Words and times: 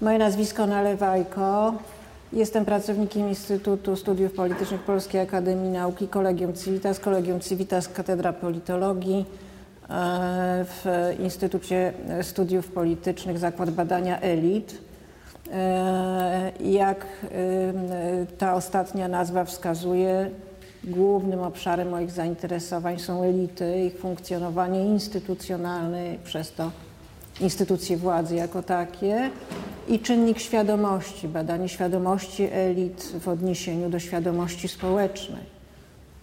Moje 0.00 0.18
nazwisko 0.18 0.66
Nalewajko. 0.66 1.74
Jestem 2.32 2.64
pracownikiem 2.64 3.28
Instytutu 3.28 3.96
Studiów 3.96 4.32
Politycznych 4.32 4.80
Polskiej 4.80 5.20
Akademii 5.20 5.70
Nauki 5.70 6.08
Kolegium 6.08 6.54
Civitas, 6.54 7.00
Kolegium 7.00 7.40
Civitas 7.40 7.88
Katedra 7.88 8.32
Politologii 8.32 9.24
e, 9.90 10.64
w 10.64 10.86
Instytucie 11.20 11.92
Studiów 12.22 12.68
Politycznych 12.68 13.38
Zakład 13.38 13.70
Badania 13.70 14.20
Elit. 14.20 14.78
E, 15.52 16.52
jak 16.60 17.04
e, 17.04 18.26
ta 18.38 18.54
ostatnia 18.54 19.08
nazwa 19.08 19.44
wskazuje, 19.44 20.30
głównym 20.84 21.40
obszarem 21.40 21.88
moich 21.88 22.10
zainteresowań 22.10 22.98
są 22.98 23.22
elity, 23.22 23.80
ich 23.80 23.98
funkcjonowanie 23.98 24.86
instytucjonalne, 24.86 26.16
przez 26.24 26.52
to 26.52 26.70
instytucje 27.40 27.96
władzy 27.96 28.34
jako 28.34 28.62
takie 28.62 29.30
i 29.88 29.98
czynnik 29.98 30.38
świadomości, 30.38 31.28
badanie 31.28 31.68
świadomości 31.68 32.48
elit 32.52 33.12
w 33.20 33.28
odniesieniu 33.28 33.90
do 33.90 33.98
świadomości 33.98 34.68
społecznej. 34.68 35.58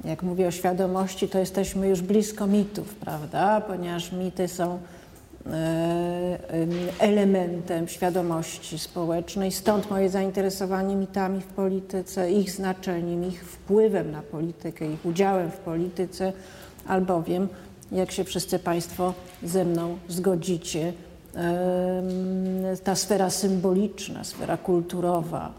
Jak 0.05 0.24
mówię 0.24 0.48
o 0.48 0.52
świadomości, 0.52 1.28
to 1.28 1.40
jesteśmy 1.40 1.88
już 1.88 2.02
blisko 2.02 2.48
mitów, 2.48 2.96
prawda? 2.96 3.62
Ponieważ 3.62 4.12
mity 4.12 4.48
są 4.48 4.80
e, 5.46 6.38
elementem 7.00 7.88
świadomości 7.88 8.80
społecznej, 8.80 9.52
stąd 9.52 9.90
moje 9.90 10.10
zainteresowanie 10.10 10.96
mitami 10.96 11.41
w 11.41 11.46
polityce, 11.46 12.32
ich 12.32 12.52
znaczeniem, 12.52 13.27
ich 13.27 13.46
wpływem 13.46 14.12
na 14.12 14.22
politykę, 14.22 14.91
ich 14.91 15.05
udziałem 15.05 15.52
w 15.52 15.58
polityce, 15.58 16.34
albowiem, 16.88 17.48
jak 17.91 18.12
się 18.12 18.23
wszyscy 18.23 18.59
Państwo 18.59 19.13
ze 19.44 19.66
mną 19.66 19.98
zgodzicie, 20.07 20.93
ta 22.84 22.96
sfera 22.96 23.29
symboliczna, 23.29 24.23
sfera 24.23 24.57
kulturowa 24.57 25.54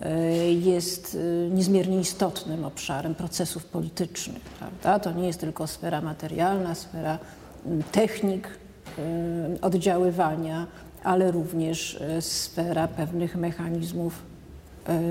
e, 0.00 0.52
jest 0.52 1.16
e, 1.20 1.50
niezmiernie 1.50 2.00
istotnym 2.00 2.64
obszarem 2.64 3.14
procesów 3.14 3.64
politycznych. 3.64 4.42
Prawda? 4.42 4.98
To 4.98 5.12
nie 5.12 5.26
jest 5.26 5.40
tylko 5.40 5.66
sfera 5.66 6.00
materialna, 6.00 6.74
sfera 6.74 7.18
technik 7.92 8.48
oddziaływania, 9.62 10.66
ale 11.04 11.30
również 11.30 12.00
e, 12.00 12.22
sfera 12.22 12.88
pewnych 12.88 13.36
mechanizmów, 13.36 14.22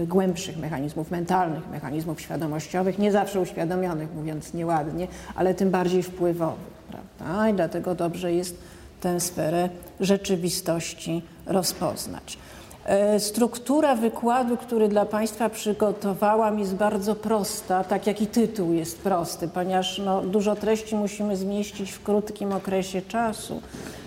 głębszych 0.07 0.57
mechanizmów 0.57 1.11
mentalnych, 1.11 1.69
mechanizmów 1.69 2.21
świadomościowych, 2.21 2.99
nie 2.99 3.11
zawsze 3.11 3.39
uświadomionych, 3.39 4.15
mówiąc 4.15 4.53
nieładnie, 4.53 5.07
ale 5.35 5.53
tym 5.53 5.71
bardziej 5.71 6.03
wpływowych. 6.03 6.73
Prawda? 6.91 7.49
I 7.49 7.53
dlatego 7.53 7.95
dobrze 7.95 8.33
jest 8.33 8.57
tę 9.01 9.19
sferę 9.19 9.69
rzeczywistości 9.99 11.21
rozpoznać. 11.45 12.37
E, 12.85 13.19
struktura 13.19 13.95
wykładu, 13.95 14.57
który 14.57 14.87
dla 14.87 15.05
Państwa 15.05 15.49
przygotowałam, 15.49 16.59
jest 16.59 16.75
bardzo 16.75 17.15
prosta, 17.15 17.83
tak 17.83 18.07
jak 18.07 18.21
i 18.21 18.27
tytuł 18.27 18.73
jest 18.73 19.01
prosty, 19.01 19.47
ponieważ 19.47 20.01
no, 20.05 20.21
dużo 20.21 20.55
treści 20.55 20.95
musimy 20.95 21.37
zmieścić 21.37 21.91
w 21.91 22.03
krótkim 22.03 22.51
okresie 22.51 23.01
czasu. 23.01 23.61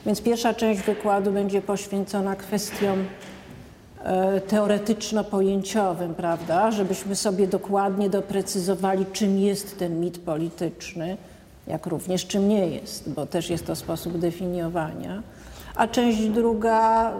Więc 0.06 0.22
pierwsza 0.22 0.54
część 0.54 0.82
wykładu 0.82 1.32
będzie 1.32 1.62
poświęcona 1.62 2.36
kwestiom 2.36 2.98
e, 3.00 3.35
teoretyczno-pojęciowym, 4.48 6.14
prawda, 6.14 6.70
żebyśmy 6.70 7.16
sobie 7.16 7.46
dokładnie 7.46 8.10
doprecyzowali, 8.10 9.06
czym 9.12 9.38
jest 9.38 9.78
ten 9.78 10.00
mit 10.00 10.18
polityczny 10.18 11.16
jak 11.66 11.86
również 11.86 12.26
czym 12.26 12.48
nie 12.48 12.66
jest, 12.66 13.10
bo 13.10 13.26
też 13.26 13.50
jest 13.50 13.66
to 13.66 13.76
sposób 13.76 14.18
definiowania. 14.18 15.22
A 15.76 15.88
część 15.88 16.28
druga, 16.28 17.12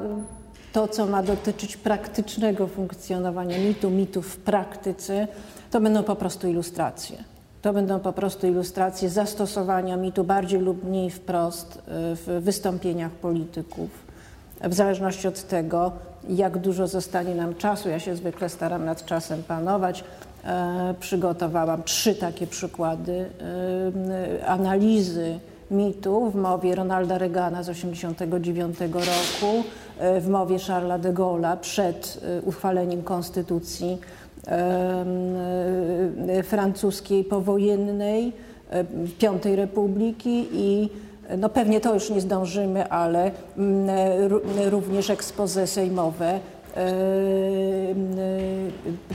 to 0.72 0.88
co 0.88 1.06
ma 1.06 1.22
dotyczyć 1.22 1.77
praktycznego 1.77 2.66
funkcjonowania 2.66 3.58
mitu, 3.58 3.90
mitów 3.90 4.27
w 4.27 4.36
praktyce, 4.36 5.28
to 5.70 5.80
będą 5.80 6.02
po 6.02 6.17
prostu 6.17 6.48
ilustracje. 6.48 7.17
To 7.62 7.72
będą 7.72 8.01
po 8.01 8.12
prostu 8.12 8.46
ilustracje 8.46 9.08
zastosowania 9.08 9.96
mitu 9.96 10.24
bardziej 10.24 10.61
lub 10.61 10.84
mniej 10.84 11.11
wprost 11.11 11.83
w 11.86 12.40
wystąpieniach 12.42 13.12
polityków. 13.12 13.90
W 14.61 14.74
zależności 14.74 15.28
od 15.28 15.42
tego, 15.42 15.92
jak 16.29 16.59
dużo 16.59 16.87
zostanie 16.87 17.35
nam 17.35 17.55
czasu, 17.55 17.89
ja 17.89 17.98
się 17.98 18.17
zwykle 18.17 18.48
staram 18.48 18.85
nad 18.85 19.05
czasem 19.05 19.42
panować, 19.42 20.05
E, 20.47 20.95
przygotowałam 21.01 21.83
trzy 21.83 22.14
takie 22.14 22.47
przykłady 22.47 23.31
e, 24.41 24.47
analizy 24.47 25.39
mitu 25.70 26.31
w 26.31 26.35
mowie 26.35 26.75
Ronalda 26.75 27.19
Reagana 27.19 27.63
z 27.63 27.67
1989 27.67 28.79
roku, 28.81 29.64
e, 29.98 30.20
w 30.20 30.29
mowie 30.29 30.59
Charlesa 30.59 30.98
de 30.98 31.13
Gaulle'a 31.13 31.57
przed 31.57 32.20
uchwaleniem 32.45 33.03
konstytucji 33.03 33.98
francuskiej 36.45 37.25
powojennej, 37.25 38.33
Piątej 39.19 39.57
Republiki 39.57 40.47
i 40.53 40.89
no 41.39 41.48
pewnie 41.48 41.81
to 41.81 41.95
już 41.95 42.11
nie 42.11 42.20
zdążymy, 42.20 42.89
ale 42.89 43.31
również 44.70 45.11
ekspoze 45.11 45.67
sejmowe 45.67 46.41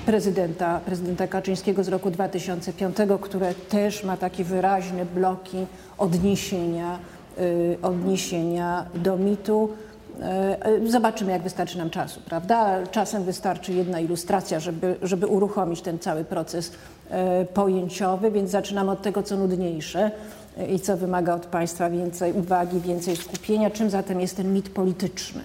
prezydenta, 0.06 0.80
prezydenta 0.86 1.28
Kaczyńskiego 1.28 1.84
z 1.84 1.88
roku 1.88 2.12
2005, 2.12 2.98
które 3.22 3.54
też 3.54 4.04
ma 4.04 4.18
takie 4.18 4.44
wyraźne 4.44 5.06
bloki 5.06 5.66
odniesienia, 5.98 7.00
y, 7.40 7.78
odniesienia 7.82 8.86
do 8.96 9.18
mitu. 9.18 9.70
Y, 10.86 10.92
zobaczymy, 10.92 11.32
jak 11.32 11.42
wystarczy 11.42 11.78
nam 11.78 11.90
czasu, 11.90 12.22
prawda? 12.26 12.88
Czasem 12.92 13.24
wystarczy 13.24 13.74
jedna 13.74 14.00
ilustracja, 14.00 14.60
żeby, 14.60 14.96
żeby 15.02 15.28
uruchomić 15.28 15.82
ten 15.82 16.00
cały 16.00 16.24
proces 16.24 16.72
pojęciowy, 17.54 18.32
więc 18.32 18.50
zaczynam 18.50 18.90
od 18.90 19.02
tego, 19.02 19.24
co 19.24 19.38
nudniejsze 19.38 20.12
i 20.70 20.80
co 20.80 20.98
wymaga 20.98 21.36
od 21.36 21.46
Państwa 21.46 21.90
więcej 21.90 22.34
uwagi, 22.34 22.80
więcej 22.80 23.16
skupienia. 23.16 23.70
Czym 23.70 23.90
zatem 23.90 24.22
jest 24.22 24.38
ten 24.38 24.54
mit 24.54 24.70
polityczny? 24.70 25.42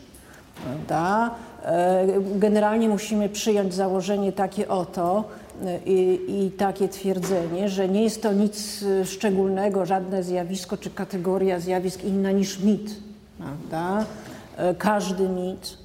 Prawda? 0.64 1.30
E, 1.64 2.06
generalnie 2.34 2.88
musimy 2.88 3.28
przyjąć 3.28 3.74
założenie 3.74 4.32
takie 4.32 4.68
oto 4.68 5.24
e, 5.64 5.78
i, 5.86 6.20
i, 6.46 6.50
takie 6.50 6.88
twierdzenie, 6.88 7.68
że 7.68 7.88
nie 7.88 8.02
jest 8.02 8.22
to 8.22 8.32
nic 8.32 8.84
szczególnego, 9.04 9.86
żadne 9.86 10.22
zjawisko 10.22 10.76
czy 10.76 10.90
kategoria 10.90 11.60
zjawisk 11.60 12.04
inna 12.04 12.30
niż 12.30 12.60
mit. 12.60 12.90
Prawda? 13.38 14.04
E, 14.56 14.74
każdy 14.74 15.28
mit 15.28 15.78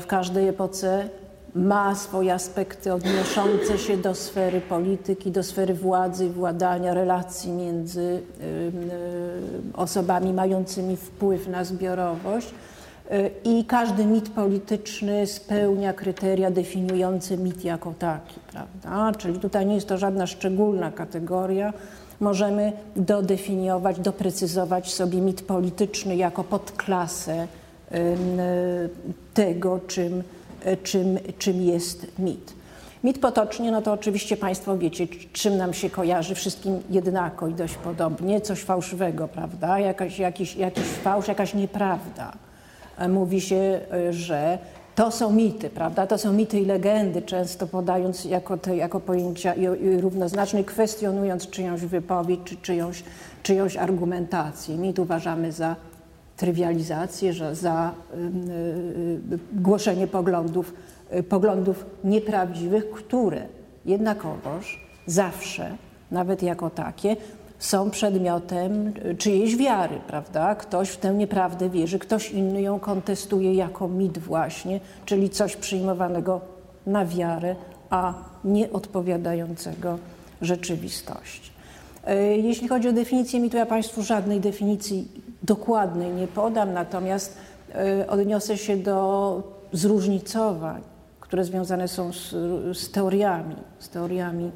w 0.00 0.06
każdej 0.06 0.48
epoce 0.48 1.08
ma 1.54 1.94
swoje 1.94 2.34
aspekty 2.34 2.92
odnoszące 2.92 3.78
się 3.78 3.96
do 3.96 4.14
sfery 4.14 4.60
polityki, 4.60 5.30
do 5.30 5.42
sfery 5.42 5.74
władzy, 5.74 6.28
władania, 6.30 6.94
relacji 6.94 7.52
między 7.52 8.22
osobami 9.74 10.32
mającymi 10.32 10.96
wpływ 10.96 11.48
na 11.48 11.64
zbiorowość 11.64 12.54
i 13.44 13.64
każdy 13.64 14.06
mit 14.06 14.28
polityczny 14.28 15.26
spełnia 15.26 15.92
kryteria 15.92 16.50
definiujące 16.50 17.36
mit 17.36 17.64
jako 17.64 17.94
taki, 17.98 18.40
prawda? 18.52 19.18
Czyli 19.18 19.38
tutaj 19.38 19.66
nie 19.66 19.74
jest 19.74 19.88
to 19.88 19.98
żadna 19.98 20.26
szczególna 20.26 20.92
kategoria. 20.92 21.72
Możemy 22.20 22.72
dodefiniować, 22.96 24.00
doprecyzować 24.00 24.94
sobie 24.94 25.20
mit 25.20 25.42
polityczny 25.42 26.16
jako 26.16 26.44
podklasę 26.44 27.46
tego, 29.34 29.80
czym, 29.86 30.22
czym, 30.82 31.18
czym 31.38 31.62
jest 31.62 32.18
mit. 32.18 32.52
Mit 33.04 33.18
potocznie, 33.18 33.72
no 33.72 33.82
to 33.82 33.92
oczywiście 33.92 34.36
Państwo 34.36 34.78
wiecie, 34.78 35.06
czym 35.32 35.56
nam 35.56 35.74
się 35.74 35.90
kojarzy, 35.90 36.34
wszystkim 36.34 36.82
jednako 36.90 37.48
i 37.48 37.54
dość 37.54 37.74
podobnie, 37.74 38.40
coś 38.40 38.60
fałszywego, 38.60 39.28
prawda? 39.28 39.78
Jakaś, 39.78 40.18
jakiś, 40.18 40.56
jakiś 40.56 40.84
fałsz, 40.84 41.28
jakaś 41.28 41.54
nieprawda 41.54 42.32
mówi 43.08 43.40
się, 43.40 43.80
e, 43.92 44.12
że 44.12 44.58
to 44.94 45.10
są 45.10 45.32
mity, 45.32 45.70
prawda? 45.70 46.06
To 46.06 46.18
są 46.18 46.32
mity 46.32 46.60
i 46.60 46.64
legendy, 46.64 47.22
często 47.22 47.66
podając 47.66 48.24
jako, 48.24 48.56
te, 48.56 48.76
jako 48.76 49.00
pojęcia 49.00 49.54
i, 49.54 49.62
i 49.62 50.00
równoznaczne, 50.00 50.64
kwestionując 50.64 51.50
czyjąś 51.50 51.80
wypowiedź 51.80 52.40
czy 52.44 52.56
czyjąś, 52.56 53.02
czyjąś 53.42 53.76
argumentację. 53.76 54.76
Mit 54.76 54.98
uważamy 54.98 55.52
za 55.52 55.76
trywializację, 56.36 57.32
że 57.32 57.54
za 57.54 57.94
y, 58.14 59.34
y, 59.34 59.38
głoszenie 59.52 60.06
poglądów, 60.06 60.74
y, 61.16 61.22
poglądów 61.22 61.86
nieprawdziwych, 62.04 62.90
które 62.90 63.46
jednakowoż 63.84 64.86
zawsze, 65.06 65.76
nawet 66.10 66.42
jako 66.42 66.70
takie, 66.70 67.16
są 67.58 67.90
przedmiotem 67.90 68.92
czyjejś 69.18 69.56
wiary, 69.56 70.00
prawda? 70.06 70.54
Ktoś 70.54 70.88
w 70.88 70.96
tę 70.96 71.14
nieprawdę 71.14 71.70
wierzy, 71.70 71.98
ktoś 71.98 72.30
inny 72.30 72.62
ją 72.62 72.80
kontestuje 72.80 73.54
jako 73.54 73.88
mit 73.88 74.18
właśnie, 74.18 74.80
czyli 75.04 75.30
coś 75.30 75.56
przyjmowanego 75.56 76.40
na 76.86 77.06
wiarę, 77.06 77.56
a 77.90 78.14
nie 78.44 78.72
odpowiadającego 78.72 79.98
rzeczywistości. 80.42 81.50
Jeśli 82.42 82.68
chodzi 82.68 82.88
o 82.88 82.92
definicję 82.92 83.40
mitu, 83.40 83.56
ja 83.56 83.66
Państwu 83.66 84.02
żadnej 84.02 84.40
definicji 84.40 85.08
dokładnej 85.44 86.12
nie 86.12 86.26
podam, 86.26 86.72
natomiast 86.72 87.36
e, 87.74 88.06
odniosę 88.06 88.58
się 88.58 88.76
do 88.76 89.42
zróżnicowań, 89.72 90.82
które 91.20 91.44
związane 91.44 91.88
są 91.88 92.12
z, 92.12 92.30
z 92.78 92.90
teoriami, 92.90 93.56
z 93.78 93.88
teoriami 93.88 94.50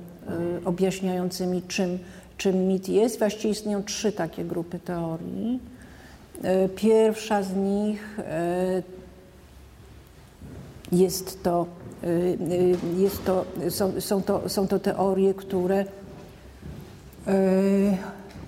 y, 0.60 0.64
objaśniającymi, 0.64 1.62
czym, 1.62 1.98
czym 2.36 2.68
mit 2.68 2.88
jest. 2.88 3.18
Właściwie 3.18 3.50
istnieją 3.50 3.82
trzy 3.82 4.12
takie 4.12 4.44
grupy 4.44 4.78
teorii. 4.78 5.60
Y, 6.44 6.68
pierwsza 6.68 7.42
z 7.42 7.56
nich 7.56 8.18
y, 8.18 8.82
jest 10.92 11.42
to, 11.42 11.66
jest 12.96 13.24
to, 13.24 13.44
są, 13.68 14.00
są, 14.00 14.22
to, 14.22 14.48
są 14.48 14.68
to 14.68 14.78
teorie, 14.78 15.34
które 15.34 15.84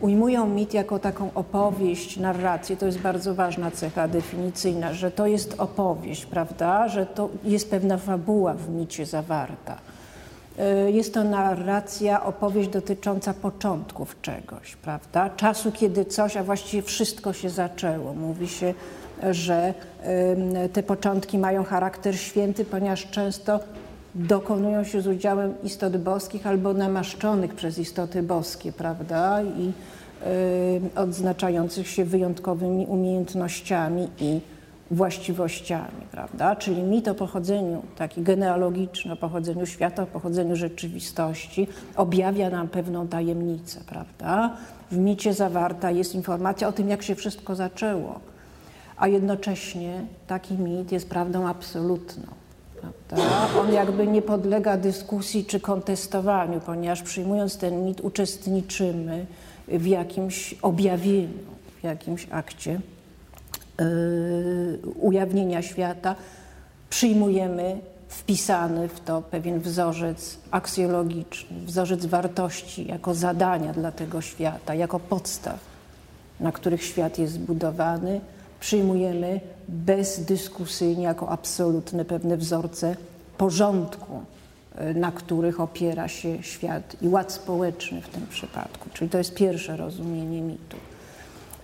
ujmują 0.01 0.47
mit 0.47 0.75
jako 0.75 0.99
taką 0.99 1.31
opowieść, 1.35 2.17
narrację. 2.17 2.77
To 2.77 2.87
jest 2.87 2.99
bardzo 2.99 3.35
ważna 3.35 3.71
cecha 3.71 4.09
definicyjna, 4.09 4.93
że 4.95 5.11
to 5.11 5.27
jest 5.27 5.55
opowieść, 5.59 6.27
prawda? 6.27 6.89
Że 6.89 7.07
to 7.07 7.29
jest 7.45 7.71
pewna 7.71 7.99
fabuła 7.99 8.55
w 8.55 8.69
micie 8.69 9.07
zawarta. 9.07 9.79
E, 10.59 10.91
jest 10.91 11.15
to 11.15 11.25
narracja, 11.25 12.25
opowieść 12.25 12.69
dotycząca 12.69 13.35
początków 13.35 14.17
czegoś, 14.23 14.77
prawda? 14.77 15.31
Czasu, 15.31 15.73
kiedy 15.73 16.05
coś, 16.05 16.37
a 16.37 16.43
właściwie 16.43 16.83
wszystko 16.83 17.33
się 17.33 17.51
zaczęło. 17.51 18.15
Mówi 18.15 18.49
się, 18.49 18.75
że 19.31 19.75
te 20.73 20.83
początki 20.83 21.39
mają 21.39 21.65
charakter 21.65 22.19
święty, 22.19 22.65
ponieważ 22.65 23.11
często 23.11 23.61
dokonują 24.15 24.85
się 24.85 25.01
z 25.01 25.07
udziałem 25.07 25.55
istot 25.63 25.97
boskich 25.97 26.47
albo 26.47 26.75
namaszczonych 26.75 27.55
przez 27.55 27.79
istoty 27.79 28.23
boskie, 28.23 28.73
prawda? 28.73 29.43
I 29.43 29.73
y, 30.97 31.01
odznaczających 31.01 31.89
się 31.89 32.05
wyjątkowymi 32.05 32.87
umiejętnościami 32.87 34.09
i 34.21 34.41
właściwościami, 34.91 36.07
prawda? 36.11 36.57
Czyli 36.57 36.83
mit 36.83 37.09
o 37.09 37.15
pochodzeniu, 37.15 37.83
taki 37.97 38.23
genealogiczny, 38.23 39.13
o 39.13 39.17
pochodzeniu 39.17 39.67
świata, 39.67 40.03
o 40.03 40.07
pochodzeniu 40.07 40.57
rzeczywistości, 40.57 41.69
objawia 41.97 42.51
nam 42.51 42.69
pewną 42.69 43.09
tajemnicę, 43.09 43.81
prawda? 43.87 44.57
W 44.91 44.97
micie 44.97 45.35
zawarta 45.35 45.91
jest 45.91 46.15
informacja 46.15 46.69
o 46.69 46.73
tym, 46.73 46.89
jak 46.89 47.03
się 47.03 47.15
wszystko 47.15 47.55
zaczęło, 47.55 48.21
a 48.97 49.09
jednocześnie 49.09 50.03
taki 50.27 50.55
mit 50.55 50.93
jest 50.93 51.09
prawdą 51.09 51.49
absolutną. 51.49 52.40
Prawda? 52.81 53.61
On 53.61 53.73
jakby 53.73 54.07
nie 54.07 54.23
podlega 54.23 54.77
dyskusji 54.77 55.45
czy 55.45 55.61
kontestowaniu, 55.61 56.61
ponieważ 56.61 57.03
przyjmując 57.03 57.59
ten 57.59 57.85
mit 57.85 58.01
uczestniczymy 58.01 59.27
w 59.69 59.87
jakimś 59.87 60.55
objawieniu, 60.63 61.39
w 61.81 61.85
jakimś 61.85 62.27
akcie 62.31 62.81
yy, 63.79 64.79
ujawnienia 65.01 65.63
świata. 65.63 66.15
Przyjmujemy 66.91 67.81
wpisany 68.09 68.89
w 68.89 69.01
to 69.01 69.23
pewien 69.23 69.61
wzorzec 69.61 70.39
aksjologiczny, 70.51 71.57
wzorzec 71.67 72.07
wartości 72.07 72.87
jako 72.87 73.15
zadania 73.15 73.73
dla 73.73 73.93
tego 73.93 74.21
świata, 74.21 74.75
jako 74.75 75.01
podstaw, 75.01 75.59
na 76.41 76.53
których 76.53 76.85
świat 76.85 77.19
jest 77.19 77.33
zbudowany 77.33 78.21
przyjmujemy 78.61 79.41
bezdyskusyjnie 79.71 81.05
jako 81.05 81.29
absolutne 81.29 82.05
pewne 82.05 82.37
wzorce 82.37 82.97
porządku, 83.39 84.21
e, 84.75 84.95
na 84.95 85.13
których 85.13 85.61
opiera 85.61 86.09
się 86.09 86.43
świat 86.43 86.97
i 87.03 87.09
ład 87.09 87.33
społeczny 87.33 88.01
w 88.03 88.09
tym 88.09 88.27
przypadku. 88.27 88.89
Czyli 88.93 89.11
to 89.11 89.19
jest 89.19 89.35
pierwsze 89.35 89.77
rozumienie 89.77 90.43
mitu. 90.43 90.77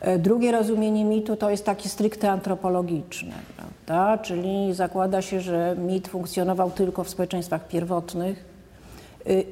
E, 0.00 0.18
drugie 0.18 0.52
rozumienie 0.52 1.04
mitu 1.04 1.36
to 1.36 1.50
jest 1.50 1.64
takie 1.64 1.88
stricte 1.88 2.30
antropologiczne, 2.30 3.34
prawda? 3.56 4.24
czyli 4.24 4.74
zakłada 4.74 5.22
się, 5.22 5.40
że 5.40 5.76
mit 5.78 6.08
funkcjonował 6.08 6.70
tylko 6.70 7.04
w 7.04 7.08
społeczeństwach 7.08 7.68
pierwotnych, 7.68 8.55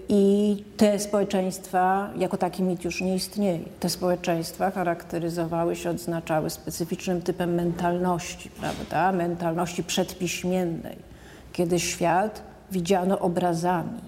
I 0.08 0.64
te 0.76 0.98
społeczeństwa, 0.98 2.10
jako 2.16 2.36
taki 2.36 2.62
mit 2.62 2.84
już 2.84 3.00
nie 3.00 3.14
istnieje. 3.14 3.58
Te 3.80 3.88
społeczeństwa 3.88 4.70
charakteryzowały 4.70 5.76
się, 5.76 5.90
odznaczały 5.90 6.50
specyficznym 6.50 7.22
typem 7.22 7.54
mentalności, 7.54 8.50
prawda? 8.50 9.12
Mentalności 9.12 9.84
przedpiśmiennej, 9.84 10.96
kiedy 11.52 11.80
świat 11.80 12.42
widziano 12.72 13.18
obrazami, 13.18 14.00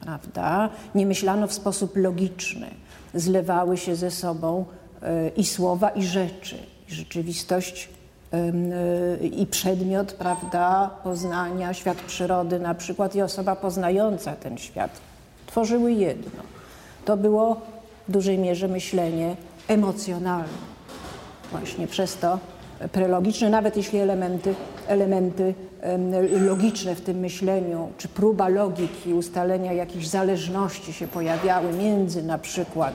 prawda? 0.00 0.70
Nie 0.94 1.06
myślano 1.06 1.46
w 1.46 1.52
sposób 1.52 1.96
logiczny. 1.96 2.66
Zlewały 3.14 3.76
się 3.76 3.96
ze 3.96 4.10
sobą 4.10 4.64
y, 5.02 5.32
i 5.36 5.44
słowa, 5.44 5.90
i 5.90 6.02
rzeczy. 6.02 6.56
Rzeczywistość 6.88 7.88
i 9.22 9.46
przedmiot, 9.46 10.12
prawda, 10.12 10.90
poznania, 11.04 11.74
świat 11.74 11.96
przyrody 11.96 12.58
na 12.58 12.74
przykład 12.74 13.14
i 13.14 13.22
osoba 13.22 13.56
poznająca 13.56 14.32
ten 14.32 14.58
świat 14.58 14.90
tworzyły 15.46 15.92
jedno. 15.92 16.42
To 17.04 17.16
było 17.16 17.60
w 18.08 18.12
dużej 18.12 18.38
mierze 18.38 18.68
myślenie 18.68 19.36
emocjonalne. 19.68 20.72
Właśnie 21.50 21.86
przez 21.86 22.16
to 22.16 22.38
prelogiczne, 22.92 23.50
nawet 23.50 23.76
jeśli 23.76 23.98
elementy, 23.98 24.54
elementy 24.88 25.54
logiczne 26.46 26.94
w 26.94 27.00
tym 27.00 27.16
myśleniu, 27.16 27.88
czy 27.98 28.08
próba 28.08 28.48
logiki, 28.48 29.14
ustalenia 29.14 29.72
jakichś 29.72 30.06
zależności 30.06 30.92
się 30.92 31.08
pojawiały 31.08 31.72
między 31.72 32.22
na 32.22 32.38
przykład 32.38 32.94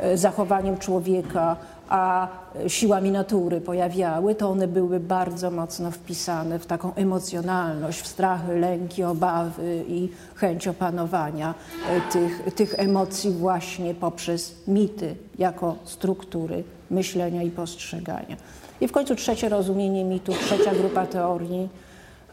e, 0.00 0.16
zachowaniem 0.16 0.78
człowieka 0.78 1.56
a 1.88 2.28
siłami 2.68 3.10
natury 3.10 3.60
pojawiały, 3.60 4.34
to 4.34 4.48
one 4.48 4.68
były 4.68 5.00
bardzo 5.00 5.50
mocno 5.50 5.90
wpisane 5.90 6.58
w 6.58 6.66
taką 6.66 6.94
emocjonalność, 6.94 8.00
w 8.00 8.06
strachy, 8.06 8.58
lęki, 8.58 9.04
obawy 9.04 9.84
i 9.88 10.08
chęć 10.34 10.68
opanowania 10.68 11.54
e, 11.90 12.00
tych, 12.12 12.54
tych 12.54 12.74
emocji 12.78 13.30
właśnie 13.30 13.94
poprzez 13.94 14.54
mity 14.66 15.16
jako 15.38 15.76
struktury 15.84 16.64
myślenia 16.90 17.42
i 17.42 17.50
postrzegania. 17.50 18.36
I 18.80 18.88
w 18.88 18.92
końcu 18.92 19.14
trzecie 19.14 19.48
rozumienie 19.48 20.04
mitu, 20.04 20.32
trzecia 20.32 20.74
grupa 20.74 21.06
teorii, 21.06 21.68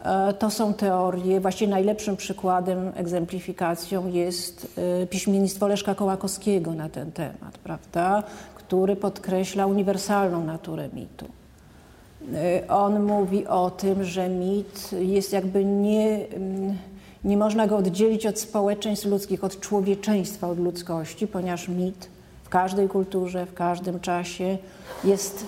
e, 0.04 0.32
to 0.32 0.50
są 0.50 0.74
teorie, 0.74 1.40
właściwie 1.40 1.70
najlepszym 1.70 2.16
przykładem, 2.16 2.92
egzemplifikacją 2.96 4.08
jest 4.08 4.78
e, 5.02 5.06
piśmiennictwo 5.06 5.68
Leszka 5.68 5.94
Kołakowskiego 5.94 6.72
na 6.72 6.88
ten 6.88 7.12
temat, 7.12 7.58
prawda? 7.64 8.22
Który 8.66 8.96
podkreśla 8.96 9.66
uniwersalną 9.66 10.44
naturę 10.44 10.88
mitu. 10.92 11.24
Y, 11.24 12.68
on 12.68 13.02
mówi 13.02 13.46
o 13.46 13.70
tym, 13.70 14.04
że 14.04 14.28
mit 14.28 14.90
jest 15.00 15.32
jakby 15.32 15.64
nie, 15.64 16.26
mm, 16.28 16.76
nie 17.24 17.36
można 17.36 17.66
go 17.66 17.76
oddzielić 17.76 18.26
od 18.26 18.40
społeczeństw 18.40 19.06
ludzkich, 19.06 19.44
od 19.44 19.60
człowieczeństwa, 19.60 20.48
od 20.48 20.58
ludzkości, 20.58 21.26
ponieważ 21.26 21.68
mit 21.68 22.08
w 22.44 22.48
każdej 22.48 22.88
kulturze, 22.88 23.46
w 23.46 23.54
każdym 23.54 24.00
czasie 24.00 24.58
jest 25.04 25.46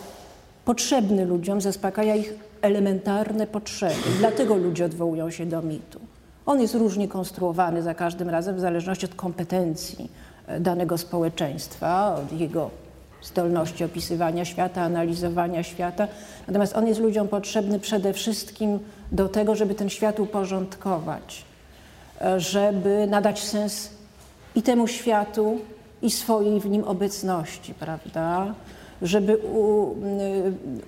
potrzebny 0.64 1.24
ludziom, 1.24 1.60
zaspokaja 1.60 2.14
ich 2.16 2.34
elementarne 2.62 3.46
potrzeby. 3.46 3.94
Dlatego 4.18 4.56
ludzie 4.56 4.84
odwołują 4.84 5.30
się 5.30 5.46
do 5.46 5.62
mitu. 5.62 6.00
On 6.46 6.60
jest 6.60 6.74
różnie 6.74 7.08
konstruowany 7.08 7.82
za 7.82 7.94
każdym 7.94 8.28
razem 8.28 8.56
w 8.56 8.60
zależności 8.60 9.06
od 9.06 9.14
kompetencji 9.14 10.10
e, 10.46 10.60
danego 10.60 10.98
społeczeństwa, 10.98 12.14
od 12.14 12.40
jego 12.40 12.70
zdolności 13.22 13.84
opisywania 13.84 14.44
świata, 14.44 14.82
analizowania 14.82 15.62
świata. 15.62 16.08
Natomiast 16.46 16.76
on 16.76 16.86
jest 16.86 17.00
ludziom 17.00 17.28
potrzebny 17.28 17.80
przede 17.80 18.12
wszystkim 18.12 18.78
do 19.12 19.28
tego, 19.28 19.54
żeby 19.54 19.74
ten 19.74 19.88
świat 19.88 20.20
uporządkować, 20.20 21.44
e, 22.20 22.40
żeby 22.40 23.06
nadać 23.06 23.44
sens 23.44 23.90
i 24.54 24.62
temu 24.62 24.86
światu, 24.86 25.58
i 26.02 26.10
swojej 26.10 26.60
w 26.60 26.66
nim 26.66 26.84
obecności, 26.84 27.74
prawda? 27.74 28.54
Żeby 29.02 29.36
u, 29.36 29.94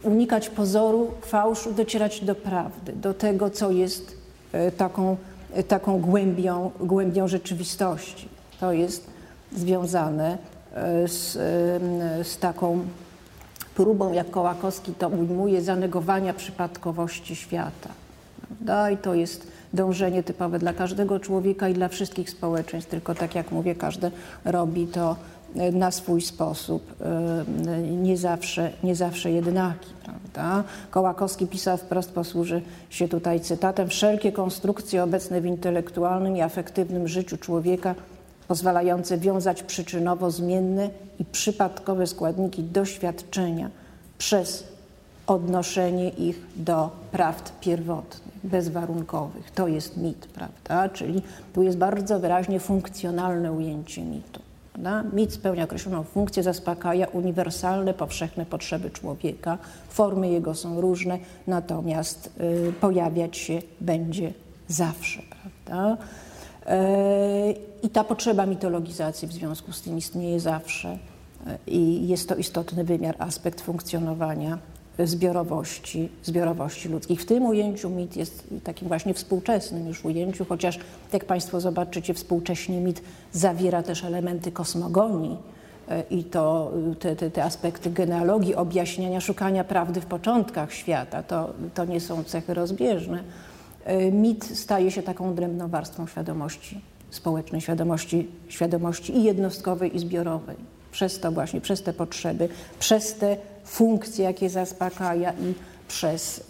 unikać 0.03 0.49
pozoru, 0.49 1.11
fałszu, 1.21 1.73
docierać 1.73 2.25
do 2.25 2.35
prawdy, 2.35 2.93
do 2.93 3.15
tego, 3.15 3.51
co 3.51 3.71
jest 3.71 4.17
e, 4.53 4.71
taką, 4.71 5.17
taką 5.69 6.01
głębią, 6.01 6.71
głębią 6.81 7.29
rzeczywistości. 7.29 8.29
To 8.61 8.73
jest 8.73 9.07
związane 9.57 10.39
z, 11.07 11.33
z 12.29 12.39
taką 12.39 12.85
próbą, 13.75 14.13
jak 14.13 14.31
Kołakowski 14.31 14.95
to 14.95 15.09
ujmuje, 15.09 15.63
zanegowania 15.63 16.35
przypadkowości 16.35 17.37
świata. 17.37 17.89
Prawda? 18.49 18.91
I 18.91 18.97
to 18.97 19.15
jest 19.15 19.47
dążenie 19.73 20.23
typowe 20.23 20.59
dla 20.59 20.73
każdego 20.73 21.21
człowieka 21.21 21.69
i 21.69 21.75
dla 21.75 21.89
wszystkich 21.89 22.31
społeczeństw, 22.31 22.91
tylko 22.91 23.15
tak 23.15 23.35
jak 23.35 23.53
mówię, 23.53 23.75
każdy 23.75 24.11
robi 24.45 24.87
to 24.87 25.17
e, 25.57 25.73
na 25.73 25.91
swój 25.91 26.21
sposób, 26.21 26.95
e, 27.01 27.45
nie 27.83 28.17
zawsze, 28.17 28.73
nie 28.85 28.95
zawsze 28.95 29.31
jednaki. 29.31 29.89
Prawda? 30.05 30.65
Kołakowski 30.91 31.47
pisał 31.47 31.77
wprost, 31.77 32.13
posłuży 32.13 32.63
się 32.91 33.09
tutaj 33.09 33.41
cytatem, 33.41 33.89
wszelkie 33.89 34.33
konstrukcje 34.33 35.03
obecne 35.03 35.41
w 35.41 35.47
intelektualnym 35.47 36.37
i 36.37 36.41
afektywnym 36.41 37.09
życiu 37.09 37.37
człowieka 37.37 37.95
pozwalające 38.51 39.19
wiązać 39.19 39.63
przyczynowo 39.63 40.31
zmienne 40.31 40.91
i 41.19 41.25
przypadkowe 41.25 42.07
składniki 42.07 42.63
doświadczenia 42.63 43.71
przez 44.19 44.65
odnoszenie 45.27 46.09
ich 46.09 46.43
do 46.57 46.91
prawd 47.13 47.53
pierwotnych, 47.61 48.35
bezwarunkowych. 48.45 49.51
To 49.51 49.69
jest 49.69 49.97
mit, 49.97 50.27
prawda? 50.27 50.89
Czyli 50.89 51.23
tu 51.53 51.63
jest 51.63 51.79
bardzo 51.79 52.21
wyraźnie 52.21 52.61
funkcjonalne 52.61 53.53
ujęcie 53.53 54.03
mitu. 54.03 54.41
Prawda? 54.73 55.03
Mit 55.13 55.33
spełnia 55.33 55.65
określoną 55.65 56.03
funkcję, 56.03 56.43
zaspokaja 56.43 57.07
uniwersalne, 57.07 57.95
powszechne 57.95 58.47
potrzeby 58.47 58.91
człowieka. 58.91 59.59
Formy 59.89 60.31
jego 60.31 60.55
są 60.55 60.81
różne, 60.81 61.19
natomiast 61.47 62.31
y, 62.41 62.73
pojawiać 62.73 63.37
się 63.37 63.63
będzie 63.81 64.33
zawsze, 64.69 65.23
prawda? 65.67 65.97
E, 66.67 67.70
I 67.83 67.89
ta 67.89 68.05
potrzeba 68.05 68.47
mitologizacji 68.47 69.29
w 69.29 69.33
związku 69.33 69.73
z 69.73 69.83
tym 69.83 69.99
istnieje 69.99 70.41
zawsze 70.41 70.89
e, 71.47 71.59
i 71.67 72.09
jest 72.09 72.29
to 72.29 72.37
istotny 72.37 72.85
wymiar, 72.85 73.17
aspekt 73.19 73.61
funkcjonowania 73.61 74.59
zbiorowości, 74.99 76.09
zbiorowości 76.23 76.89
ludzkich. 76.89 77.23
W 77.23 77.27
tym 77.27 77.47
ujęciu 77.47 77.91
mit 77.91 78.17
jest 78.17 78.45
takim 78.65 78.89
właśnie 78.89 79.15
współczesnym 79.15 79.89
już 79.89 80.05
ujęciu, 80.05 80.45
chociaż 80.45 80.79
jak 81.13 81.25
Państwo 81.25 81.61
zobaczycie, 81.61 82.15
współcześnie 82.15 82.81
mit 82.81 83.03
zawiera 83.33 83.83
też 83.83 84.05
elementy 84.05 84.53
kosmogonii 84.53 85.37
e, 85.89 86.03
i 86.11 86.25
to 86.25 86.73
te, 86.99 87.17
te, 87.17 87.31
te 87.31 87.45
aspekty 87.45 87.91
genealogii, 87.91 88.55
objaśniania, 88.55 89.21
szukania 89.21 89.65
prawdy 89.65 90.01
w 90.01 90.07
początkach 90.07 90.73
świata, 90.73 91.23
to, 91.23 91.51
to 91.75 91.85
nie 91.85 92.01
są 92.01 92.25
cechy 92.25 92.55
rozbieżne. 92.55 93.25
E, 93.85 94.13
mit 94.13 94.45
staje 94.45 94.91
się 94.91 95.03
taką 95.03 95.31
odrębną 95.31 95.69
warstwą 95.69 96.07
świadomości 96.07 96.81
społecznej, 97.11 97.61
świadomości, 97.61 98.29
świadomości 98.49 99.17
i 99.17 99.25
jednostkowej, 99.25 99.97
i 99.97 99.99
zbiorowej. 99.99 100.57
Przez 100.93 101.21
to 101.21 101.33
właśnie, 101.33 101.61
przez 101.61 101.83
te 101.83 101.93
potrzeby, 101.93 102.49
przez 102.79 103.15
te 103.15 103.37
funkcje, 103.65 104.25
jakie 104.25 104.51
zaspokaja 104.51 105.33
i 105.33 105.55
przez, 105.89 106.45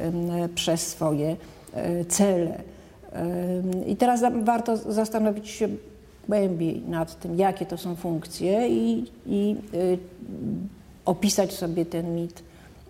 przez 0.54 0.86
swoje 0.86 1.36
e, 1.74 2.04
cele. 2.04 2.62
I 3.86 3.96
teraz 3.96 4.22
warto 4.42 4.76
zastanowić 4.76 5.48
się 5.48 5.68
głębiej 6.28 6.82
nad 6.88 7.20
tym, 7.20 7.38
jakie 7.38 7.66
to 7.66 7.78
są 7.78 7.96
funkcje 7.96 8.68
i, 8.68 9.10
i 9.26 9.56
y, 9.74 9.98
opisać 11.04 11.52
sobie 11.52 11.84
ten 11.84 12.14
mit 12.14 12.42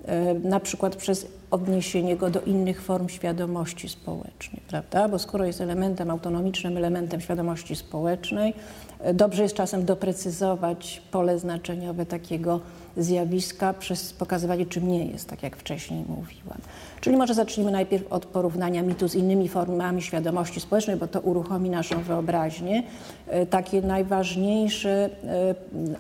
E, 0.05 0.35
na 0.35 0.61
przykład 0.61 0.97
przez 0.97 1.27
odniesienie 1.50 2.16
go 2.16 2.30
do 2.30 2.40
innych 2.40 2.83
form 2.83 3.09
świadomości 3.09 3.88
społecznej, 3.88 4.62
prawda? 4.69 5.09
Bo 5.09 5.19
skoro 5.19 5.45
jest 5.45 5.61
elementem 5.61 6.11
autonomicznym, 6.11 6.76
elementem 6.76 7.21
świadomości 7.21 7.76
społecznej, 7.76 8.54
e, 9.00 9.14
dobrze 9.14 9.42
jest 9.42 9.54
czasem 9.54 9.85
doprecyzować 9.85 11.02
pole 11.11 11.38
znaczeniowe 11.38 12.07
takiego 12.07 12.61
zjawiska 12.97 13.73
przez 13.75 14.12
pokazywanie, 14.12 14.66
czym 14.66 14.88
nie 14.88 15.07
jest, 15.07 15.28
tak 15.28 15.42
jak 15.42 15.57
wcześniej 15.57 16.04
mówiłam. 16.09 16.59
Czyli 17.00 17.16
może 17.16 17.35
zacznijmy 17.35 17.71
najpierw 17.73 18.12
od 18.12 18.26
porównania 18.26 18.83
mitu 18.83 19.09
z 19.09 19.14
innymi 19.14 19.49
formami 19.49 20.02
świadomości 20.02 20.61
społecznej, 20.61 20.97
bo 20.97 21.07
to 21.07 21.21
uruchomi 21.21 21.71
naszą 21.71 22.02
wyobraźnię. 22.02 22.83
E, 23.26 23.47
takie 23.47 23.83
najważniejsze 23.83 25.11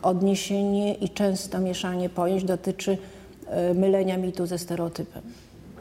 odniesienie 0.02 0.94
i 0.94 1.08
często 1.08 1.58
mieszanie 1.58 2.08
pojęć 2.08 2.44
dotyczy 2.44 2.98
E, 2.98 3.19
mylenia 3.74 4.16
mitu 4.16 4.46
ze 4.46 4.58
stereotypem. 4.58 5.22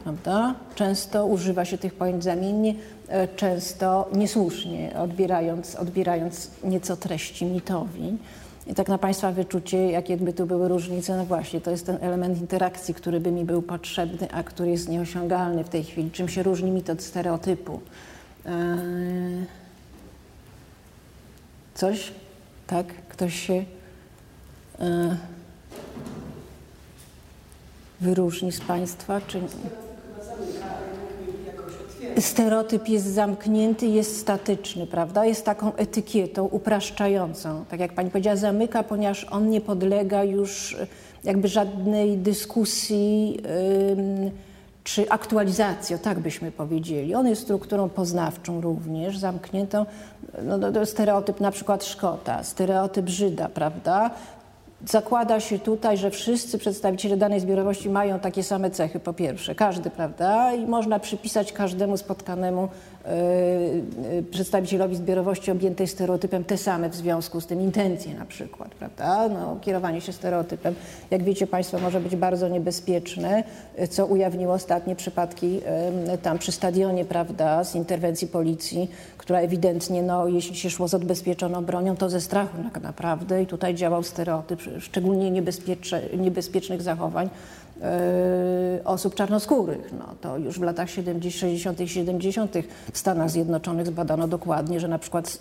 Prawda? 0.02 0.54
Często 0.74 1.26
używa 1.26 1.64
się 1.64 1.78
tych 1.78 1.94
pojęć 1.94 2.24
zamiennie, 2.24 2.74
e, 3.08 3.28
często 3.28 4.08
niesłusznie, 4.12 4.92
odbierając, 4.98 5.76
odbierając 5.76 6.50
nieco 6.64 6.96
treści 6.96 7.44
mitowi. 7.44 8.16
I 8.66 8.74
tak 8.74 8.88
na 8.88 8.98
Państwa 8.98 9.32
wyczucie, 9.32 9.90
jakie 9.90 10.16
by 10.16 10.32
tu 10.32 10.46
były 10.46 10.68
różnice, 10.68 11.16
no 11.16 11.24
właśnie, 11.24 11.60
to 11.60 11.70
jest 11.70 11.86
ten 11.86 11.98
element 12.00 12.40
interakcji, 12.40 12.94
który 12.94 13.20
by 13.20 13.32
mi 13.32 13.44
był 13.44 13.62
potrzebny, 13.62 14.32
a 14.32 14.42
który 14.42 14.70
jest 14.70 14.88
nieosiągalny 14.88 15.64
w 15.64 15.68
tej 15.68 15.84
chwili. 15.84 16.10
Czym 16.10 16.28
się 16.28 16.42
różni 16.42 16.70
mit 16.70 16.90
od 16.90 17.02
stereotypu? 17.02 17.80
E, 18.46 18.76
coś? 21.74 22.12
Tak? 22.66 22.86
Ktoś 22.86 23.34
się 23.34 23.64
wyróżni 28.00 28.52
z 28.52 28.60
Państwa, 28.60 29.20
czy 29.26 29.40
Stereotyp 32.18 32.88
jest 32.88 33.06
zamknięty, 33.06 33.86
jest 33.86 34.20
statyczny, 34.20 34.86
prawda? 34.86 35.24
Jest 35.24 35.44
taką 35.44 35.74
etykietą 35.74 36.44
upraszczającą. 36.44 37.64
Tak 37.70 37.80
jak 37.80 37.92
pani 37.92 38.10
powiedziała, 38.10 38.36
zamyka, 38.36 38.82
ponieważ 38.82 39.26
on 39.30 39.50
nie 39.50 39.60
podlega 39.60 40.24
już 40.24 40.76
jakby 41.24 41.48
żadnej 41.48 42.18
dyskusji 42.18 43.32
yy, 43.32 44.30
czy 44.84 45.10
aktualizacji, 45.10 45.98
tak 45.98 46.18
byśmy 46.18 46.52
powiedzieli. 46.52 47.14
On 47.14 47.28
jest 47.28 47.42
strukturą 47.42 47.88
poznawczą 47.88 48.60
również, 48.60 49.18
zamkniętą. 49.18 49.86
No, 50.44 50.58
no, 50.58 50.86
stereotyp 50.86 51.40
na 51.40 51.50
przykład 51.50 51.84
Szkota, 51.84 52.44
stereotyp 52.44 53.08
Żyda, 53.08 53.48
prawda? 53.48 54.10
Zakłada 54.86 55.40
się 55.40 55.58
tutaj, 55.58 55.96
że 55.96 56.10
wszyscy 56.10 56.58
przedstawiciele 56.58 57.16
danej 57.16 57.40
zbiorowości 57.40 57.90
mają 57.90 58.18
takie 58.18 58.42
same 58.42 58.70
cechy, 58.70 59.00
po 59.00 59.12
pierwsze, 59.12 59.54
każdy, 59.54 59.90
prawda? 59.90 60.54
I 60.54 60.66
można 60.66 60.98
przypisać 60.98 61.52
każdemu 61.52 61.96
spotkanemu 61.96 62.68
przedstawicielowi 64.30 64.96
zbiorowości 64.96 65.50
objętej 65.50 65.86
stereotypem 65.86 66.44
te 66.44 66.58
same 66.58 66.88
w 66.88 66.94
związku 66.94 67.40
z 67.40 67.46
tym 67.46 67.60
intencje 67.60 68.14
na 68.14 68.26
przykład, 68.26 68.74
prawda? 68.74 69.28
No, 69.28 69.56
kierowanie 69.60 70.00
się 70.00 70.12
stereotypem, 70.12 70.74
jak 71.10 71.22
wiecie 71.22 71.46
Państwo, 71.46 71.78
może 71.78 72.00
być 72.00 72.16
bardzo 72.16 72.48
niebezpieczne, 72.48 73.44
co 73.90 74.06
ujawniło 74.06 74.54
ostatnie 74.54 74.96
przypadki 74.96 75.60
tam 76.22 76.38
przy 76.38 76.52
stadionie, 76.52 77.04
prawda, 77.04 77.64
z 77.64 77.74
interwencji 77.74 78.26
policji, 78.26 78.90
która 79.18 79.40
ewidentnie, 79.40 80.02
no, 80.02 80.28
jeśli 80.28 80.56
się 80.56 80.70
szło 80.70 80.88
z 80.88 80.94
odbezpieczoną 80.94 81.64
bronią, 81.64 81.96
to 81.96 82.10
ze 82.10 82.20
strachu 82.20 82.56
tak 82.72 82.82
naprawdę. 82.82 83.42
I 83.42 83.46
tutaj 83.46 83.74
działał 83.74 84.02
stereotyp 84.02 84.60
szczególnie 84.78 85.42
niebezpiecznych 86.16 86.82
zachowań. 86.82 87.26
E, 87.26 87.30
osób 88.84 89.14
czarnoskórych. 89.14 89.92
No, 89.98 90.14
to 90.20 90.38
już 90.38 90.58
w 90.58 90.62
latach 90.62 90.90
60. 90.90 91.80
i 91.80 91.88
70. 91.88 92.54
w 92.92 92.98
Stanach 92.98 93.30
Zjednoczonych 93.30 93.86
zbadano 93.86 94.28
dokładnie, 94.28 94.80
że 94.80 94.88
na 94.88 94.98
przykład 94.98 95.38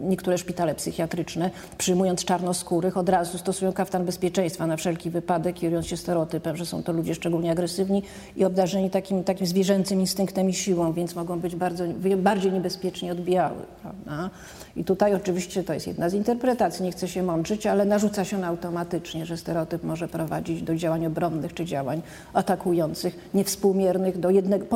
niektóre 0.00 0.38
szpitale 0.38 0.74
psychiatryczne 0.74 1.50
przyjmując 1.78 2.24
czarnoskórych 2.24 2.96
od 2.96 3.08
razu 3.08 3.38
stosują 3.38 3.72
kaftan 3.72 4.04
bezpieczeństwa 4.04 4.66
na 4.66 4.76
wszelki 4.76 5.10
wypadek, 5.10 5.56
kierując 5.56 5.86
się 5.86 5.96
stereotypem, 5.96 6.56
że 6.56 6.66
są 6.66 6.82
to 6.82 6.92
ludzie 6.92 7.14
szczególnie 7.14 7.50
agresywni 7.52 8.02
i 8.36 8.44
obdarzeni 8.44 8.90
takim, 8.90 9.24
takim 9.24 9.46
zwierzęcym 9.46 10.00
instynktem 10.00 10.50
i 10.50 10.54
siłą, 10.54 10.92
więc 10.92 11.14
mogą 11.14 11.40
być 11.40 11.56
bardzo, 11.56 11.84
bardziej 12.16 12.52
niebezpiecznie 12.52 13.12
odbijały. 13.12 13.58
Prawda? 13.82 14.30
I 14.76 14.84
tutaj 14.84 15.14
oczywiście 15.14 15.64
to 15.64 15.74
jest 15.74 15.86
jedna 15.86 16.08
z 16.08 16.14
interpretacji, 16.14 16.84
nie 16.84 16.92
chcę 16.92 17.08
się 17.08 17.22
mączyć, 17.22 17.66
ale 17.66 17.84
narzuca 17.84 18.24
się 18.24 18.36
on 18.36 18.44
automatycznie, 18.44 19.26
że 19.26 19.36
stereotyp 19.36 19.84
może 19.84 20.08
prowadzić 20.08 20.62
do 20.62 20.76
działań 20.76 21.06
obronnych 21.06 21.54
czy 21.54 21.64
działań 21.64 22.02
atakujących, 22.32 23.30
niewspółmiernych 23.34 24.18
do 24.18 24.30
jednego, 24.30 24.66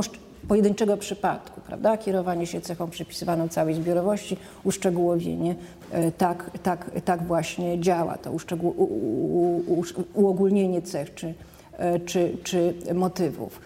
pojedynczego 0.48 0.96
przypadku, 0.96 1.60
prawda? 1.60 1.96
Kierowanie 1.96 2.46
się 2.46 2.60
cechą 2.60 2.90
przypisywaną 2.90 3.48
całej 3.48 3.74
zbiorowości, 3.74 4.36
uszczegółowienie, 4.64 5.54
e, 5.90 6.12
tak, 6.12 6.50
tak, 6.62 6.90
tak 7.04 7.22
właśnie 7.22 7.80
działa 7.80 8.18
to 8.18 8.32
uszczegół, 8.32 8.74
u, 8.76 8.84
u, 8.84 9.80
u, 9.80 9.84
uogólnienie 10.14 10.82
cech 10.82 11.14
czy, 11.14 11.34
e, 11.72 12.00
czy, 12.00 12.36
czy 12.42 12.74
motywów. 12.94 13.60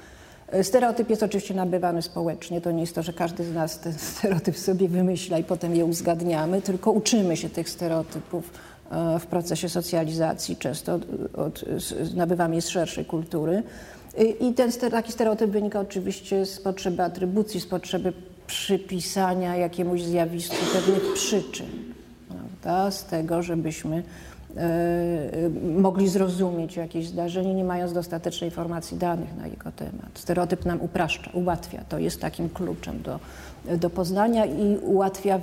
Stereotyp 0.62 1.11
jest 1.11 1.23
oczywiście 1.23 1.54
nabywany 1.54 2.02
społecznie. 2.02 2.61
To 2.61 2.71
nie 2.71 2.80
jest 2.80 2.95
to, 2.95 3.02
że 3.02 3.12
każdy 3.12 3.45
z 3.45 3.54
nas 3.54 3.78
ten 3.78 3.92
stereotyp 3.92 4.59
sobie 4.59 4.88
wymyśla 4.88 5.38
i 5.38 5.45
potem 5.45 5.75
je 5.75 5.85
uzgadniamy, 5.85 6.62
tylko 6.62 6.90
uczymy 6.92 7.37
się 7.37 7.50
tych 7.50 7.71
stereotypów 7.71 8.50
E, 8.90 9.19
w 9.19 9.26
procesie 9.26 9.69
socjalizacji, 9.69 10.57
często 10.57 10.95
od, 10.95 11.04
od, 11.37 11.64
nabywamy 12.14 12.54
je 12.54 12.62
z 12.62 12.69
szerszej 12.69 13.04
kultury. 13.04 13.62
I 14.40 14.54
ten 14.54 14.73
taki 14.73 15.12
stereotyp 15.12 15.50
wynika 15.50 15.80
oczywiście 15.80 16.47
z 16.47 16.61
potrzeby 16.61 17.02
atrybucji, 17.02 17.61
z 17.61 17.66
potrzeby 17.66 18.12
przypisania 18.47 19.57
jakiemuś 19.57 20.02
zjawisku 20.02 20.57
pewnych 20.73 21.12
przyczyn, 21.14 21.66
prawda? 22.28 22.90
z 22.90 23.04
tego, 23.04 23.42
żebyśmy 23.42 24.02
mogli 25.76 26.09
zrozumieć 26.09 26.76
jakieś 26.76 27.07
zdarzenie, 27.07 27.54
nie 27.54 27.64
mając 27.64 27.92
dostatecznej 27.92 28.50
informacji 28.50 28.99
danych 28.99 29.37
na 29.37 29.47
jego 29.47 29.73
temat. 29.73 30.11
Stereotyp 30.14 30.64
nam 30.64 30.80
upraszcza, 30.80 31.30
ułatwia. 31.35 31.85
To 31.88 31.99
jest 31.99 32.21
takim 32.21 32.49
kluczem 32.49 33.02
do, 33.02 33.21
do 33.76 33.90
poznania 33.90 34.47
i 34.47 34.76
ułatwia 34.76 35.40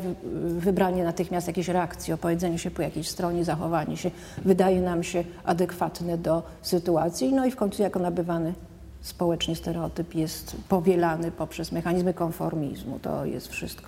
wybranie 0.58 1.04
natychmiast 1.04 1.48
jakiejś 1.48 1.68
reakcji, 1.68 2.14
opowiedzenie 2.14 2.60
się 2.60 2.72
po 2.72 2.82
jakiejś 2.82 3.10
stronie, 3.10 3.46
zachowanie 3.46 3.98
się 3.98 4.12
wydaje 4.46 4.82
nam 4.82 5.04
się 5.04 5.24
adekwatne 5.44 6.18
do 6.18 6.44
sytuacji. 6.62 7.34
No 7.34 7.46
i 7.46 7.52
w 7.52 7.56
końcu 7.56 7.82
jako 7.84 8.00
nabywany 8.00 8.54
społecznie 9.02 9.56
stereotyp 9.56 10.16
jest 10.16 10.56
powielany 10.70 11.32
poprzez 11.32 11.72
mechanizmy 11.72 12.14
konformizmu. 12.14 13.00
To 13.00 13.26
jest 13.26 13.48
wszystko 13.48 13.88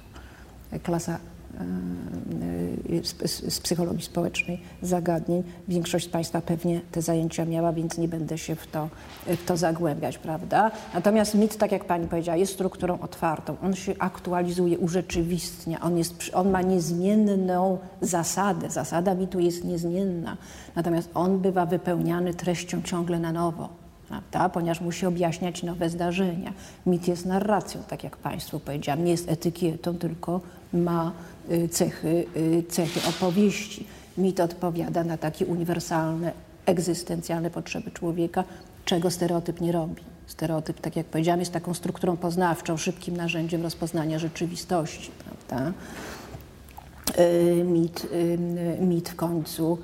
klasa 0.83 1.17
z 3.25 3.59
psychologii 3.59 4.05
społecznej 4.05 4.61
zagadnień. 4.81 5.43
Większość 5.67 6.05
z 6.05 6.09
Państwa 6.09 6.41
pewnie 6.41 6.81
te 6.91 7.01
zajęcia 7.01 7.45
miała, 7.45 7.73
więc 7.73 7.97
nie 7.97 8.07
będę 8.07 8.37
się 8.37 8.55
w 8.55 8.67
to, 8.67 8.89
w 9.27 9.45
to 9.45 9.57
zagłębiać, 9.57 10.17
prawda? 10.17 10.71
Natomiast 10.93 11.35
mit, 11.35 11.57
tak 11.57 11.71
jak 11.71 11.85
Pani 11.85 12.07
powiedziała, 12.07 12.37
jest 12.37 12.53
strukturą 12.53 12.99
otwartą. 12.99 13.55
On 13.63 13.75
się 13.75 13.95
aktualizuje, 13.99 14.79
urzeczywistnia. 14.79 15.79
On, 15.81 15.97
jest, 15.97 16.13
on 16.33 16.51
ma 16.51 16.61
niezmienną 16.61 17.77
zasadę. 18.01 18.69
Zasada 18.69 19.15
mitu 19.15 19.39
jest 19.39 19.63
niezmienna. 19.63 20.37
Natomiast 20.75 21.09
on 21.13 21.39
bywa 21.39 21.65
wypełniany 21.65 22.33
treścią 22.33 22.81
ciągle 22.81 23.19
na 23.19 23.31
nowo 23.31 23.69
prawda? 24.09 24.49
ponieważ 24.49 24.81
musi 24.81 25.05
objaśniać 25.05 25.63
nowe 25.63 25.89
zdarzenia. 25.89 26.53
Mit 26.85 27.07
jest 27.07 27.25
narracją, 27.25 27.81
tak 27.87 28.03
jak 28.03 28.17
Państwu 28.17 28.59
powiedziałam, 28.59 29.03
nie 29.03 29.11
jest 29.11 29.31
etykietą, 29.31 29.97
tylko 29.97 30.41
ma 30.73 31.11
y, 31.11 31.38
cechy, 31.71 32.25
y, 32.37 32.63
cechy 32.69 32.99
opowieści. 33.09 33.87
Mit 34.17 34.39
odpowiada 34.39 35.03
na 35.03 35.17
takie 35.17 35.45
uniwersalne, 35.45 36.31
egzystencjalne 36.65 37.49
potrzeby 37.49 37.91
człowieka, 37.91 38.43
czego 38.85 39.11
stereotyp 39.11 39.61
nie 39.61 39.71
robi. 39.71 40.03
Stereotyp, 40.27 40.81
tak 40.81 40.95
jak 40.95 41.05
powiedziałam, 41.05 41.39
jest 41.39 41.51
taką 41.51 41.73
strukturą 41.73 42.17
poznawczą, 42.17 42.77
szybkim 42.77 43.17
narzędziem 43.17 43.63
rozpoznania 43.63 44.19
rzeczywistości. 44.19 45.11
Prawda? 45.23 45.73
Y, 47.19 47.63
mit, 47.63 48.07
mit 48.79 49.09
w 49.09 49.15
końcu 49.15 49.77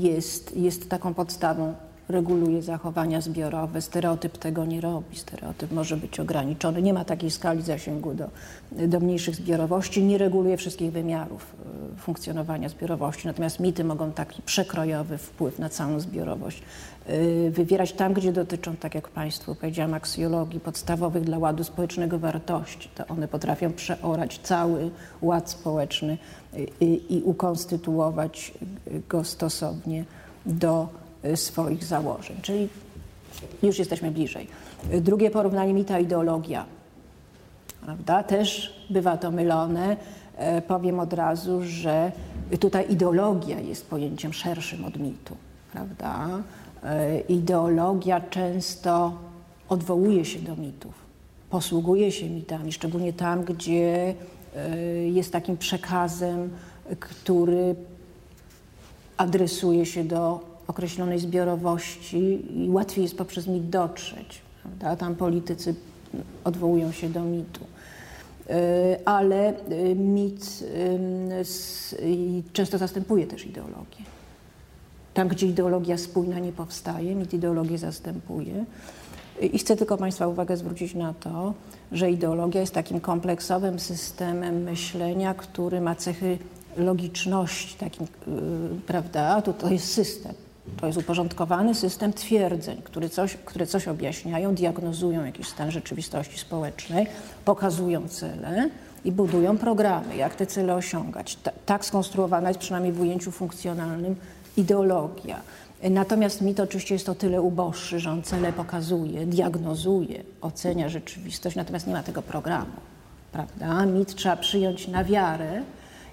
jest, 0.00 0.56
jest 0.56 0.88
taką 0.88 1.14
podstawą 1.14 1.74
reguluje 2.08 2.62
zachowania 2.62 3.20
zbiorowe. 3.20 3.82
Stereotyp 3.82 4.38
tego 4.38 4.64
nie 4.64 4.80
robi. 4.80 5.16
Stereotyp 5.16 5.72
może 5.72 5.96
być 5.96 6.20
ograniczony. 6.20 6.82
Nie 6.82 6.92
ma 6.92 7.04
takiej 7.04 7.30
skali 7.30 7.62
zasięgu 7.62 8.14
do, 8.14 8.28
do 8.72 9.00
mniejszych 9.00 9.34
zbiorowości. 9.34 10.04
Nie 10.04 10.18
reguluje 10.18 10.56
wszystkich 10.56 10.92
wymiarów 10.92 11.54
e, 11.94 11.98
funkcjonowania 11.98 12.68
zbiorowości. 12.68 13.26
Natomiast 13.26 13.60
mity 13.60 13.84
mogą 13.84 14.12
taki 14.12 14.42
przekrojowy 14.42 15.18
wpływ 15.18 15.58
na 15.58 15.68
całą 15.68 16.00
zbiorowość 16.00 16.62
e, 17.06 17.50
wywierać 17.50 17.92
tam, 17.92 18.12
gdzie 18.12 18.32
dotyczą, 18.32 18.76
tak 18.76 18.94
jak 18.94 19.08
Państwu 19.08 19.54
powiedziałam, 19.54 19.94
aksjologii 19.94 20.60
podstawowych 20.60 21.24
dla 21.24 21.38
ładu 21.38 21.64
społecznego 21.64 22.18
wartości. 22.18 22.88
To 22.94 23.06
one 23.06 23.28
potrafią 23.28 23.72
przeorać 23.72 24.38
cały 24.42 24.90
ład 25.22 25.50
społeczny 25.50 26.18
i, 26.80 27.02
i 27.08 27.22
ukonstytuować 27.22 28.52
go 29.08 29.24
stosownie 29.24 30.04
do 30.46 30.88
Y, 30.88 31.05
swoich 31.34 31.84
założeń. 31.84 32.36
Czyli 32.42 32.68
już 33.62 33.78
jesteśmy 33.78 34.10
bliżej. 34.10 34.48
Drugie 35.00 35.30
porównanie 35.30 35.74
mita 35.74 35.98
ideologia. 35.98 36.64
Prawda? 37.84 38.22
Też 38.22 38.74
bywa 38.90 39.16
to 39.16 39.30
mylone. 39.30 39.96
E, 40.36 40.62
powiem 40.62 41.00
od 41.00 41.12
razu, 41.12 41.62
że 41.62 42.12
tutaj 42.60 42.92
ideologia 42.92 43.60
jest 43.60 43.86
pojęciem 43.86 44.32
szerszym 44.32 44.84
od 44.84 44.96
mitu. 44.98 45.36
Prawda? 45.72 46.28
Ideologia 47.28 48.20
często 48.20 49.12
odwołuje 49.68 50.24
się 50.24 50.38
do 50.38 50.56
mitów, 50.56 50.94
posługuje 51.50 52.12
się 52.12 52.30
mitami, 52.30 52.72
szczególnie 52.72 53.12
tam, 53.12 53.44
gdzie 53.44 54.14
jest 55.12 55.32
takim 55.32 55.56
przekazem, 55.56 56.50
który 57.00 57.74
adresuje 59.16 59.86
się 59.86 60.04
do 60.04 60.40
określonej 60.66 61.18
zbiorowości 61.18 62.42
i 62.64 62.70
łatwiej 62.70 63.02
jest 63.02 63.18
poprzez 63.18 63.46
mit 63.46 63.68
dotrzeć. 63.68 64.40
Prawda? 64.62 64.96
Tam 64.96 65.14
politycy 65.14 65.74
odwołują 66.44 66.92
się 66.92 67.08
do 67.08 67.24
mitu. 67.24 67.60
Y, 68.50 69.04
ale 69.04 69.54
y, 69.70 69.94
mit 69.94 70.64
często 72.52 72.78
zastępuje 72.78 73.26
też 73.26 73.46
ideologię. 73.46 74.04
Tam, 75.14 75.28
gdzie 75.28 75.46
ideologia 75.46 75.98
spójna 75.98 76.38
nie 76.38 76.52
powstaje, 76.52 77.14
mit 77.14 77.34
ideologię 77.34 77.78
zastępuje. 77.78 78.64
I 79.52 79.58
chcę 79.58 79.76
tylko 79.76 79.96
Państwa 79.96 80.26
uwagę 80.26 80.56
zwrócić 80.56 80.94
na 80.94 81.14
to, 81.14 81.54
że 81.92 82.10
ideologia 82.10 82.60
jest 82.60 82.74
takim 82.74 83.00
kompleksowym 83.00 83.78
systemem 83.78 84.62
myślenia, 84.62 85.34
który 85.34 85.80
ma 85.80 85.94
cechy 85.94 86.38
logiczności, 86.76 87.76
takim, 87.78 88.06
y, 88.06 88.08
prawda? 88.86 89.42
To, 89.42 89.52
to 89.52 89.70
jest 89.70 89.92
system. 89.92 90.34
To 90.80 90.86
jest 90.86 90.98
uporządkowany 90.98 91.74
system 91.74 92.12
twierdzeń, 92.12 92.82
które 92.84 93.08
coś, 93.08 93.36
które 93.44 93.66
coś 93.66 93.88
objaśniają, 93.88 94.54
diagnozują 94.54 95.24
jakiś 95.24 95.48
stan 95.48 95.70
rzeczywistości 95.70 96.38
społecznej, 96.38 97.06
pokazują 97.44 98.08
cele 98.08 98.70
i 99.04 99.12
budują 99.12 99.58
programy, 99.58 100.16
jak 100.16 100.34
te 100.34 100.46
cele 100.46 100.74
osiągać. 100.74 101.38
tak 101.66 101.84
skonstruowana 101.84 102.48
jest 102.48 102.60
przynajmniej 102.60 102.92
w 102.92 103.00
ujęciu 103.00 103.30
funkcjonalnym 103.30 104.16
ideologia. 104.56 105.40
Natomiast 105.90 106.40
mit 106.40 106.60
oczywiście 106.60 106.94
jest 106.94 107.08
o 107.08 107.14
tyle 107.14 107.42
uboższy, 107.42 108.00
że 108.00 108.10
on 108.10 108.22
cele 108.22 108.52
pokazuje, 108.52 109.26
diagnozuje, 109.26 110.22
ocenia 110.40 110.88
rzeczywistość, 110.88 111.56
natomiast 111.56 111.86
nie 111.86 111.92
ma 111.92 112.02
tego 112.02 112.22
programu. 112.22 112.72
Prawda? 113.32 113.86
Mit 113.86 114.14
trzeba 114.14 114.36
przyjąć 114.36 114.88
na 114.88 115.04
wiarę 115.04 115.62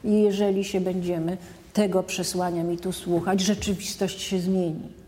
i 0.04 0.22
jeżeli 0.22 0.64
się 0.64 0.82
będziemy 0.82 1.38
tego 1.74 2.04
przesłania 2.04 2.64
mi 2.64 2.78
tu 2.78 2.92
słuchać, 2.92 3.42
rzeczywistość 3.42 4.22
się 4.22 4.40
zmieni. 4.40 5.04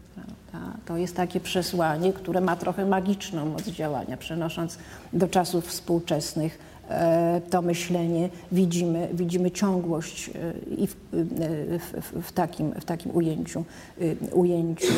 To 0.86 0.98
jest 0.98 1.16
takie 1.16 1.40
przesłanie, 1.40 2.14
które 2.14 2.42
ma 2.42 2.56
trochę 2.56 2.86
magiczną 2.86 3.46
moc 3.46 3.64
działania. 3.64 4.18
Przenosząc 4.18 4.78
do 5.14 5.28
czasów 5.28 5.68
współczesnych 5.68 6.60
e, 6.90 7.42
to 7.50 7.62
myślenie, 7.62 8.30
widzimy, 8.52 9.10
widzimy 9.14 9.52
ciągłość 9.52 10.30
e, 10.30 10.32
i 10.78 10.88
w, 10.88 10.94
e, 10.94 11.20
w, 12.02 12.28
w, 12.28 12.32
takim, 12.32 12.72
w 12.72 12.86
takim 12.86 13.16
ujęciu, 13.16 13.64
ujęciu 14.32 14.94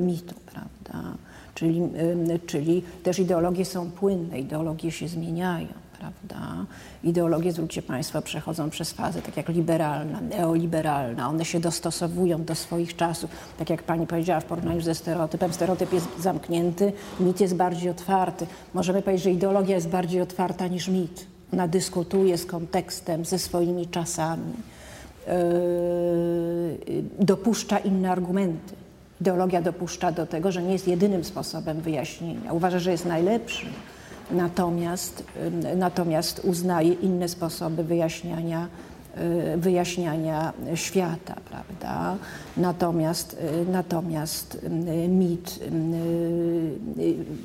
mitu. 0.00 0.34
Prawda? 0.46 1.16
Czyli, 1.54 1.82
czyli 2.46 2.82
też 3.02 3.18
ideologie 3.18 3.64
są 3.64 3.90
płynne, 3.90 4.40
ideologie 4.40 4.90
się 4.90 5.08
zmieniają 5.08 5.68
prawda? 5.98 6.66
Ideologie, 7.04 7.52
zwróćcie 7.52 7.82
Państwo, 7.82 8.22
przechodzą 8.22 8.70
przez 8.70 8.92
fazę 8.92 9.22
tak 9.22 9.36
jak 9.36 9.48
liberalna, 9.48 10.20
neoliberalna. 10.20 11.28
One 11.28 11.44
się 11.44 11.60
dostosowują 11.60 12.44
do 12.44 12.54
swoich 12.54 12.96
czasów. 12.96 13.30
Tak 13.58 13.70
jak 13.70 13.82
Pani 13.82 14.06
powiedziała, 14.06 14.40
w 14.40 14.44
porównaniu 14.44 14.80
ze 14.80 14.94
stereotypem, 14.94 15.52
stereotyp 15.52 15.92
jest 15.92 16.08
zamknięty, 16.20 16.92
mit 17.20 17.40
jest 17.40 17.54
bardziej 17.54 17.90
otwarty. 17.90 18.46
Możemy 18.74 19.02
powiedzieć, 19.02 19.24
że 19.24 19.30
ideologia 19.30 19.74
jest 19.74 19.88
bardziej 19.88 20.20
otwarta 20.20 20.66
niż 20.66 20.88
mit. 20.88 21.26
Ona 21.52 21.68
dyskutuje 21.68 22.38
z 22.38 22.46
kontekstem, 22.46 23.24
ze 23.24 23.38
swoimi 23.38 23.86
czasami. 23.86 24.52
Yy, 25.26 27.02
dopuszcza 27.18 27.78
inne 27.78 28.10
argumenty. 28.10 28.74
Ideologia 29.20 29.62
dopuszcza 29.62 30.12
do 30.12 30.26
tego, 30.26 30.52
że 30.52 30.62
nie 30.62 30.72
jest 30.72 30.88
jedynym 30.88 31.24
sposobem 31.24 31.80
wyjaśnienia. 31.80 32.52
Uważa, 32.52 32.78
że 32.78 32.90
jest 32.90 33.06
najlepszym 33.06 33.70
natomiast, 34.30 35.24
natomiast 35.76 36.40
uznaje 36.44 36.92
inne 36.92 37.28
sposoby 37.28 37.84
wyjaśniania, 37.84 38.68
y, 39.54 39.56
wyjaśniania 39.56 40.52
świata, 40.74 41.34
prawda? 41.50 42.16
Natomiast, 42.56 43.36
y, 43.68 43.70
natomiast 43.72 44.66
mit 45.08 45.60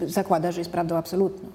y, 0.04 0.10
zakłada, 0.10 0.52
że 0.52 0.62
jest 0.62 0.72
prawdą 0.72 0.96
absolutną. 0.96 1.50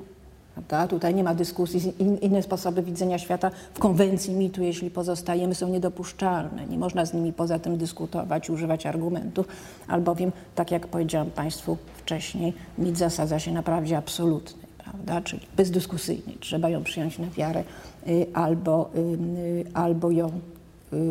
Prawda? 0.54 0.88
Tutaj 0.88 1.14
nie 1.14 1.24
ma 1.24 1.34
dyskusji, 1.34 1.94
In, 1.98 2.16
inne 2.16 2.42
sposoby 2.42 2.82
widzenia 2.82 3.18
świata 3.18 3.50
w 3.74 3.78
konwencji 3.78 4.34
mitu, 4.34 4.62
jeśli 4.62 4.90
pozostajemy, 4.90 5.54
są 5.54 5.68
niedopuszczalne. 5.68 6.66
Nie 6.66 6.78
można 6.78 7.06
z 7.06 7.14
nimi 7.14 7.32
poza 7.32 7.58
tym 7.58 7.76
dyskutować, 7.76 8.50
używać 8.50 8.86
argumentów, 8.86 9.46
albowiem, 9.88 10.32
tak 10.54 10.70
jak 10.70 10.86
powiedziałam 10.86 11.30
Państwu 11.30 11.76
wcześniej, 11.96 12.54
mit 12.78 12.98
zasadza 12.98 13.38
się 13.38 13.52
na 13.52 13.62
prawdzie 13.62 13.96
absolutnej 13.96 14.65
prawda? 14.90 15.20
czyli 15.20 15.46
bezdyskusyjnie. 15.57 16.35
Trzeba 16.40 16.68
ją 16.68 16.85
przyjąć 16.85 17.18
na 17.18 17.31
wiarę 17.31 17.64
y, 18.09 18.27
albo, 18.35 18.90
y, 18.96 18.99
y, 19.38 19.64
albo 19.75 20.11
ją 20.11 20.40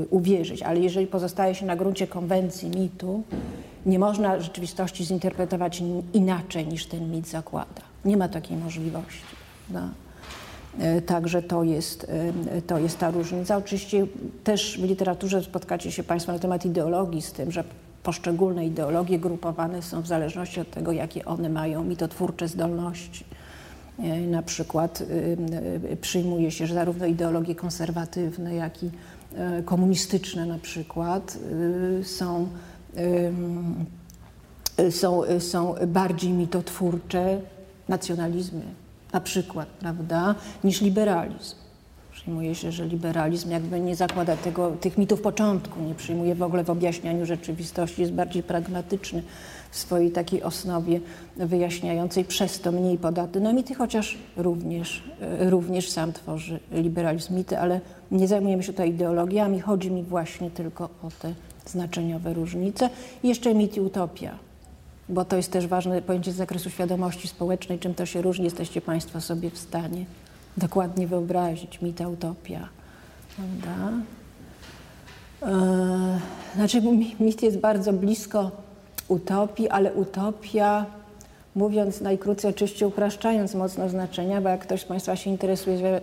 uwierzyć. 0.10 0.62
Ale 0.62 0.80
jeżeli 0.80 1.08
pozostaje 1.08 1.56
się 1.56 1.66
na 1.66 1.76
gruncie 1.76 2.08
konwencji 2.08 2.70
mitu, 2.70 3.24
nie 3.86 4.00
można 4.00 4.40
rzeczywistości 4.40 5.06
zinterpretować 5.06 5.84
inaczej 6.14 6.68
niż 6.68 6.86
ten 6.86 7.12
mit 7.12 7.28
zakłada. 7.28 7.82
Nie 8.06 8.18
ma 8.18 8.28
takiej 8.28 8.58
możliwości. 8.58 9.22
Prawda? 9.68 9.90
Także 11.06 11.42
to 11.42 11.64
jest, 11.64 12.12
to 12.68 12.80
jest 12.80 13.00
ta 13.00 13.12
różnica. 13.12 13.58
Oczywiście 13.58 14.08
też 14.44 14.80
w 14.80 14.84
literaturze 14.84 15.44
spotkacie 15.44 15.92
się 15.92 16.04
Państwo 16.04 16.32
na 16.32 16.40
temat 16.40 16.66
ideologii 16.66 17.22
z 17.22 17.32
tym, 17.32 17.52
że 17.52 17.64
poszczególne 18.06 18.66
ideologie 18.66 19.20
grupowane 19.20 19.82
są 19.82 20.02
w 20.02 20.08
zależności 20.08 20.60
od 20.60 20.72
tego, 20.72 20.92
jakie 20.92 21.26
one 21.26 21.50
mają 21.50 21.84
mitotwórcze 21.84 22.48
zdolności. 22.48 23.26
E, 24.00 24.20
na 24.20 24.42
przykład 24.42 25.02
y, 25.02 25.38
y, 25.92 25.98
przyjmuje 25.98 26.52
się, 26.52 26.68
że 26.68 26.74
zarówno 26.74 27.06
ideologie 27.06 27.56
konserwatywne, 27.56 28.56
jak 28.56 28.84
i 28.84 28.90
e, 29.36 29.64
komunistyczne 29.64 30.46
na 30.46 30.60
przykład 30.60 31.38
y, 32.00 32.04
są, 32.04 32.48
są, 34.90 35.22
są 35.40 35.76
bardziej 35.88 36.32
mitotwórcze 36.32 37.42
nacjonalizmy 37.90 38.62
na 39.14 39.22
przykład, 39.22 39.68
prawda, 39.68 40.36
niż 40.64 40.82
liberalizm. 40.82 41.65
Przyjmuje 42.26 42.56
się, 42.56 42.72
że 42.72 42.86
liberalizm 42.86 43.52
jakby 43.52 43.80
nie 43.80 43.96
zakłada 43.96 44.38
tego, 44.38 44.72
tych 44.72 44.98
mitów 44.98 45.22
początku, 45.22 45.82
nie 45.82 45.96
przyjmuje 45.96 46.36
w 46.36 46.44
ogóle 46.44 46.64
w 46.64 46.70
objaśnianiu 46.70 47.26
rzeczywistości, 47.26 48.02
jest 48.02 48.14
bardziej 48.14 48.44
pragmatyczny 48.44 49.24
w 49.72 49.78
swojej 49.78 50.12
takiej 50.12 50.44
osnowie 50.44 51.00
wyjaśniającej, 51.36 52.26
przez 52.26 52.60
to 52.60 52.72
mniej 52.72 52.98
podatny 52.98 53.42
na 53.42 53.54
mity, 53.54 53.76
chociaż 53.76 54.18
również, 54.38 55.04
e, 55.22 55.50
również 55.50 55.90
sam 55.90 56.14
tworzy 56.14 56.60
liberalizm. 56.72 57.36
Mity, 57.36 57.60
ale 57.60 57.82
nie 58.12 58.28
zajmujemy 58.28 58.64
się 58.64 58.72
tutaj 58.72 58.90
ideologiami, 58.90 59.60
chodzi 59.60 59.92
mi 59.92 60.04
właśnie 60.04 60.52
tylko 60.52 60.84
o 60.84 61.10
te 61.22 61.34
znaczeniowe 61.66 62.34
różnice. 62.34 62.90
I 63.24 63.28
jeszcze 63.28 63.56
mit 63.56 63.78
i 63.78 63.82
utopia, 63.82 64.40
bo 65.10 65.26
to 65.26 65.38
jest 65.38 65.52
też 65.52 65.68
ważne 65.68 66.02
pojęcie 66.02 66.32
z 66.32 66.36
zakresu 66.36 66.70
świadomości 66.70 67.28
społecznej, 67.28 67.80
czym 67.80 67.94
to 67.94 68.06
się 68.06 68.22
różni, 68.22 68.46
jesteście 68.46 68.82
Państwo 68.82 69.22
sobie 69.22 69.50
w 69.50 69.58
stanie 69.58 70.06
dokładnie 70.58 71.08
wyobrazić, 71.08 71.82
mit, 71.82 72.02
utopia, 72.02 72.70
prawda? 73.36 73.92
Eee, 75.42 76.20
znaczy 76.56 76.82
mit 77.20 77.44
jest 77.44 77.58
bardzo 77.58 77.94
blisko 77.94 78.52
utopii, 79.08 79.70
ale 79.70 79.94
utopia, 79.94 80.86
mówiąc 81.56 82.02
najkrócej, 82.02 82.50
oczywiście 82.50 82.88
upraszczając 82.88 83.56
mocno 83.56 83.90
znaczenia, 83.90 84.42
bo 84.42 84.50
jak 84.50 84.60
ktoś 84.60 84.82
z 84.82 84.86
Państwa 84.86 85.16
się 85.16 85.30
interesuje 85.30 86.02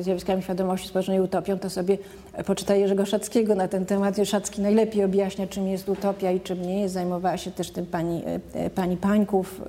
zjawiskami 0.00 0.42
świadomości 0.42 0.88
społecznej 0.88 1.20
utopią, 1.20 1.58
to 1.58 1.70
sobie 1.70 1.98
poczyta 2.46 2.74
Jerzego 2.74 3.06
Szackiego 3.06 3.54
na 3.54 3.68
ten 3.68 3.86
temat. 3.86 4.16
Szacki 4.24 4.62
najlepiej 4.62 5.04
objaśnia, 5.04 5.46
czym 5.46 5.68
jest 5.68 5.88
utopia 5.88 6.30
i 6.30 6.40
czym 6.40 6.62
nie 6.62 6.80
jest. 6.80 6.94
Zajmowała 6.94 7.36
się 7.36 7.50
też 7.50 7.70
tym 7.70 7.86
pani, 7.86 8.22
e, 8.54 8.70
pani 8.70 8.96
Pańków 8.96 9.60
e, 9.60 9.64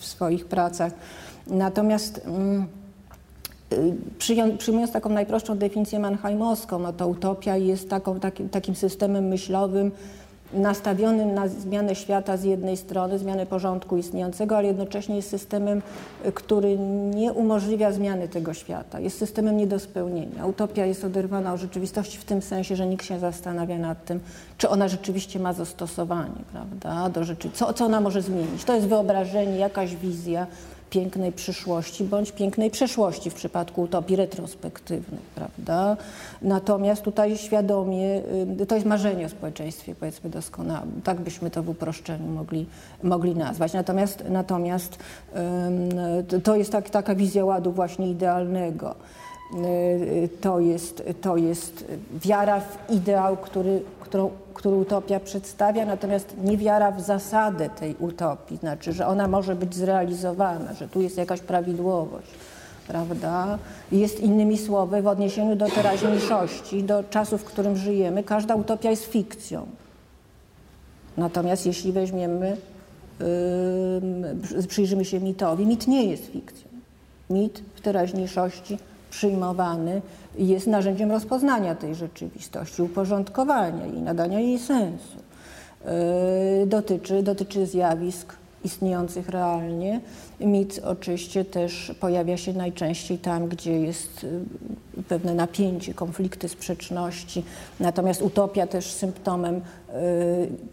w 0.00 0.04
swoich 0.06 0.46
pracach. 0.46 0.92
Natomiast 1.50 2.20
mm, 2.26 2.66
przyjmując 4.58 4.92
taką 4.92 5.08
najprostszą 5.08 5.58
definicję 5.58 5.98
mannheimowską, 5.98 6.78
no 6.78 6.92
to 6.92 7.08
utopia 7.08 7.56
jest 7.56 7.90
taką, 7.90 8.20
takim, 8.20 8.48
takim 8.48 8.74
systemem 8.74 9.28
myślowym, 9.28 9.92
nastawionym 10.52 11.34
na 11.34 11.48
zmianę 11.48 11.94
świata 11.94 12.36
z 12.36 12.44
jednej 12.44 12.76
strony, 12.76 13.18
zmianę 13.18 13.46
porządku 13.46 13.96
istniejącego, 13.96 14.56
ale 14.56 14.66
jednocześnie 14.66 15.16
jest 15.16 15.30
systemem, 15.30 15.82
który 16.34 16.78
nie 17.14 17.32
umożliwia 17.32 17.92
zmiany 17.92 18.28
tego 18.28 18.54
świata. 18.54 19.00
Jest 19.00 19.18
systemem 19.18 19.56
nie 19.56 19.66
do 19.66 19.78
spełnienia. 19.78 20.46
Utopia 20.46 20.86
jest 20.86 21.04
oderwana 21.04 21.52
od 21.52 21.60
rzeczywistości 21.60 22.18
w 22.18 22.24
tym 22.24 22.42
sensie, 22.42 22.76
że 22.76 22.86
nikt 22.86 23.06
się 23.06 23.18
zastanawia 23.18 23.78
nad 23.78 24.04
tym, 24.04 24.20
czy 24.58 24.68
ona 24.68 24.88
rzeczywiście 24.88 25.40
ma 25.40 25.52
zastosowanie, 25.52 26.42
prawda, 26.52 27.08
do 27.08 27.24
rzeczy, 27.24 27.50
co, 27.54 27.72
co 27.72 27.84
ona 27.84 28.00
może 28.00 28.22
zmienić. 28.22 28.64
To 28.64 28.74
jest 28.74 28.86
wyobrażenie, 28.86 29.56
jakaś 29.56 29.96
wizja, 29.96 30.46
pięknej 30.90 31.32
przyszłości 31.32 32.04
bądź 32.04 32.32
pięknej 32.32 32.70
przeszłości 32.70 33.30
w 33.30 33.34
przypadku 33.34 33.82
utopii 33.82 34.16
retrospektywnych, 34.16 35.20
prawda? 35.20 35.96
Natomiast 36.42 37.02
tutaj 37.02 37.36
świadomie, 37.36 38.22
y, 38.60 38.66
to 38.66 38.74
jest 38.74 38.86
marzenie 38.86 39.26
o 39.26 39.28
społeczeństwie, 39.28 39.94
powiedzmy 39.94 40.30
doskonałym, 40.30 41.00
tak 41.04 41.20
byśmy 41.20 41.50
to 41.50 41.62
w 41.62 41.68
uproszczeniu 41.68 42.26
mogli, 42.26 42.66
mogli 43.02 43.34
nazwać. 43.34 43.72
Natomiast, 43.72 44.24
natomiast 44.30 44.98
to 46.44 46.56
jest 46.56 46.72
tak, 46.72 46.90
taka 46.90 47.14
wizja 47.14 47.44
ładu 47.44 47.72
właśnie 47.72 48.10
idealnego. 48.10 48.94
Y, 49.54 50.28
to 50.40 50.60
jest, 50.60 51.02
to 51.20 51.36
jest 51.36 51.84
wiara 52.14 52.60
w 52.60 52.90
ideał, 52.90 53.36
który, 53.36 53.82
którą, 54.10 54.30
który 54.54 54.76
utopia 54.76 55.20
przedstawia, 55.20 55.86
natomiast 55.86 56.36
nie 56.44 56.56
wiara 56.56 56.92
w 56.92 57.00
zasadę 57.00 57.70
tej 57.70 57.96
utopii, 57.98 58.56
znaczy, 58.56 58.92
że 58.92 59.06
ona 59.06 59.28
może 59.28 59.56
być 59.56 59.74
zrealizowana, 59.74 60.74
że 60.74 60.88
tu 60.88 61.00
jest 61.00 61.16
jakaś 61.16 61.40
prawidłowość, 61.40 62.30
prawda? 62.88 63.58
Jest 63.92 64.20
innymi 64.20 64.58
słowy, 64.58 65.02
w 65.02 65.06
odniesieniu 65.06 65.56
do 65.56 65.68
teraźniejszości, 65.68 66.82
do 66.82 67.04
czasu, 67.04 67.38
w 67.38 67.44
którym 67.44 67.76
żyjemy, 67.76 68.22
każda 68.22 68.54
utopia 68.54 68.90
jest 68.90 69.04
fikcją. 69.04 69.66
Natomiast 71.16 71.66
jeśli 71.66 71.92
weźmiemy, 71.92 72.56
yy, 74.56 74.66
przyjrzymy 74.68 75.04
się 75.04 75.20
mitowi, 75.20 75.66
mit 75.66 75.86
nie 75.86 76.04
jest 76.04 76.26
fikcją. 76.26 76.68
Mit 77.30 77.62
w 77.74 77.80
teraźniejszości 77.80 78.78
przyjmowany 79.10 80.02
jest 80.38 80.66
narzędziem 80.66 81.10
rozpoznania 81.10 81.74
tej 81.74 81.94
rzeczywistości, 81.94 82.82
uporządkowania 82.82 83.86
i 83.86 84.00
nadania 84.00 84.40
jej 84.40 84.58
sensu. 84.58 85.16
Yy, 86.60 86.66
dotyczy, 86.66 87.22
dotyczy 87.22 87.66
zjawisk 87.66 88.40
istniejących 88.64 89.28
realnie. 89.28 90.00
Mit 90.40 90.80
oczywiście 90.84 91.44
też 91.44 91.92
pojawia 92.00 92.36
się 92.36 92.52
najczęściej 92.52 93.18
tam, 93.18 93.48
gdzie 93.48 93.80
jest 93.80 94.24
y, 94.24 95.02
pewne 95.08 95.34
napięcie, 95.34 95.94
konflikty, 95.94 96.48
sprzeczności. 96.48 97.44
Natomiast 97.80 98.22
utopia 98.22 98.66
też 98.66 98.92
symptomem 98.92 99.60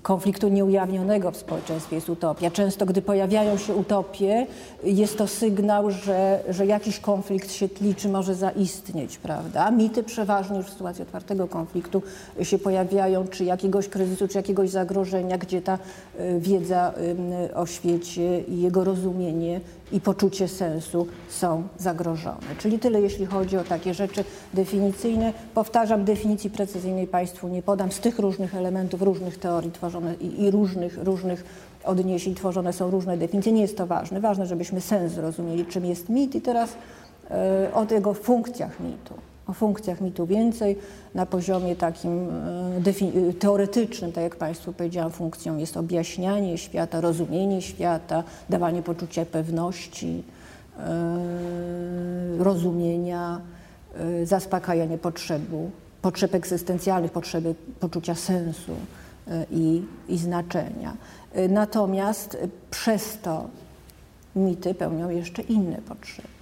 konfliktu 0.01 0.47
nieujawnionego 0.47 1.32
w 1.32 1.38
społeczeństwie 1.38 1.95
jest 1.95 2.10
utopia. 2.10 2.51
Często, 2.51 2.86
gdy 2.86 3.01
pojawiają 3.01 3.58
się 3.58 3.75
utopie, 3.75 4.47
jest 4.84 5.17
to 5.17 5.27
sygnał, 5.27 5.91
że, 5.91 6.39
że 6.49 6.65
jakiś 6.65 6.99
konflikt 6.99 7.51
się 7.51 7.69
tli, 7.69 7.95
czy 7.95 8.10
może 8.10 8.36
zaistnieć, 8.36 9.17
prawda? 9.17 9.71
Mity 9.71 10.03
przeważnie 10.03 10.58
już 10.58 10.65
w 10.65 10.69
sytuacji 10.69 11.03
otwartego 11.03 11.47
konfliktu 11.47 12.01
się 12.41 12.60
pojawiają, 12.60 13.27
czy 13.27 13.43
jakiegoś 13.43 13.88
kryzysu, 13.88 14.27
czy 14.27 14.38
jakiegoś 14.38 14.69
zagrożenia, 14.69 15.38
gdzie 15.38 15.62
ta 15.62 15.80
y, 16.19 16.39
wiedza 16.39 16.93
o 17.56 17.65
świecie 17.65 18.41
i 18.41 18.62
jego 18.62 18.84
rozumienie 18.84 19.62
i 19.91 20.02
poczucie 20.02 20.47
sensu 20.47 21.08
są 21.30 21.63
zagrożone. 21.78 22.56
Czyli 22.58 22.80
tyle, 22.80 23.02
jeśli 23.02 23.26
chodzi 23.26 23.58
o 23.58 23.63
takie 23.63 23.93
rzeczy 23.93 24.23
definicyjne. 24.54 25.34
Powtarzam, 25.54 26.06
definicji 26.06 26.50
precyzyjnej 26.50 27.08
Państwu 27.08 27.47
nie 27.47 27.62
podam. 27.62 27.91
Z 27.91 28.00
tych 28.00 28.19
różnych 28.19 28.56
elementów, 28.56 29.02
różnych 29.02 29.38
teorii 29.38 29.71
tworzone 29.71 30.15
i, 30.15 30.43
i 30.43 30.52
różnych, 30.52 31.04
różnych 31.04 31.43
odniesień 31.84 32.36
tworzone 32.36 32.73
są 32.73 32.91
różne 32.91 33.17
definicje. 33.17 33.52
Nie 33.52 33.62
jest 33.62 33.78
to 33.78 33.88
ważne. 33.88 34.21
Ważne, 34.21 34.45
żebyśmy 34.45 34.82
sens 34.82 35.13
zrozumieli, 35.13 35.65
czym 35.65 35.86
jest 35.86 36.10
mit 36.10 36.36
i 36.36 36.41
teraz 36.41 36.69
e, 37.32 37.69
o 37.73 37.93
jego 37.93 38.13
funkcjach 38.13 38.80
mitu 38.80 39.13
o 39.48 39.54
funkcjach 39.54 40.02
mitu 40.02 40.26
więcej. 40.26 40.78
Na 41.16 41.26
poziomie 41.26 41.76
takim 41.76 42.30
e, 43.30 43.34
teoretycznym, 43.40 44.12
tak 44.12 44.24
jak 44.24 44.36
Państwu 44.36 44.74
powiedziałam, 44.74 45.12
funkcją 45.12 45.58
jest 45.58 45.78
objaśnianie 45.78 46.58
świata, 46.58 47.02
rozumienie 47.02 47.62
świata, 47.62 48.24
dawanie 48.50 48.82
poczucia 48.82 49.26
pewności, 49.26 50.24
e, 50.80 50.84
rozumienia, 52.38 53.42
e, 53.96 54.26
zaspokajanie 54.26 54.98
potrzebu, 54.98 55.72
potrzeb 56.02 56.36
egzystencjalnych, 56.36 57.12
potrzeby 57.12 57.56
poczucia 57.80 58.16
sensu 58.16 58.72
i, 59.52 59.84
i 60.10 60.18
znaczenia. 60.18 60.98
Natomiast 61.50 62.38
przez 62.72 63.18
to 63.22 63.48
mity 64.36 64.74
pełnią 64.74 65.10
jeszcze 65.10 65.42
inne 65.42 65.78
potrzeby. 65.78 66.37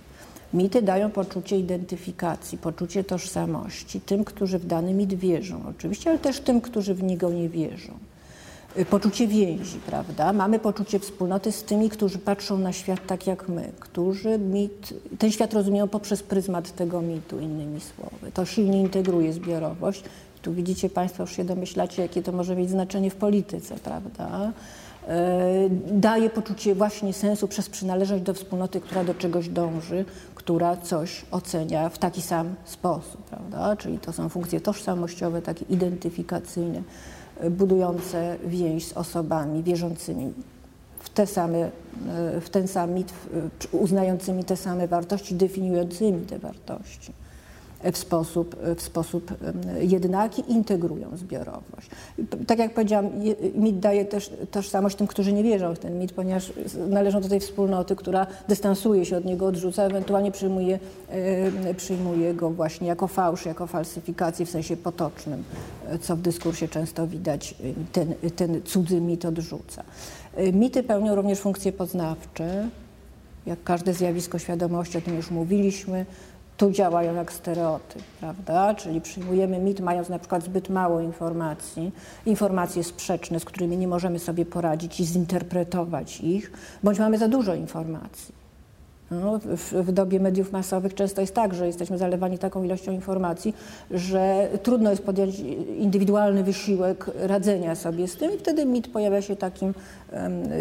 Mity 0.55 0.81
dają 0.81 1.11
poczucie 1.11 1.57
identyfikacji, 1.57 2.57
poczucie 2.57 3.03
tożsamości 3.03 4.01
tym, 4.01 4.23
którzy 4.23 4.59
w 4.59 4.65
dany 4.65 4.93
mit 4.93 5.13
wierzą, 5.13 5.61
oczywiście, 5.69 6.09
ale 6.09 6.19
też 6.19 6.39
tym, 6.39 6.61
którzy 6.61 6.93
w 6.93 7.03
niego 7.03 7.29
nie 7.29 7.49
wierzą. 7.49 7.93
Y, 8.77 8.85
poczucie 8.85 9.27
więzi, 9.27 9.79
prawda? 9.85 10.33
Mamy 10.33 10.59
poczucie 10.59 10.99
wspólnoty 10.99 11.51
z 11.51 11.63
tymi, 11.63 11.89
którzy 11.89 12.17
patrzą 12.17 12.57
na 12.57 12.73
świat 12.73 12.99
tak 13.07 13.27
jak 13.27 13.49
my, 13.49 13.71
którzy 13.79 14.39
mit, 14.39 14.93
ten 15.19 15.31
świat 15.31 15.53
rozumieją 15.53 15.87
poprzez 15.87 16.23
pryzmat 16.23 16.75
tego 16.75 17.01
mitu, 17.01 17.39
innymi 17.39 17.79
słowy. 17.81 18.31
To 18.33 18.45
silnie 18.45 18.81
integruje 18.81 19.33
zbiorowość. 19.33 20.03
Tu 20.41 20.53
widzicie 20.53 20.89
Państwo, 20.89 21.23
już 21.23 21.35
się 21.35 21.43
domyślacie, 21.43 22.01
jakie 22.01 22.23
to 22.23 22.31
może 22.31 22.55
mieć 22.55 22.69
znaczenie 22.69 23.09
w 23.09 23.15
polityce, 23.15 23.75
prawda? 23.75 24.51
E, 25.07 25.69
daje 25.91 26.29
poczucie 26.29 26.75
właśnie 26.75 27.13
sensu 27.13 27.47
przez 27.47 27.69
przynależność 27.69 28.23
do 28.23 28.33
wspólnoty, 28.33 28.81
która 28.81 29.03
do 29.03 29.13
czegoś 29.13 29.49
dąży, 29.49 30.05
która 30.35 30.77
coś 30.77 31.25
ocenia 31.31 31.89
w 31.89 31.97
taki 31.97 32.21
sam 32.21 32.55
sposób, 32.65 33.23
prawda? 33.23 33.75
Czyli 33.75 33.99
to 33.99 34.13
są 34.13 34.29
funkcje 34.29 34.61
tożsamościowe, 34.61 35.41
takie 35.41 35.65
identyfikacyjne, 35.69 36.81
e, 37.39 37.49
budujące 37.49 38.37
więź 38.45 38.87
z 38.87 38.93
osobami 38.93 39.63
wierzącymi 39.63 40.33
w, 40.99 41.09
te 41.09 41.27
same, 41.27 41.57
e, 41.57 41.71
w 42.41 42.49
ten 42.49 42.67
sam 42.67 42.91
mit, 42.91 43.13
uznającymi 43.71 44.43
te 44.43 44.57
same 44.57 44.87
wartości, 44.87 45.35
definiującymi 45.35 46.25
te 46.25 46.39
wartości 46.39 47.24
w 47.91 47.97
sposób, 47.97 48.55
w 48.75 48.81
sposób 48.81 49.33
jednaki, 49.79 50.43
integrują 50.47 51.17
zbiorowość. 51.17 51.89
Tak 52.47 52.59
jak 52.59 52.73
powiedziałam, 52.73 53.09
mit 53.55 53.79
daje 53.79 54.05
też 54.05 54.31
tożsamość 54.51 54.95
tym, 54.95 55.07
którzy 55.07 55.33
nie 55.33 55.43
wierzą 55.43 55.75
w 55.75 55.79
ten 55.79 55.99
mit, 55.99 56.11
ponieważ 56.11 56.53
należą 56.89 57.21
do 57.21 57.29
tej 57.29 57.39
wspólnoty, 57.39 57.95
która 57.95 58.27
dystansuje 58.47 59.05
się 59.05 59.17
od 59.17 59.25
niego, 59.25 59.45
odrzuca, 59.45 59.83
ewentualnie 59.83 60.31
przyjmuje, 60.31 60.79
przyjmuje 61.77 62.33
go 62.33 62.49
właśnie 62.49 62.87
jako 62.87 63.07
fałsz, 63.07 63.45
jako 63.45 63.67
falsyfikację 63.67 64.45
w 64.45 64.49
sensie 64.49 64.77
potocznym, 64.77 65.43
co 66.01 66.15
w 66.15 66.21
dyskursie 66.21 66.67
często 66.67 67.07
widać, 67.07 67.55
ten, 67.91 68.13
ten 68.35 68.61
cudzy 68.61 69.01
mit 69.01 69.25
odrzuca. 69.25 69.83
Mity 70.53 70.83
pełnią 70.83 71.15
również 71.15 71.39
funkcje 71.39 71.71
poznawcze, 71.71 72.69
Jak 73.45 73.63
każde 73.63 73.93
zjawisko 73.93 74.39
świadomości, 74.39 74.97
o 74.97 75.01
tym 75.01 75.15
już 75.15 75.31
mówiliśmy, 75.31 76.05
tu 76.57 76.71
działają 76.71 77.15
jak 77.15 77.33
stereotyp, 77.33 78.03
prawda? 78.19 78.75
Czyli 78.75 79.01
przyjmujemy 79.01 79.59
mit, 79.59 79.79
mając 79.79 80.09
na 80.09 80.19
przykład 80.19 80.43
zbyt 80.43 80.69
mało 80.69 80.99
informacji, 80.99 81.91
informacje 82.25 82.83
sprzeczne, 82.83 83.39
z 83.39 83.45
którymi 83.45 83.77
nie 83.77 83.87
możemy 83.87 84.19
sobie 84.19 84.45
poradzić 84.45 84.99
i 84.99 85.05
zinterpretować 85.05 86.21
ich, 86.21 86.51
bądź 86.83 86.99
mamy 86.99 87.17
za 87.17 87.27
dużo 87.27 87.55
informacji. 87.55 88.44
No, 89.11 89.39
w, 89.39 89.73
w, 89.73 89.91
dobie 89.91 90.19
mediów 90.19 90.51
masowych 90.51 90.93
często 90.93 91.21
jest 91.21 91.33
tak, 91.33 91.53
że 91.53 91.67
jesteśmy 91.67 91.97
zalewani 91.97 92.37
taką 92.37 92.63
ilością 92.63 92.91
informacji, 92.91 93.55
że 93.91 94.49
trudno 94.63 94.89
jest 94.89 95.03
podjąć 95.03 95.39
indywidualny 95.77 96.43
wysiłek 96.43 97.11
radzenia 97.15 97.75
sobie 97.75 98.07
z 98.07 98.15
tym 98.15 98.35
i 98.35 98.37
wtedy 98.37 98.65
mit 98.65 98.87
pojawia 98.87 99.21
się 99.21 99.35
takim, 99.35 99.73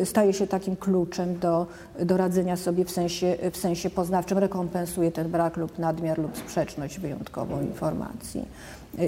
staje 0.04 0.32
się 0.32 0.46
takim 0.46 0.76
kluczem 0.76 1.38
do, 1.38 1.66
do 2.00 2.16
radzenia 2.16 2.56
sobie 2.56 2.84
w 2.84 2.90
sensie, 2.90 3.36
w 3.52 3.56
sensie 3.56 3.90
poznawczym, 3.90 4.38
rekompensuje 4.38 5.12
ten 5.12 5.30
brak 5.30 5.56
lub 5.56 5.78
nadmiar 5.78 6.18
lub 6.18 6.36
sprzeczność 6.36 7.00
wyjątkową 7.00 7.62
informacji 7.62 8.44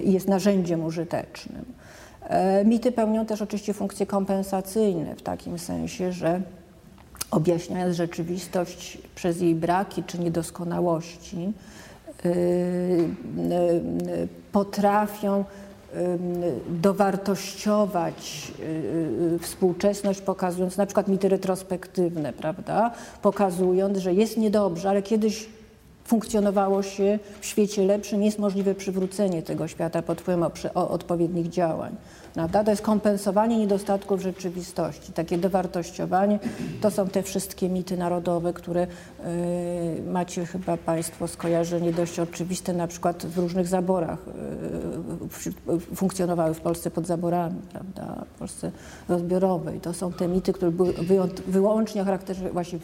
i 0.04 0.12
jest 0.12 0.28
narzędziem 0.28 0.84
użytecznym. 0.84 1.64
E, 2.28 2.64
mity 2.64 2.92
pełnią 2.92 3.26
też 3.26 3.42
oczywiście 3.42 3.74
funkcje 3.74 4.06
kompensacyjne 4.06 5.14
w 5.14 5.22
takim 5.22 5.58
sensie, 5.58 6.12
że 6.12 6.40
objaśniając 7.30 7.96
rzeczywistość 7.96 8.98
przez 9.14 9.40
jej 9.40 9.54
braki 9.54 10.02
czy 10.02 10.18
niedoskonałości, 10.18 11.52
y, 12.24 12.28
y, 12.28 12.32
y, 12.32 14.28
potrafią 14.52 15.44
dowartościować 16.68 18.52
współczesność, 19.40 20.20
pokazując 20.20 20.76
na 20.76 20.86
przykład 20.86 21.08
mity 21.08 21.28
retrospektywne, 21.28 22.32
prawda? 22.32 22.90
Pokazując, 23.22 23.98
że 23.98 24.14
jest 24.14 24.36
niedobrze, 24.36 24.90
ale 24.90 25.02
kiedyś 25.02 25.48
funkcjonowało 26.04 26.82
się 26.82 27.18
w 27.40 27.46
świecie 27.46 27.82
lepszym, 27.84 28.22
jest 28.22 28.38
możliwe 28.38 28.74
przywrócenie 28.74 29.42
tego 29.42 29.68
świata 29.68 30.02
pod 30.02 30.20
wpływem 30.20 30.44
odpowiednich 30.74 31.48
działań. 31.48 31.96
Prawda? 32.36 32.64
To 32.64 32.70
jest 32.70 32.82
kompensowanie 32.82 33.58
niedostatków 33.58 34.20
rzeczywistości, 34.20 35.12
takie 35.12 35.38
dowartościowanie. 35.38 36.38
To 36.80 36.90
są 36.90 37.08
te 37.08 37.22
wszystkie 37.22 37.68
mity 37.68 37.96
narodowe, 37.96 38.52
które 38.52 38.86
y, 38.86 40.02
macie 40.10 40.46
chyba 40.46 40.76
Państwo 40.76 41.28
skojarzenie 41.28 41.92
dość 41.92 42.20
oczywiste, 42.20 42.72
na 42.72 42.86
przykład 42.86 43.26
w 43.26 43.38
różnych 43.38 43.66
zaborach 43.66 44.18
y, 45.68 45.94
funkcjonowały 45.94 46.54
w 46.54 46.60
Polsce 46.60 46.90
pod 46.90 47.06
zaborami, 47.06 47.60
prawda? 47.72 48.24
w 48.34 48.38
Polsce 48.38 48.70
rozbiorowej. 49.08 49.80
To 49.80 49.94
są 49.94 50.12
te 50.12 50.28
mity, 50.28 50.52
które 50.52 50.70
były 50.70 50.94
wyłącznie 51.46 52.02
o 52.02 52.04
charakterze, 52.04 52.50
właśnie 52.50 52.78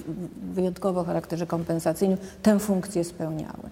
wyjątkowo 0.53 1.01
o 1.01 1.05
charakterze 1.05 1.47
kompensacyjnym, 1.47 2.19
tę 2.43 2.59
funkcję 2.59 3.05
spełniały. 3.05 3.71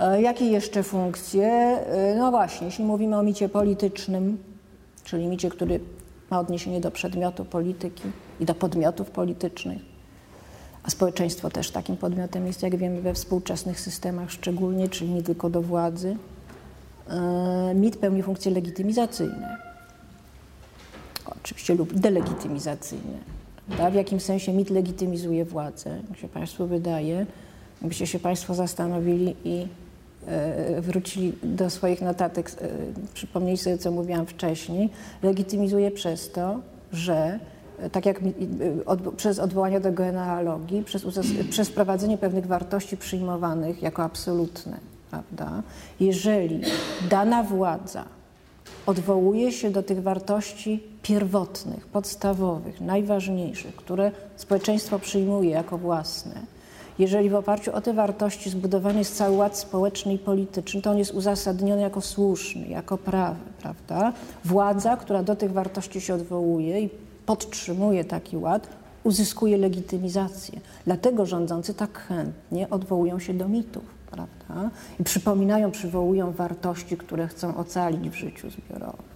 E, 0.00 0.22
jakie 0.22 0.44
jeszcze 0.44 0.82
funkcje? 0.82 1.46
E, 1.46 2.14
no 2.18 2.30
właśnie, 2.30 2.66
jeśli 2.66 2.84
mówimy 2.84 3.16
o 3.16 3.22
micie 3.22 3.48
politycznym, 3.48 4.53
czyli 5.04 5.26
micie, 5.26 5.50
który 5.50 5.80
ma 6.30 6.40
odniesienie 6.40 6.80
do 6.80 6.90
przedmiotu 6.90 7.44
polityki 7.44 8.02
i 8.40 8.44
do 8.44 8.54
podmiotów 8.54 9.10
politycznych, 9.10 9.82
a 10.82 10.90
społeczeństwo 10.90 11.50
też 11.50 11.70
takim 11.70 11.96
podmiotem 11.96 12.46
jest, 12.46 12.62
jak 12.62 12.76
wiemy, 12.76 13.02
we 13.02 13.14
współczesnych 13.14 13.80
systemach 13.80 14.30
szczególnie, 14.30 14.88
czyli 14.88 15.10
nie 15.10 15.22
tylko 15.22 15.50
do 15.50 15.62
władzy. 15.62 16.16
E, 17.08 17.74
mit 17.74 17.96
pełni 17.96 18.22
funkcje 18.22 18.52
legitymizacyjne, 18.52 19.58
oczywiście 21.26 21.74
lub 21.74 21.94
delegitymizacyjne. 21.94 23.18
Prawda? 23.66 23.90
W 23.90 23.94
jakim 23.94 24.20
sensie 24.20 24.52
mit 24.52 24.70
legitymizuje 24.70 25.44
władzę, 25.44 26.00
jak 26.10 26.18
się 26.18 26.28
Państwu 26.28 26.66
wydaje, 26.66 27.26
jakbyście 27.82 28.06
się 28.06 28.18
Państwo 28.18 28.54
zastanowili 28.54 29.36
i 29.44 29.66
wrócili 30.80 31.32
do 31.42 31.70
swoich 31.70 32.02
notatek, 32.02 32.50
e, 32.50 32.68
przypomnieli 33.14 33.58
sobie, 33.58 33.78
co 33.78 33.90
mówiłam 33.90 34.26
wcześniej, 34.26 34.90
legitymizuje 35.22 35.90
przez 35.90 36.32
to, 36.32 36.60
że 36.92 37.38
e, 37.78 37.90
tak 37.90 38.06
jak 38.06 38.20
od, 38.86 39.14
przez 39.14 39.38
odwołanie 39.38 39.80
do 39.80 39.92
genealogii, 39.92 40.84
przez, 40.84 41.04
przez 41.50 41.68
wprowadzenie 41.68 42.18
pewnych 42.18 42.46
wartości 42.46 42.96
przyjmowanych 42.96 43.82
jako 43.82 44.02
absolutne, 44.02 44.78
prawda? 45.10 45.62
Jeżeli 46.00 46.60
dana 47.10 47.42
władza 47.42 48.04
odwołuje 48.86 49.52
się 49.52 49.70
do 49.70 49.82
tych 49.82 50.02
wartości 50.02 50.82
pierwotnych, 51.02 51.86
podstawowych, 51.86 52.80
najważniejszych, 52.80 53.76
które 53.76 54.12
społeczeństwo 54.36 54.98
przyjmuje 54.98 55.50
jako 55.50 55.78
własne, 55.78 56.53
jeżeli 56.98 57.30
w 57.30 57.34
oparciu 57.34 57.74
o 57.74 57.80
te 57.80 57.92
wartości 57.92 58.50
zbudowany 58.50 58.98
jest 58.98 59.16
cały 59.16 59.36
ład 59.36 59.58
społeczny 59.58 60.14
i 60.14 60.18
polityczny, 60.18 60.82
to 60.82 60.90
on 60.90 60.98
jest 60.98 61.14
uzasadniony 61.14 61.82
jako 61.82 62.00
słuszny, 62.00 62.68
jako 62.68 62.98
prawy, 62.98 63.40
prawda? 63.62 64.12
Władza, 64.44 64.96
która 64.96 65.22
do 65.22 65.36
tych 65.36 65.52
wartości 65.52 66.00
się 66.00 66.14
odwołuje 66.14 66.80
i 66.80 66.90
podtrzymuje 67.26 68.04
taki 68.04 68.36
ład, 68.36 68.68
uzyskuje 69.04 69.58
legitymizację. 69.58 70.60
Dlatego 70.84 71.26
rządzący 71.26 71.74
tak 71.74 71.98
chętnie 71.98 72.70
odwołują 72.70 73.18
się 73.18 73.34
do 73.34 73.48
mitów, 73.48 73.84
prawda? 74.10 74.70
I 75.00 75.04
przypominają, 75.04 75.70
przywołują 75.70 76.32
wartości, 76.32 76.96
które 76.96 77.28
chcą 77.28 77.56
ocalić 77.56 78.10
w 78.10 78.14
życiu 78.14 78.50
zbiorowym. 78.50 79.14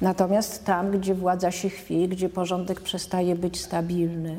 Natomiast 0.00 0.64
tam, 0.64 0.90
gdzie 0.90 1.14
władza 1.14 1.50
się 1.50 1.68
chwieje, 1.68 2.08
gdzie 2.08 2.28
porządek 2.28 2.80
przestaje 2.80 3.34
być 3.36 3.60
stabilny, 3.60 4.38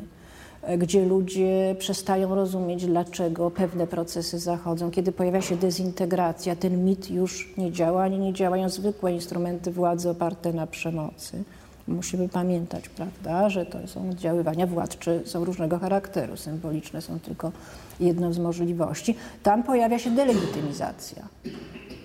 gdzie 0.78 1.04
ludzie 1.04 1.76
przestają 1.78 2.34
rozumieć, 2.34 2.86
dlaczego 2.86 3.50
pewne 3.50 3.86
procesy 3.86 4.38
zachodzą. 4.38 4.90
Kiedy 4.90 5.12
pojawia 5.12 5.40
się 5.40 5.56
dezintegracja, 5.56 6.56
ten 6.56 6.84
mit 6.84 7.10
już 7.10 7.54
nie 7.56 7.72
działa, 7.72 8.02
ani 8.02 8.18
nie 8.18 8.32
działają 8.32 8.68
zwykłe 8.68 9.12
instrumenty 9.12 9.70
władzy 9.70 10.10
oparte 10.10 10.52
na 10.52 10.66
przemocy. 10.66 11.42
Musimy 11.88 12.28
pamiętać, 12.28 12.88
prawda, 12.88 13.50
że 13.50 13.66
to 13.66 13.86
są 13.86 14.10
oddziaływania 14.10 14.66
władcze, 14.66 15.20
są 15.24 15.44
różnego 15.44 15.78
charakteru, 15.78 16.36
symboliczne 16.36 17.02
są 17.02 17.18
tylko 17.20 17.52
jedną 18.00 18.32
z 18.32 18.38
możliwości. 18.38 19.14
Tam 19.42 19.62
pojawia 19.62 19.98
się 19.98 20.10
delegitymizacja. 20.10 21.28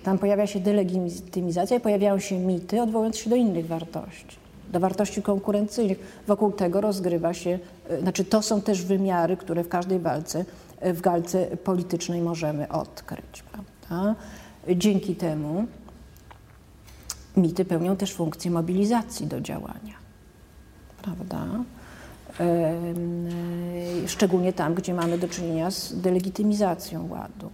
Tam 0.02 0.18
pojawia 0.18 0.46
się 0.46 0.60
delegitymizacja 0.60 1.76
i 1.76 1.80
pojawiają 1.80 2.18
się 2.18 2.38
mity, 2.38 2.82
odwołując 2.82 3.16
się 3.16 3.30
do 3.30 3.36
innych 3.36 3.66
wartości 3.66 4.41
do 4.72 4.80
wartości 4.80 5.22
konkurencyjnych. 5.22 6.22
Wokół 6.26 6.52
tego 6.52 6.80
rozgrywa 6.80 7.34
się, 7.34 7.58
e, 7.88 8.00
znaczy 8.00 8.24
to 8.24 8.42
są 8.42 8.62
też 8.62 8.82
wymiary, 8.82 9.36
które 9.36 9.64
w 9.64 9.68
każdej 9.68 9.98
walce, 9.98 10.44
e, 10.80 10.92
w 10.92 11.02
walce 11.02 11.46
politycznej 11.46 12.20
możemy 12.20 12.68
odkryć. 12.68 13.42
Prawda? 13.52 14.14
Dzięki 14.76 15.16
temu 15.16 15.66
mity 17.36 17.64
pełnią 17.64 17.96
też 17.96 18.12
funkcję 18.12 18.50
mobilizacji 18.50 19.26
do 19.26 19.40
działania. 19.40 19.94
Prawda? 21.02 21.46
E, 22.40 22.74
szczególnie 24.06 24.52
tam, 24.52 24.74
gdzie 24.74 24.94
mamy 24.94 25.18
do 25.18 25.28
czynienia 25.28 25.70
z 25.70 26.00
delegitymizacją 26.00 27.08
ładu. 27.10 27.50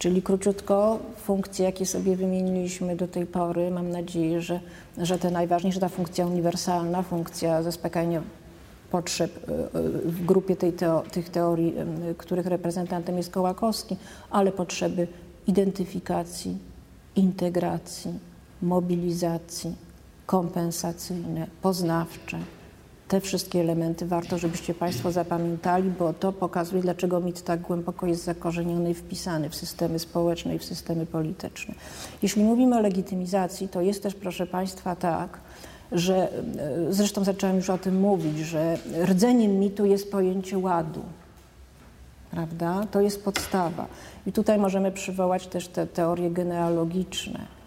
Czyli 0.00 0.22
króciutko 0.22 0.98
funkcje, 1.16 1.64
jakie 1.64 1.86
sobie 1.86 2.16
wymieniliśmy 2.16 2.96
do 2.96 3.08
tej 3.08 3.26
pory, 3.26 3.70
mam 3.70 3.90
nadzieję, 3.90 4.42
że, 4.42 4.60
że 4.98 5.18
te 5.18 5.30
najważniejsze, 5.30 5.80
ta 5.80 5.88
funkcja 5.88 6.26
uniwersalna, 6.26 7.02
funkcja 7.02 7.62
zaspokajania 7.62 8.22
potrzeb 8.90 9.30
e, 9.48 9.52
e, 9.52 9.68
w 10.04 10.24
grupie 10.24 10.56
tej 10.56 10.72
teo, 10.72 11.02
tych 11.12 11.28
teorii, 11.28 11.74
których 12.18 12.46
reprezentantem 12.46 13.16
jest 13.16 13.30
Kołakowski, 13.30 13.96
ale 14.30 14.52
potrzeby 14.52 15.06
identyfikacji, 15.46 16.58
integracji, 17.16 18.18
mobilizacji, 18.62 19.74
kompensacyjne, 20.26 21.46
poznawcze, 21.62 22.38
te 23.10 23.20
wszystkie 23.20 23.60
elementy 23.60 24.06
warto, 24.06 24.38
żebyście 24.38 24.74
Państwo 24.74 25.12
zapamiętali, 25.12 25.90
bo 25.98 26.12
to 26.12 26.32
pokazuje, 26.32 26.82
dlaczego 26.82 27.20
mit 27.20 27.42
tak 27.42 27.60
głęboko 27.60 28.06
jest 28.06 28.24
zakorzeniony 28.24 28.90
i 28.90 28.94
wpisany 28.94 29.48
w 29.48 29.54
systemy 29.54 29.98
społeczne 29.98 30.54
i 30.54 30.58
w 30.58 30.64
systemy 30.64 31.06
polityczne. 31.06 31.74
Jeśli 32.22 32.44
mówimy 32.44 32.76
o 32.76 32.80
legitymizacji, 32.80 33.68
to 33.68 33.80
jest 33.80 34.02
też, 34.02 34.14
proszę 34.14 34.46
Państwa, 34.46 34.96
tak, 34.96 35.38
że 35.92 36.16
e, 36.16 36.92
zresztą 36.92 37.24
zaczęłam 37.24 37.56
już 37.56 37.70
o 37.70 37.78
tym 37.78 38.00
mówić, 38.00 38.38
że 38.38 38.78
rdzeniem 39.04 39.58
mitu 39.58 39.84
jest 39.84 40.12
pojęcie 40.12 40.58
ładu. 40.58 41.02
Prawda? 42.30 42.86
To 42.90 43.00
jest 43.00 43.24
podstawa. 43.24 43.86
I 44.26 44.32
tutaj 44.32 44.58
możemy 44.58 44.92
przywołać 44.92 45.46
też 45.46 45.68
te 45.68 45.86
teorie 45.86 46.30
genealogiczne 46.30 47.59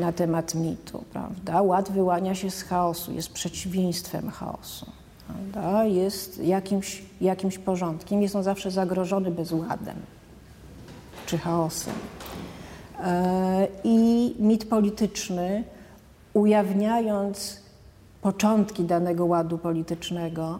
na 0.00 0.12
temat 0.12 0.54
mitu, 0.54 1.04
prawda? 1.12 1.62
Ład 1.62 1.90
wyłania 1.90 2.34
się 2.34 2.50
z 2.50 2.62
chaosu, 2.62 3.12
jest 3.12 3.32
przeciwieństwem 3.32 4.30
chaosu, 4.30 4.86
prawda? 5.26 5.84
Jest 5.84 6.44
jakimś, 6.44 7.02
jakimś 7.20 7.58
porządkiem, 7.58 8.22
jest 8.22 8.36
on 8.36 8.42
zawsze 8.42 8.70
zagrożony 8.70 9.30
bezładem 9.30 9.96
czy 11.26 11.38
chaosem. 11.38 11.94
E, 13.04 13.68
I 13.84 14.34
mit 14.38 14.64
polityczny, 14.64 15.64
ujawniając 16.34 17.60
początki 18.22 18.84
danego 18.84 19.26
ładu 19.26 19.58
politycznego, 19.58 20.58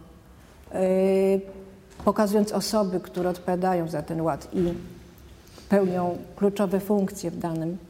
y, 0.74 1.40
pokazując 2.04 2.52
osoby, 2.52 3.00
które 3.00 3.30
odpowiadają 3.30 3.88
za 3.88 4.02
ten 4.02 4.20
ład 4.20 4.48
i 4.52 4.74
pełnią 5.68 6.18
kluczowe 6.36 6.80
funkcje 6.80 7.30
w 7.30 7.38
danym 7.38 7.70
e, 7.70 7.87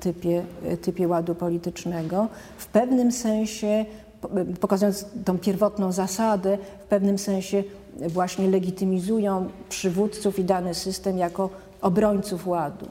typie, 0.00 0.44
e, 0.64 0.76
typie 0.76 1.08
ładu 1.08 1.34
politycznego, 1.34 2.28
w 2.58 2.66
pewnym 2.66 3.12
sensie, 3.12 3.84
pokazując 4.60 5.06
tą 5.24 5.38
pierwotną 5.38 5.92
zasadę, 5.92 6.58
w 6.84 6.86
pewnym 6.86 7.18
sensie 7.18 7.64
właśnie 8.08 8.48
legitymizują 8.48 9.48
przywódców 9.68 10.38
i 10.38 10.44
dany 10.44 10.74
system 10.74 11.18
jako 11.18 11.50
obrońców 11.80 12.46
ładu. 12.46 12.86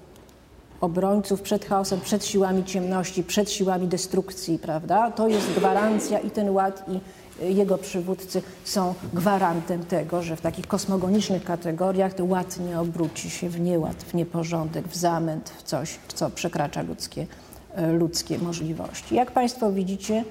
Obrońców 0.81 1.41
przed 1.41 1.65
chaosem, 1.65 2.01
przed 2.01 2.25
siłami 2.25 2.63
ciemności, 2.63 3.23
przed 3.23 3.51
siłami 3.51 3.87
destrukcji, 3.87 4.59
prawda? 4.59 5.11
To 5.11 5.27
jest 5.27 5.51
gwarancja 5.51 6.19
i 6.19 6.31
ten 6.31 6.49
ład, 6.49 6.89
i 6.89 6.99
jego 7.41 7.77
przywódcy 7.77 8.41
są 8.63 8.93
gwarantem 9.13 9.85
tego, 9.85 10.21
że 10.21 10.35
w 10.35 10.41
takich 10.41 10.67
kosmogonicznych 10.67 11.43
kategoriach 11.43 12.13
to 12.13 12.25
ład 12.25 12.59
nie 12.59 12.79
obróci 12.79 13.29
się 13.29 13.49
w 13.49 13.59
nieład, 13.59 14.03
w 14.03 14.13
nieporządek, 14.13 14.87
w 14.87 14.95
zamęt, 14.95 15.49
w 15.49 15.63
coś, 15.63 15.99
co 16.15 16.29
przekracza 16.29 16.81
ludzkie, 16.81 17.27
e, 17.75 17.91
ludzkie 17.91 18.39
możliwości. 18.39 19.15
Jak 19.15 19.31
Państwo 19.31 19.71
widzicie, 19.71 20.23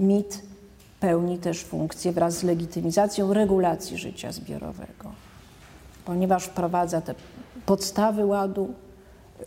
mit 0.00 0.42
pełni 1.00 1.38
też 1.38 1.64
funkcję 1.64 2.12
wraz 2.12 2.38
z 2.38 2.42
legitymizacją 2.42 3.32
regulacji 3.32 3.98
życia 3.98 4.32
zbiorowego, 4.32 5.12
ponieważ 6.04 6.44
wprowadza 6.44 7.00
te 7.00 7.14
podstawy 7.66 8.26
ładu, 8.26 8.74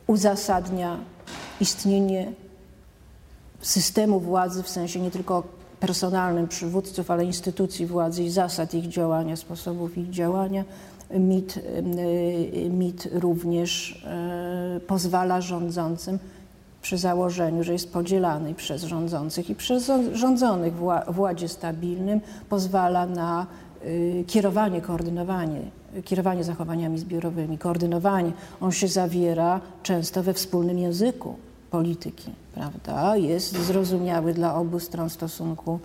uzasadnia 0.07 0.97
istnienie 1.59 2.31
systemu 3.61 4.19
władzy 4.19 4.63
w 4.63 4.69
sensie 4.69 4.99
nie 4.99 5.11
tylko 5.11 5.43
personalnym 5.87 6.47
przywódców, 6.47 7.11
ale 7.11 7.25
instytucji 7.25 7.85
władzy 7.85 8.23
i 8.23 8.29
zasad 8.29 8.73
ich 8.73 8.87
działania, 8.87 9.35
sposobów 9.35 9.97
ich 9.97 10.09
działania. 10.09 10.63
MIT, 11.09 11.57
y, 11.57 12.69
MIT 12.69 13.09
również 13.11 14.03
e, 14.05 14.79
pozwala 14.87 15.41
rządzącym 15.41 16.19
przy 16.81 16.97
założeniu, 16.97 17.63
że 17.63 17.73
jest 17.73 17.93
podzielany 17.93 18.53
przez 18.53 18.83
rządzących 18.83 19.49
i 19.49 19.55
przez 19.55 19.91
rządzonych 20.13 20.73
w 21.07 21.19
ładzie 21.19 21.47
stabilnym, 21.47 22.21
pozwala 22.49 23.05
na 23.05 23.47
y, 23.85 24.23
kierowanie, 24.27 24.81
koordynowanie, 24.81 25.61
kierowanie 26.05 26.43
zachowaniami 26.43 26.97
zbiorowymi, 26.99 27.57
koordynowanie. 27.57 28.31
On 28.61 28.71
się 28.71 28.87
zawiera 28.87 29.61
często 29.83 30.23
we 30.23 30.33
wspólnym 30.33 30.79
języku 30.79 31.35
polityki, 31.73 32.31
prawda? 32.53 33.17
Jest 33.17 33.57
zrozumiały 33.57 34.33
dla 34.33 34.55
obu 34.55 34.79
stron 34.79 35.09
stosunku, 35.09 35.79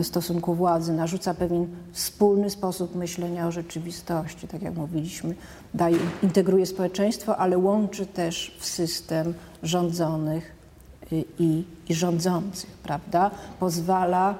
e, 0.00 0.04
stosunku 0.04 0.54
władzy, 0.54 0.92
narzuca 0.92 1.34
pewien 1.34 1.66
wspólny 1.92 2.50
sposób 2.50 2.94
myślenia 2.94 3.46
o 3.46 3.52
rzeczywistości, 3.52 4.48
tak 4.48 4.62
jak 4.62 4.74
mówiliśmy, 4.74 5.34
daje, 5.74 5.96
integruje 6.22 6.66
społeczeństwo, 6.66 7.36
ale 7.36 7.58
łączy 7.58 8.06
też 8.06 8.56
w 8.58 8.66
system 8.66 9.34
rządzonych 9.62 10.52
y, 11.12 11.24
i, 11.38 11.64
i 11.88 11.94
rządzących, 11.94 12.70
prawda? 12.70 13.30
Pozwala 13.60 14.34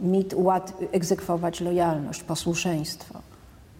mit 0.00 0.34
ład, 0.36 0.72
egzekwować 0.92 1.60
lojalność, 1.60 2.22
posłuszeństwo, 2.22 3.20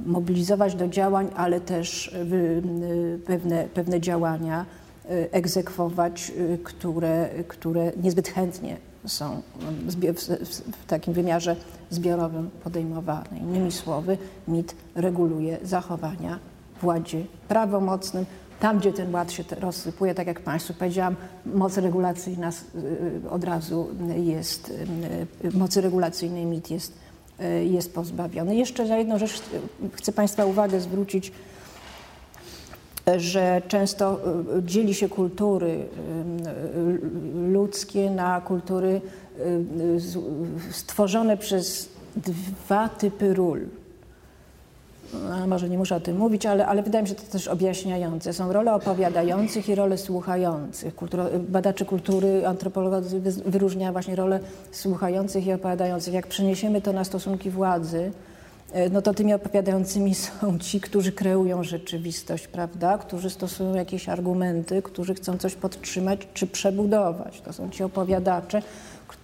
mobilizować 0.00 0.74
do 0.74 0.88
działań, 0.88 1.30
ale 1.36 1.60
też 1.60 2.08
y, 2.08 2.16
y, 2.16 3.20
pewne, 3.26 3.64
pewne 3.74 4.00
działania 4.00 4.66
egzekwować, 5.08 6.32
y, 6.38 6.58
które, 6.64 7.28
które 7.48 7.92
niezbyt 8.02 8.28
chętnie 8.28 8.76
są 9.06 9.42
w 10.82 10.86
takim 10.86 11.14
wymiarze 11.14 11.56
zbiorowym 11.90 12.50
podejmowane. 12.64 13.38
Innymi 13.40 13.72
słowy, 13.72 14.18
MIT 14.48 14.74
reguluje 14.94 15.58
zachowania 15.62 16.38
w 16.80 16.84
ładzie 16.84 17.24
prawomocnym. 17.48 18.26
Tam, 18.60 18.78
gdzie 18.78 18.92
ten 18.92 19.14
ład 19.14 19.32
się 19.32 19.44
rozsypuje, 19.60 20.14
tak 20.14 20.26
jak 20.26 20.40
Państwu 20.40 20.74
powiedziałam, 20.74 21.16
moc 21.46 21.76
regulacyjna 21.76 22.50
y, 23.24 23.30
od 23.30 23.44
razu 23.44 23.88
jest, 24.16 24.72
mocy 25.54 25.80
regulacyjnej 25.80 26.46
MIT 26.46 26.70
jest, 26.70 26.92
jest 27.64 27.94
pozbawiony. 27.94 28.56
Jeszcze 28.56 28.86
za 28.86 28.96
jedną 28.96 29.18
rzecz 29.18 29.42
chcę 29.92 30.12
Państwa 30.12 30.44
uwagę 30.44 30.80
zwrócić 30.80 31.32
że 33.16 33.62
często 33.68 34.20
y, 34.58 34.62
dzieli 34.62 34.94
się 34.94 35.08
kultury 35.08 35.68
y, 35.68 35.88
ludzkie 37.52 38.10
na 38.10 38.40
kultury 38.40 39.00
y, 39.40 40.00
stworzone 40.70 41.36
przez 41.36 41.88
dwa 42.16 42.88
typy 42.88 43.34
ról. 43.34 43.60
No, 45.28 45.46
może 45.46 45.68
nie 45.68 45.78
muszę 45.78 45.96
o 45.96 46.00
tym 46.00 46.16
mówić, 46.16 46.46
ale, 46.46 46.66
ale 46.66 46.82
wydaje 46.82 47.02
mi 47.02 47.08
się 47.08 47.14
to 47.14 47.22
też 47.22 47.48
objaśniające. 47.48 48.32
Są 48.32 48.52
role 48.52 48.74
opowiadających 48.74 49.68
i 49.68 49.74
role 49.74 49.98
słuchających. 49.98 50.94
Kulturo, 50.94 51.24
badacze 51.48 51.84
kultury, 51.84 52.46
antropolodzy 52.46 53.20
wyróżniają 53.46 53.92
właśnie 53.92 54.16
role 54.16 54.40
słuchających 54.72 55.46
i 55.46 55.52
opowiadających. 55.52 56.14
Jak 56.14 56.26
przeniesiemy 56.26 56.80
to 56.80 56.92
na 56.92 57.04
stosunki 57.04 57.50
władzy, 57.50 58.10
no 58.90 59.02
to 59.02 59.14
tymi 59.14 59.34
opowiadającymi 59.34 60.14
są 60.24 60.58
ci, 60.58 60.80
którzy 60.80 61.12
kreują 61.12 61.64
rzeczywistość, 61.64 62.48
prawda? 62.48 62.98
Którzy 62.98 63.30
stosują 63.30 63.74
jakieś 63.74 64.08
argumenty, 64.08 64.82
którzy 64.82 65.14
chcą 65.14 65.38
coś 65.38 65.54
podtrzymać 65.54 66.28
czy 66.34 66.46
przebudować. 66.46 67.40
To 67.40 67.52
są 67.52 67.70
ci 67.70 67.84
opowiadacze, 67.84 68.62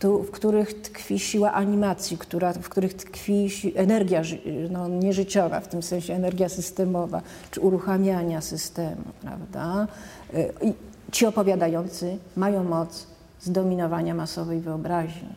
w 0.00 0.30
których 0.30 0.82
tkwi 0.82 1.18
siła 1.18 1.52
animacji, 1.52 2.18
która, 2.18 2.52
w 2.52 2.68
których 2.68 2.94
tkwi 2.94 3.50
energia 3.74 4.22
no, 4.70 4.88
nieżyciowa, 4.88 5.60
w 5.60 5.68
tym 5.68 5.82
sensie 5.82 6.14
energia 6.14 6.48
systemowa, 6.48 7.22
czy 7.50 7.60
uruchamiania 7.60 8.40
systemu, 8.40 9.02
prawda? 9.22 9.86
E, 10.34 10.68
I 10.68 10.74
ci 11.12 11.26
opowiadający 11.26 12.18
mają 12.36 12.64
moc 12.64 13.06
zdominowania 13.40 14.14
masowej 14.14 14.60
wyobraźni. 14.60 15.28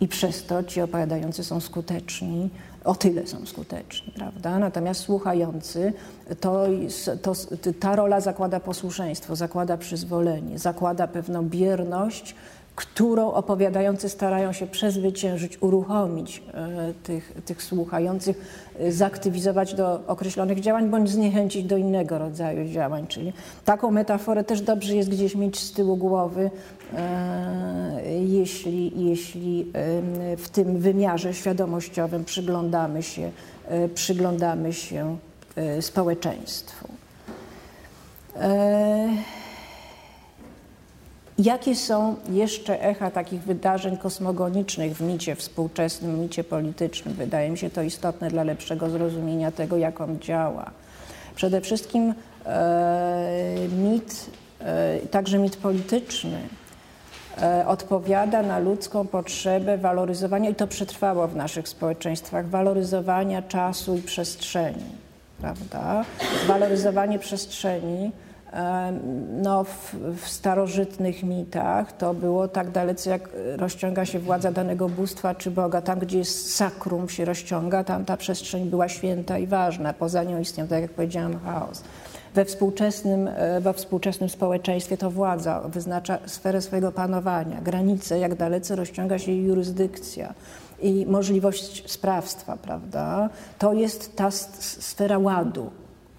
I 0.00 0.08
przez 0.08 0.46
to 0.46 0.64
ci 0.64 0.80
opowiadający 0.80 1.44
są 1.44 1.60
skuteczni 1.60 2.50
o 2.84 2.94
tyle 2.94 3.26
są 3.26 3.46
skuteczni, 3.46 4.12
prawda? 4.12 4.58
Natomiast 4.58 5.00
słuchający, 5.00 5.92
to, 6.40 6.66
to, 7.22 7.32
ta 7.80 7.96
rola 7.96 8.20
zakłada 8.20 8.60
posłuszeństwo, 8.60 9.36
zakłada 9.36 9.76
przyzwolenie, 9.76 10.58
zakłada 10.58 11.06
pewną 11.06 11.48
bierność, 11.48 12.34
którą 12.76 13.32
opowiadający 13.32 14.08
starają 14.08 14.52
się 14.52 14.66
przezwyciężyć, 14.66 15.62
uruchomić 15.62 16.42
e, 16.54 16.94
tych, 17.02 17.32
tych 17.44 17.62
słuchających, 17.62 18.36
e, 18.78 18.92
zaktywizować 18.92 19.74
do 19.74 20.06
określonych 20.06 20.60
działań, 20.60 20.90
bądź 20.90 21.10
zniechęcić 21.10 21.64
do 21.64 21.76
innego 21.76 22.18
rodzaju 22.18 22.68
działań. 22.68 23.06
Czyli 23.06 23.32
taką 23.64 23.90
metaforę 23.90 24.44
też 24.44 24.60
dobrze 24.60 24.96
jest 24.96 25.08
gdzieś 25.08 25.34
mieć 25.34 25.60
z 25.60 25.72
tyłu 25.72 25.96
głowy, 25.96 26.50
jeśli, 28.26 29.08
jeśli 29.08 29.72
w 30.36 30.48
tym 30.48 30.78
wymiarze 30.78 31.34
świadomościowym 31.34 32.24
przyglądamy 32.24 33.02
się, 33.02 33.30
przyglądamy 33.94 34.72
się 34.72 35.16
społeczeństwu. 35.80 36.88
Jakie 41.38 41.76
są 41.76 42.16
jeszcze 42.30 42.82
echa 42.82 43.10
takich 43.10 43.42
wydarzeń 43.42 43.96
kosmogonicznych 43.96 44.96
w 44.96 45.00
micie 45.00 45.36
współczesnym, 45.36 46.20
micie 46.20 46.44
politycznym? 46.44 47.14
Wydaje 47.14 47.50
mi 47.50 47.58
się 47.58 47.70
to 47.70 47.82
istotne 47.82 48.30
dla 48.30 48.42
lepszego 48.42 48.90
zrozumienia 48.90 49.50
tego, 49.50 49.76
jak 49.76 50.00
on 50.00 50.18
działa. 50.20 50.70
Przede 51.34 51.60
wszystkim 51.60 52.14
e, 52.46 53.56
mit, 53.78 54.30
e, 54.60 54.98
także 55.10 55.38
mit 55.38 55.56
polityczny, 55.56 56.36
e, 56.36 56.63
odpowiada 57.66 58.42
na 58.42 58.58
ludzką 58.58 59.06
potrzebę 59.06 59.78
waloryzowania, 59.78 60.50
i 60.50 60.54
to 60.54 60.66
przetrwało 60.66 61.28
w 61.28 61.36
naszych 61.36 61.68
społeczeństwach, 61.68 62.48
waloryzowania 62.48 63.42
czasu 63.42 63.96
i 63.96 64.02
przestrzeni. 64.02 65.04
Prawda? 65.40 66.04
Waloryzowanie 66.46 67.18
przestrzeni 67.18 68.12
no, 69.42 69.64
w, 69.64 69.94
w, 69.94 70.28
starożytnych 70.28 71.22
mitach 71.22 71.96
to 71.96 72.14
było 72.14 72.48
tak 72.48 72.70
dalece, 72.70 73.10
jak 73.10 73.28
rozciąga 73.56 74.06
się 74.06 74.18
władza 74.18 74.52
danego 74.52 74.88
bóstwa 74.88 75.34
czy 75.34 75.50
Boga. 75.50 75.82
Tam, 75.82 75.98
gdzie 75.98 76.18
jest 76.18 76.56
sakrum 76.56 77.08
się 77.08 77.24
rozciąga, 77.24 77.84
tam 77.84 78.04
ta 78.04 78.16
przestrzeń 78.16 78.70
była 78.70 78.88
święta 78.88 79.38
i 79.38 79.46
ważna. 79.46 79.92
Poza 79.92 80.24
nią 80.24 80.40
istniał, 80.40 80.66
tak 80.66 80.82
jak 80.82 80.90
powiedziałam, 80.90 81.40
chaos. 81.44 81.82
We 82.34 82.44
współczesnym, 82.44 83.28
e, 83.28 83.60
we 83.60 83.74
współczesnym 83.74 84.28
społeczeństwie 84.28 84.96
to 84.96 85.10
władza 85.10 85.60
wyznacza 85.60 86.18
sferę 86.26 86.62
swojego 86.62 86.92
panowania, 86.92 87.60
granice, 87.60 88.18
jak 88.18 88.34
dalece 88.34 88.76
rozciąga 88.76 89.18
się 89.18 89.32
jej 89.32 89.44
jurysdykcja 89.44 90.34
i 90.82 91.06
możliwość 91.06 91.90
sprawstwa, 91.90 92.56
prawda? 92.56 93.30
To 93.58 93.72
jest 93.72 94.16
ta 94.16 94.30
sfera 94.30 95.18
ładu, 95.18 95.70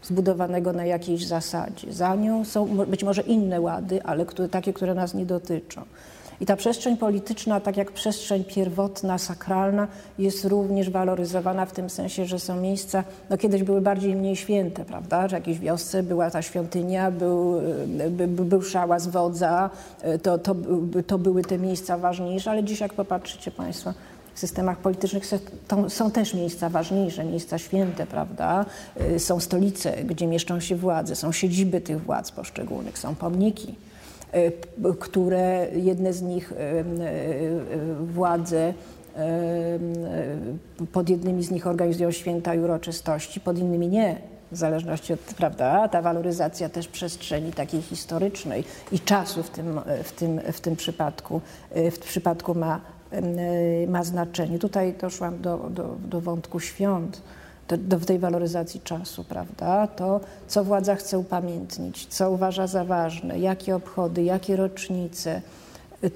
zbudowanego 0.03 0.74
na 0.74 0.86
jakiejś 0.86 1.28
zasadzie. 1.28 1.93
Za 1.93 2.16
nią 2.16 2.45
są 2.45 2.66
być 2.66 3.03
może 3.03 3.22
inne 3.22 3.61
łady, 3.61 4.03
ale 4.03 4.26
które, 4.26 4.49
takie, 4.49 4.74
które 4.74 4.93
nas 4.93 5.13
nie 5.13 5.26
dotyczą. 5.26 5.82
I 6.41 6.45
ta 6.45 6.55
przestrzeń 6.55 6.97
polityczna, 6.97 7.59
tak 7.59 7.77
jak 7.77 7.91
przestrzeń 7.91 8.43
pierwotna, 8.43 9.17
sakralna, 9.17 9.88
jest 10.19 10.45
również 10.45 10.89
waloryzowana 10.89 11.65
w 11.65 11.71
tym 11.71 11.89
sensie, 11.89 12.25
że 12.25 12.39
są 12.39 12.61
miejsca, 12.61 13.03
no 13.29 13.38
kiedyś 13.38 13.63
były 13.63 13.81
bardziej 13.81 14.11
i 14.11 14.15
mniej 14.15 14.36
święte, 14.36 14.86
prawda? 14.86 15.27
Że 15.27 15.36
jakiejś 15.36 15.59
wiosce 15.59 16.03
była 16.03 16.31
ta 16.31 16.41
świątynia, 16.41 17.11
był, 17.11 17.61
by, 18.09 18.27
był 18.27 18.61
szałas 18.61 19.07
wodza, 19.07 19.69
to, 20.23 20.38
to, 20.38 20.55
to 21.07 21.17
były 21.17 21.41
te 21.41 21.57
miejsca 21.57 21.97
ważniejsze, 21.97 22.51
ale 22.51 22.63
dziś 22.63 22.79
jak 22.79 22.93
popatrzycie 22.93 23.51
Państwo, 23.51 23.93
w 24.36 24.39
systemach 24.39 24.77
politycznych 24.77 25.23
są 25.88 26.11
też 26.11 26.33
miejsca 26.33 26.69
ważniejsze, 26.69 27.23
miejsca 27.23 27.57
święte, 27.57 28.05
prawda? 28.05 28.65
Y, 29.15 29.19
są 29.19 29.39
stolice, 29.39 30.03
gdzie 30.03 30.27
mieszczą 30.27 30.59
się 30.59 30.75
władze, 30.75 31.15
są 31.15 31.31
siedziby 31.31 31.81
tych 31.81 32.03
władz 32.03 32.31
poszczególnych, 32.31 32.97
są 32.97 33.15
pomniki, 33.15 33.75
które 34.99 35.67
jedne 35.76 36.13
z 36.13 36.21
nich 36.21 36.51
y, 36.51 36.55
władze 38.05 38.73
pod 40.91 41.09
jednymi 41.09 41.43
z 41.43 41.51
nich 41.51 41.67
organizują 41.67 42.11
święta 42.11 42.55
i 42.55 42.59
uroczystości, 42.59 43.39
pod 43.39 43.57
innymi 43.57 43.88
nie. 43.88 44.21
W 44.51 44.57
zależności 44.57 45.13
od, 45.13 45.19
prawda, 45.19 45.88
ta 45.88 46.01
waloryzacja 46.01 46.69
też 46.69 46.88
przestrzeni 46.88 47.53
takiej 47.53 47.82
historycznej 47.82 48.63
i 48.91 48.99
czasu 48.99 49.43
w 49.43 49.49
tym, 49.49 49.80
w 50.03 50.11
tym, 50.11 50.41
w 50.51 50.61
tym 50.61 50.76
przypadku, 50.76 51.41
w 51.91 51.99
przypadku 51.99 52.55
ma 52.55 52.82
ma 53.88 54.03
znaczenie. 54.03 54.59
Tutaj 54.59 54.93
doszłam 55.01 55.41
do, 55.41 55.57
do, 55.57 55.95
do 56.07 56.21
wątku 56.21 56.59
świąt, 56.59 57.21
do, 57.68 57.99
tej 57.99 58.20
waloryzacji 58.20 58.80
czasu, 58.80 59.24
prawda? 59.24 59.88
To, 59.88 60.20
co 60.47 60.63
władza 60.63 60.95
chce 60.95 61.20
upamiętnić, 61.20 62.05
co 62.05 62.32
uważa 62.32 62.68
za 62.68 62.84
ważne, 62.84 63.39
jakie 63.39 63.76
obchody, 63.76 64.24
jakie 64.24 64.55
rocznice, 64.55 65.41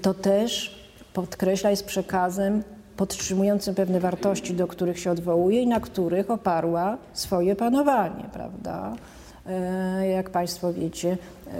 to 0.02 0.14
też 0.14 0.80
podkreśla, 1.12 1.70
jest 1.70 1.84
przekazem 1.84 2.62
podtrzymującym 2.96 3.74
pewne 3.74 4.00
wartości, 4.00 4.54
do 4.54 4.66
których 4.66 4.98
się 4.98 5.10
odwołuje 5.10 5.62
i 5.62 5.66
na 5.66 5.80
których 5.80 6.30
oparła 6.30 6.96
swoje 7.12 7.56
panowanie, 7.56 8.24
prawda? 8.32 8.92
E, 9.46 10.08
jak 10.08 10.30
Państwo 10.30 10.72
wiecie, 10.72 11.18
e, 11.46 11.52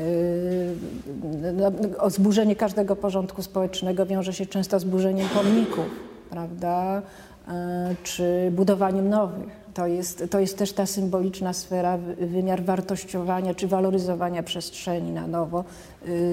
no, 1.52 2.10
zburzenie 2.10 2.56
każdego 2.56 2.96
porządku 2.96 3.42
społecznego 3.42 4.06
wiąże 4.06 4.32
się 4.32 4.46
często 4.46 4.80
z 4.80 4.84
burzeniem 4.84 5.28
pomników, 5.28 5.86
prawda, 6.30 7.02
e, 7.48 7.94
czy 8.02 8.52
budowaniem 8.52 9.08
nowych. 9.08 9.59
To 9.74 9.86
jest, 9.86 10.24
to 10.30 10.40
jest 10.40 10.58
też 10.58 10.72
ta 10.72 10.86
symboliczna 10.86 11.52
sfera, 11.52 11.98
wymiar 12.20 12.64
wartościowania 12.64 13.54
czy 13.54 13.68
waloryzowania 13.68 14.42
przestrzeni 14.42 15.12
na 15.12 15.26
nowo 15.26 15.64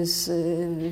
z, 0.02 0.30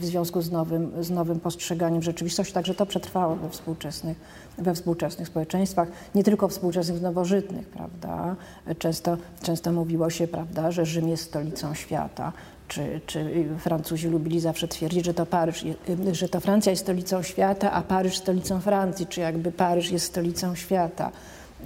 w 0.01 0.05
związku 0.05 0.42
z 0.42 0.51
nowym, 0.51 1.05
z 1.05 1.11
nowym 1.11 1.40
postrzeganiem 1.40 2.03
rzeczywistości. 2.03 2.55
Także 2.55 2.74
to 2.74 2.86
przetrwało 2.86 3.36
we 3.36 3.51
współczesnych 3.51 4.20
we 4.59 4.74
współczesnych 4.74 5.28
społeczeństwach, 5.28 5.88
nie 6.14 6.24
tylko 6.24 6.49
współczesnych, 6.49 7.03
nowożytnych, 7.03 7.66
prawda? 7.66 8.36
Często, 8.78 9.16
często 9.42 9.72
mówiło 9.72 10.11
się, 10.11 10.28
prawda, 10.28 10.70
że 10.70 10.86
Rzym 10.86 11.09
jest 11.09 11.22
stolicą 11.24 11.74
świata. 11.74 12.32
Czy, 12.68 13.01
czy 13.07 13.44
Francuzi 13.59 14.09
lubili 14.09 14.40
zawsze 14.40 14.68
twierdzić, 14.68 15.05
że 15.05 15.14
to, 15.14 15.26
Paryż, 15.26 15.64
że 16.12 16.28
to 16.28 16.40
Francja 16.40 16.70
jest 16.70 16.82
stolicą 16.82 17.22
świata, 17.22 17.72
a 17.72 17.82
Paryż 17.82 18.16
stolicą 18.16 18.61
Francji, 18.61 19.07
czy 19.07 19.20
jakby 19.20 19.53
Paryż 19.53 19.90
jest 19.90 20.07
stolicą 20.07 20.55
świata. 20.55 21.11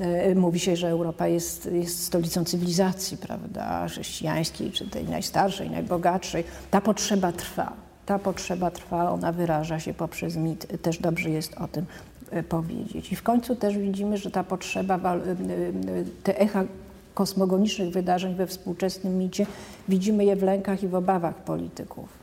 E, 0.01 0.34
mówi 0.34 0.61
się, 0.61 0.76
że 0.76 0.88
Europa 0.88 1.28
jest, 1.28 1.68
jest 1.72 2.05
stolicą 2.05 2.45
cywilizacji, 2.45 3.16
prawda, 3.16 3.88
chrześcijańskiej, 3.88 4.70
czy 4.70 4.91
tej 4.91 5.05
najstarszej, 5.05 5.70
najbogatszej. 5.70 6.45
Ta 6.70 6.80
potrzeba 6.80 7.32
trwa. 7.32 7.72
Ta 8.07 8.18
potrzeba 8.18 8.70
trwa, 8.70 9.11
ona 9.11 9.32
wyraża 9.32 9.80
się 9.80 9.95
poprzez 9.95 10.36
mit. 10.36 10.82
Też 10.82 10.99
dobrze 10.99 11.30
jest 11.30 11.55
o 11.55 11.68
tym 11.68 11.86
E, 12.30 12.43
powiedzieć. 12.43 13.12
I 13.12 13.16
w 13.16 13.22
końcu 13.22 13.57
też 13.57 13.78
widzimy, 13.78 14.18
że 14.18 14.30
ta 14.30 14.45
potrzeba, 14.45 15.16
e, 15.16 15.20
te 16.22 16.41
echa 16.41 16.64
kosmogonicznych 17.14 17.91
wydarzeń 17.91 18.34
we 18.34 18.47
współczesnym 18.47 19.18
micie, 19.18 19.47
widzimy 19.88 20.24
je 20.24 20.36
w 20.36 20.43
lękach 20.43 20.82
i 20.82 20.88
w 20.88 20.95
obawach 20.95 21.34
polityków. 21.34 22.20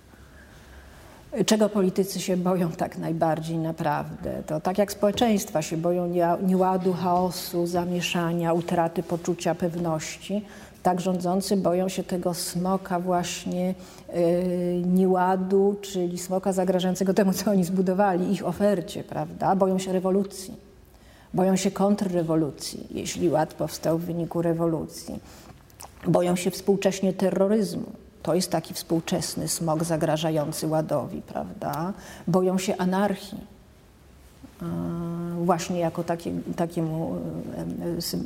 Czego 1.46 1.70
politycy 1.70 2.20
się 2.20 2.38
boją 2.38 2.72
tak 2.72 2.98
najbardziej 2.98 3.58
naprawdę? 3.58 4.44
To 4.48 4.60
tak 4.60 4.78
jak 4.78 4.92
społeczeństwa 4.92 5.62
się 5.62 5.78
boją 5.78 6.08
nieładu, 6.42 6.94
chaosu, 6.94 7.68
zamieszania, 7.68 8.54
utraty 8.54 9.04
poczucia 9.04 9.56
pewności, 9.56 10.46
tak 10.84 11.02
rządzący 11.02 11.58
boją 11.58 11.90
się 11.90 12.04
tego 12.04 12.34
smoka 12.34 13.00
właśnie 13.00 13.76
yy, 14.14 14.84
nieładu, 14.86 15.76
czyli 15.82 16.18
smoka 16.18 16.54
zagrażającego 16.54 17.14
temu, 17.14 17.34
co 17.34 17.52
oni 17.52 17.64
zbudowali, 17.64 18.34
ich 18.34 18.46
ofercie, 18.46 19.04
prawda? 19.04 19.56
Boją 19.56 19.80
się 19.80 19.94
rewolucji, 19.94 20.54
boją 21.34 21.56
się 21.56 21.72
kontrrewolucji, 21.72 22.88
jeśli 22.92 23.30
ład 23.30 23.54
powstał 23.54 23.98
w 23.98 24.06
wyniku 24.06 24.42
rewolucji. 24.42 25.20
Boją 26.08 26.36
się 26.36 26.52
współcześnie 26.52 27.14
terroryzmu. 27.14 27.92
To 28.28 28.36
jest 28.36 28.52
taki 28.52 28.74
współczesny 28.74 29.48
smok 29.48 29.84
zagrażający 29.84 30.68
ładowi, 30.68 31.22
prawda? 31.22 31.94
Boją 32.28 32.58
się 32.58 32.78
anarchii 32.78 33.38
właśnie 35.44 35.80
jako 35.80 36.04
taki, 36.04 36.32
takiemu 36.56 37.16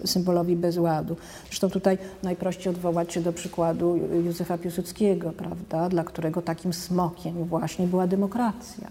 symbolowi 0.05 0.55
bezładu. 0.55 1.15
Zresztą 1.45 1.69
tutaj 1.69 1.97
najprościej 2.23 2.73
odwołać 2.73 3.13
się 3.13 3.21
do 3.21 3.33
przykładu 3.33 3.99
Józefa 4.25 4.57
Piłsudskiego, 4.57 5.31
prawda, 5.31 5.89
dla 5.89 6.03
którego 6.03 6.41
takim 6.41 6.73
smokiem 6.73 7.43
właśnie 7.43 7.87
była 7.87 8.07
demokracja. 8.07 8.87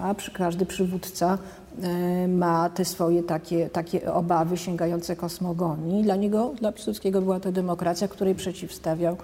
A 0.00 0.14
każdy 0.32 0.66
przywódca 0.66 1.38
ma 2.28 2.70
te 2.70 2.84
swoje 2.84 3.22
takie, 3.22 3.70
takie 3.70 4.12
obawy 4.12 4.56
sięgające 4.56 5.16
kosmogonii. 5.16 6.02
Dla 6.02 6.16
niego, 6.16 6.52
dla 6.60 6.72
Piłsudskiego 6.72 7.22
była 7.22 7.40
to 7.40 7.52
demokracja, 7.52 8.08
której 8.08 8.34
przeciwstawiał 8.34 9.16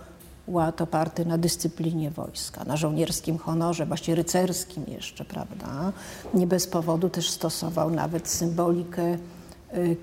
ład 0.47 0.81
oparty 0.81 1.27
na 1.27 1.39
dyscyplinie 1.39 2.11
wojska, 2.11 2.65
na 2.65 2.77
żołnierskim 2.77 3.39
honorze, 3.39 3.87
właśnie 3.87 4.15
rycerskim 4.15 4.85
jeszcze, 4.89 5.25
prawda? 5.25 5.93
Nie 6.35 6.47
bez 6.47 6.67
powodu 6.67 7.09
też 7.09 7.31
stosował 7.31 7.91
nawet 7.91 8.29
symbolikę 8.29 9.19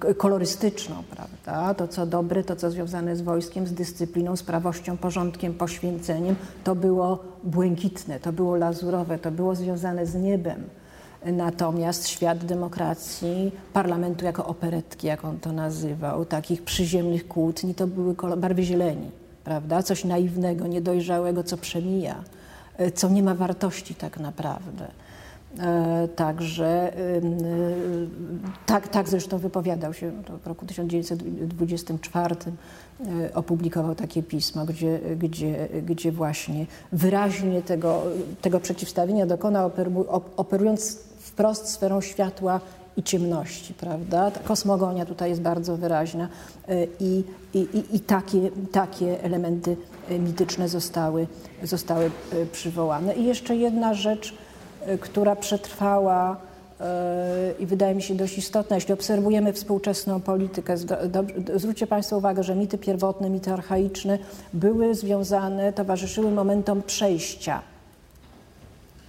y, 0.09 0.15
kolorystyczną, 0.17 0.95
prawda? 1.09 1.73
To, 1.73 1.87
co 1.87 2.05
dobre, 2.05 2.43
to, 2.43 2.55
co 2.55 2.71
związane 2.71 3.15
z 3.15 3.21
wojskiem, 3.21 3.67
z 3.67 3.73
dyscypliną, 3.73 4.35
z 4.35 4.43
prawością, 4.43 4.97
porządkiem, 4.97 5.53
poświęceniem, 5.53 6.35
to 6.63 6.75
było 6.75 7.23
błękitne, 7.43 8.19
to 8.19 8.33
było 8.33 8.55
lazurowe, 8.55 9.19
to 9.19 9.31
było 9.31 9.55
związane 9.55 10.05
z 10.05 10.15
niebem. 10.15 10.63
Natomiast 11.25 12.07
świat 12.07 12.45
demokracji, 12.45 13.51
parlamentu 13.73 14.25
jako 14.25 14.45
operetki, 14.45 15.07
jak 15.07 15.25
on 15.25 15.39
to 15.39 15.51
nazywał, 15.51 16.25
takich 16.25 16.63
przyziemnych 16.63 17.27
kłótni, 17.27 17.75
to 17.75 17.87
były 17.87 18.15
barwy 18.37 18.63
zieleni 18.63 19.20
prawda? 19.43 19.83
Coś 19.83 20.03
naiwnego, 20.03 20.67
niedojrzałego, 20.67 21.43
co 21.43 21.57
przemija, 21.57 22.23
e, 22.77 22.91
co 22.91 23.09
nie 23.09 23.23
ma 23.23 23.35
wartości 23.35 23.95
tak 23.95 24.19
naprawdę. 24.19 24.87
E, 25.59 26.07
także 26.15 26.97
e, 26.97 27.21
tak, 28.65 28.87
tak 28.87 29.09
zresztą 29.09 29.37
wypowiadał 29.37 29.93
się 29.93 30.11
w 30.43 30.47
roku 30.47 30.65
1924 30.65 32.35
opublikował 33.33 33.95
takie 33.95 34.23
pismo, 34.23 34.65
gdzie, 34.65 34.99
gdzie, 35.17 35.67
gdzie 35.85 36.11
właśnie 36.11 36.65
wyraźnie 36.91 37.61
tego, 37.61 38.03
tego 38.41 38.59
przeciwstawienia 38.59 39.25
dokonał, 39.25 39.71
operując 40.35 40.99
wprost 41.19 41.67
sferą 41.67 42.01
światła 42.01 42.61
i 42.97 43.03
ciemności, 43.03 43.73
prawda? 43.73 44.31
Ta 44.31 44.39
kosmogonia 44.39 45.05
tutaj 45.05 45.29
jest 45.29 45.41
bardzo 45.41 45.77
wyraźna 45.77 46.27
e, 46.67 46.87
i, 46.99 47.23
i, 47.53 47.67
i 47.93 47.99
takie, 47.99 48.49
takie 48.71 49.23
elementy 49.23 49.77
e, 50.09 50.19
mityczne 50.19 50.69
zostały, 50.69 51.27
zostały 51.63 52.05
e, 52.05 52.45
przywołane. 52.45 53.15
I 53.15 53.25
jeszcze 53.25 53.55
jedna 53.55 53.93
rzecz, 53.93 54.33
która 54.99 55.35
przetrwała 55.35 56.37
i 57.59 57.65
wydaje 57.65 57.95
mi 57.95 58.01
się 58.01 58.15
dość 58.15 58.37
istotna, 58.37 58.75
jeśli 58.75 58.93
obserwujemy 58.93 59.53
współczesną 59.53 60.21
politykę. 60.21 60.75
Zwróćcie 61.55 61.87
Państwo 61.87 62.17
uwagę, 62.17 62.43
że 62.43 62.55
mity 62.55 62.77
pierwotne, 62.77 63.29
mity 63.29 63.53
archaiczne 63.53 64.17
były 64.53 64.95
związane, 64.95 65.73
towarzyszyły 65.73 66.31
momentom 66.31 66.81
przejścia, 66.81 67.61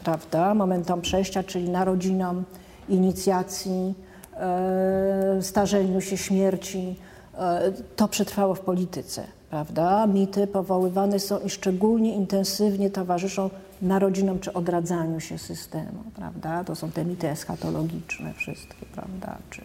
prawda? 0.05 0.55
Momentom 0.55 1.01
przejścia, 1.01 1.43
czyli 1.43 1.69
narodzinom, 1.69 2.45
inicjacji, 2.93 3.95
e, 4.37 5.39
starzeniu 5.41 6.01
się, 6.01 6.17
śmierci. 6.17 6.97
E, 7.39 7.73
to 7.97 8.09
przetrwało 8.09 8.55
w 8.55 8.61
polityce, 8.61 9.25
prawda? 9.51 10.07
Mity 10.07 10.47
powoływane 10.47 11.19
są 11.19 11.41
i 11.41 11.51
szczególnie 11.51 12.15
intensywnie 12.15 12.91
towarzyszą 12.91 13.51
narodzinom 13.83 14.41
czy 14.41 14.53
odradzaniu 14.53 15.21
się 15.21 15.39
systemu, 15.39 16.05
prawda? 16.17 16.65
To 16.65 16.75
są 16.75 16.91
te 16.91 17.05
mity 17.05 17.29
eschatologiczne 17.29 18.35
wszystkie, 18.35 18.87
prawda? 18.95 19.39
Czy, 19.51 19.63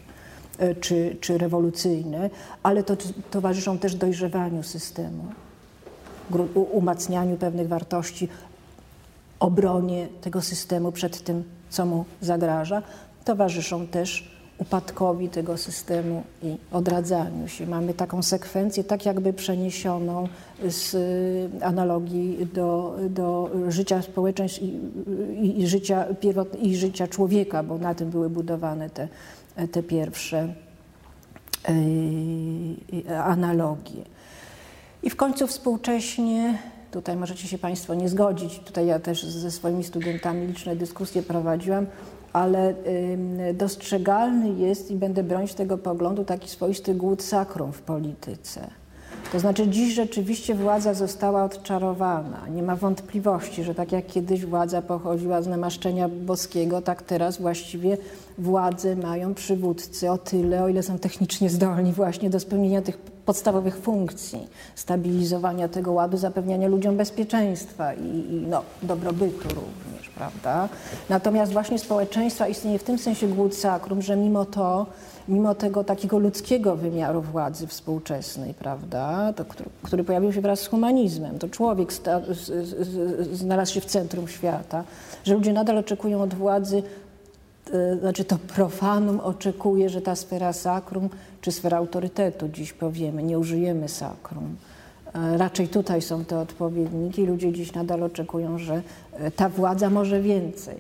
e, 0.58 0.76
czy, 0.76 1.18
czy 1.22 1.38
rewolucyjne, 1.38 2.30
ale 2.64 2.84
to 2.84 2.98
towarzyszą 3.32 3.78
też 3.78 3.96
dojrzewaniu 3.96 4.64
systemu, 4.64 5.26
umacnianiu 6.72 7.38
pewnych 7.38 7.68
wartości, 7.68 8.30
obronie 9.40 10.08
tego 10.22 10.42
systemu 10.42 10.92
przed 10.92 11.24
tym, 11.24 11.44
co 11.70 11.86
mu 11.86 12.06
zagraża. 12.22 12.82
Towarzyszą 13.28 13.88
też 13.88 14.32
upadkowi 14.58 15.30
tego 15.30 15.58
systemu 15.58 16.24
i 16.44 16.58
odradzaniu 16.72 17.48
się. 17.48 17.68
Mamy 17.68 17.94
taką 17.94 18.24
sekwencję, 18.24 18.84
tak 18.84 19.06
jakby 19.06 19.34
przeniesioną 19.34 20.28
z 20.68 20.96
analogii 21.64 22.48
do, 22.54 22.96
do 23.10 23.52
życia 23.70 24.02
społeczeństw 24.02 24.62
i, 24.62 24.66
i, 25.42 25.62
i 25.62 25.68
życia, 25.68 26.06
i 26.62 26.76
życia 26.76 27.08
człowieka, 27.08 27.64
bo 27.64 27.78
na 27.78 27.96
tym 27.96 28.10
były 28.10 28.30
budowane 28.30 28.90
te, 28.90 29.08
te 29.72 29.84
pierwsze 29.84 30.54
yy, 32.94 33.20
analogie. 33.24 34.02
I 35.04 35.10
w 35.10 35.16
końcu 35.16 35.48
współcześnie 35.48 36.58
Tutaj 36.92 37.16
możecie 37.16 37.48
się 37.48 37.58
Państwo 37.58 37.96
nie 37.96 38.10
zgodzić. 38.10 38.60
Tutaj 38.60 38.88
ja 38.88 39.00
też 39.00 39.24
ze 39.24 39.52
swoimi 39.52 39.84
studentami 39.84 40.48
liczne 40.48 40.76
dyskusje 40.76 41.24
prowadziłam 41.24 41.86
ale 42.38 42.74
dostrzegalny 43.54 44.50
jest 44.50 44.92
i 44.92 44.96
będę 44.96 45.24
bronić 45.24 45.54
tego 45.54 45.78
poglądu 45.78 46.24
taki 46.24 46.50
swoisty 46.50 46.96
głód 46.96 47.24
sakrum 47.24 47.74
w 47.74 47.82
polityce. 47.82 48.68
To 49.32 49.40
znaczy 49.40 49.68
dziś 49.68 49.94
rzeczywiście 49.94 50.56
władza 50.56 50.94
została 50.94 51.44
odczarowana. 51.44 52.48
Nie 52.48 52.64
ma 52.64 52.76
wątpliwości, 52.76 53.64
że 53.64 53.76
tak 53.76 53.92
jak 53.92 54.06
kiedyś 54.06 54.46
władza 54.46 54.82
pochodziła 54.82 55.42
z 55.42 55.48
namaszczenia 55.48 56.10
boskiego, 56.10 56.82
tak 56.82 57.02
teraz 57.02 57.42
właściwie 57.42 57.98
władze 58.38 58.96
mają 58.96 59.34
przywódcy 59.34 60.12
o 60.12 60.18
tyle, 60.18 60.64
o 60.64 60.68
ile 60.68 60.84
są 60.84 61.00
technicznie 61.00 61.50
zdolni 61.50 61.94
właśnie 61.94 62.30
do 62.30 62.40
spełnienia 62.40 62.82
tych 62.82 62.98
podstawowych 62.98 63.78
funkcji, 63.78 64.48
stabilizowania 64.76 65.68
tego 65.68 65.92
ładu, 65.92 66.18
zapewniania 66.18 66.68
ludziom 66.68 66.98
bezpieczeństwa 66.98 67.94
i, 67.94 68.34
i 68.34 68.46
no, 68.50 68.62
dobrobytu 68.84 69.48
również, 69.48 70.07
prawda? 70.18 70.70
Natomiast 71.10 71.54
właśnie 71.54 71.80
społeczeństwa 71.80 72.48
istnieje 72.48 72.80
w 72.80 72.84
tym 72.84 72.98
sensie 72.98 73.28
głód 73.28 73.56
sakrum, 73.56 74.02
że 74.02 74.16
mimo 74.16 74.46
to 74.46 74.86
mimo 75.28 75.56
tego 75.56 75.84
takiego 75.84 76.18
ludzkiego 76.20 76.76
wymiaru 76.76 77.22
władzy 77.22 77.68
współczesnej, 77.68 78.54
prawda, 78.54 79.34
to, 79.34 79.46
który, 79.46 79.70
który, 79.84 80.04
pojawił 80.04 80.34
się 80.34 80.42
wraz 80.42 80.60
z 80.60 80.68
humanizmem, 80.68 81.40
to 81.40 81.50
człowiek 81.50 81.94
sta, 81.94 82.22
z, 82.30 82.68
z, 82.68 83.38
znalazł 83.38 83.74
się 83.74 83.82
w 83.82 83.86
centrum 83.86 84.28
świata, 84.28 84.84
że 85.24 85.34
ludzie 85.34 85.54
nadal 85.54 85.78
oczekują 85.78 86.22
od 86.22 86.34
władzy, 86.34 86.84
e, 87.74 87.98
znaczy 88.00 88.24
to 88.24 88.38
profanum 88.38 89.20
oczekuje, 89.20 89.90
że 89.90 90.02
ta 90.02 90.16
sfera 90.16 90.54
sakrum, 90.54 91.10
czy 91.42 91.52
sfera 91.52 91.78
autorytetu, 91.78 92.50
dziś 92.50 92.74
powiemy, 92.74 93.24
nie 93.24 93.40
użyjemy 93.40 93.90
sakrum, 93.90 94.56
Raczej 95.38 95.68
tutaj 95.68 96.02
są 96.02 96.26
te 96.26 96.40
odpowiedniki. 96.40 97.26
Ludzie 97.26 97.54
dziś 97.54 97.74
nadal 97.74 98.04
oczekują, 98.04 98.58
że 98.58 98.82
e, 99.14 99.32
ta 99.32 99.50
władza 99.50 99.90
może 99.90 100.22
więcej. 100.22 100.76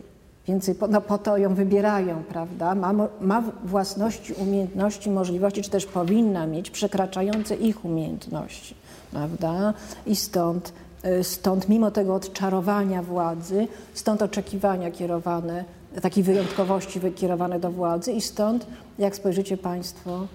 Więcej, 0.47 0.75
no 0.89 1.01
po 1.01 1.17
to 1.17 1.37
ją 1.37 1.55
wybierają, 1.55 2.23
prawda? 2.23 2.75
Ma, 2.75 2.93
ma 3.21 3.43
własności, 3.63 4.33
umiejętności, 4.33 5.09
możliwości, 5.09 5.61
czy 5.61 5.69
też 5.69 5.85
powinna 5.85 6.47
mieć 6.47 6.71
przekraczające 6.71 7.55
ich 7.55 7.85
umiejętności, 7.85 8.75
prawda? 9.11 9.73
I 10.05 10.15
stąd, 10.15 10.73
y, 11.05 11.23
stąd 11.23 11.69
mimo 11.69 11.91
tego 11.91 12.15
odczarowania 12.15 13.03
władzy, 13.03 13.67
stąd 13.93 14.21
oczekiwania 14.21 14.91
kierowane, 14.91 15.65
takiej 16.01 16.23
wyjątkowości 16.23 16.99
kierowane 17.15 17.59
do 17.59 17.71
władzy 17.71 18.11
i 18.11 18.21
stąd, 18.21 18.67
jak 18.99 19.15
spojrzycie 19.15 19.57
Państwo, 19.57 20.27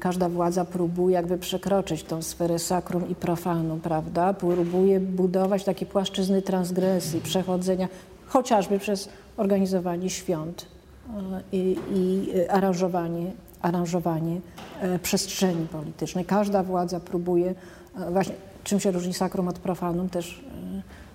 każda 0.00 0.28
władza 0.28 0.64
próbuje 0.64 1.14
jakby 1.14 1.38
przekroczyć 1.38 2.02
tą 2.02 2.22
sferę 2.22 2.58
sakrum 2.58 3.08
i 3.08 3.14
profanum, 3.14 3.80
prawda? 3.80 4.34
Próbuje 4.34 5.00
budować 5.00 5.64
takie 5.64 5.86
płaszczyzny 5.86 6.42
transgresji, 6.42 7.20
przechodzenia 7.20 7.88
chociażby 8.26 8.78
przez 8.78 9.08
organizowanie 9.36 10.10
świąt 10.10 10.66
e, 11.08 11.42
i, 11.52 11.76
i 11.94 12.32
aranżowanie, 12.48 13.32
aranżowanie 13.62 14.40
e, 14.80 14.98
przestrzeni 14.98 15.66
politycznej. 15.66 16.24
Każda 16.24 16.62
władza 16.62 17.00
próbuje, 17.00 17.54
e, 17.96 18.10
właśnie 18.10 18.34
czym 18.64 18.80
się 18.80 18.90
różni 18.90 19.14
sakrum 19.14 19.48
od 19.48 19.58
profanum 19.58 20.08
też 20.08 20.44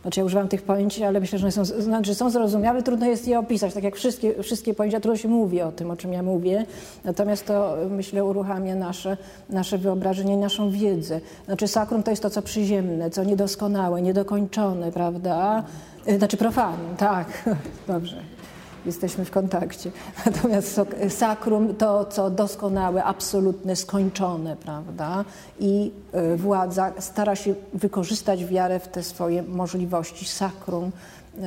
znaczy 0.05 0.19
ja 0.19 0.25
używam 0.25 0.47
tych 0.47 0.61
pojęć, 0.61 1.01
ale 1.01 1.19
myślę, 1.19 1.39
że 1.39 1.51
są, 1.51 1.65
znaczy 1.65 2.15
są 2.15 2.29
zrozumiałe, 2.29 2.83
trudno 2.83 3.05
jest 3.05 3.27
je 3.27 3.39
opisać, 3.39 3.73
tak 3.73 3.83
jak 3.83 3.95
wszystkie, 3.95 4.43
wszystkie 4.43 4.73
pojęcia, 4.73 4.99
trudno 4.99 5.17
się 5.17 5.27
mówi 5.27 5.61
o 5.61 5.71
tym, 5.71 5.91
o 5.91 5.97
czym 5.97 6.13
ja 6.13 6.23
mówię, 6.23 6.65
natomiast 7.03 7.45
to 7.45 7.77
myślę 7.89 8.23
uruchamia 8.25 8.75
nasze, 8.75 9.17
nasze 9.49 9.77
wyobrażenie 9.77 10.33
i 10.33 10.37
naszą 10.37 10.71
wiedzę. 10.71 11.21
Znaczy 11.45 11.67
sakrum 11.67 12.03
to 12.03 12.11
jest 12.11 12.23
to, 12.23 12.29
co 12.29 12.41
przyziemne, 12.41 13.09
co 13.09 13.23
niedoskonałe, 13.23 14.01
niedokończone, 14.01 14.91
prawda? 14.91 15.63
Y, 16.07 16.17
znaczy 16.17 16.37
profanum, 16.37 16.95
tak, 16.97 17.49
dobrze. 17.87 18.34
Jesteśmy 18.86 19.25
w 19.25 19.31
kontakcie. 19.31 19.91
Natomiast 20.25 20.81
sakrum 21.09 21.75
to, 21.75 22.05
co 22.05 22.29
doskonałe, 22.29 23.03
absolutne, 23.03 23.75
skończone, 23.75 24.55
prawda? 24.55 25.25
I 25.59 25.91
y, 26.33 26.38
władza 26.38 26.91
stara 26.99 27.36
się 27.36 27.55
wykorzystać 27.73 28.45
wiarę 28.45 28.79
w 28.79 28.88
te 28.88 29.03
swoje 29.03 29.43
możliwości. 29.43 30.25
Sakrum, 30.25 30.86
y, 30.86 31.41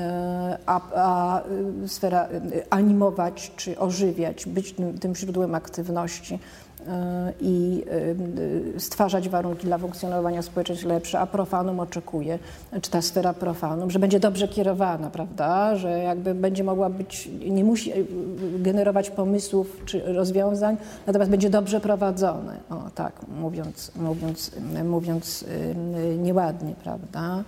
a, 0.67 0.81
a 0.95 1.43
sfera 1.87 2.29
animować 2.71 3.53
czy 3.57 3.79
ożywiać, 3.79 4.47
być 4.47 4.73
tym, 4.73 4.99
tym 4.99 5.17
źródłem 5.17 5.55
aktywności 5.55 6.39
i 7.41 7.85
y, 8.77 8.81
stwarzać 8.81 9.29
warunki 9.29 9.67
dla 9.67 9.79
funkcjonowania 9.79 10.43
społeczeństw 10.43 10.87
lepsze, 10.87 11.21
a 11.21 11.27
profanum 11.27 11.81
oczekuje, 11.81 12.39
czy 12.83 12.91
ta 12.91 13.03
sfera 13.03 13.33
profanum, 13.33 13.91
że 13.91 13.99
będzie 13.99 14.21
dobrze 14.21 14.49
kierowana, 14.49 15.11
prawda, 15.11 15.77
że 15.77 15.99
jakby 15.99 16.35
będzie 16.35 16.65
mogła 16.65 16.91
być, 16.91 17.31
nie 17.51 17.65
musi 17.65 17.93
y, 17.93 18.07
generować 18.59 19.11
pomysłów 19.11 19.83
czy 19.85 20.13
rozwiązań, 20.13 20.77
natomiast 21.07 21.31
będzie 21.31 21.51
dobrze 21.51 21.81
prowadzone, 21.81 22.57
o 22.71 22.91
tak, 22.95 23.13
mówiąc, 23.41 23.93
mówiąc, 23.97 24.51
mówiąc 24.85 25.43
y, 25.43 26.19
nieładnie, 26.19 26.75
prawda. 26.83 27.45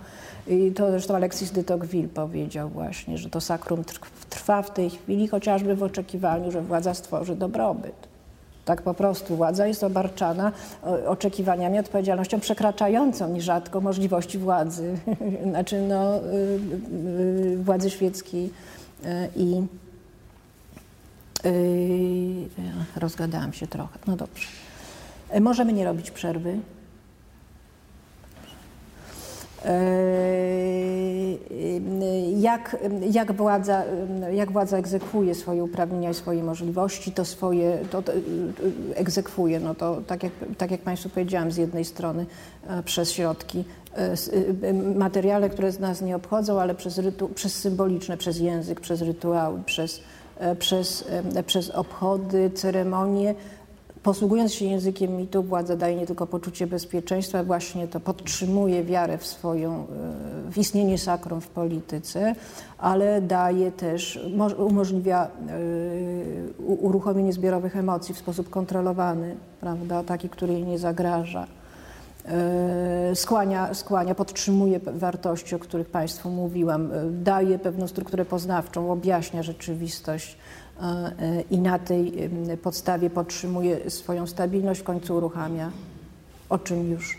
I 0.47 0.71
to 0.71 0.91
zresztą 0.91 1.15
Alexis 1.15 1.51
de 1.51 1.63
Tocqueville 1.63 2.07
powiedział 2.07 2.69
właśnie, 2.69 3.17
że 3.17 3.29
to 3.29 3.41
sakrum 3.41 3.83
trwa 4.29 4.61
w 4.61 4.73
tej 4.73 4.89
chwili 4.89 5.27
chociażby 5.27 5.75
w 5.75 5.83
oczekiwaniu, 5.83 6.51
że 6.51 6.61
władza 6.61 6.93
stworzy 6.93 7.35
dobrobyt. 7.35 8.10
Tak 8.65 8.81
po 8.81 8.93
prostu 8.93 9.35
władza 9.35 9.67
jest 9.67 9.83
obarczana 9.83 10.51
oczekiwaniami, 11.07 11.79
odpowiedzialnością 11.79 12.39
przekraczającą 12.39 13.29
nierzadko 13.29 13.81
możliwości 13.81 14.37
władzy, 14.37 14.95
znaczy 15.49 15.81
no, 15.81 16.17
y, 16.17 16.21
y, 17.53 17.57
władzy 17.57 17.89
świeckiej 17.89 18.45
y, 19.05 19.29
i 19.35 19.61
rozgadałam 22.95 23.53
się 23.53 23.67
trochę. 23.67 23.99
No 24.07 24.15
dobrze. 24.15 24.47
Możemy 25.39 25.73
nie 25.73 25.85
robić 25.85 26.11
przerwy. 26.11 26.59
Jak, 32.37 32.77
jak, 33.11 33.31
władza, 33.31 33.83
jak 34.33 34.51
władza 34.51 34.77
egzekwuje 34.77 35.35
swoje 35.35 35.63
uprawnienia 35.63 36.09
i 36.09 36.13
swoje 36.13 36.43
możliwości, 36.43 37.11
to 37.11 37.25
swoje 37.25 37.77
to, 37.91 38.01
to 38.01 38.11
egzekwuje, 38.95 39.59
no 39.59 39.75
to 39.75 40.01
tak 40.07 40.23
jak, 40.23 40.33
tak 40.57 40.71
jak 40.71 40.81
Państwu 40.81 41.09
powiedziałam, 41.09 41.51
z 41.51 41.57
jednej 41.57 41.85
strony 41.85 42.25
e, 42.67 42.83
przez 42.83 43.11
środki 43.11 43.63
e, 43.97 44.15
e, 44.67 44.73
materiale, 44.73 45.49
które 45.49 45.71
z 45.71 45.79
nas 45.79 46.01
nie 46.01 46.15
obchodzą, 46.15 46.61
ale 46.61 46.75
przez, 46.75 46.97
rytu, 46.97 47.29
przez 47.29 47.55
symboliczne, 47.55 48.17
przez 48.17 48.39
język, 48.39 48.79
przez 48.79 49.01
rytuały, 49.01 49.59
przez, 49.65 50.01
przez, 50.59 51.05
przez 51.45 51.69
obchody, 51.69 52.51
ceremonie, 52.55 53.35
Posługując 54.03 54.53
się 54.53 54.65
językiem 54.65 55.17
mitu, 55.17 55.43
władza 55.43 55.75
daje 55.75 55.95
nie 55.95 56.07
tylko 56.07 56.27
poczucie 56.27 56.67
bezpieczeństwa, 56.67 57.43
właśnie 57.43 57.87
to 57.87 57.99
podtrzymuje 57.99 58.83
wiarę 58.83 59.17
w 59.17 59.25
swoją, 59.25 59.73
e, 59.73 60.51
w 60.51 60.57
istnienie 60.57 60.97
sakrum 60.97 61.41
w 61.41 61.47
polityce, 61.47 62.35
ale 62.77 63.21
daje 63.21 63.71
też, 63.71 64.19
umożliwia 64.57 65.27
e, 65.27 65.29
uruchomienie 66.63 67.33
zbiorowych 67.33 67.75
emocji 67.75 68.15
w 68.15 68.17
sposób 68.17 68.49
kontrolowany, 68.49 69.35
prawda, 69.59 70.03
taki, 70.03 70.29
który 70.29 70.53
jej 70.53 70.65
nie 70.65 70.79
zagraża. 70.79 71.47
E, 72.25 73.15
skłania, 73.15 73.73
skłania, 73.73 74.15
podtrzymuje 74.15 74.79
wartości, 74.79 75.55
o 75.55 75.59
których 75.59 75.89
Państwu 75.89 76.29
mówiłam, 76.29 76.89
daje 77.11 77.59
pewną 77.59 77.87
strukturę 77.87 78.25
poznawczą, 78.25 78.91
objaśnia 78.91 79.43
rzeczywistość 79.43 80.37
i 81.51 81.57
na 81.57 81.79
tej 81.79 82.29
podstawie 82.63 83.09
podtrzymuje 83.09 83.89
swoją 83.89 84.27
stabilność, 84.27 84.81
w 84.81 84.83
końcu 84.83 85.15
uruchamia, 85.15 85.71
o 86.49 86.59
czym 86.59 86.91
już 86.91 87.17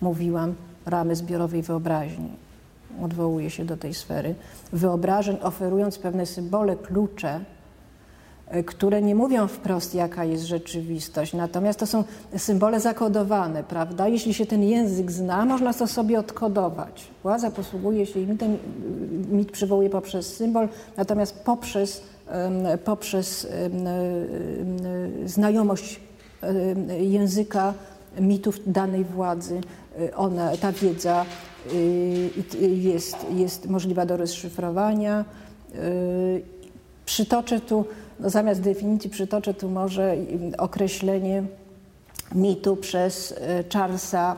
mówiłam, 0.00 0.54
ramy 0.86 1.16
zbiorowej 1.16 1.62
wyobraźni. 1.62 2.30
Odwołuje 3.02 3.50
się 3.50 3.64
do 3.64 3.76
tej 3.76 3.94
sfery 3.94 4.34
wyobrażeń, 4.72 5.36
oferując 5.42 5.98
pewne 5.98 6.26
symbole, 6.26 6.76
klucze 6.76 7.40
e, 8.48 8.62
które 8.62 9.02
nie 9.02 9.14
mówią 9.14 9.46
wprost, 9.46 9.94
jaka 9.94 10.24
jest 10.24 10.44
rzeczywistość, 10.44 11.32
natomiast 11.32 11.78
to 11.78 11.86
są 11.86 12.04
symbole 12.36 12.80
zakodowane, 12.80 13.64
prawda? 13.64 14.08
Jeśli 14.08 14.34
się 14.34 14.46
ten 14.46 14.62
język 14.62 15.12
zna, 15.12 15.44
można 15.44 15.74
to 15.74 15.86
sobie 15.86 16.18
odkodować. 16.18 17.06
Władza 17.22 17.50
posługuje 17.50 18.06
się 18.06 18.26
mitem, 18.26 18.58
mit 19.30 19.52
przywołuje 19.52 19.90
poprzez 19.90 20.36
symbol, 20.36 20.68
natomiast 20.96 21.44
poprzez, 21.44 22.02
poprzez 22.84 23.46
znajomość 25.26 26.00
języka 27.00 27.74
mitów 28.18 28.60
danej 28.66 29.04
władzy, 29.04 29.60
e, 29.98 30.16
ona, 30.16 30.56
ta 30.56 30.72
wiedza 30.72 31.24
e, 31.72 32.66
jest, 32.66 33.16
jest 33.34 33.68
możliwa 33.68 34.06
do 34.06 34.16
rozszyfrowania. 34.16 35.24
E, 35.74 35.78
przytoczę 37.04 37.60
tu, 37.60 37.84
no 38.20 38.30
zamiast 38.30 38.60
definicji, 38.60 39.10
przytoczę 39.10 39.54
tu 39.54 39.68
może 39.68 40.16
określenie 40.58 41.42
mitu 42.34 42.76
przez 42.76 43.34
Charlesa 43.72 44.36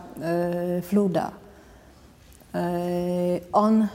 Fluda. 0.82 1.30
On 3.52 3.88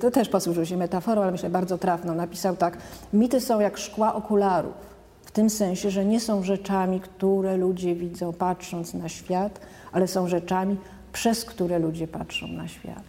to 0.00 0.10
też 0.10 0.28
posłużył 0.28 0.66
się 0.66 0.76
metaforą, 0.76 1.22
ale 1.22 1.32
myślę 1.32 1.50
bardzo 1.50 1.78
trafną. 1.78 2.14
Napisał 2.14 2.56
tak: 2.56 2.78
Mity 3.12 3.40
są 3.40 3.60
jak 3.60 3.78
szkła 3.78 4.14
okularów 4.14 4.94
tym 5.34 5.50
sensie, 5.50 5.90
że 5.90 6.04
nie 6.04 6.20
są 6.20 6.42
rzeczami, 6.42 7.00
które 7.00 7.56
ludzie 7.56 7.94
widzą 7.94 8.32
patrząc 8.32 8.94
na 8.94 9.08
świat, 9.08 9.60
ale 9.92 10.08
są 10.08 10.28
rzeczami, 10.28 10.76
przez 11.12 11.44
które 11.44 11.78
ludzie 11.78 12.08
patrzą 12.08 12.48
na 12.48 12.68
świat. 12.68 13.04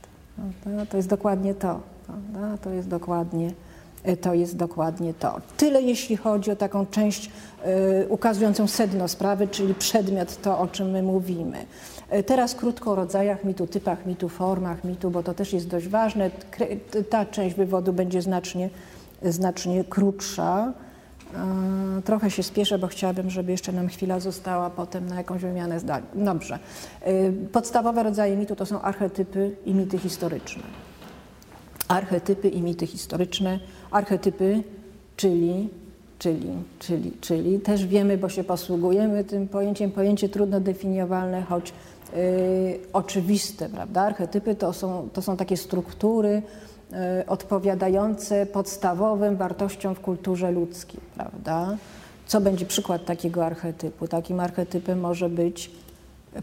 No, 0.65 0.85
to 0.85 0.97
jest 0.97 1.09
dokładnie 1.09 1.53
to. 1.53 1.79
To 2.61 2.69
jest 2.69 2.87
dokładnie 2.87 3.51
to 4.21 4.33
jest 4.33 4.57
dokładnie 4.57 5.13
to. 5.13 5.41
Tyle 5.57 5.81
jeśli 5.81 6.17
chodzi 6.17 6.51
o 6.51 6.55
taką 6.55 6.85
część 6.85 7.29
y, 8.01 8.07
ukazującą 8.09 8.67
sedno 8.67 9.07
sprawy, 9.07 9.47
czyli 9.47 9.73
przedmiot, 9.73 10.41
to 10.41 10.59
o 10.59 10.67
czym 10.67 10.91
my 10.91 11.03
mówimy. 11.03 11.65
Y, 12.13 12.23
teraz 12.23 12.55
krótko 12.55 12.91
o 12.91 12.95
rodzajach 12.95 13.43
mitu, 13.43 13.67
typach 13.67 14.05
mitu, 14.05 14.29
formach 14.29 14.83
mitu, 14.83 15.11
bo 15.11 15.23
to 15.23 15.33
też 15.33 15.53
jest 15.53 15.67
dość 15.67 15.87
ważne. 15.87 16.31
Ta 17.09 17.25
część 17.25 17.55
wywodu 17.55 17.93
będzie 17.93 18.21
znacznie, 18.21 18.69
znacznie 19.23 19.83
krótsza. 19.83 20.73
Trochę 22.05 22.31
się 22.31 22.43
spieszę, 22.43 22.79
bo 22.79 22.87
chciałabym, 22.87 23.29
żeby 23.29 23.51
jeszcze 23.51 23.71
nam 23.71 23.87
chwila 23.87 24.19
została 24.19 24.69
potem 24.69 25.07
na 25.07 25.15
jakąś 25.15 25.41
wymianę 25.41 25.79
zdań. 25.79 26.03
Dobrze. 26.13 26.59
Podstawowe 27.51 28.03
rodzaje 28.03 28.37
mitu 28.37 28.55
to 28.55 28.65
są 28.65 28.81
archetypy 28.81 29.55
i 29.65 29.73
mity 29.73 29.97
historyczne. 29.97 30.63
Archetypy 31.87 32.49
i 32.49 32.61
mity 32.61 32.87
historyczne. 32.87 33.59
Archetypy, 33.95 34.63
czyli, 35.17 35.69
czyli, 36.19 36.49
czyli, 36.79 37.11
czyli 37.21 37.59
też 37.59 37.85
wiemy, 37.85 38.17
bo 38.17 38.29
się 38.29 38.43
posługujemy 38.43 39.23
tym 39.23 39.47
pojęciem, 39.47 39.91
pojęcie 39.91 40.29
trudno 40.29 40.59
definiowalne, 40.59 41.41
choć 41.41 41.73
yy, 42.13 42.19
oczywiste, 42.93 43.69
prawda? 43.69 44.01
Archetypy 44.01 44.55
to 44.55 44.73
są, 44.73 45.09
to 45.13 45.21
są 45.21 45.37
takie 45.37 45.57
struktury, 45.57 46.41
E, 46.93 47.23
odpowiadające 47.27 48.45
podstawowym 48.45 49.37
wartościom 49.37 49.95
w 49.95 49.99
kulturze 49.99 50.51
ludzkiej, 50.51 50.99
prawda? 51.15 51.77
Co 52.27 52.41
będzie 52.41 52.65
przykład 52.65 53.05
takiego 53.05 53.45
archetypu? 53.45 54.07
Takim 54.07 54.39
archetypem 54.39 54.99
może 54.99 55.29
być 55.29 55.71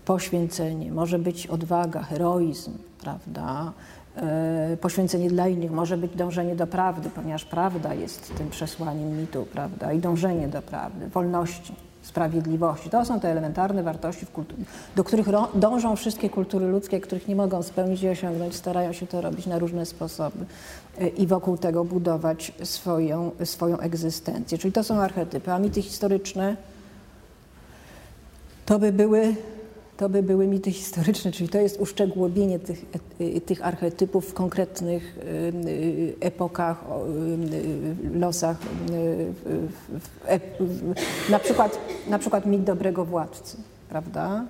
poświęcenie, 0.05 0.93
może 0.93 1.19
być 1.19 1.47
odwaga, 1.47 2.03
heroizm, 2.03 2.73
prawda? 3.01 3.73
E, 4.17 4.77
poświęcenie 4.81 5.29
dla 5.29 5.49
innych, 5.49 5.71
może 5.71 5.97
być 5.97 6.17
dążenie 6.17 6.57
do 6.57 6.67
prawdy, 6.67 7.11
ponieważ 7.11 7.45
prawda 7.45 7.95
jest 7.95 8.35
tym 8.37 8.51
przesłaniem 8.51 9.21
mitu, 9.21 9.47
prawda? 9.53 9.93
I 9.93 9.99
dążenie 9.99 10.49
do 10.49 10.63
prawdy, 10.63 11.09
wolności 11.09 11.75
sprawiedliwości. 12.03 12.91
To 12.91 13.05
są 13.05 13.21
te 13.21 13.31
elementarne 13.31 13.83
wartości, 13.83 14.27
do 14.97 15.05
których 15.05 15.27
dążą 15.55 15.97
wszystkie 15.97 16.31
kultury 16.31 16.67
ludzkie, 16.67 17.01
których 17.01 17.29
nie 17.29 17.37
mogą 17.37 17.63
spełnić 17.63 18.03
i 18.03 18.09
osiągnąć, 18.09 18.55
starają 18.55 18.93
się 18.93 19.07
to 19.07 19.21
robić 19.21 19.47
na 19.47 19.59
różne 19.59 19.87
sposoby 19.87 20.45
e, 20.99 21.09
i 21.09 21.27
wokół 21.27 21.57
tego 21.57 21.85
budować 21.85 22.53
swoją, 22.63 23.31
swoją 23.45 23.79
egzystencję. 23.79 24.59
Czyli 24.59 24.73
to 24.73 24.85
są 24.85 25.01
archetypy, 25.01 25.53
a 25.53 25.59
mity 25.59 25.83
historyczne 25.83 26.57
to 28.67 28.79
by 28.79 28.93
były 28.93 29.37
to 29.97 30.09
by 30.09 30.23
były 30.23 30.47
mity 30.47 30.73
historyczne, 30.73 31.33
czyli 31.33 31.49
to 31.49 31.59
jest 31.59 31.81
uszczegółowienie 31.81 32.59
tych, 32.59 32.85
e, 33.21 33.41
tych 33.41 33.67
archetypów 33.67 34.31
w 34.31 34.35
konkretnych 34.35 35.19
e, 36.21 36.27
epokach, 36.27 36.85
e, 38.15 38.19
losach. 38.19 38.57
Na 41.31 41.39
przykład, 41.39 41.79
na 42.09 42.19
przykład 42.19 42.47
mit 42.47 42.65
dobrego 42.65 43.05
władcy, 43.05 43.57
prawda? 43.89 44.45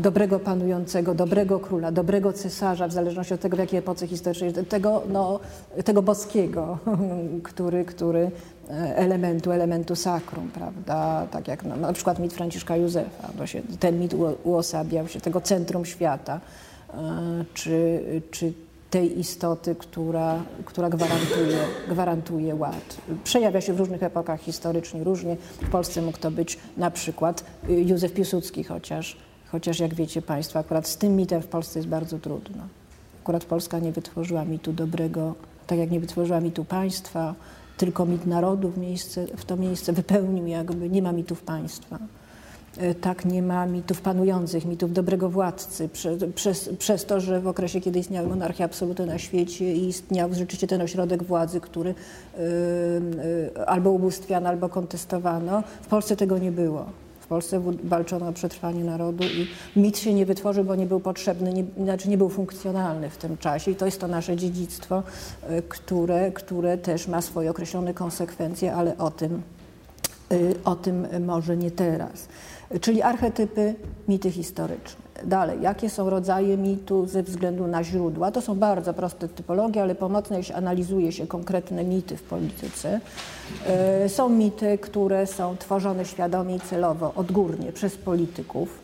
Dobrego 0.00 0.38
panującego, 0.38 1.14
dobrego 1.14 1.60
króla, 1.60 1.92
dobrego 1.92 2.32
cesarza, 2.32 2.88
w 2.88 2.92
zależności 2.92 3.34
od 3.34 3.40
tego, 3.40 3.56
w 3.56 3.60
jakiej 3.60 3.78
epoce 3.78 4.06
historycznej, 4.06 4.52
tego, 4.52 5.02
no, 5.08 5.40
tego 5.84 6.02
boskiego, 6.02 6.78
który, 7.42 7.84
który 7.84 8.30
elementu, 8.94 9.52
elementu 9.52 9.96
sakrum, 9.96 10.50
prawda? 10.54 11.26
Tak 11.30 11.48
jak 11.48 11.64
no, 11.64 11.76
na 11.76 11.92
przykład 11.92 12.18
mit 12.18 12.32
Franciszka 12.32 12.76
Józefa, 12.76 13.46
się, 13.46 13.62
ten 13.80 14.00
mit 14.00 14.14
uosabiał 14.44 15.08
się 15.08 15.20
tego 15.20 15.40
centrum 15.40 15.84
świata, 15.84 16.40
e, 16.94 17.44
czy, 17.54 18.00
czy 18.30 18.52
tej 18.90 19.18
istoty, 19.18 19.74
która, 19.74 20.42
która 20.64 20.90
gwarantuje, 20.90 21.58
gwarantuje 21.88 22.54
ład. 22.54 22.96
Przejawia 23.24 23.60
się 23.60 23.72
w 23.72 23.78
różnych 23.78 24.02
epokach 24.02 24.40
historycznie, 24.40 25.04
różnie. 25.04 25.36
W 25.62 25.70
Polsce 25.70 26.02
mógł 26.02 26.18
to 26.18 26.30
być 26.30 26.58
na 26.76 26.90
przykład 26.90 27.44
Józef 27.68 28.12
Piłsudski, 28.12 28.64
chociaż, 28.64 29.16
chociaż 29.56 29.80
jak 29.80 29.94
wiecie 29.94 30.22
Państwo, 30.22 30.58
akurat 30.58 30.88
z 30.88 30.96
tym 30.96 31.16
mitem 31.16 31.42
w 31.42 31.46
Polsce 31.46 31.78
jest 31.78 31.88
bardzo 31.88 32.18
trudno. 32.18 32.62
Akurat 33.22 33.44
Polska 33.44 33.78
nie 33.78 33.92
wytworzyła 33.92 34.44
mitu 34.44 34.72
dobrego, 34.72 35.34
tak 35.66 35.78
jak 35.78 35.90
nie 35.90 36.00
wytworzyła 36.00 36.40
mitu 36.40 36.64
państwa, 36.64 37.34
tylko 37.76 38.06
mit 38.06 38.26
narodu 38.26 38.70
w, 38.70 38.78
miejsce, 38.78 39.26
w 39.36 39.44
to 39.44 39.56
miejsce 39.56 39.92
wypełnił 39.92 40.46
jakby, 40.46 40.90
nie 40.90 41.02
ma 41.02 41.12
mitów 41.12 41.42
państwa. 41.42 41.98
E, 42.76 42.94
tak 42.94 43.24
nie 43.24 43.42
ma 43.42 43.66
mitów 43.66 44.00
panujących, 44.00 44.64
mitów 44.64 44.92
dobrego 44.92 45.30
władcy, 45.30 45.88
prze, 45.88 46.16
przez, 46.34 46.70
przez 46.78 47.04
to, 47.04 47.20
że 47.20 47.40
w 47.40 47.48
okresie, 47.48 47.80
kiedy 47.80 47.98
istniały 47.98 48.28
monarchie 48.28 48.64
absolutne 48.64 49.06
na 49.06 49.18
świecie 49.18 49.72
i 49.72 49.88
istniał 49.88 50.34
rzeczywiście 50.34 50.66
ten 50.66 50.82
ośrodek 50.82 51.22
władzy, 51.22 51.60
który 51.60 51.90
y, 51.90 52.42
y, 53.58 53.66
albo 53.66 53.90
ubóstwiano, 53.90 54.48
albo 54.48 54.68
kontestowano, 54.68 55.62
w 55.82 55.86
Polsce 55.86 56.16
tego 56.16 56.38
nie 56.38 56.52
było. 56.52 56.86
W 57.26 57.28
Polsce 57.28 57.60
walczono 57.84 58.28
o 58.28 58.32
przetrwanie 58.32 58.84
narodu 58.84 59.24
i 59.24 59.48
mit 59.80 59.98
się 59.98 60.14
nie 60.14 60.26
wytworzył, 60.26 60.64
bo 60.64 60.74
nie 60.74 60.86
był 60.86 61.00
potrzebny, 61.00 61.52
nie, 61.52 61.64
znaczy 61.84 62.08
nie 62.08 62.18
był 62.18 62.28
funkcjonalny 62.28 63.10
w 63.10 63.16
tym 63.16 63.36
czasie. 63.36 63.70
I 63.70 63.74
to 63.74 63.86
jest 63.86 64.00
to 64.00 64.08
nasze 64.08 64.36
dziedzictwo, 64.36 65.02
e, 65.42 65.62
które, 65.62 66.32
które 66.32 66.78
też 66.78 67.08
ma 67.08 67.22
swoje 67.22 67.50
określone 67.50 67.94
konsekwencje, 67.94 68.74
ale 68.74 68.98
o 68.98 69.10
tym, 69.10 69.42
e, 70.32 70.36
o 70.64 70.76
tym 70.76 71.06
może 71.26 71.56
nie 71.56 71.70
teraz. 71.70 72.28
Czyli 72.80 73.02
archetypy, 73.02 73.74
mity 74.08 74.30
historyczne. 74.30 75.06
Dalej, 75.24 75.62
jakie 75.62 75.90
są 75.90 76.10
rodzaje 76.10 76.56
mitu 76.56 77.06
ze 77.06 77.22
względu 77.22 77.66
na 77.66 77.84
źródła? 77.84 78.30
To 78.30 78.40
są 78.40 78.54
bardzo 78.54 78.94
proste 78.94 79.28
typologie, 79.28 79.82
ale 79.82 79.94
pomocne, 79.94 80.36
jeśli 80.36 80.54
analizuje 80.54 81.12
się 81.12 81.26
konkretne 81.26 81.84
mity 81.84 82.16
w 82.16 82.22
polityce. 82.22 83.00
E, 83.66 84.08
są 84.08 84.28
mity, 84.28 84.78
które 84.78 85.26
są 85.26 85.56
tworzone 85.56 86.04
świadomie 86.04 86.56
i 86.56 86.60
celowo, 86.60 87.12
odgórnie 87.16 87.72
przez 87.72 87.96
polityków. 87.96 88.78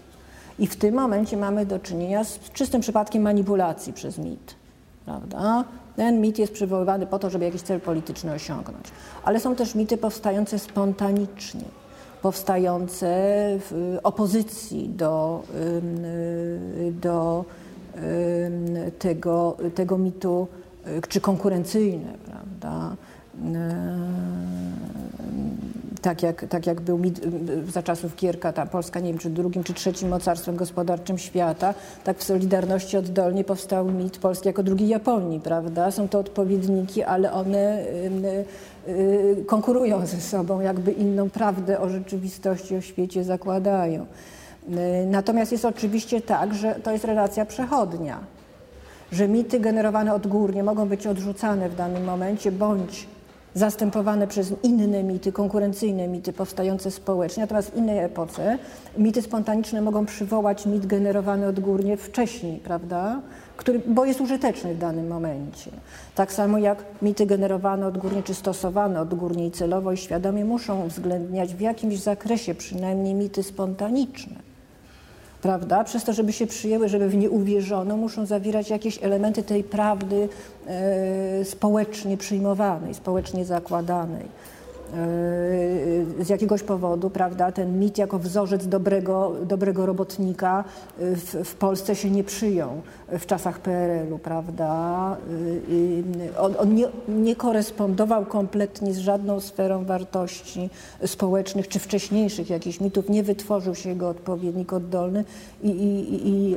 I 0.59 0.66
w 0.66 0.76
tym 0.76 0.95
momencie 0.95 1.37
mamy 1.37 1.66
do 1.66 1.78
czynienia 1.78 2.24
z 2.24 2.39
czystym 2.53 2.80
przypadkiem 2.80 3.22
manipulacji 3.22 3.93
przez 3.93 4.18
mit. 4.18 4.55
Prawda? 5.05 5.64
Ten 5.97 6.20
mit 6.20 6.39
jest 6.39 6.53
przywoływany 6.53 7.07
po 7.07 7.18
to, 7.18 7.30
żeby 7.30 7.45
jakiś 7.45 7.62
cel 7.62 7.80
polityczny 7.80 8.33
osiągnąć. 8.33 8.85
Ale 9.24 9.41
są 9.41 9.55
też 9.57 9.74
mity 9.74 9.97
powstające 9.97 10.59
spontanicznie 10.59 11.82
powstające 12.22 13.06
w 13.58 13.98
opozycji 14.02 14.88
do, 14.88 15.42
do 16.92 17.44
tego, 18.98 19.56
tego 19.74 19.98
mitu, 19.98 20.48
czy 21.08 21.20
konkurencyjne, 21.20 22.12
prawda? 22.26 22.96
Tak 26.02 26.22
jak, 26.22 26.46
tak 26.48 26.66
jak 26.66 26.80
był 26.80 27.00
za 27.68 27.82
czasów 27.82 28.16
Kierka, 28.16 28.52
ta 28.52 28.66
Polska, 28.66 29.00
nie 29.00 29.08
wiem, 29.10 29.18
czy 29.18 29.30
drugim, 29.30 29.64
czy 29.64 29.74
trzecim 29.74 30.08
mocarstwem 30.08 30.56
gospodarczym 30.56 31.18
świata, 31.18 31.74
tak 32.04 32.18
w 32.18 32.24
Solidarności 32.24 32.96
oddolnie 32.96 33.44
powstał 33.44 33.90
mit 33.90 34.18
Polski 34.18 34.48
jako 34.48 34.62
drugi 34.62 34.88
Japonii, 34.88 35.40
prawda? 35.40 35.90
Są 35.90 36.08
to 36.08 36.18
odpowiedniki, 36.18 37.02
ale 37.02 37.32
one 37.32 37.84
Y, 38.24 38.44
konkurują 39.47 40.07
ze 40.07 40.20
sobą, 40.20 40.61
jakby 40.61 40.93
inną 40.93 41.30
prawdę 41.30 41.80
o 41.80 41.89
rzeczywistości, 41.89 42.76
o 42.76 42.80
świecie 42.80 43.24
zakładają. 43.24 44.07
Y, 44.68 45.07
natomiast 45.07 45.53
jest 45.53 45.64
oczywiście 45.64 46.20
tak, 46.20 46.55
że 46.55 46.74
to 46.74 46.93
jest 46.93 47.05
relacja 47.05 47.45
przechodnia, 47.45 48.20
że 49.12 49.28
mity 49.28 49.61
generowane 49.61 50.14
odgórnie 50.14 50.62
mogą 50.62 50.89
być 50.89 51.07
odrzucane 51.07 51.68
w 51.68 51.76
danym 51.76 52.05
momencie, 52.05 52.53
bądź 52.53 53.07
zastępowane 53.55 54.26
przez 54.26 54.55
inne 54.62 55.03
mity, 55.03 55.33
konkurencyjne 55.33 56.09
mity 56.09 56.33
powstające 56.33 56.91
społecznie. 56.91 57.41
Natomiast 57.41 57.70
w 57.70 57.76
innej 57.76 57.99
epoce 57.99 58.59
mity 58.99 59.22
spontaniczne 59.22 59.80
mogą 59.80 60.07
przywołać 60.07 60.66
mit 60.66 60.87
generowany 60.87 61.47
odgórnie 61.47 61.97
wcześniej, 61.97 62.59
prawda? 62.59 63.20
Który, 63.62 63.80
bo 63.86 64.04
jest 64.04 64.20
użyteczny 64.20 64.74
w 64.74 64.78
danym 64.78 65.08
momencie. 65.08 65.70
Tak 66.14 66.32
samo 66.32 66.58
jak 66.58 66.84
mity 67.02 67.26
generowane 67.26 67.86
odgórnie 67.86 68.22
czy 68.22 68.34
stosowane 68.34 69.00
odgórnie 69.00 69.46
i 69.46 69.50
celowo 69.50 69.92
i 69.92 69.96
świadomie 69.96 70.44
muszą 70.44 70.84
uwzględniać 70.84 71.54
w 71.54 71.60
jakimś 71.60 71.98
zakresie 71.98 72.54
przynajmniej 72.54 73.14
mity 73.14 73.42
spontaniczne 73.42 74.52
prawda? 75.42 75.84
Przez 75.84 76.04
to, 76.04 76.12
żeby 76.12 76.32
się 76.32 76.46
przyjęły, 76.46 76.88
żeby 76.88 77.08
w 77.08 77.16
nie 77.16 77.30
uwierzono, 77.30 77.96
muszą 77.96 78.26
zawierać 78.26 78.70
jakieś 78.70 79.04
elementy 79.04 79.42
tej 79.42 79.64
prawdy 79.64 80.28
e, 80.66 81.44
społecznie 81.44 82.16
przyjmowanej, 82.16 82.94
społecznie 82.94 83.44
zakładanej 83.44 84.26
z 86.20 86.28
jakiegoś 86.28 86.62
powodu, 86.62 87.11
prawda, 87.11 87.53
ten 87.53 87.78
mit 87.78 87.99
jako 87.99 88.18
wzorzec 88.18 88.66
dobrego, 88.66 89.32
dobrego 89.43 89.86
robotnika 89.86 90.64
y, 91.01 91.16
w, 91.16 91.34
w 91.45 91.55
Polsce 91.55 91.97
się 91.97 92.11
nie 92.11 92.24
przyjął 92.24 92.70
w 93.09 93.26
czasach 93.26 93.61
PRL-u, 93.61 94.18
prawda. 94.18 95.16
Y, 95.70 96.38
on, 96.38 96.55
on 96.59 96.74
nie, 96.74 96.88
nie, 97.09 97.36
korespondował 97.36 98.26
kompletnie 98.26 98.95
z 98.95 98.99
żadną 98.99 99.40
sferą 99.40 99.84
wartości 99.84 100.70
społecznych 101.07 101.68
czy 101.68 101.78
wcześniejszych 101.78 102.51
jakichś 102.51 102.80
mitów, 102.80 103.09
nie 103.09 103.22
wytworzył 103.22 103.74
się 103.74 103.88
jego 103.88 104.09
odpowiednik 104.09 104.72
oddolny 104.72 105.24
i, 105.62 105.68
i, 105.68 106.28
i 106.28 106.57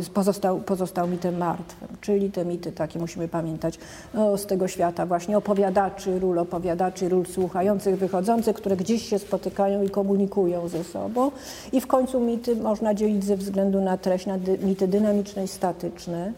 y, 0.00 0.10
pozostał, 0.14 0.60
pozostał 0.60 1.08
mitem 1.08 1.38
martwym. 1.38 1.88
Czyli 2.00 2.30
te 2.30 2.44
mity 2.44 2.72
takie 2.72 2.98
musimy 2.98 3.28
pamiętać 3.28 3.78
no, 4.14 4.38
z 4.38 4.46
tego 4.46 4.68
świata 4.68 5.06
właśnie 5.06 5.38
opowiadaczy, 5.38 6.18
ról 6.18 6.38
opowiadaczy, 6.38 7.08
ról 7.08 7.24
słuchających, 7.36 7.98
wychodzących, 7.98 8.56
które 8.56 8.76
gdzieś 8.76 9.08
się 9.08 9.18
spotykają 9.18 9.82
i 9.82 9.90
komunikują 9.90 10.68
ze 10.68 10.84
sobą. 10.84 11.30
I 11.72 11.80
w 11.80 11.86
końcu 11.86 12.20
mity 12.20 12.56
można 12.56 12.94
dzielić 12.94 13.24
ze 13.24 13.36
względu 13.36 13.80
na 13.80 13.96
treść 13.96 14.26
na 14.26 14.36
mity 14.62 14.88
dynamiczne 14.88 15.44
i 15.44 15.48
statyczne. 15.48 16.32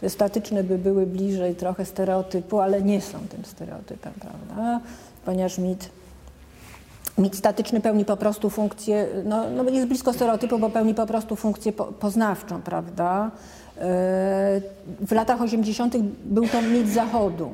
Te 0.00 0.10
statyczne 0.10 0.64
by 0.64 0.78
były 0.78 1.06
bliżej 1.06 1.54
trochę 1.54 1.84
stereotypu, 1.84 2.60
ale 2.60 2.82
nie 2.82 3.00
są 3.00 3.18
tym 3.28 3.44
stereotypem, 3.44 4.12
prawda? 4.20 4.80
Ponieważ 5.24 5.58
mit 5.58 5.90
Mit 7.18 7.36
statyczny 7.36 7.80
pełni 7.80 8.04
po 8.04 8.16
prostu 8.16 8.50
funkcję, 8.50 9.06
no, 9.24 9.50
no 9.50 9.70
jest 9.70 9.86
blisko 9.86 10.12
stereotypu, 10.12 10.58
bo 10.58 10.70
pełni 10.70 10.94
po 10.94 11.06
prostu 11.06 11.36
funkcję 11.36 11.72
po, 11.72 11.84
poznawczą, 11.84 12.62
prawda? 12.62 13.30
E, 13.78 13.80
w 15.00 15.12
latach 15.12 15.42
80. 15.42 15.96
był 16.24 16.48
to 16.48 16.62
mit 16.62 16.88
Zachodu. 16.88 17.50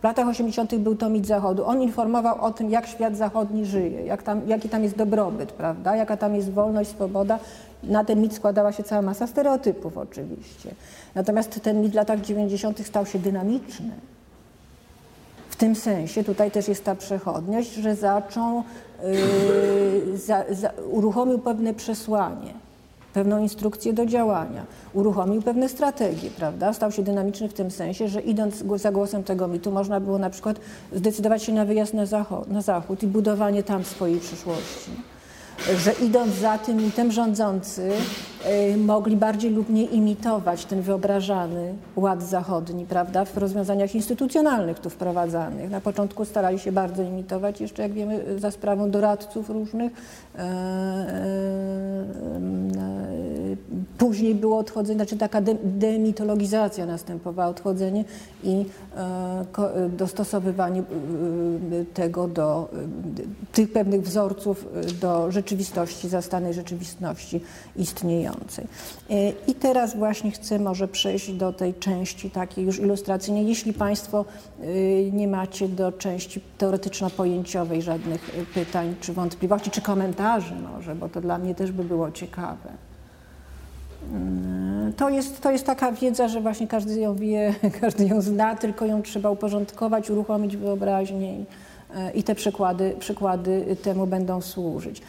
W 0.00 0.04
latach 0.04 0.28
80. 0.28 0.76
był 0.76 0.96
to 0.96 1.08
mit 1.08 1.26
Zachodu. 1.26 1.64
On 1.64 1.82
informował 1.82 2.40
o 2.40 2.50
tym, 2.50 2.70
jak 2.70 2.86
świat 2.86 3.16
zachodni 3.16 3.66
żyje, 3.66 4.06
jak 4.06 4.22
tam, 4.22 4.48
jaki 4.48 4.68
tam 4.68 4.82
jest 4.82 4.96
dobrobyt, 4.96 5.52
prawda? 5.52 5.96
jaka 5.96 6.16
tam 6.16 6.34
jest 6.34 6.52
wolność, 6.52 6.90
swoboda. 6.90 7.38
Na 7.82 8.04
ten 8.04 8.20
mit 8.20 8.34
składała 8.34 8.72
się 8.72 8.82
cała 8.82 9.02
masa 9.02 9.26
stereotypów 9.26 9.98
oczywiście. 9.98 10.74
Natomiast 11.14 11.60
ten 11.62 11.82
mit 11.82 11.92
w 11.92 11.94
latach 11.94 12.20
90. 12.20 12.86
stał 12.86 13.06
się 13.06 13.18
dynamiczny. 13.18 13.90
W 15.48 15.56
tym 15.56 15.74
sensie 15.74 16.24
tutaj 16.24 16.50
też 16.50 16.68
jest 16.68 16.84
ta 16.84 16.94
przechodniość, 16.94 17.74
że 17.74 17.94
zaczął, 17.94 18.62
yy, 19.02 20.18
za, 20.18 20.44
za, 20.50 20.70
uruchomił 20.90 21.38
pewne 21.38 21.74
przesłanie 21.74 22.65
pewną 23.16 23.42
instrukcję 23.42 23.92
do 23.92 24.06
działania, 24.06 24.66
uruchomił 24.92 25.42
pewne 25.42 25.68
strategie, 25.68 26.30
prawda? 26.30 26.72
Stał 26.72 26.92
się 26.92 27.02
dynamiczny 27.02 27.48
w 27.48 27.54
tym 27.54 27.70
sensie, 27.70 28.08
że 28.08 28.20
idąc 28.20 28.64
za 28.76 28.92
głosem 28.92 29.24
tego 29.24 29.48
mitu 29.48 29.72
można 29.72 30.00
było 30.00 30.18
na 30.18 30.30
przykład 30.30 30.60
zdecydować 30.92 31.42
się 31.42 31.52
na 31.52 31.64
wyjazd 31.64 31.94
na 31.94 32.06
zachód, 32.06 32.48
na 32.48 32.62
zachód 32.62 33.02
i 33.02 33.06
budowanie 33.06 33.62
tam 33.62 33.84
swojej 33.84 34.20
przyszłości 34.20 34.90
że 35.78 35.92
idąc 35.92 36.34
za 36.34 36.58
tym 36.58 36.76
mitem 36.76 37.12
rządzący 37.12 37.90
y, 38.72 38.76
mogli 38.76 39.16
bardziej 39.16 39.50
lub 39.50 39.68
mniej 39.68 39.96
imitować 39.96 40.64
ten 40.64 40.82
wyobrażany 40.82 41.74
ład 41.96 42.22
zachodni, 42.22 42.86
prawda, 42.86 43.24
w 43.24 43.36
rozwiązaniach 43.36 43.94
instytucjonalnych 43.94 44.78
tu 44.78 44.90
wprowadzanych. 44.90 45.70
Na 45.70 45.80
początku 45.80 46.24
starali 46.24 46.58
się 46.58 46.72
bardzo 46.72 47.02
imitować, 47.02 47.60
jeszcze 47.60 47.82
jak 47.82 47.92
wiemy, 47.92 48.40
za 48.40 48.50
sprawą 48.50 48.90
doradców 48.90 49.50
różnych. 49.50 49.92
E, 50.38 51.56
później 53.98 54.34
było 54.34 54.58
odchodzenie, 54.58 54.96
znaczy 54.96 55.16
taka 55.16 55.40
demitologizacja 55.64 56.86
następowała, 56.86 57.48
odchodzenie 57.48 58.04
i 58.44 58.64
dostosowywanie 59.98 60.82
tego 61.94 62.28
do 62.28 62.68
tych 63.52 63.72
pewnych 63.72 64.02
wzorców 64.02 64.66
do 65.00 65.32
rzeczywistości 65.32 65.45
rzeczywistości, 65.46 66.08
zastanej 66.08 66.54
rzeczywistości 66.54 67.40
istniejącej. 67.76 68.66
E, 69.10 69.30
I 69.46 69.54
teraz 69.54 69.96
właśnie 69.96 70.30
chcę 70.30 70.58
może 70.58 70.88
przejść 70.88 71.32
do 71.32 71.52
tej 71.52 71.74
części 71.74 72.30
takiej 72.30 72.64
już 72.64 72.78
ilustracyjnej. 72.78 73.46
Jeśli 73.46 73.72
Państwo 73.72 74.24
e, 74.60 74.66
nie 75.10 75.28
macie 75.28 75.68
do 75.68 75.92
części 75.92 76.40
teoretyczno-pojęciowej 76.58 77.82
żadnych 77.82 78.30
e, 78.38 78.44
pytań, 78.54 78.94
czy 79.00 79.12
wątpliwości, 79.12 79.70
czy 79.70 79.80
komentarzy 79.80 80.54
może, 80.54 80.94
bo 80.94 81.08
to 81.08 81.20
dla 81.20 81.38
mnie 81.38 81.54
też 81.54 81.72
by 81.72 81.84
było 81.84 82.10
ciekawe. 82.10 82.70
Mm, 84.12 84.92
to 84.92 85.10
jest, 85.10 85.40
to 85.40 85.50
jest 85.50 85.66
taka 85.66 85.92
wiedza, 85.92 86.28
że 86.28 86.40
właśnie 86.40 86.66
każdy 86.66 87.00
ją 87.00 87.14
wie, 87.14 87.54
każdy 87.80 88.04
ją 88.04 88.20
zna, 88.20 88.56
tylko 88.56 88.86
ją 88.86 89.02
trzeba 89.02 89.30
uporządkować, 89.30 90.10
uruchomić 90.10 90.56
wyobraźnię 90.56 91.44
i 92.14 92.22
te 92.22 92.34
przykłady, 92.34 92.96
przykłady 92.98 93.76
temu 93.82 94.06
będą 94.06 94.40
służyć. 94.40 95.02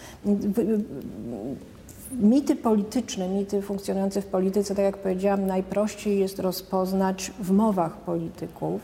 Mity 2.12 2.56
polityczne, 2.56 3.30
mity 3.30 3.62
funkcjonujące 3.62 4.22
w 4.22 4.26
polityce, 4.26 4.76
tak 4.76 4.86
jak 4.86 4.98
powiedziałam, 4.98 5.48
najprościej 5.48 6.20
jest 6.20 6.40
rozpoznać 6.40 7.32
w 7.40 7.52
mowach 7.52 7.98
polityków. 7.98 8.82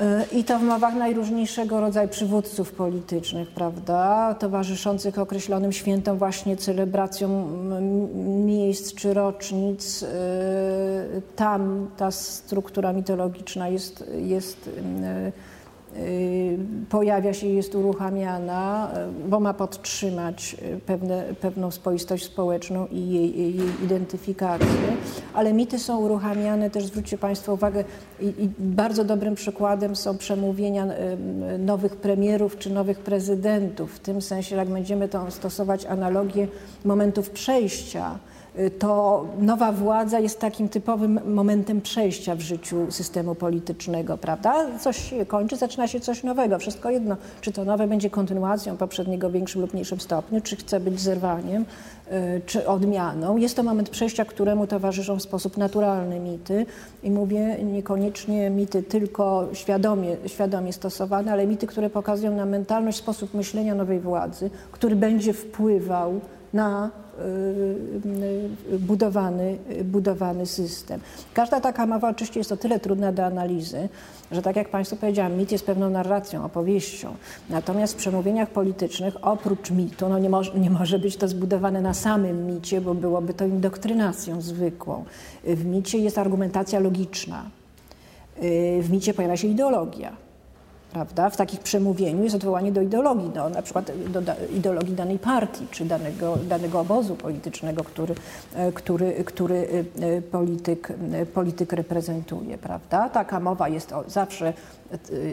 E, 0.00 0.24
I 0.32 0.44
to 0.44 0.58
w 0.58 0.62
mowach 0.62 0.94
najróżniejszego 0.94 1.80
rodzaju 1.80 2.08
przywódców 2.08 2.72
politycznych, 2.72 3.50
prawda, 3.50 4.34
towarzyszących 4.34 5.18
określonym 5.18 5.72
świętom, 5.72 6.18
właśnie 6.18 6.56
celebracjom 6.56 7.44
miejsc 8.46 8.94
czy 8.94 9.14
rocznic. 9.14 10.02
E, 10.02 10.06
tam 11.36 11.90
ta 11.96 12.10
struktura 12.10 12.92
mitologiczna 12.92 13.68
jest, 13.68 14.04
jest 14.16 14.68
Y, 14.68 15.32
pojawia 16.88 17.34
się 17.34 17.46
i 17.46 17.54
jest 17.54 17.74
uruchamiana, 17.74 18.90
y, 19.24 19.28
bo 19.28 19.40
ma 19.40 19.54
podtrzymać 19.54 20.56
y, 20.76 20.80
pewne, 20.86 21.24
pewną 21.40 21.70
spoistość 21.70 22.24
społeczną 22.24 22.86
i 22.86 23.08
jej, 23.08 23.38
jej, 23.38 23.84
identyfikację, 23.84 24.96
ale 25.34 25.52
mity 25.52 25.78
są 25.78 26.00
uruchamiane 26.00 26.70
też, 26.70 26.86
zwróćcie 26.86 27.18
Państwo 27.18 27.54
uwagę, 27.54 27.84
i, 28.20 28.26
i 28.26 28.50
bardzo 28.58 29.04
dobrym 29.04 29.34
przykładem 29.34 29.96
są 29.96 30.18
przemówienia 30.18 30.86
nowych 31.58 31.96
premierów 31.96 32.58
czy 32.58 32.70
nowych 32.70 32.98
prezydentów, 32.98 33.94
w 33.94 33.98
tym 33.98 34.22
sensie, 34.22 34.56
jak 34.56 34.68
będziemy 34.68 35.08
to 35.08 35.30
stosować 35.30 35.86
analogię 35.86 36.48
momentów 36.84 37.30
przejścia, 37.30 38.18
Y, 38.28 38.31
to 38.78 39.24
nowa 39.38 39.72
władza 39.72 40.20
jest 40.20 40.40
takim 40.40 40.68
typowym 40.68 41.20
momentem 41.34 41.80
przejścia 41.80 42.34
w 42.34 42.40
życiu 42.40 42.86
systemu 42.90 43.34
politycznego, 43.34 44.18
prawda? 44.18 44.78
Coś 44.80 45.10
się 45.10 45.26
kończy, 45.26 45.56
zaczyna 45.56 45.88
się 45.88 46.00
coś 46.00 46.22
nowego. 46.22 46.58
Wszystko 46.58 46.90
jedno, 46.90 47.16
czy 47.40 47.52
to 47.52 47.64
nowe 47.64 47.88
będzie 47.88 48.10
kontynuacją 48.10 48.76
poprzedniego 48.76 49.30
w 49.30 49.32
większym 49.32 49.60
lub 49.60 49.72
mniejszym 49.72 50.00
stopniu, 50.00 50.40
czy 50.40 50.56
chce 50.56 50.80
być 50.80 51.00
zerwaniem, 51.00 51.64
y, 52.12 52.40
czy 52.46 52.66
odmianą. 52.66 53.36
Jest 53.36 53.56
to 53.56 53.62
moment 53.62 53.90
przejścia, 53.90 54.24
któremu 54.24 54.66
towarzyszą 54.66 55.16
w 55.16 55.22
sposób 55.22 55.56
naturalny 55.56 56.20
mity. 56.20 56.66
I 57.02 57.10
mówię 57.10 57.64
niekoniecznie 57.64 58.50
mity 58.50 58.82
tylko 58.82 59.48
świadomie, 59.52 60.16
świadomie 60.26 60.72
stosowane, 60.72 61.32
ale 61.32 61.46
mity, 61.46 61.66
które 61.66 61.90
pokazują 61.90 62.36
nam 62.36 62.48
mentalność, 62.48 62.98
sposób 62.98 63.34
myślenia 63.34 63.74
nowej 63.74 64.00
władzy, 64.00 64.50
który 64.72 64.96
będzie 64.96 65.32
wpływał 65.32 66.20
na 66.52 66.90
budowany, 68.78 69.58
budowany 69.84 70.46
system. 70.46 71.00
Każda 71.34 71.60
taka 71.60 71.86
mowa 71.86 72.10
oczywiście 72.10 72.40
jest 72.40 72.52
o 72.52 72.56
tyle 72.56 72.80
trudna 72.80 73.12
do 73.12 73.24
analizy, 73.24 73.88
że 74.32 74.42
tak 74.42 74.56
jak 74.56 74.68
Państwu 74.68 74.96
powiedziałam, 74.96 75.36
mit 75.36 75.52
jest 75.52 75.66
pewną 75.66 75.90
narracją, 75.90 76.44
opowieścią. 76.44 77.14
Natomiast 77.50 77.94
w 77.94 77.96
przemówieniach 77.96 78.50
politycznych 78.50 79.14
oprócz 79.22 79.70
mitu, 79.70 80.08
no 80.08 80.18
nie, 80.18 80.30
może, 80.30 80.54
nie 80.54 80.70
może 80.70 80.98
być 80.98 81.16
to 81.16 81.28
zbudowane 81.28 81.80
na 81.80 81.94
samym 81.94 82.46
micie, 82.46 82.80
bo 82.80 82.94
byłoby 82.94 83.34
to 83.34 83.46
indoktrynacją 83.46 84.40
zwykłą. 84.40 85.04
W 85.44 85.64
micie 85.64 85.98
jest 85.98 86.18
argumentacja 86.18 86.80
logiczna. 86.80 87.50
Y, 88.42 88.78
w 88.82 88.90
micie 88.90 89.14
pojawia 89.14 89.36
się 89.36 89.48
ideologia 89.48 90.31
prawda? 90.92 91.30
W 91.30 91.36
takich 91.36 91.60
przemówieniu 91.60 92.24
jest 92.24 92.34
odwołanie 92.34 92.72
do 92.72 92.82
ideologii, 92.82 93.30
no, 93.34 93.48
na 93.48 93.62
przykład 93.62 93.90
do 94.08 94.20
ideologii 94.56 94.94
danej 94.94 95.18
partii 95.18 95.66
czy 95.70 95.84
danego, 95.84 96.38
danego 96.48 96.80
obozu 96.80 97.16
politycznego, 97.16 97.84
który, 97.84 98.14
e, 98.54 98.72
który, 98.72 99.24
który 99.24 99.84
e, 100.00 100.22
polityk, 100.22 100.92
e, 101.12 101.26
polityk 101.26 101.72
reprezentuje, 101.72 102.58
prawda? 102.58 103.08
Taka 103.08 103.40
mowa 103.40 103.68
jest 103.68 103.94
zawsze 104.06 104.52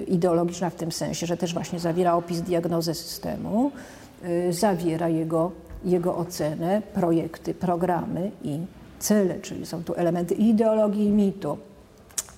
ideologiczna 0.07 0.69
w 0.69 0.75
tym 0.75 0.91
sensie, 0.91 1.25
że 1.27 1.37
też 1.37 1.53
właśnie 1.53 1.79
zawiera 1.79 2.13
opis 2.13 2.41
diagnozy 2.41 2.93
systemu, 2.93 3.71
zawiera 4.49 5.09
jego, 5.09 5.51
jego 5.85 6.17
ocenę, 6.17 6.81
projekty, 6.93 7.53
programy 7.53 8.31
i 8.43 8.59
cele, 8.99 9.39
czyli 9.39 9.65
są 9.65 9.83
tu 9.83 9.93
elementy 9.95 10.33
ideologii 10.35 11.05
i 11.05 11.09
mitu. 11.09 11.57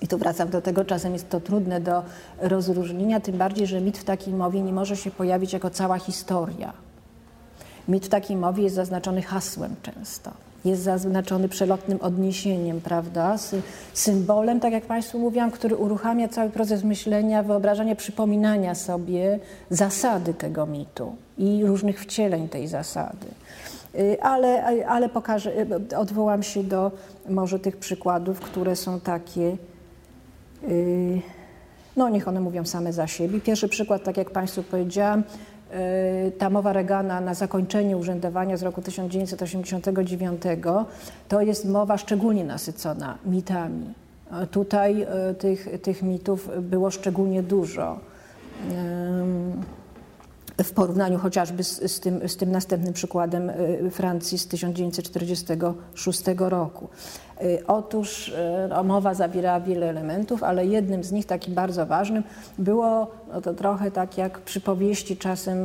I 0.02 0.08
tu 0.08 0.18
wracam 0.18 0.48
do 0.48 0.62
tego, 0.62 0.84
czasem 0.84 1.12
jest 1.12 1.28
to 1.28 1.40
trudne 1.40 1.80
do 1.80 2.02
rozróżnienia, 2.40 3.20
tym 3.20 3.38
bardziej, 3.38 3.66
że 3.66 3.80
mit 3.80 3.98
w 3.98 4.04
takiej 4.04 4.34
mowie 4.34 4.62
nie 4.62 4.72
może 4.72 4.96
się 4.96 5.10
pojawić 5.10 5.52
jako 5.52 5.70
cała 5.70 5.98
historia. 5.98 6.72
Mit 7.88 8.06
w 8.06 8.08
takiej 8.08 8.36
mowie 8.36 8.62
jest 8.62 8.74
zaznaczony 8.74 9.22
hasłem 9.22 9.74
często. 9.82 10.30
Jest 10.64 10.82
zaznaczony 10.82 11.48
przelotnym 11.48 12.00
odniesieniem, 12.00 12.80
prawda? 12.80 13.36
Symbolem, 13.94 14.60
tak 14.60 14.72
jak 14.72 14.84
Państwu 14.84 15.18
mówiłam, 15.18 15.50
który 15.50 15.76
uruchamia 15.76 16.28
cały 16.28 16.50
proces 16.50 16.84
myślenia, 16.84 17.42
wyobrażania, 17.42 17.96
przypominania 17.96 18.74
sobie 18.74 19.38
zasady 19.70 20.34
tego 20.34 20.66
mitu 20.66 21.16
i 21.38 21.64
różnych 21.64 22.00
wcieleń 22.00 22.48
tej 22.48 22.68
zasady. 22.68 23.26
Y, 23.94 24.22
ale, 24.22 24.64
ale 24.86 25.08
pokażę, 25.08 25.52
y, 25.90 25.96
odwołam 25.96 26.42
się 26.42 26.64
do 26.64 26.90
może 27.28 27.58
tych 27.58 27.76
przykładów, 27.76 28.40
które 28.40 28.76
są 28.76 29.00
takie 29.00 29.42
Y, 29.52 29.71
no 31.96 32.08
niech 32.08 32.28
one 32.28 32.40
mówią 32.40 32.64
same 32.64 32.92
za 32.92 33.06
siebie. 33.06 33.40
Pierwszy 33.40 33.68
przykład, 33.68 34.04
tak 34.04 34.16
jak 34.16 34.30
Państwu 34.30 34.62
powiedziałam, 34.62 35.20
y, 36.28 36.32
ta 36.38 36.50
mowa 36.50 36.72
Reagana 36.72 37.20
na 37.20 37.34
zakończenie 37.34 37.96
urzędowania 37.96 38.56
z 38.56 38.62
roku 38.62 38.82
1989 38.82 40.42
to 41.28 41.40
jest 41.40 41.64
mowa 41.64 41.98
szczególnie 41.98 42.44
nasycona 42.44 43.18
mitami. 43.24 43.94
Tutaj 44.50 45.06
y, 45.30 45.34
tych, 45.34 45.80
tych 45.82 46.02
mitów 46.02 46.48
było 46.60 46.90
szczególnie 46.90 47.42
dużo 47.42 48.00
w 50.58 50.72
porównaniu 50.72 51.18
chociażby 51.18 51.64
z, 51.64 51.92
z, 51.92 52.00
tym, 52.00 52.28
z 52.28 52.36
tym 52.36 52.52
następnym 52.52 52.92
przykładem 52.92 53.50
y, 53.50 53.90
Francji 53.90 54.38
z 54.38 54.46
1946 54.46 56.22
roku. 56.38 56.88
Y, 57.42 57.62
otóż 57.66 58.32
no, 58.68 58.84
mowa 58.84 59.14
zawierała 59.14 59.60
wiele 59.60 59.88
elementów, 59.90 60.42
ale 60.42 60.66
jednym 60.66 61.04
z 61.04 61.12
nich, 61.12 61.26
takim 61.26 61.54
bardzo 61.54 61.86
ważnym, 61.86 62.22
było 62.58 63.10
no 63.32 63.40
to 63.40 63.54
trochę 63.54 63.90
tak 63.90 64.18
jak 64.18 64.38
przypowieści 64.38 65.16
czasem 65.16 65.58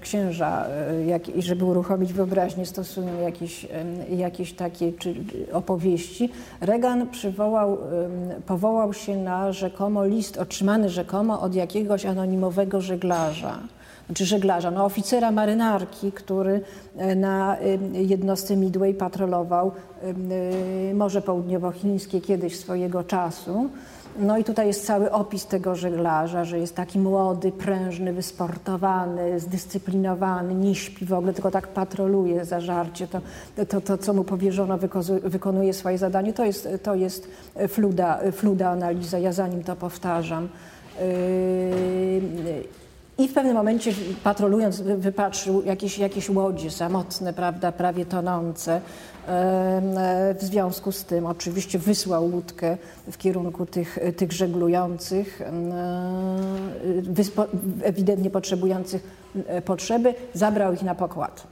księża, 0.00 0.66
jak, 1.06 1.22
żeby 1.38 1.64
uruchomić 1.64 2.12
wyobraźnię, 2.12 2.66
stosują 2.66 3.20
jakieś, 3.20 3.66
jakieś 4.10 4.52
takie 4.52 4.92
czy, 4.92 5.14
opowieści. 5.52 6.30
Reagan 6.60 7.08
przywołał, 7.08 7.78
powołał 8.46 8.92
się 8.92 9.16
na 9.16 9.52
rzekomo 9.52 10.06
list 10.06 10.36
otrzymany 10.36 10.88
rzekomo 10.88 11.40
od 11.40 11.54
jakiegoś 11.54 12.06
anonimowego 12.06 12.80
żeglarza 12.80 13.58
czy 14.14 14.26
żeglarza, 14.26 14.70
no 14.70 14.84
oficera 14.84 15.30
marynarki, 15.30 16.12
który 16.12 16.60
e, 16.96 17.14
na 17.14 17.56
e, 17.58 17.62
jednostce 18.02 18.56
Midway 18.56 18.94
patrolował 18.94 19.72
e, 20.90 20.94
Morze 20.94 21.22
Południowochińskie 21.22 22.20
kiedyś 22.20 22.58
swojego 22.58 23.04
czasu. 23.04 23.70
No 24.18 24.38
i 24.38 24.44
tutaj 24.44 24.66
jest 24.66 24.86
cały 24.86 25.12
opis 25.12 25.46
tego 25.46 25.74
żeglarza, 25.74 26.44
że 26.44 26.58
jest 26.58 26.76
taki 26.76 26.98
młody, 26.98 27.52
prężny, 27.52 28.12
wysportowany, 28.12 29.40
zdyscyplinowany, 29.40 30.54
nie 30.54 30.74
śpi 30.74 31.06
w 31.06 31.12
ogóle, 31.12 31.32
tylko 31.32 31.50
tak 31.50 31.68
patroluje 31.68 32.44
zażarcie. 32.44 33.08
To, 33.08 33.20
to, 33.68 33.80
to 33.80 33.98
co 33.98 34.12
mu 34.12 34.24
powierzono, 34.24 34.78
wykonuje 35.24 35.72
swoje 35.72 35.98
zadanie. 35.98 36.32
To 36.32 36.44
jest, 36.44 36.68
to 36.82 36.94
jest 36.94 37.28
fluda, 37.68 38.20
fluda 38.32 38.70
analiza, 38.70 39.18
ja 39.18 39.32
zanim 39.32 39.62
to 39.62 39.76
powtarzam. 39.76 40.48
I 43.22 43.28
w 43.28 43.32
pewnym 43.34 43.54
momencie 43.54 43.92
patrolując 44.24 44.80
wypatrzył 44.80 45.62
jakieś, 45.62 45.98
jakieś 45.98 46.30
łodzie 46.30 46.70
samotne, 46.70 47.32
prawda, 47.32 47.72
prawie 47.72 48.06
tonące. 48.06 48.80
W 50.34 50.38
związku 50.40 50.92
z 50.92 51.04
tym 51.04 51.26
oczywiście 51.26 51.78
wysłał 51.78 52.24
łódkę 52.24 52.76
w 53.12 53.18
kierunku 53.18 53.66
tych, 53.66 53.98
tych 54.16 54.32
żeglujących, 54.32 55.42
ewidentnie 57.82 58.30
potrzebujących 58.30 59.02
e, 59.46 59.62
potrzeby, 59.62 60.14
zabrał 60.34 60.72
ich 60.72 60.82
na 60.82 60.94
pokład. 60.94 61.46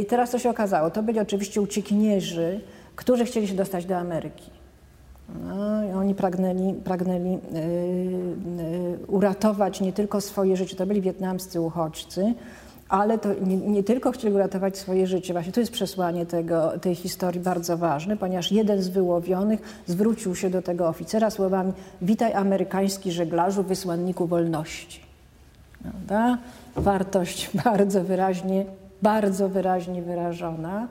I 0.00 0.06
teraz 0.08 0.30
co 0.30 0.38
się 0.38 0.50
okazało? 0.50 0.90
To 0.90 1.02
byli 1.02 1.20
oczywiście 1.20 1.60
uciekinierzy, 1.60 2.60
którzy 2.96 3.24
chcieli 3.24 3.48
się 3.48 3.54
dostać 3.54 3.84
do 3.84 3.96
Ameryki. 3.96 4.53
No, 5.28 5.98
oni 5.98 6.14
pragnęli, 6.14 6.74
pragnęli 6.74 7.30
yy, 7.30 7.38
yy, 8.62 9.06
uratować 9.06 9.80
nie 9.80 9.92
tylko 9.92 10.20
swoje 10.20 10.56
życie, 10.56 10.76
to 10.76 10.86
byli 10.86 11.00
wietnamscy 11.00 11.60
uchodźcy, 11.60 12.34
ale 12.88 13.18
to 13.18 13.28
nie, 13.34 13.56
nie, 13.56 13.82
tylko 13.82 14.12
chcieli 14.12 14.34
uratować 14.34 14.78
swoje 14.78 15.06
życie. 15.06 15.32
Właśnie 15.32 15.52
tu 15.52 15.60
jest 15.60 15.72
przesłanie 15.72 16.26
tego, 16.26 16.78
tej 16.78 16.94
historii 16.94 17.40
bardzo 17.40 17.76
ważne, 17.76 18.16
ponieważ 18.16 18.52
jeden 18.52 18.82
z 18.82 18.88
wyłowionych 18.88 19.82
zwrócił 19.86 20.34
się 20.34 20.50
do 20.50 20.62
tego 20.62 20.88
oficera 20.88 21.30
słowami 21.30 21.72
witaj 22.02 22.32
amerykański 22.32 23.12
żeglarzu, 23.12 23.62
wysłanniku 23.62 24.26
wolności. 24.26 25.00
Prawda? 25.82 26.38
Wartość 26.76 27.50
bardzo 27.64 28.04
wyraźnie, 28.04 28.64
bardzo 29.02 29.48
wyraźnie 29.48 30.02
wyrażona 30.02 30.88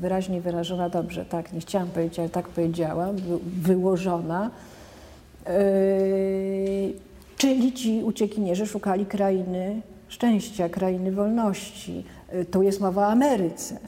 wyraźnie 0.00 0.40
wyrażona, 0.40 0.88
dobrze, 0.88 1.24
tak, 1.24 1.52
nie 1.52 1.60
chciałam 1.60 1.88
powiedzieć, 1.88 2.18
ale 2.18 2.28
tak 2.28 2.48
powiedziałam, 2.48 3.16
wyłożona. 3.62 4.50
Yy, 5.46 5.52
czyli 7.36 7.72
ci 7.72 8.02
uciekinierzy 8.04 8.66
szukali 8.66 9.06
krainy 9.06 9.80
szczęścia, 10.08 10.68
krainy 10.68 11.12
wolności. 11.12 12.04
Yy, 12.32 12.44
tu 12.44 12.62
jest 12.62 12.80
mowa 12.80 13.02
o 13.02 13.10
Ameryce. 13.10 13.78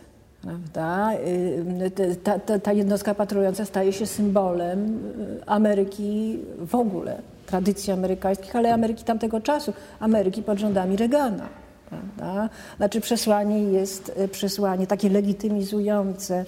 Prawda? 0.42 1.12
Yy, 1.14 2.16
ta, 2.24 2.38
ta, 2.38 2.58
ta 2.58 2.72
jednostka 2.72 3.14
patrolująca 3.14 3.64
staje 3.64 3.92
się 3.92 4.06
symbolem 4.06 4.98
Ameryki 5.46 6.38
w 6.58 6.74
ogóle, 6.74 7.18
tradycji 7.46 7.92
amerykańskich, 7.92 8.56
ale 8.56 8.74
Ameryki 8.74 9.04
tamtego 9.04 9.40
czasu, 9.40 9.72
Ameryki 10.00 10.42
pod 10.42 10.58
rządami 10.58 10.96
Reagana. 10.96 11.67
Prawda? 11.88 12.48
Znaczy 12.76 13.00
przesłanie 13.00 13.62
jest 13.62 14.12
e, 14.16 14.28
przesłanie 14.28 14.86
takie 14.86 15.08
legitymizujące 15.08 16.44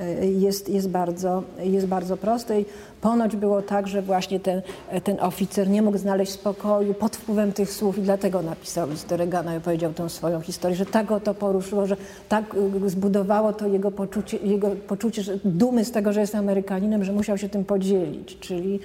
e, 0.00 0.26
jest, 0.26 0.68
jest, 0.68 0.88
bardzo, 0.88 1.42
jest 1.58 1.86
bardzo 1.86 2.16
proste 2.16 2.60
i 2.60 2.64
ponoć 3.00 3.36
było 3.36 3.62
tak, 3.62 3.88
że 3.88 4.02
właśnie 4.02 4.40
ten, 4.40 4.62
e, 4.88 5.00
ten 5.00 5.20
oficer 5.20 5.68
nie 5.68 5.82
mógł 5.82 5.98
znaleźć 5.98 6.32
spokoju 6.32 6.94
pod 6.94 7.16
wpływem 7.16 7.52
tych 7.52 7.72
słów 7.72 7.98
i 7.98 8.02
dlatego 8.02 8.42
napisał 8.42 8.90
list 8.90 9.08
do 9.08 9.16
Reagana 9.16 9.56
i 9.56 9.60
powiedział 9.60 9.92
tę 9.92 10.10
swoją 10.10 10.40
historię, 10.40 10.76
że 10.76 10.86
tak 10.86 11.06
go 11.06 11.20
to 11.20 11.34
poruszyło, 11.34 11.86
że 11.86 11.96
tak 12.28 12.44
zbudowało 12.86 13.52
to 13.52 13.66
jego 13.66 13.90
poczucie, 13.90 14.36
jego 14.36 14.70
poczucie 14.70 15.22
że 15.22 15.38
dumy 15.44 15.84
z 15.84 15.90
tego, 15.90 16.12
że 16.12 16.20
jest 16.20 16.34
Amerykaninem, 16.34 17.04
że 17.04 17.12
musiał 17.12 17.38
się 17.38 17.48
tym 17.48 17.64
podzielić, 17.64 18.38
czyli, 18.40 18.80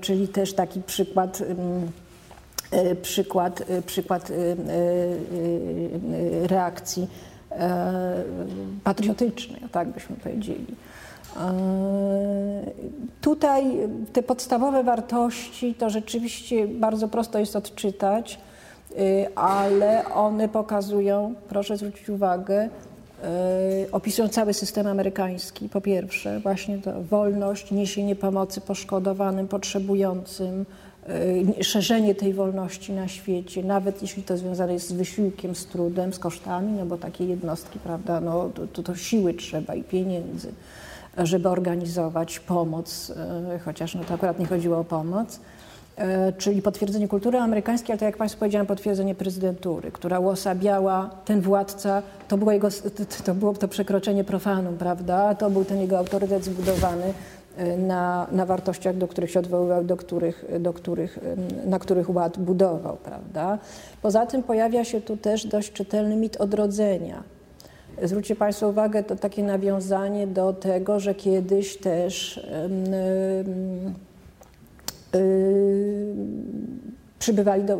czyli 0.00 0.28
też 0.28 0.54
taki 0.54 0.82
przykład 0.82 1.40
E, 1.40 2.09
przykład, 3.02 3.62
e, 3.68 3.82
przykład 3.82 4.30
e, 4.30 4.34
reakcji 6.46 7.08
patriotycznej, 8.84 9.60
tak 9.72 9.88
byśmy 9.88 10.16
powiedzieli. 10.16 10.66
Tutaj 13.20 13.64
te 14.12 14.22
podstawowe 14.22 14.84
wartości 14.84 15.74
to 15.74 15.90
rzeczywiście 15.90 16.68
bardzo 16.68 17.08
prosto 17.08 17.38
jest 17.38 17.56
odczytać, 17.56 18.38
ale 19.34 20.04
one 20.04 20.48
pokazują, 20.48 21.34
proszę 21.48 21.76
zwrócić 21.76 22.08
uwagę, 22.08 22.68
opisują 23.92 24.28
cały 24.28 24.54
system 24.54 24.86
amerykański. 24.86 25.68
Po 25.68 25.80
pierwsze, 25.80 26.40
właśnie 26.40 26.78
to 26.78 27.02
wolność, 27.02 27.70
niesienie 27.70 28.16
pomocy 28.16 28.60
poszkodowanym, 28.60 29.48
potrzebującym, 29.48 30.64
szerzenie 31.62 32.14
tej 32.14 32.34
wolności 32.34 32.92
na 32.92 33.08
świecie, 33.08 33.62
nawet 33.64 34.02
jeśli 34.02 34.22
to 34.22 34.36
związane 34.36 34.72
jest 34.72 34.88
z 34.88 34.92
wysiłkiem, 34.92 35.54
z 35.54 35.66
trudem, 35.66 36.12
z 36.12 36.18
kosztami, 36.18 36.72
no 36.72 36.86
bo 36.86 36.96
takie 36.96 37.24
jednostki, 37.24 37.78
prawda, 37.78 38.20
no 38.20 38.50
to, 38.72 38.82
to 38.82 38.94
siły 38.94 39.34
trzeba 39.34 39.74
i 39.74 39.82
pieniędzy, 39.82 40.52
żeby 41.18 41.48
organizować 41.48 42.40
pomoc, 42.40 43.10
y, 43.56 43.58
chociaż 43.58 43.94
no 43.94 44.04
to 44.04 44.14
akurat 44.14 44.38
nie 44.38 44.46
chodziło 44.46 44.78
o 44.78 44.84
pomoc, 44.84 45.36
y, 45.36 46.02
czyli 46.38 46.62
potwierdzenie 46.62 47.08
kultury 47.08 47.38
amerykańskiej, 47.38 47.92
ale 47.92 47.98
to 47.98 48.04
jak 48.04 48.16
Państwu 48.16 48.38
powiedziałam, 48.38 48.66
potwierdzenie 48.66 49.14
prezydentury, 49.14 49.90
która 49.90 50.18
uosabiała 50.18 51.10
ten 51.24 51.40
władca, 51.40 52.02
to 52.28 52.38
było, 52.38 52.52
jego, 52.52 52.68
to 53.24 53.34
było 53.34 53.54
to 53.54 53.68
przekroczenie 53.68 54.24
profanum, 54.24 54.76
prawda, 54.76 55.34
to 55.34 55.50
był 55.50 55.64
ten 55.64 55.80
jego 55.80 55.98
autorytet 55.98 56.44
zbudowany 56.44 57.14
na, 57.78 58.26
na 58.32 58.46
wartościach, 58.46 58.96
do 58.96 59.08
których 59.08 59.30
się 59.30 59.40
odwoływał, 59.40 59.84
do 59.84 59.96
których, 59.96 60.44
do 60.60 60.72
których, 60.72 61.18
na 61.66 61.78
których 61.78 62.10
ład 62.10 62.38
budował, 62.38 62.96
prawda? 62.96 63.58
Poza 64.02 64.26
tym 64.26 64.42
pojawia 64.42 64.84
się 64.84 65.00
tu 65.00 65.16
też 65.16 65.46
dość 65.46 65.72
czytelny 65.72 66.16
mit 66.16 66.36
odrodzenia. 66.36 67.22
Zwróćcie 68.02 68.36
Państwo 68.36 68.68
uwagę, 68.68 69.02
to 69.02 69.16
takie 69.16 69.42
nawiązanie 69.42 70.26
do 70.26 70.52
tego, 70.52 71.00
że 71.00 71.14
kiedyś 71.14 71.76
też 71.76 72.40
yy, 75.12 75.20
yy, 75.20 76.99
przybywali, 77.20 77.64
do, 77.64 77.78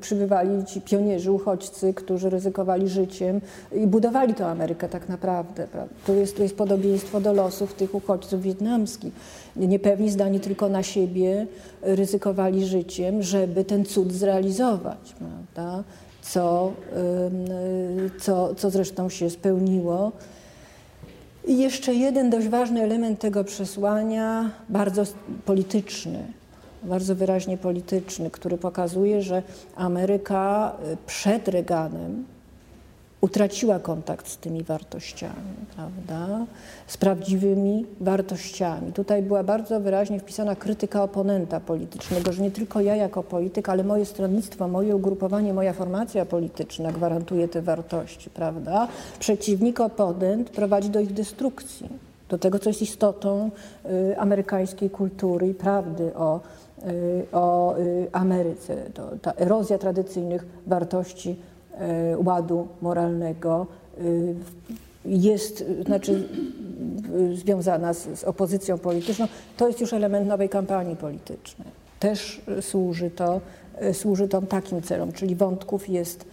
przybywali 0.00 0.64
ci 0.64 0.80
pionierzy, 0.80 1.32
uchodźcy, 1.32 1.94
którzy 1.94 2.30
ryzykowali 2.30 2.88
życiem 2.88 3.40
i 3.72 3.86
budowali 3.86 4.34
tę 4.34 4.46
Amerykę 4.46 4.88
tak 4.88 5.08
naprawdę. 5.08 5.66
Tu 6.06 6.14
jest, 6.14 6.36
tu 6.36 6.42
jest 6.42 6.56
podobieństwo 6.56 7.20
do 7.20 7.32
losów 7.32 7.74
tych 7.74 7.94
uchodźców 7.94 8.42
wietnamskich. 8.42 9.12
Niepewni 9.56 10.10
zdani 10.10 10.40
tylko 10.40 10.68
na 10.68 10.82
siebie, 10.82 11.46
ryzykowali 11.82 12.66
życiem, 12.66 13.22
żeby 13.22 13.64
ten 13.64 13.84
cud 13.84 14.12
zrealizować, 14.12 15.14
prawda? 15.18 15.84
Co, 16.22 16.72
co, 18.20 18.54
co 18.54 18.70
zresztą 18.70 19.08
się 19.08 19.30
spełniło. 19.30 20.12
I 21.46 21.58
jeszcze 21.58 21.94
jeden 21.94 22.30
dość 22.30 22.48
ważny 22.48 22.82
element 22.82 23.20
tego 23.20 23.44
przesłania, 23.44 24.50
bardzo 24.68 25.02
polityczny 25.44 26.41
bardzo 26.84 27.14
wyraźnie 27.14 27.58
polityczny, 27.58 28.30
który 28.30 28.58
pokazuje, 28.58 29.22
że 29.22 29.42
Ameryka 29.76 30.72
y, 30.92 30.96
przed 31.06 31.48
Reaganem 31.48 32.24
utraciła 33.22 33.78
kontakt 33.78 34.28
z 34.28 34.36
tymi 34.36 34.62
wartościami, 34.62 35.54
prawda? 35.76 36.46
z 36.86 36.96
prawdziwymi 36.96 37.86
wartościami. 38.00 38.92
Tutaj 38.92 39.22
była 39.22 39.42
bardzo 39.42 39.80
wyraźnie 39.80 40.20
wpisana 40.20 40.56
krytyka 40.56 41.02
oponenta 41.02 41.60
politycznego, 41.60 42.32
że 42.32 42.42
nie 42.42 42.50
tylko 42.50 42.80
ja 42.80 42.96
jako 42.96 43.22
polityk, 43.22 43.68
ale 43.68 43.84
moje 43.84 44.04
stronnictwo, 44.04 44.68
moje 44.68 44.96
ugrupowanie, 44.96 45.54
moja 45.54 45.72
formacja 45.72 46.24
polityczna 46.24 46.92
gwarantuje 46.92 47.48
te 47.48 47.62
wartości. 47.62 48.30
Prawda? 48.30 48.88
Przeciwnik, 49.18 49.80
oponent 49.80 50.50
prowadzi 50.50 50.90
do 50.90 51.00
ich 51.00 51.12
destrukcji, 51.12 51.88
do 52.28 52.38
tego, 52.38 52.58
co 52.58 52.70
jest 52.70 52.82
istotą 52.82 53.50
y, 54.10 54.18
amerykańskiej 54.18 54.90
kultury 54.90 55.48
i 55.48 55.54
prawdy 55.54 56.14
o 56.14 56.40
o 57.32 57.76
y, 57.78 58.06
Ameryce. 58.12 58.76
To, 58.94 59.10
ta 59.22 59.32
erozja 59.32 59.78
tradycyjnych 59.78 60.46
wartości 60.66 61.36
y, 62.10 62.18
ładu 62.18 62.68
moralnego 62.82 63.66
jest 65.04 65.64
znaczy, 65.86 66.28
związana 67.34 67.92
z, 67.92 68.18
z 68.18 68.24
opozycją 68.24 68.78
polityczną. 68.78 69.26
To 69.56 69.66
jest 69.66 69.80
już 69.80 69.92
element 69.92 70.28
nowej 70.28 70.48
kampanii 70.48 70.96
politycznej. 70.96 71.68
Też 72.00 72.42
służy 72.60 73.10
to, 73.10 73.40
służy 73.92 74.28
to 74.28 74.42
takim 74.42 74.82
celom, 74.82 75.12
czyli 75.12 75.34
wątków 75.34 75.88
jest, 75.88 76.24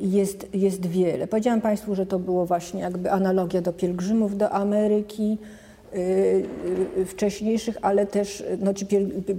jest, 0.00 0.54
jest 0.54 0.86
wiele. 0.86 1.26
Powiedziałam 1.26 1.60
Państwu, 1.60 1.94
że 1.94 2.06
to 2.06 2.18
było 2.18 2.46
właśnie 2.46 2.80
jakby 2.80 3.10
analogia 3.10 3.62
do 3.62 3.72
pielgrzymów 3.72 4.36
do 4.36 4.50
Ameryki. 4.50 5.38
Y, 5.94 6.46
y, 6.98 7.06
wcześniejszych, 7.06 7.76
ale 7.82 8.06
też 8.06 8.44
no, 8.58 8.74
ci 8.74 8.86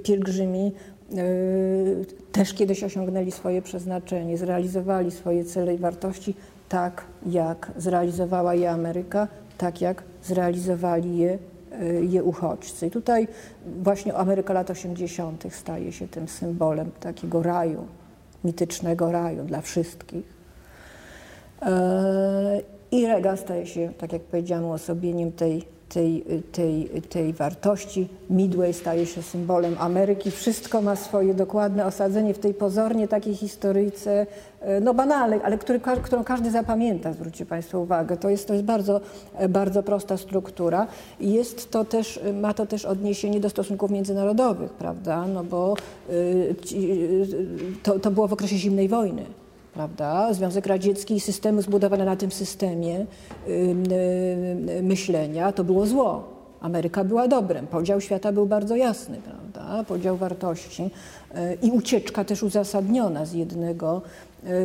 pielgrzymi 0.04 0.72
y, 1.14 2.06
też 2.32 2.54
kiedyś 2.54 2.84
osiągnęli 2.84 3.32
swoje 3.32 3.62
przeznaczenie, 3.62 4.38
zrealizowali 4.38 5.12
swoje 5.12 5.46
cele 5.46 5.76
i 5.76 5.78
wartości 5.78 6.36
tak, 6.70 7.04
jak 7.26 7.72
zrealizowała 7.78 8.56
je 8.56 8.72
Ameryka, 8.72 9.28
tak 9.58 9.82
jak 9.82 10.04
zrealizowali 10.24 11.18
je, 11.18 11.38
je 12.02 12.24
uchodźcy. 12.24 12.88
I 12.88 12.92
tutaj 12.92 13.28
właśnie 13.84 14.14
Ameryka 14.14 14.54
lat 14.54 14.70
80. 14.70 15.44
staje 15.50 15.92
się 15.92 16.08
tym 16.08 16.28
symbolem 16.28 16.92
takiego 17.00 17.44
raju, 17.44 17.86
mitycznego 18.44 19.12
raju 19.12 19.44
dla 19.44 19.62
wszystkich. 19.62 20.26
I 22.92 23.08
Reagan 23.08 23.38
staje 23.38 23.66
się, 23.66 23.92
tak 23.98 24.14
jak 24.14 24.22
powiedziałam, 24.22 24.66
uosobieniem 24.66 25.32
tej 25.32 25.66
tej, 25.94 26.26
tej, 26.52 26.90
tej 27.10 27.34
wartości. 27.34 28.08
Midway 28.30 28.74
staje 28.74 29.06
się 29.06 29.22
symbolem 29.22 29.76
Ameryki. 29.80 30.32
Wszystko 30.32 30.82
ma 30.82 30.96
swoje 30.96 31.34
dokładne 31.34 31.86
osadzenie 31.86 32.34
w 32.34 32.40
tej 32.40 32.54
pozornie 32.54 33.08
takiej 33.08 33.36
historyjce, 33.36 34.28
e, 34.62 34.80
no 34.80 34.94
banalnej, 34.94 35.40
ale 35.44 35.58
który, 35.58 35.80
którą 35.80 36.24
każdy 36.24 36.52
zapamięta, 36.52 37.14
zwróćcie 37.14 37.46
Państwo 37.46 37.80
uwagę. 37.80 38.18
To 38.18 38.30
jest, 38.30 38.48
to 38.48 38.54
jest 38.54 38.66
bardzo, 38.66 39.02
e, 39.38 39.50
bardzo 39.50 39.84
prosta 39.84 40.18
struktura 40.18 40.88
i 41.20 41.34
jest 41.34 41.72
to 41.72 41.86
też, 41.86 42.20
ma 42.42 42.54
to 42.54 42.66
też 42.66 42.86
odniesienie 42.86 43.40
do 43.40 43.50
stosunków 43.50 43.92
międzynarodowych, 43.92 44.72
prawda, 44.72 45.28
no 45.28 45.44
bo 45.44 45.76
e, 46.10 46.14
to, 47.84 48.00
to 48.00 48.12
było 48.12 48.28
w 48.28 48.34
okresie 48.34 48.58
zimnej 48.58 48.88
wojny 48.88 49.41
prawda? 49.74 50.34
Związek 50.34 50.66
Radziecki 50.66 51.16
i 51.16 51.20
systemy 51.20 51.62
zbudowane 51.62 52.06
na 52.06 52.16
tym 52.16 52.32
systemie 52.32 53.06
myślenia 54.82 55.52
to 55.52 55.64
było 55.64 55.86
zło. 55.86 56.42
Ameryka 56.62 57.04
była 57.04 57.28
dobrem, 57.28 57.68
podział 57.68 58.02
świata 58.02 58.32
był 58.32 58.46
bardzo 58.46 58.76
jasny, 58.76 59.18
prawda? 59.18 59.84
Podział 59.84 60.18
wartości 60.18 60.84
y, 60.84 61.58
i 61.62 61.72
ucieczka 61.72 62.24
też 62.24 62.44
uzasadniona 62.44 63.26
z 63.26 63.34
jednego, 63.34 64.02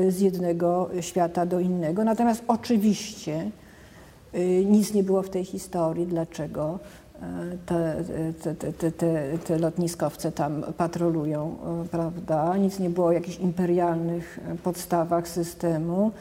y, 0.06 0.12
z 0.12 0.20
jednego 0.20 0.90
świata 1.00 1.46
do 1.46 1.60
innego. 1.60 2.04
Natomiast 2.04 2.42
oczywiście 2.48 3.50
y, 4.34 4.64
nic 4.64 4.94
nie 4.94 5.02
było 5.02 5.22
w 5.22 5.30
tej 5.30 5.44
historii. 5.44 6.06
Dlaczego? 6.06 6.78
Te, 7.66 8.04
te, 8.54 8.72
te, 8.72 8.92
te, 8.92 9.38
te 9.38 9.58
lotniskowce 9.58 10.32
tam 10.32 10.62
patrolują, 10.76 11.56
e, 11.84 11.88
prawda? 11.88 12.56
Nic 12.56 12.78
nie 12.78 12.90
było 12.90 13.06
o 13.06 13.12
jakichś 13.12 13.38
imperialnych 13.38 14.38
e, 14.52 14.56
podstawach 14.56 15.28
systemu. 15.28 16.12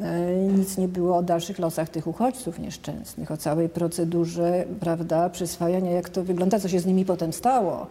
E, 0.00 0.36
nic 0.36 0.78
nie 0.78 0.88
było 0.88 1.16
o 1.16 1.22
dalszych 1.22 1.58
losach 1.58 1.88
tych 1.88 2.06
uchodźców 2.06 2.58
nieszczęsnych, 2.58 3.30
o 3.30 3.36
całej 3.36 3.68
procedurze, 3.68 4.64
prawda, 4.80 5.30
przyswajania, 5.30 5.90
jak 5.90 6.08
to 6.08 6.24
wygląda, 6.24 6.58
co 6.58 6.68
się 6.68 6.80
z 6.80 6.86
nimi 6.86 7.04
potem 7.04 7.32
stało, 7.32 7.86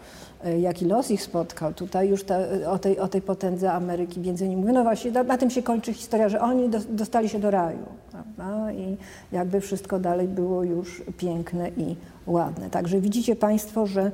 jaki 0.60 0.84
los 0.84 1.10
ich 1.10 1.22
spotkał. 1.22 1.74
Tutaj 1.74 2.08
już 2.08 2.24
ta, 2.24 2.38
o, 2.70 2.78
tej, 2.78 2.98
o 2.98 3.08
tej 3.08 3.22
potędze 3.22 3.72
Ameryki 3.72 4.20
więcej 4.20 4.48
nie 4.48 4.56
mówię. 4.56 4.72
No 4.72 4.82
właśnie, 4.82 5.10
na, 5.10 5.22
na, 5.22 5.38
tym 5.38 5.50
się 5.50 5.62
kończy 5.62 5.92
historia, 5.92 6.28
że 6.28 6.40
oni 6.40 6.68
do, 6.68 6.78
dostali 6.88 7.28
się 7.28 7.38
do 7.38 7.50
raju, 7.50 7.86
prawda, 8.10 8.72
i 8.72 8.96
jakby 9.32 9.60
wszystko 9.60 9.98
dalej 9.98 10.28
było 10.28 10.64
już 10.64 11.02
piękne 11.18 11.68
i 11.68 11.96
ładne. 12.26 12.70
Także 12.70 13.00
widzicie 13.00 13.36
Państwo, 13.36 13.86
że 13.86 14.12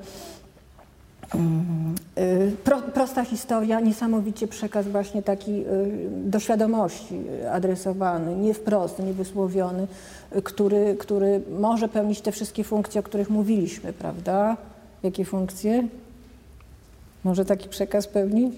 Pro, 2.65 2.83
prosta 2.83 3.25
historia, 3.25 3.81
niesamowicie 3.81 4.49
przekaz 4.49 4.89
właśnie 4.89 5.23
taki 5.23 5.51
y, 5.51 5.65
do 6.25 6.41
świadomości 6.41 7.21
adresowany, 7.53 8.37
nie 8.37 8.55
wprost, 8.55 8.99
nie 8.99 9.13
wysłowiony, 9.13 9.87
który, 10.45 10.97
który 10.99 11.43
może 11.61 11.89
pełnić 11.89 12.21
te 12.21 12.33
wszystkie 12.33 12.65
funkcje, 12.65 13.01
o 13.01 13.03
których 13.05 13.31
mówiliśmy, 13.31 13.93
prawda? 13.93 14.57
Jakie 15.03 15.25
funkcje? 15.25 15.89
Może 17.25 17.45
taki 17.45 17.69
przekaz 17.69 18.07
pełnić? 18.07 18.55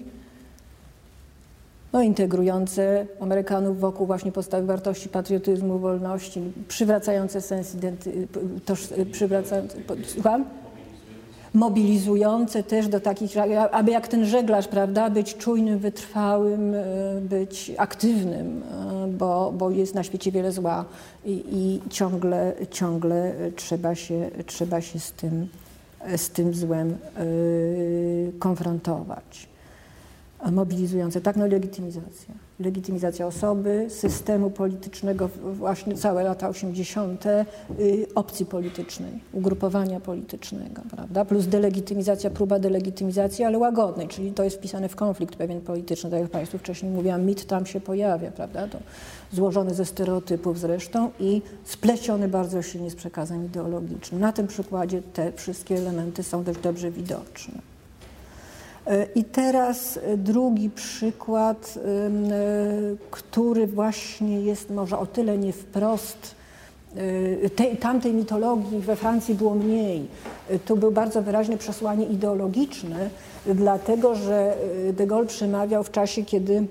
no, 1.93 2.01
integrujące 2.01 3.07
Amerykanów 3.19 3.79
wokół 3.79 4.07
właśnie 4.07 4.31
podstawowych 4.31 4.67
wartości 4.67 5.09
patriotyzmu, 5.09 5.79
wolności, 5.79 6.41
przywracające 6.67 7.41
sens 7.41 7.75
identy... 7.75 8.27
Toż, 8.65 8.87
przywracające... 9.11 9.77
Słucham? 10.05 10.45
Mobilizujące 11.53 12.63
też 12.63 12.87
do 12.87 12.99
takich, 12.99 13.31
aby 13.71 13.91
jak 13.91 14.07
ten 14.07 14.25
żeglarz, 14.25 14.67
prawda, 14.67 15.09
być 15.09 15.35
czujnym, 15.35 15.79
wytrwałym, 15.79 16.73
e, 16.75 16.83
być 17.21 17.71
aktywnym, 17.77 18.63
e, 18.63 19.07
bo, 19.07 19.53
bo 19.57 19.71
jest 19.71 19.95
na 19.95 20.03
świecie 20.03 20.31
wiele 20.31 20.51
zła 20.51 20.85
i, 21.25 21.43
i 21.51 21.89
ciągle, 21.89 22.53
ciągle 22.71 23.33
trzeba 23.55 23.95
się, 23.95 24.29
trzeba 24.45 24.81
się 24.81 24.99
z, 24.99 25.11
tym, 25.11 25.47
z 26.17 26.29
tym 26.29 26.53
złem 26.53 26.97
konfrontować 28.39 29.52
mobilizujące, 30.51 31.21
tak, 31.21 31.35
no 31.35 31.47
legitymizacja. 31.47 32.33
Legitymizacja 32.59 33.27
osoby, 33.27 33.85
systemu 33.89 34.49
politycznego, 34.49 35.29
właśnie 35.43 35.95
całe 35.95 36.23
lata 36.23 36.49
80., 36.49 37.25
y, 37.25 38.07
opcji 38.15 38.45
politycznej, 38.45 39.11
ugrupowania 39.33 39.99
politycznego, 39.99 40.81
prawda? 40.95 41.25
Plus 41.25 41.47
delegitymizacja, 41.47 42.29
próba 42.29 42.59
delegitymizacji, 42.59 43.45
ale 43.45 43.57
łagodnej, 43.57 44.07
czyli 44.07 44.31
to 44.31 44.43
jest 44.43 44.57
wpisane 44.57 44.89
w 44.89 44.95
konflikt 44.95 45.35
pewien 45.35 45.61
polityczny, 45.61 46.09
tak 46.09 46.19
jak 46.19 46.29
Państwu 46.29 46.57
wcześniej 46.57 46.91
mówiłam, 46.91 47.25
mit 47.25 47.45
tam 47.45 47.65
się 47.65 47.81
pojawia, 47.81 48.31
prawda? 48.31 48.67
To 48.67 48.77
złożony 49.31 49.73
ze 49.73 49.85
stereotypów 49.85 50.59
zresztą 50.59 51.11
i 51.19 51.41
spleciony 51.63 52.27
bardzo 52.27 52.61
silnie 52.61 52.91
z 52.91 52.95
przekazem 52.95 53.45
ideologicznym. 53.45 54.21
Na 54.21 54.31
tym 54.31 54.47
przykładzie 54.47 55.01
te 55.13 55.31
wszystkie 55.31 55.75
elementy 55.75 56.23
są 56.23 56.43
dość 56.43 56.59
dobrze 56.59 56.91
widoczne. 56.91 57.72
I 59.15 59.23
teraz 59.23 59.99
drugi 60.17 60.69
przykład, 60.69 61.79
który 63.11 63.67
właśnie 63.67 64.41
jest 64.41 64.69
może 64.69 64.97
o 64.99 65.05
tyle 65.05 65.37
nie 65.37 65.53
wprost 65.53 66.35
tej, 67.55 67.77
tamtej 67.77 68.13
mitologii 68.13 68.79
we 68.79 68.95
Francji 68.95 69.35
było 69.35 69.55
mniej. 69.55 70.07
Tu 70.65 70.77
był 70.77 70.91
bardzo 70.91 71.21
wyraźne 71.21 71.57
przesłanie 71.57 72.05
ideologiczne, 72.05 73.09
dlatego 73.45 74.15
że 74.15 74.57
de 74.93 75.07
Gaulle 75.07 75.27
przemawiał 75.27 75.83
w 75.83 75.91
czasie, 75.91 76.25
kiedy 76.25 76.65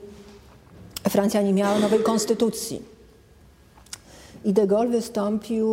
Francja 1.09 1.43
nie 1.43 1.53
miała 1.53 1.79
nowej 1.79 2.01
konstytucji. 2.01 2.83
I 4.45 4.53
de 4.53 4.67
Gaulle 4.67 4.91
wystąpił, 4.91 5.69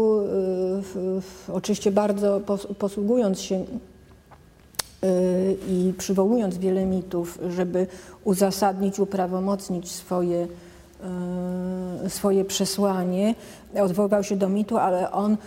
w, 0.81 1.21
w, 1.21 1.49
oczywiście 1.49 1.91
bardzo 1.91 2.41
posługując 2.79 3.41
się 3.41 3.65
i 5.67 5.93
przywołując 5.97 6.57
wiele 6.57 6.85
mitów, 6.85 7.39
żeby 7.49 7.87
uzasadnić, 8.23 8.99
uprawomocnić 8.99 9.91
swoje, 9.91 10.47
swoje 12.07 12.45
przesłanie, 12.45 13.35
odwoływał 13.81 14.23
się 14.23 14.35
do 14.35 14.49
mitu, 14.49 14.77
ale 14.77 15.11
on 15.11 15.37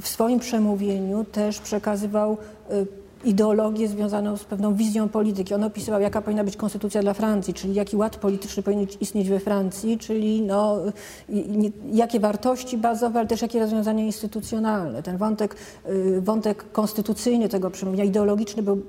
w 0.00 0.08
swoim 0.08 0.38
przemówieniu 0.40 1.24
też 1.24 1.58
przekazywał 1.60 2.36
ideologię 3.24 3.88
związaną 3.88 4.36
z 4.36 4.44
pewną 4.44 4.74
wizją 4.74 5.08
polityki. 5.08 5.54
On 5.54 5.64
opisywał, 5.64 6.00
jaka 6.00 6.22
powinna 6.22 6.44
być 6.44 6.56
konstytucja 6.56 7.02
dla 7.02 7.14
Francji, 7.14 7.54
czyli 7.54 7.74
jaki 7.74 7.96
ład 7.96 8.16
polityczny 8.16 8.62
powinien 8.62 8.86
istnieć 9.00 9.28
we 9.28 9.40
Francji, 9.40 9.98
czyli 9.98 10.42
no, 10.42 10.78
jakie 11.92 12.20
wartości 12.20 12.78
bazowe, 12.78 13.18
ale 13.18 13.28
też 13.28 13.42
jakie 13.42 13.60
rozwiązania 13.60 14.04
instytucjonalne. 14.04 15.02
Ten 15.02 15.16
wątek, 15.16 15.56
y, 15.88 16.20
wątek 16.20 16.72
konstytucyjny 16.72 17.48
tego 17.48 17.70
przemówienia, 17.70 18.04
ideologiczny 18.04 18.62
był 18.62 18.82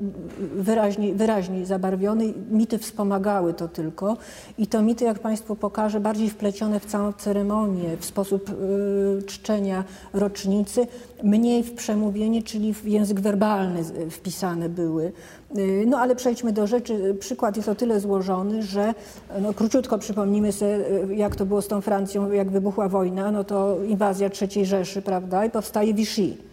wyraźniej, 0.55 1.13
wyraźniej 1.13 1.65
zabarwiony. 1.65 2.33
Mity 2.51 2.77
wspomagały 2.77 3.53
to 3.53 3.67
tylko 3.67 4.17
i 4.57 4.67
to 4.67 4.81
mity, 4.81 5.05
jak 5.05 5.19
Państwu 5.19 5.55
pokażę, 5.55 5.99
bardziej 5.99 6.29
wplecione 6.29 6.79
w 6.79 6.85
całą 6.85 7.13
ceremonię, 7.13 7.97
w 7.99 8.05
sposób 8.05 8.49
y, 8.49 9.23
czczenia 9.25 9.83
rocznicy, 10.13 10.87
mniej 11.23 11.63
w 11.63 11.73
przemówienie, 11.73 12.43
czyli 12.43 12.73
w 12.73 12.87
język 12.87 13.19
werbalny 13.19 13.83
wpisane 14.09 14.69
były. 14.69 15.11
Y, 15.57 15.85
no 15.87 15.97
ale 15.99 16.15
przejdźmy 16.15 16.53
do 16.53 16.67
rzeczy. 16.67 17.15
Przykład 17.19 17.57
jest 17.57 17.69
o 17.69 17.75
tyle 17.75 17.99
złożony, 17.99 18.63
że 18.63 18.93
no, 19.41 19.53
króciutko 19.53 19.97
przypomnimy 19.97 20.51
sobie, 20.51 20.79
jak 21.15 21.35
to 21.35 21.45
było 21.45 21.61
z 21.61 21.67
tą 21.67 21.81
Francją, 21.81 22.31
jak 22.31 22.51
wybuchła 22.51 22.89
wojna, 22.89 23.31
no 23.31 23.43
to 23.43 23.77
inwazja 23.83 24.29
III 24.41 24.65
Rzeszy, 24.65 25.01
prawda, 25.01 25.45
i 25.45 25.49
powstaje 25.49 25.93
Vichy 25.93 26.46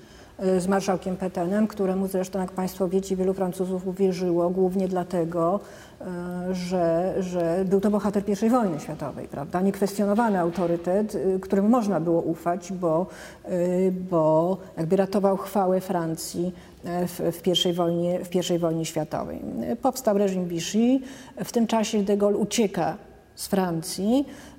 z 0.58 0.66
marszałkiem 0.66 1.16
Petenem, 1.16 1.66
któremu 1.66 2.06
zresztą, 2.06 2.40
jak 2.40 2.52
Państwo 2.52 2.88
wiecie, 2.88 3.16
wielu 3.16 3.34
Francuzów 3.34 3.86
uwierzyło, 3.86 4.50
głównie 4.50 4.88
dlatego, 4.88 5.60
że, 6.52 7.14
że 7.20 7.64
był 7.64 7.80
to 7.80 7.90
bohater 7.90 8.22
I 8.42 8.50
wojny 8.50 8.80
światowej, 8.80 9.28
prawda? 9.28 9.60
Niekwestionowany 9.60 10.40
autorytet, 10.40 11.16
któremu 11.40 11.68
można 11.68 12.00
było 12.00 12.20
ufać, 12.20 12.72
bo, 12.72 13.06
bo 14.10 14.56
jakby 14.76 14.96
ratował 14.96 15.36
chwałę 15.36 15.80
Francji 15.80 16.52
w, 16.84 17.36
w, 17.36 17.42
pierwszej 17.42 17.72
wojnie, 17.72 18.24
w 18.24 18.28
pierwszej 18.28 18.58
wojnie 18.58 18.84
światowej. 18.84 19.40
Powstał 19.82 20.18
reżim 20.18 20.48
Vichy, 20.48 21.00
w 21.44 21.52
tym 21.52 21.66
czasie 21.66 22.02
de 22.02 22.16
Gaulle 22.16 22.36
ucieka 22.36 22.96
z 23.34 23.46
Francji 23.46 24.26
y, 24.26 24.53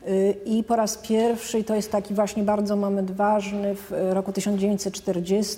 i 0.45 0.63
po 0.63 0.75
raz 0.75 0.97
pierwszy, 0.97 1.63
to 1.63 1.75
jest 1.75 1.91
taki 1.91 2.13
właśnie 2.13 2.43
bardzo 2.43 2.75
moment 2.75 3.11
ważny, 3.11 3.75
w 3.75 3.91
roku 4.11 4.31
1940 4.31 5.57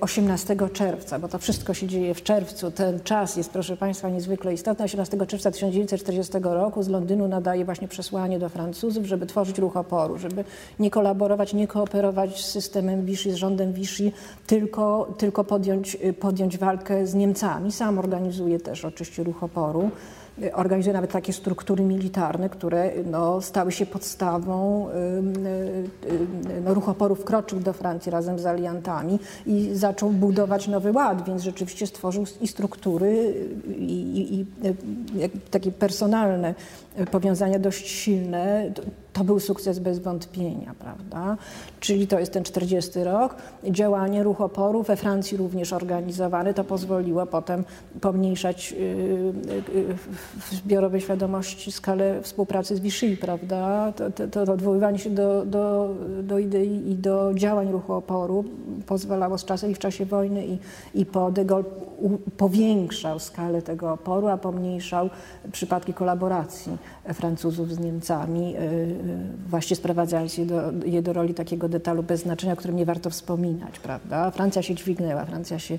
18 0.00 0.56
czerwca, 0.72 1.18
bo 1.18 1.28
to 1.28 1.38
wszystko 1.38 1.74
się 1.74 1.86
dzieje 1.86 2.14
w 2.14 2.22
czerwcu. 2.22 2.70
Ten 2.70 3.00
czas 3.00 3.36
jest, 3.36 3.50
proszę 3.50 3.76
Państwa, 3.76 4.08
niezwykle 4.08 4.54
istotny. 4.54 4.84
18 4.84 5.26
czerwca 5.26 5.50
1940 5.50 6.32
roku 6.42 6.82
z 6.82 6.88
Londynu 6.88 7.28
nadaje 7.28 7.64
właśnie 7.64 7.88
przesłanie 7.88 8.38
do 8.38 8.48
Francuzów, 8.48 9.06
żeby 9.06 9.26
tworzyć 9.26 9.58
ruch 9.58 9.76
oporu, 9.76 10.18
żeby 10.18 10.44
nie 10.78 10.90
kolaborować, 10.90 11.54
nie 11.54 11.66
kooperować 11.66 12.44
z 12.44 12.48
systemem 12.48 13.04
Vichy, 13.04 13.32
z 13.32 13.34
rządem 13.34 13.72
Vichy, 13.72 14.12
tylko, 14.46 15.14
tylko 15.18 15.44
podjąć, 15.44 15.96
podjąć 16.20 16.58
walkę 16.58 17.06
z 17.06 17.14
Niemcami. 17.14 17.72
Sam 17.72 17.98
organizuje 17.98 18.60
też 18.60 18.84
oczywiście 18.84 19.24
ruch 19.24 19.42
oporu 19.42 19.90
organizuje 20.52 20.94
nawet 20.94 21.12
takie 21.12 21.32
struktury 21.32 21.84
militarne, 21.84 22.48
które 22.48 22.92
no, 23.10 23.40
stały 23.40 23.72
się 23.72 23.86
podstawą. 23.86 24.88
No, 26.64 26.74
ruch 26.74 26.88
oporu 26.88 27.14
wkroczył 27.14 27.60
do 27.60 27.72
Francji 27.72 28.12
razem 28.12 28.38
z 28.38 28.46
aliantami 28.46 29.18
i 29.46 29.70
zaczął 29.72 30.10
budować 30.10 30.68
nowy 30.68 30.92
ład, 30.92 31.24
więc 31.26 31.42
rzeczywiście 31.42 31.86
stworzył 31.86 32.24
i 32.40 32.48
struktury, 32.48 33.34
i, 33.78 34.34
i, 34.34 34.40
i 34.40 34.46
takie 35.50 35.72
personalne 35.72 36.54
powiązania 37.10 37.58
dość 37.58 37.88
silne. 37.88 38.70
To 39.16 39.24
był 39.24 39.40
sukces 39.40 39.78
bez 39.78 39.98
wątpienia, 39.98 40.74
prawda? 40.78 41.36
Czyli 41.80 42.06
to 42.06 42.18
jest 42.18 42.32
ten 42.32 42.44
40 42.44 43.04
rok. 43.04 43.36
Działanie 43.64 44.22
ruch 44.22 44.40
oporu 44.40 44.82
we 44.82 44.96
Francji 44.96 45.36
również 45.36 45.72
organizowane. 45.72 46.54
To 46.54 46.64
pozwoliło 46.64 47.26
potem 47.26 47.64
pomniejszać 48.00 48.72
y, 48.72 48.76
y, 49.74 49.94
w 50.40 50.54
zbiorowej 50.54 51.00
świadomości 51.00 51.72
skalę 51.72 52.22
współpracy 52.22 52.76
z 52.76 52.80
Vichy, 52.80 53.16
prawda? 53.16 53.92
To, 53.92 54.10
to, 54.10 54.28
to 54.28 54.52
odwoływanie 54.52 54.98
się 54.98 55.10
do, 55.10 55.46
do, 55.46 55.94
do 56.22 56.38
idei 56.38 56.90
i 56.90 56.94
do 56.94 57.34
działań 57.34 57.72
ruchu 57.72 57.92
oporu 57.92 58.44
pozwalało 58.86 59.38
z 59.38 59.44
czasem 59.44 59.70
i 59.70 59.74
w 59.74 59.78
czasie 59.78 60.04
wojny 60.04 60.46
i, 60.46 60.58
i 60.94 61.06
po 61.06 61.30
de 61.30 61.44
Gaulle 61.44 61.64
powiększał 62.36 63.18
skalę 63.18 63.62
tego 63.62 63.92
oporu, 63.92 64.28
a 64.28 64.36
pomniejszał 64.36 65.10
przypadki 65.52 65.94
kolaboracji 65.94 66.78
Francuzów 67.14 67.74
z 67.74 67.78
Niemcami, 67.78 68.56
y, 68.56 68.60
y, 68.60 69.05
właśnie 69.48 69.76
sprowadzając 69.76 70.38
je 70.38 70.46
do, 70.46 70.72
je 70.84 71.02
do 71.02 71.12
roli 71.12 71.34
takiego 71.34 71.68
detalu 71.68 72.02
bez 72.02 72.20
znaczenia, 72.20 72.52
o 72.52 72.56
którym 72.56 72.76
nie 72.76 72.84
warto 72.84 73.10
wspominać, 73.10 73.78
prawda? 73.78 74.30
Francja 74.30 74.62
się 74.62 74.74
dźwignęła, 74.74 75.24
Francja 75.24 75.58
się, 75.58 75.78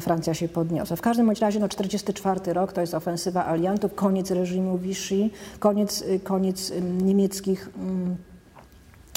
Francja 0.00 0.34
się 0.34 0.48
podniosła. 0.48 0.96
W 0.96 1.00
każdym 1.00 1.26
bądź 1.26 1.40
razie 1.40 1.60
no, 1.60 1.68
44 1.68 2.52
rok 2.52 2.72
to 2.72 2.80
jest 2.80 2.94
ofensywa 2.94 3.46
aliantów, 3.46 3.94
koniec 3.94 4.30
reżimu 4.30 4.78
Vichy, 4.78 5.30
koniec, 5.58 6.04
koniec 6.24 6.72
niemieckich 7.02 7.70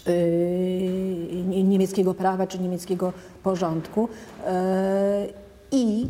Yy, 0.07 1.63
niemieckiego 1.63 2.13
prawa 2.13 2.47
czy 2.47 2.59
niemieckiego 2.59 3.13
porządku. 3.43 4.09
Yy, 4.39 4.53
I 5.71 6.01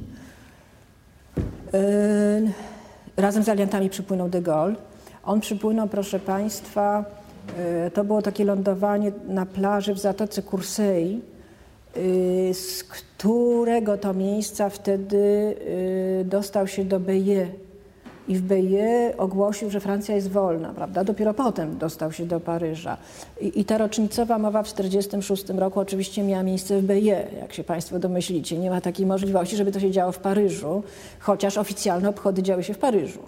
yy, 1.74 2.52
razem 3.18 3.43
z 3.43 3.49
aliantami 3.49 3.89
przypłynął 3.89 4.30
de 4.30 4.41
Gaulle. 4.41 4.76
On 5.24 5.41
przypłynął, 5.41 5.88
proszę 5.88 6.20
Państwa, 6.20 7.06
to 7.94 8.04
było 8.04 8.22
takie 8.22 8.46
lądowanie 8.46 9.12
na 9.28 9.46
plaży 9.46 9.94
w 9.94 10.00
Zatoce 10.00 10.42
Kursei, 10.42 11.22
z 12.54 12.84
którego 12.84 13.98
to 13.98 14.14
miejsca 14.14 14.70
wtedy 14.70 15.56
dostał 16.26 16.68
się 16.68 16.86
do 16.86 17.00
Beje 17.00 17.48
i 18.28 18.36
w 18.36 18.42
Beje 18.42 19.14
ogłosił, 19.18 19.70
że 19.70 19.80
Francja 19.80 20.16
jest 20.16 20.30
wolna, 20.30 20.74
prawda? 20.74 21.04
Dopiero 21.04 21.34
potem 21.34 21.78
dostał 21.78 22.12
się 22.12 22.26
do 22.26 22.39
Paryża. 22.39 22.98
I, 23.42 23.60
i 23.60 23.66
ta 23.66 23.78
rocznicowa 23.78 24.38
mowa 24.38 24.64
w 24.64 24.74
1946 24.74 25.60
roku 25.60 25.80
oczywiście 25.80 26.24
miała 26.24 26.44
miejsce 26.44 26.82
w 26.82 26.84
Beje, 26.84 27.28
jak 27.42 27.54
się 27.54 27.64
Państwo 27.64 28.00
domyślicie. 28.00 28.58
Nie 28.58 28.70
ma 28.70 28.82
takiej 28.82 29.06
możliwości, 29.06 29.58
żeby 29.58 29.72
to 29.72 29.80
się 29.80 29.92
działo 29.92 30.12
w 30.12 30.20
Paryżu, 30.20 30.84
chociaż 31.20 31.58
oficjalne 31.58 32.10
obchody 32.10 32.44
działy 32.44 32.64
się 32.64 32.74
w 32.74 32.78
Paryżu. 32.78 33.20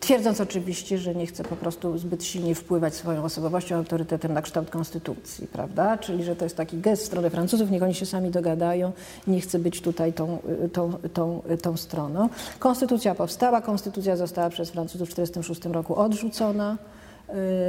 twierdząc 0.00 0.40
oczywiście, 0.40 0.98
że 0.98 1.14
nie 1.14 1.26
chce 1.26 1.44
po 1.44 1.56
prostu 1.56 1.98
zbyt 1.98 2.24
silnie 2.24 2.54
wpływać 2.54 2.94
swoją 2.94 3.24
osobowością, 3.24 3.76
autorytetem 3.76 4.32
na 4.32 4.42
kształt 4.42 4.70
konstytucji, 4.70 5.46
prawda? 5.46 5.98
Czyli, 5.98 6.24
że 6.24 6.36
to 6.36 6.44
jest 6.44 6.56
taki 6.56 6.78
gest 6.78 7.02
w 7.02 7.06
stronę 7.06 7.30
Francuzów, 7.30 7.70
niech 7.70 7.82
oni 7.82 7.94
się 7.94 8.06
sami 8.06 8.30
dogadają, 8.30 8.92
nie 9.26 9.40
chce 9.40 9.58
być 9.58 9.80
tutaj 9.80 10.12
tą, 10.12 10.38
tą, 10.72 10.92
tą, 11.14 11.42
tą 11.62 11.76
stroną. 11.76 12.28
Konstytucja 12.58 13.14
powstała, 13.14 13.60
konstytucja 13.60 14.16
została 14.16 14.50
przez 14.50 14.70
Francuzów 14.70 15.10
w 15.10 15.14
1946 15.14 15.74
roku 15.74 15.96
odrzucona. 15.96 16.76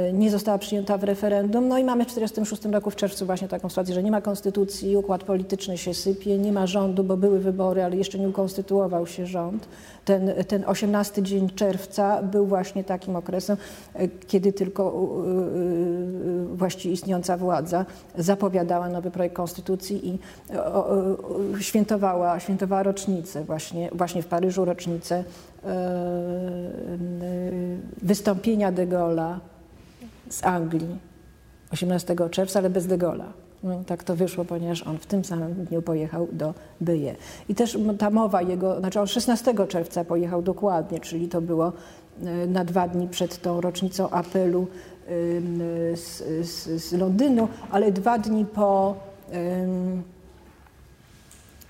Y, 0.08 0.12
nie 0.12 0.30
została 0.30 0.58
przyjęta 0.58 0.98
w 0.98 1.04
referendum. 1.04 1.68
No 1.68 1.78
i 1.78 1.84
mamy 1.84 2.04
w 2.04 2.06
1946 2.06 2.74
roku 2.74 2.90
w 2.90 2.96
czerwcu 2.96 3.26
właśnie 3.26 3.48
taką 3.48 3.68
sytuację, 3.68 3.94
że 3.94 4.02
nie 4.02 4.10
ma 4.10 4.20
konstytucji, 4.20 4.96
układ 4.96 5.24
polityczny 5.24 5.78
się 5.78 5.94
sypie, 5.94 6.38
nie 6.38 6.52
ma 6.52 6.66
rządu, 6.66 7.04
bo 7.04 7.16
były 7.16 7.40
wybory, 7.40 7.82
ale 7.82 7.96
jeszcze 7.96 8.18
nie 8.18 8.28
ukonstytuował 8.28 9.06
się 9.06 9.26
rząd. 9.26 9.68
Ten, 10.04 10.30
ten 10.48 10.64
18 10.66 11.22
dzień 11.22 11.50
czerwca 11.50 12.22
był 12.22 12.46
właśnie 12.46 12.84
takim 12.84 13.16
okresem, 13.16 13.56
y, 14.00 14.08
kiedy 14.26 14.52
tylko 14.52 15.08
właściwie 16.54 16.94
istniejąca 16.94 17.36
władza 17.36 17.86
zapowiadała 18.18 18.88
nowy 18.88 19.10
projekt 19.10 19.36
konstytucji 19.36 20.08
i 20.08 20.18
świętowała, 21.60 22.40
świętowała 22.40 22.82
rocznicę 22.82 23.44
właśnie, 23.44 23.90
właśnie 23.92 24.22
w 24.22 24.26
Paryżu 24.26 24.64
rocznicę 24.64 25.24
wystąpienia 28.02 28.72
de 28.72 28.86
Gaulle'a 28.86 29.38
z 30.28 30.44
Anglii 30.44 30.98
18 31.72 32.16
czerwca, 32.30 32.58
ale 32.58 32.70
bez 32.70 32.86
de 32.86 32.98
Gaulle'a. 32.98 33.32
No, 33.62 33.84
tak 33.86 34.04
to 34.04 34.16
wyszło, 34.16 34.44
ponieważ 34.44 34.86
on 34.86 34.98
w 34.98 35.06
tym 35.06 35.24
samym 35.24 35.54
dniu 35.54 35.82
pojechał 35.82 36.28
do 36.32 36.54
Byje. 36.80 37.16
I 37.48 37.54
też 37.54 37.78
ta 37.98 38.10
mowa 38.10 38.42
jego, 38.42 38.80
znaczy 38.80 39.00
on 39.00 39.06
16 39.06 39.54
czerwca 39.68 40.04
pojechał 40.04 40.42
dokładnie, 40.42 41.00
czyli 41.00 41.28
to 41.28 41.40
było 41.40 41.72
e, 42.22 42.46
na 42.46 42.64
dwa 42.64 42.88
dni 42.88 43.08
przed 43.08 43.42
tą 43.42 43.60
rocznicą 43.60 44.10
apelu 44.10 44.66
z, 45.94 46.22
z, 46.48 46.82
z 46.84 46.92
Londynu, 46.92 47.48
ale 47.70 47.92
dwa 47.92 48.18
dni 48.18 48.44
po 48.44 48.96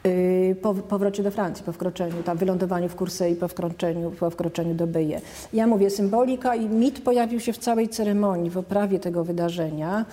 Y, 0.06 0.56
po 0.62 0.74
powrocie 0.74 1.22
do 1.22 1.30
Francji, 1.30 1.64
po 1.64 1.72
wkroczeniu, 1.72 2.22
tam 2.22 2.38
wylądowaniu 2.38 2.88
w 2.88 2.96
Kursei, 2.96 3.36
po 3.36 3.48
wkroczeniu, 3.48 4.10
po 4.10 4.30
wkroczeniu 4.30 4.74
do 4.74 4.86
Byje. 4.86 5.20
Ja 5.52 5.66
mówię, 5.66 5.90
symbolika 5.90 6.54
i 6.54 6.68
mit 6.68 7.00
pojawił 7.00 7.40
się 7.40 7.52
w 7.52 7.58
całej 7.58 7.88
ceremonii, 7.88 8.50
w 8.50 8.58
oprawie 8.58 8.98
tego 8.98 9.24
wydarzenia, 9.24 10.04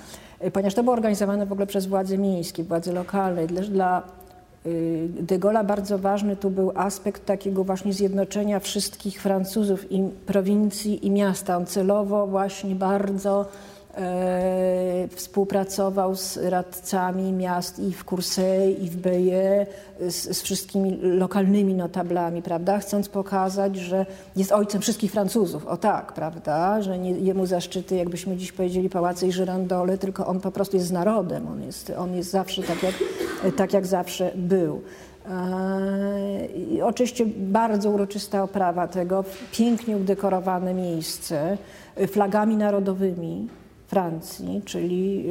ponieważ 0.53 0.73
to 0.73 0.83
było 0.83 0.93
organizowane 0.93 1.45
w 1.45 1.51
ogóle 1.51 1.67
przez 1.67 1.85
władze 1.85 2.17
miejskie, 2.17 2.63
władze 2.63 2.93
lokalne. 2.93 3.47
Dla 3.47 4.03
y, 4.65 5.07
de 5.19 5.39
Gaulle'a 5.39 5.65
bardzo 5.65 5.99
ważny 5.99 6.35
tu 6.35 6.49
był 6.49 6.71
aspekt 6.75 7.25
takiego 7.25 7.63
właśnie 7.63 7.93
zjednoczenia 7.93 8.59
wszystkich 8.59 9.21
Francuzów 9.21 9.91
i 9.91 10.03
prowincji 10.25 11.07
i 11.07 11.11
miasta. 11.11 11.57
On 11.57 11.65
celowo 11.65 12.27
właśnie 12.27 12.75
bardzo 12.75 13.45
współpracował 15.15 16.15
z 16.15 16.37
radcami 16.37 17.31
miast 17.33 17.79
i 17.79 17.93
w 17.93 18.03
Kursej, 18.03 18.83
i 18.83 18.89
w 18.89 18.97
Beje, 18.97 19.67
z, 20.07 20.37
z, 20.37 20.41
wszystkimi 20.41 20.99
lokalnymi 21.01 21.73
notablami, 21.73 22.41
prawda? 22.41 22.79
Chcąc 22.79 23.09
pokazać, 23.09 23.75
że 23.75 24.05
jest 24.35 24.51
ojcem 24.51 24.81
wszystkich 24.81 25.11
Francuzów. 25.11 25.67
O 25.67 25.77
tak, 25.77 26.13
prawda? 26.13 26.81
Że 26.81 26.99
nie, 26.99 27.11
jemu 27.11 27.45
zaszczyty, 27.45 27.95
jakbyśmy 27.95 28.37
dziś 28.37 28.51
powiedzieli, 28.51 28.89
pałace 28.89 29.27
i 29.27 29.31
żyrandole, 29.31 29.97
tylko 29.97 30.27
on 30.27 30.39
po 30.39 30.51
prostu 30.51 30.77
jest 30.77 30.87
z 30.87 30.91
narodem. 30.91 31.47
On 31.47 31.63
jest, 31.63 31.93
on 31.97 32.15
jest 32.15 32.31
zawsze 32.31 32.63
tak 32.63 32.83
jak, 32.83 32.95
tak, 33.55 33.73
jak 33.73 33.87
zawsze 33.87 34.31
był. 34.35 34.81
E, 35.29 36.45
I 36.45 36.81
oczywiście 36.81 37.25
bardzo 37.37 37.89
uroczysta 37.89 38.43
oprawa 38.43 38.87
tego, 38.87 39.23
pięknie 39.51 39.97
udekorowane 39.97 40.73
miejsce 40.73 41.57
flagami 42.07 42.57
narodowymi, 42.57 43.47
Francji, 43.89 44.61
czyli 44.65 45.25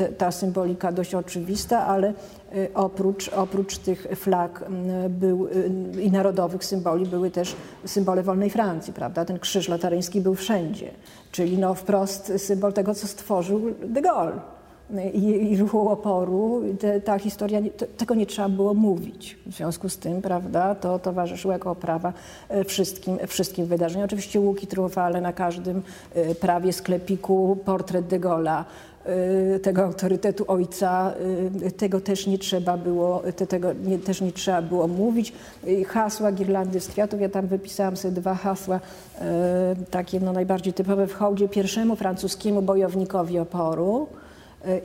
y, 0.00 0.12
ta 0.18 0.30
symbolika 0.30 0.92
dość 0.92 1.14
oczywista, 1.14 1.86
ale 1.86 2.14
y, 2.54 2.68
oprócz, 2.74 3.28
oprócz 3.28 3.78
tych 3.78 4.06
flag 4.14 4.64
był, 5.08 5.46
y, 5.46 6.02
i 6.02 6.10
narodowych 6.10 6.64
symboli 6.64 7.06
były 7.06 7.30
też 7.30 7.56
symbole 7.84 8.22
wolnej 8.22 8.50
Francji, 8.50 8.92
prawda? 8.92 9.24
Ten 9.24 9.38
krzyż 9.38 9.68
lataryński 9.68 10.20
był 10.20 10.34
wszędzie, 10.34 10.90
czyli 11.32 11.58
no 11.58 11.74
wprost 11.74 12.32
symbol 12.36 12.72
tego, 12.72 12.94
co 12.94 13.06
stworzył 13.06 13.60
de 13.84 14.02
Gaulle 14.02 14.59
i, 15.14 15.52
i 15.52 15.56
ruchu 15.56 15.88
oporu, 15.88 16.62
te, 16.78 17.00
ta 17.00 17.18
historia, 17.18 17.60
te, 17.76 17.86
tego 17.86 18.14
nie 18.14 18.26
trzeba 18.26 18.48
było 18.48 18.74
mówić. 18.74 19.38
W 19.46 19.52
związku 19.52 19.88
z 19.88 19.98
tym, 19.98 20.22
prawda, 20.22 20.74
to 20.74 20.98
towarzyszyło 20.98 21.52
jako 21.52 21.70
oprawa 21.70 22.12
e, 22.48 22.64
wszystkim, 22.64 23.18
wszystkim 23.26 23.66
wydarzeniom. 23.66 24.04
Oczywiście 24.04 24.40
łuki 24.40 24.66
triumfalne 24.66 25.20
na 25.20 25.32
każdym 25.32 25.82
e, 26.14 26.34
prawie 26.34 26.72
sklepiku, 26.72 27.58
portret 27.64 28.06
de 28.06 28.20
Gaulle'a, 28.20 28.64
e, 29.04 29.58
tego 29.58 29.84
autorytetu 29.84 30.44
ojca, 30.48 31.14
tego 31.76 32.00
też 32.00 32.26
nie 32.26 32.38
trzeba 32.38 32.76
było, 32.76 33.22
tego 33.48 33.72
nie, 33.72 33.98
też 33.98 34.20
nie 34.20 34.32
trzeba 34.32 34.62
było 34.62 34.88
mówić. 34.88 35.32
Hasła 35.86 36.32
girlandy 36.32 36.80
z 36.80 36.88
kwiatów, 36.88 37.20
ja 37.20 37.28
tam 37.28 37.46
wypisałam 37.46 37.96
sobie 37.96 38.14
dwa 38.14 38.34
hasła, 38.34 38.80
takie 39.90 40.20
no 40.20 40.32
najbardziej 40.32 40.72
typowe 40.72 41.06
w 41.06 41.14
hołdzie 41.14 41.48
pierwszemu 41.48 41.96
francuskiemu 41.96 42.62
bojownikowi 42.62 43.38
oporu, 43.38 44.06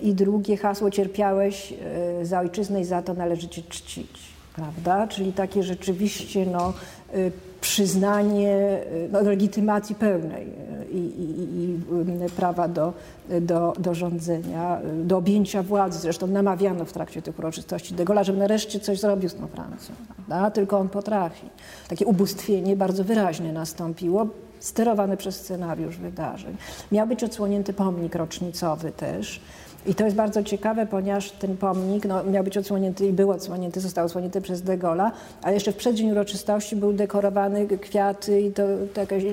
i 0.01 0.13
drugie 0.13 0.57
hasło 0.57 0.91
cierpiałeś 0.91 1.73
e, 2.21 2.25
za 2.25 2.39
ojczyznę 2.39 2.81
i 2.81 2.85
za 2.85 3.01
to 3.01 3.13
należy 3.13 3.47
cię 3.47 3.61
czcić. 3.69 4.35
Prawda? 4.55 5.07
Czyli 5.07 5.33
takie 5.33 5.63
rzeczywiście 5.63 6.45
no, 6.45 6.73
e, 7.13 7.31
przyznanie 7.61 8.51
e, 8.51 8.83
no, 9.11 9.21
legitymacji 9.21 9.95
pełnej 9.95 10.47
i, 10.91 10.97
i, 10.97 12.25
i 12.25 12.29
prawa 12.35 12.67
do, 12.67 12.93
do, 13.41 13.73
do 13.79 13.93
rządzenia, 13.93 14.81
do 15.03 15.17
objęcia 15.17 15.63
władzy. 15.63 15.99
Zresztą 15.99 16.27
namawiano 16.27 16.85
w 16.85 16.93
trakcie 16.93 17.21
tych 17.21 17.39
uroczystości 17.39 17.93
de 17.93 18.05
Gaulle'a, 18.05 18.23
żeby 18.23 18.39
nareszcie 18.39 18.79
coś 18.79 18.99
zrobił 18.99 19.29
z 19.29 19.35
tą 19.35 19.47
Francją. 19.47 19.95
Prawda? 20.15 20.51
Tylko 20.51 20.79
on 20.79 20.89
potrafi. 20.89 21.49
Takie 21.87 22.05
ubóstwienie 22.05 22.75
bardzo 22.75 23.03
wyraźnie 23.03 23.53
nastąpiło, 23.53 24.27
sterowane 24.65 25.17
przez 25.17 25.35
scenariusz 25.35 25.97
wydarzeń. 25.97 26.55
Miał 26.91 27.07
być 27.07 27.23
odsłonięty 27.23 27.73
pomnik 27.73 28.15
rocznicowy 28.15 28.91
też. 28.91 29.41
I 29.85 29.95
to 29.95 30.05
jest 30.05 30.15
bardzo 30.15 30.43
ciekawe, 30.43 30.85
ponieważ 30.85 31.31
ten 31.31 31.57
pomnik 31.57 32.05
no, 32.05 32.23
miał 32.23 32.43
być 32.43 32.57
odsłonięty 32.57 33.07
i 33.07 33.13
był 33.13 33.31
odsłonięty, 33.31 33.81
został 33.81 34.05
odsłonięty 34.05 34.41
przez 34.41 34.61
De 34.61 34.77
Gaulle'a, 34.77 35.11
a 35.41 35.51
jeszcze 35.51 35.71
w 35.71 35.75
przeddzień 35.75 36.11
uroczystości 36.11 36.75
był 36.75 36.93
dekorowany 36.93 37.67
kwiaty 37.67 38.41
i 38.41 38.51
to, 38.51 38.63
to 38.93 39.01
jakaś 39.01 39.23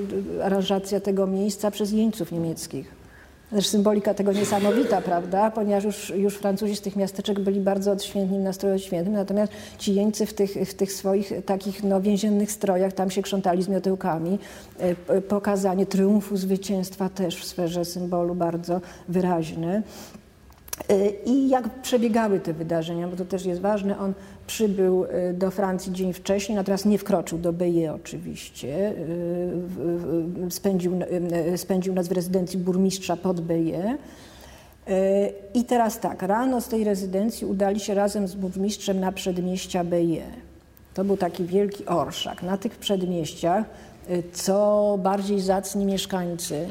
aranżacja 0.45 1.01
tego 1.01 1.27
miejsca 1.27 1.71
przez 1.71 1.93
jeńców 1.93 2.33
niemieckich. 2.33 3.02
Też 3.55 3.67
symbolika 3.69 4.15
tego 4.15 4.33
niesamowita, 4.33 5.01
prawda? 5.01 5.51
Ponieważ 5.51 5.85
już, 5.85 6.11
już 6.11 6.35
Francuzi 6.35 6.77
z 6.77 6.81
tych 6.81 6.97
miasteczek 6.97 7.41
byli 7.41 7.61
bardzo 7.61 7.93
odświętni 7.93 8.39
w 8.39 8.43
nastroju 8.43 8.79
świętym, 8.79 9.13
natomiast 9.13 9.53
ci 9.79 9.95
jeńcy 9.95 10.27
w 10.27 10.35
tych, 10.35 10.51
w 10.51 10.75
tych 10.75 10.93
swoich 10.93 11.33
takich 11.47 11.83
no, 11.83 12.01
więziennych 12.01 12.53
strojach 12.53 12.93
tam 12.93 13.11
się 13.11 13.23
krzątali 13.23 13.63
z 13.63 13.69
miotełkami. 13.69 14.39
E, 14.79 15.21
pokazanie 15.21 15.87
triumfu, 15.87 16.37
zwycięstwa 16.37 17.09
też 17.09 17.37
w 17.37 17.45
sferze 17.45 17.85
symbolu 17.85 18.35
bardzo 18.35 18.81
wyraźne. 19.09 19.83
E, 20.89 21.09
I 21.09 21.49
jak 21.49 21.69
przebiegały 21.83 22.41
te 22.41 22.53
wydarzenia, 22.53 23.09
bo 23.09 23.17
to 23.17 23.25
też 23.25 23.45
jest 23.45 23.61
ważne, 23.61 23.99
on 23.99 24.13
przybył 24.47 25.05
e, 25.05 25.33
do 25.33 25.51
Francji 25.51 25.93
dzień 25.93 26.13
wcześniej, 26.13 26.57
natomiast 26.57 26.87
nie 26.87 26.99
wkroczył 26.99 27.39
do 27.39 27.53
Beje 27.53 27.93
oczywiście. 27.93 28.93
E, 30.47 30.51
spędził, 30.51 30.99
spędził 31.57 31.95
nas 31.95 32.09
w 32.09 32.13
rezydencji 32.13 32.59
burmistrza 32.59 33.17
pod 33.17 33.41
Beje. 33.41 33.99
I 35.55 35.65
teraz 35.65 36.01
tak, 36.01 36.23
rano 36.23 36.61
z 36.61 36.69
tej 36.69 36.85
rezydencji 36.85 37.47
udali 37.47 37.81
się 37.81 37.95
razem 37.95 38.29
z 38.29 38.35
burmistrzem 38.35 39.01
na 39.01 39.13
przedmieścia 39.13 39.85
Beje. 39.85 40.23
To 40.95 41.05
był 41.05 41.17
taki 41.17 41.45
wielki 41.45 41.87
orszak. 41.87 42.43
Na 42.43 42.57
tych 42.57 42.77
przedmieściach 42.77 43.65
co 44.33 44.99
bardziej 45.03 45.41
zacni 45.41 45.87
mieszkańcy 45.87 46.67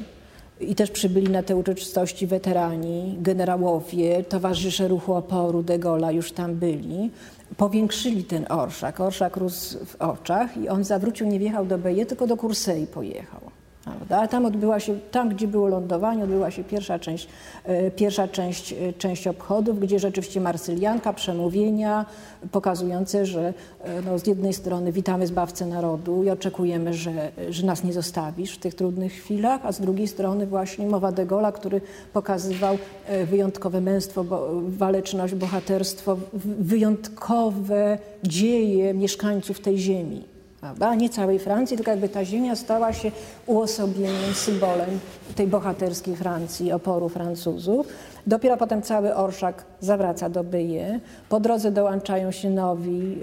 i 0.67 0.75
też 0.75 0.91
przybyli 0.91 1.29
na 1.29 1.43
te 1.43 1.55
uroczystości 1.55 2.27
weterani, 2.27 3.17
generałowie, 3.21 4.23
towarzysze 4.23 4.87
ruchu 4.87 5.13
oporu 5.13 5.63
de 5.63 5.79
Gaulle'a 5.79 6.13
już 6.13 6.31
tam 6.31 6.55
byli. 6.55 7.11
Powiększyli 7.57 8.23
ten 8.23 8.45
orszak. 8.49 8.99
Orszak 8.99 9.37
rósł 9.37 9.85
w 9.85 9.95
oczach 9.95 10.57
i 10.57 10.69
on 10.69 10.83
zawrócił, 10.83 11.27
nie 11.27 11.39
wjechał 11.39 11.65
do 11.65 11.77
Beje, 11.77 12.05
tylko 12.05 12.27
do 12.27 12.37
Kursei 12.37 12.87
pojechał. 12.87 13.60
Prawda? 13.85 14.27
Tam 14.27 14.45
odbyła 14.45 14.79
się, 14.79 14.99
tam 15.11 15.29
gdzie 15.29 15.47
było 15.47 15.67
lądowanie, 15.67 16.23
odbyła 16.23 16.51
się 16.51 16.63
pierwsza 16.63 16.99
część, 16.99 17.27
e, 17.65 17.91
pierwsza 17.91 18.27
część, 18.27 18.73
e, 18.73 18.93
część 18.93 19.27
obchodów, 19.27 19.79
gdzie 19.79 19.99
rzeczywiście 19.99 20.41
marsylianka, 20.41 21.13
przemówienia 21.13 22.05
pokazujące, 22.51 23.25
że 23.25 23.53
e, 23.83 24.01
no, 24.01 24.19
z 24.19 24.27
jednej 24.27 24.53
strony 24.53 24.91
witamy 24.91 25.27
Zbawcę 25.27 25.65
Narodu 25.65 26.23
i 26.23 26.29
oczekujemy, 26.29 26.93
że, 26.93 27.31
że 27.49 27.65
nas 27.65 27.83
nie 27.83 27.93
zostawisz 27.93 28.55
w 28.55 28.59
tych 28.59 28.75
trudnych 28.75 29.13
chwilach, 29.13 29.61
a 29.63 29.71
z 29.71 29.81
drugiej 29.81 30.07
strony 30.07 30.47
właśnie 30.47 30.87
mowa 30.87 31.11
de 31.11 31.25
Gaulle'a, 31.25 31.51
który 31.51 31.81
pokazywał 32.13 32.77
wyjątkowe 33.25 33.81
męstwo, 33.81 34.23
bo, 34.23 34.47
waleczność, 34.67 35.35
bohaterstwo, 35.35 36.17
wyjątkowe 36.59 37.97
dzieje 38.23 38.93
mieszkańców 38.93 39.59
tej 39.59 39.77
ziemi 39.77 40.30
prawda? 40.61 40.95
nie 40.95 41.09
całej 41.09 41.39
Francji, 41.39 41.77
tylko 41.77 41.91
jakby 41.91 42.09
ta 42.09 42.25
ziemia 42.25 42.55
stała 42.55 42.93
się 42.93 43.11
uosobieniem, 43.45 44.33
symbolem 44.33 44.99
tej 45.35 45.47
bohaterskiej 45.47 46.15
Francji, 46.15 46.71
oporu 46.71 47.09
Francuzów. 47.09 47.87
Dopiero 48.27 48.57
potem 48.57 48.81
cały 48.81 49.15
orszak 49.15 49.65
zawraca 49.79 50.29
do 50.29 50.43
Byje. 50.43 50.99
Po 51.29 51.39
drodze 51.39 51.71
dołączają 51.71 52.31
się 52.31 52.49
nowi 52.49 53.17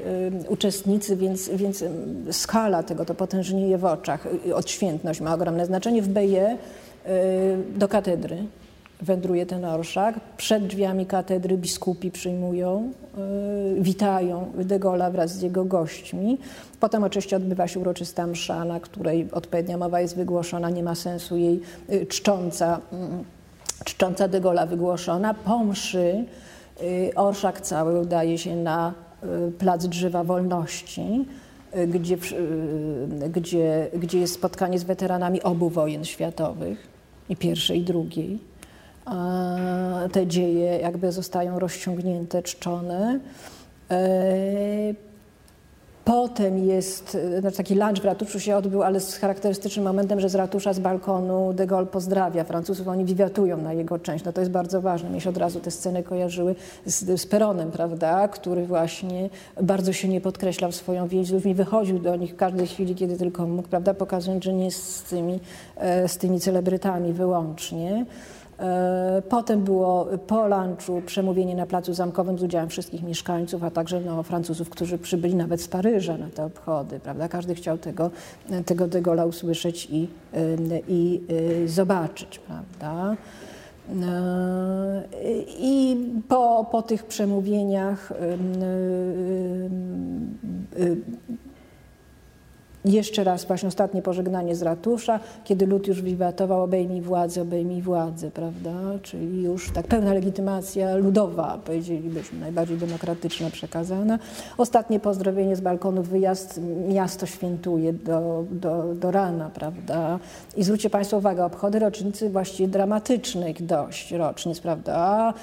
y, 0.46 0.50
uczestnicy, 0.50 1.16
więc, 1.16 1.48
więc 1.48 1.84
skala 2.30 2.82
tego 2.82 3.04
to 3.04 3.14
potężnieje 3.14 3.78
w 3.78 3.84
oczach. 3.84 4.26
Odświętność 4.54 5.20
ma 5.20 5.34
ogromne 5.34 5.66
znaczenie. 5.66 6.02
W 6.02 6.08
Byje 6.08 6.56
y, 7.06 7.78
do 7.78 7.88
katedry 7.88 8.36
wędruje 9.02 9.46
ten 9.46 9.64
orszak. 9.64 10.20
Przed 10.36 10.66
drzwiami 10.66 11.06
katedry 11.06 11.58
biskupi 11.58 12.10
przyjmują, 12.10 12.92
y, 13.78 13.82
witają 13.82 14.52
De 14.54 14.78
Gaulle'a 14.78 15.12
wraz 15.12 15.32
z 15.32 15.42
jego 15.42 15.64
gośćmi. 15.64 16.38
Potem 16.80 17.04
oczywiście 17.04 17.36
odbywa 17.36 17.68
się 17.68 17.80
uroczysta 17.80 18.26
msza, 18.26 18.64
na 18.64 18.80
której 18.80 19.28
odpowiednia 19.32 19.78
mowa 19.78 20.00
jest 20.00 20.16
wygłoszona, 20.16 20.70
nie 20.70 20.82
ma 20.82 20.94
sensu 20.94 21.36
jej 21.36 21.60
y, 21.92 22.06
czcząca, 22.06 22.80
mm, 22.92 23.24
czcząca 23.84 24.28
De 24.28 24.40
Gaulle'a 24.40 24.68
wygłoszona. 24.68 25.34
Po 25.34 25.64
mszy 25.64 26.24
y, 26.82 27.10
orszak 27.14 27.60
cały 27.60 28.00
udaje 28.00 28.38
się 28.38 28.56
na 28.56 28.94
plac 29.58 29.86
Drzewa 29.86 30.24
Wolności, 30.24 31.26
gdzie, 31.88 32.16
gdzie, 33.30 33.90
gdzie 33.98 34.18
jest 34.18 34.34
spotkanie 34.34 34.78
z 34.78 34.84
weteranami 34.84 35.42
obu 35.42 35.70
wojen 35.70 36.04
światowych, 36.04 36.88
i 37.28 37.36
pierwszej, 37.36 37.78
i 37.78 37.82
drugiej 37.82 38.38
te 40.12 40.26
dzieje 40.26 40.78
jakby 40.78 41.12
zostają 41.12 41.58
rozciągnięte, 41.58 42.42
czczone. 42.42 43.20
E, 43.90 44.94
potem 46.04 46.58
jest, 46.58 47.16
znaczy 47.40 47.56
taki 47.56 47.74
lunch 47.74 48.02
w 48.02 48.04
ratuszu 48.04 48.40
się 48.40 48.56
odbył, 48.56 48.82
ale 48.82 49.00
z 49.00 49.16
charakterystycznym 49.16 49.84
momentem, 49.84 50.20
że 50.20 50.28
z 50.28 50.34
ratusza, 50.34 50.72
z 50.72 50.78
balkonu 50.78 51.52
de 51.52 51.66
Gaulle 51.66 51.86
pozdrawia 51.86 52.44
Francuzów, 52.44 52.88
oni 52.88 53.04
wiwiatują 53.04 53.56
na 53.56 53.72
jego 53.72 53.98
część. 53.98 54.24
No 54.24 54.32
to 54.32 54.40
jest 54.40 54.50
bardzo 54.50 54.80
ważne. 54.80 55.10
Mi 55.10 55.20
się 55.20 55.30
od 55.30 55.36
razu 55.36 55.60
te 55.60 55.70
sceny 55.70 56.02
kojarzyły 56.02 56.54
z, 56.86 57.20
z 57.20 57.26
Peronem, 57.26 57.70
prawda, 57.70 58.28
który 58.28 58.66
właśnie 58.66 59.30
bardzo 59.62 59.92
się 59.92 60.08
nie 60.08 60.20
podkreślał 60.20 60.72
swoją 60.72 61.08
więź 61.08 61.26
z 61.26 61.30
ludźmi, 61.30 61.54
wychodził 61.54 61.98
do 61.98 62.16
nich 62.16 62.32
w 62.32 62.36
każdej 62.36 62.66
chwili, 62.66 62.94
kiedy 62.94 63.16
tylko 63.16 63.46
mógł, 63.46 63.68
prawda, 63.68 63.94
pokazując, 63.94 64.44
że 64.44 64.52
nie 64.52 64.70
z 64.70 65.02
tymi, 65.02 65.40
e, 65.76 66.08
z 66.08 66.18
tymi 66.18 66.40
celebrytami 66.40 67.12
wyłącznie. 67.12 68.06
E, 68.58 69.22
potem 69.28 69.64
było 69.64 70.08
po 70.26 70.48
lunchu 70.48 71.02
przemówienie 71.06 71.54
na 71.54 71.66
Placu 71.66 71.94
Zamkowym 71.94 72.38
z 72.38 72.42
udziałem 72.42 72.68
wszystkich 72.68 73.02
mieszkańców, 73.02 73.64
a 73.64 73.70
także 73.70 74.00
no, 74.00 74.22
Francuzów, 74.22 74.70
którzy 74.70 74.98
przybyli 74.98 75.34
nawet 75.34 75.62
z 75.62 75.68
Paryża 75.68 76.18
na 76.18 76.28
te 76.28 76.44
obchody. 76.44 77.00
Prawda? 77.00 77.28
Każdy 77.28 77.54
chciał 77.54 77.78
tego, 77.78 78.10
tego 78.66 78.88
de 78.88 79.02
Gaulle'a 79.02 79.28
usłyszeć 79.28 79.88
i, 79.90 80.08
i 80.88 81.20
y, 81.30 81.68
zobaczyć. 81.68 82.38
Prawda? 82.38 83.16
E, 83.90 85.02
I 85.58 85.96
po, 86.28 86.66
po 86.72 86.82
tych 86.82 87.04
przemówieniach 87.04 88.12
y, 88.12 88.14
y, 90.82 90.96
jeszcze 92.92 93.24
raz 93.24 93.44
właśnie 93.44 93.68
ostatnie 93.68 94.02
pożegnanie 94.02 94.56
z 94.56 94.62
ratusza, 94.62 95.20
kiedy 95.44 95.66
lud 95.66 95.86
już 95.86 96.02
wiwatował 96.02 96.62
obejmij 96.62 97.00
władzę, 97.00 97.42
obejmij 97.42 97.82
władzę, 97.82 98.30
prawda? 98.30 98.70
Czyli 99.02 99.42
już 99.42 99.70
tak 99.70 99.86
pełna 99.86 100.14
legitymacja 100.14 100.96
ludowa, 100.96 101.58
powiedzielibyśmy, 101.64 102.40
najbardziej 102.40 102.76
demokratyczna 102.78 103.50
przekazana. 103.50 104.18
Ostatnie 104.58 105.00
pozdrowienie 105.00 105.56
z 105.56 105.60
balkonu, 105.60 106.02
wyjazd, 106.02 106.60
miasto 106.88 107.26
świętuje 107.26 107.92
do, 107.92 108.44
do, 108.50 108.94
do 108.94 109.10
rana, 109.10 109.50
prawda? 109.54 110.18
I 110.56 110.64
zwróćcie 110.64 110.90
Państwo 110.90 111.16
uwagę, 111.16 111.44
obchody 111.44 111.78
rocznicy 111.78 112.30
właściwie 112.30 112.68
dramatycznych 112.68 113.66
dość 113.66 114.12
rocznic, 114.12 114.60
prawda? 114.60 115.34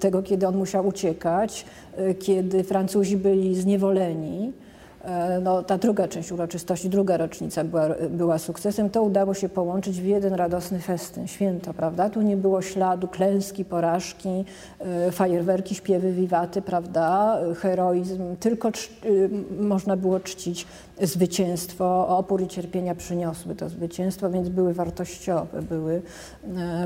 Tego, 0.00 0.22
kiedy 0.22 0.48
on 0.48 0.56
musiał 0.56 0.86
uciekać, 0.86 1.64
kiedy 2.18 2.64
Francuzi 2.64 3.16
byli 3.16 3.54
zniewoleni, 3.54 4.52
no, 5.42 5.62
ta 5.62 5.78
druga 5.78 6.08
część 6.08 6.32
uroczystości, 6.32 6.88
druga 6.88 7.16
rocznica 7.16 7.64
była, 7.64 7.88
była 8.10 8.38
sukcesem, 8.38 8.90
to 8.90 9.02
udało 9.02 9.34
się 9.34 9.48
połączyć 9.48 10.00
w 10.00 10.04
jeden 10.04 10.34
radosny 10.34 10.78
festyn, 10.78 11.26
święto, 11.28 11.74
prawda? 11.74 12.10
Tu 12.10 12.22
nie 12.22 12.36
było 12.36 12.62
śladu 12.62 13.08
klęski, 13.08 13.64
porażki, 13.64 14.44
e, 14.80 15.12
fajerwerki, 15.12 15.74
śpiewy, 15.74 16.12
wiwaty, 16.12 16.62
prawda? 16.62 17.38
Heroizm, 17.56 18.36
tylko 18.36 18.68
e, 18.68 18.72
można 19.62 19.96
było 19.96 20.20
czcić 20.20 20.66
zwycięstwo, 21.02 22.08
opór 22.08 22.42
i 22.42 22.48
cierpienia 22.48 22.94
przyniosły 22.94 23.54
to 23.54 23.68
zwycięstwo, 23.68 24.30
więc 24.30 24.48
były 24.48 24.74
wartościowe, 24.74 25.62
były, 25.62 26.02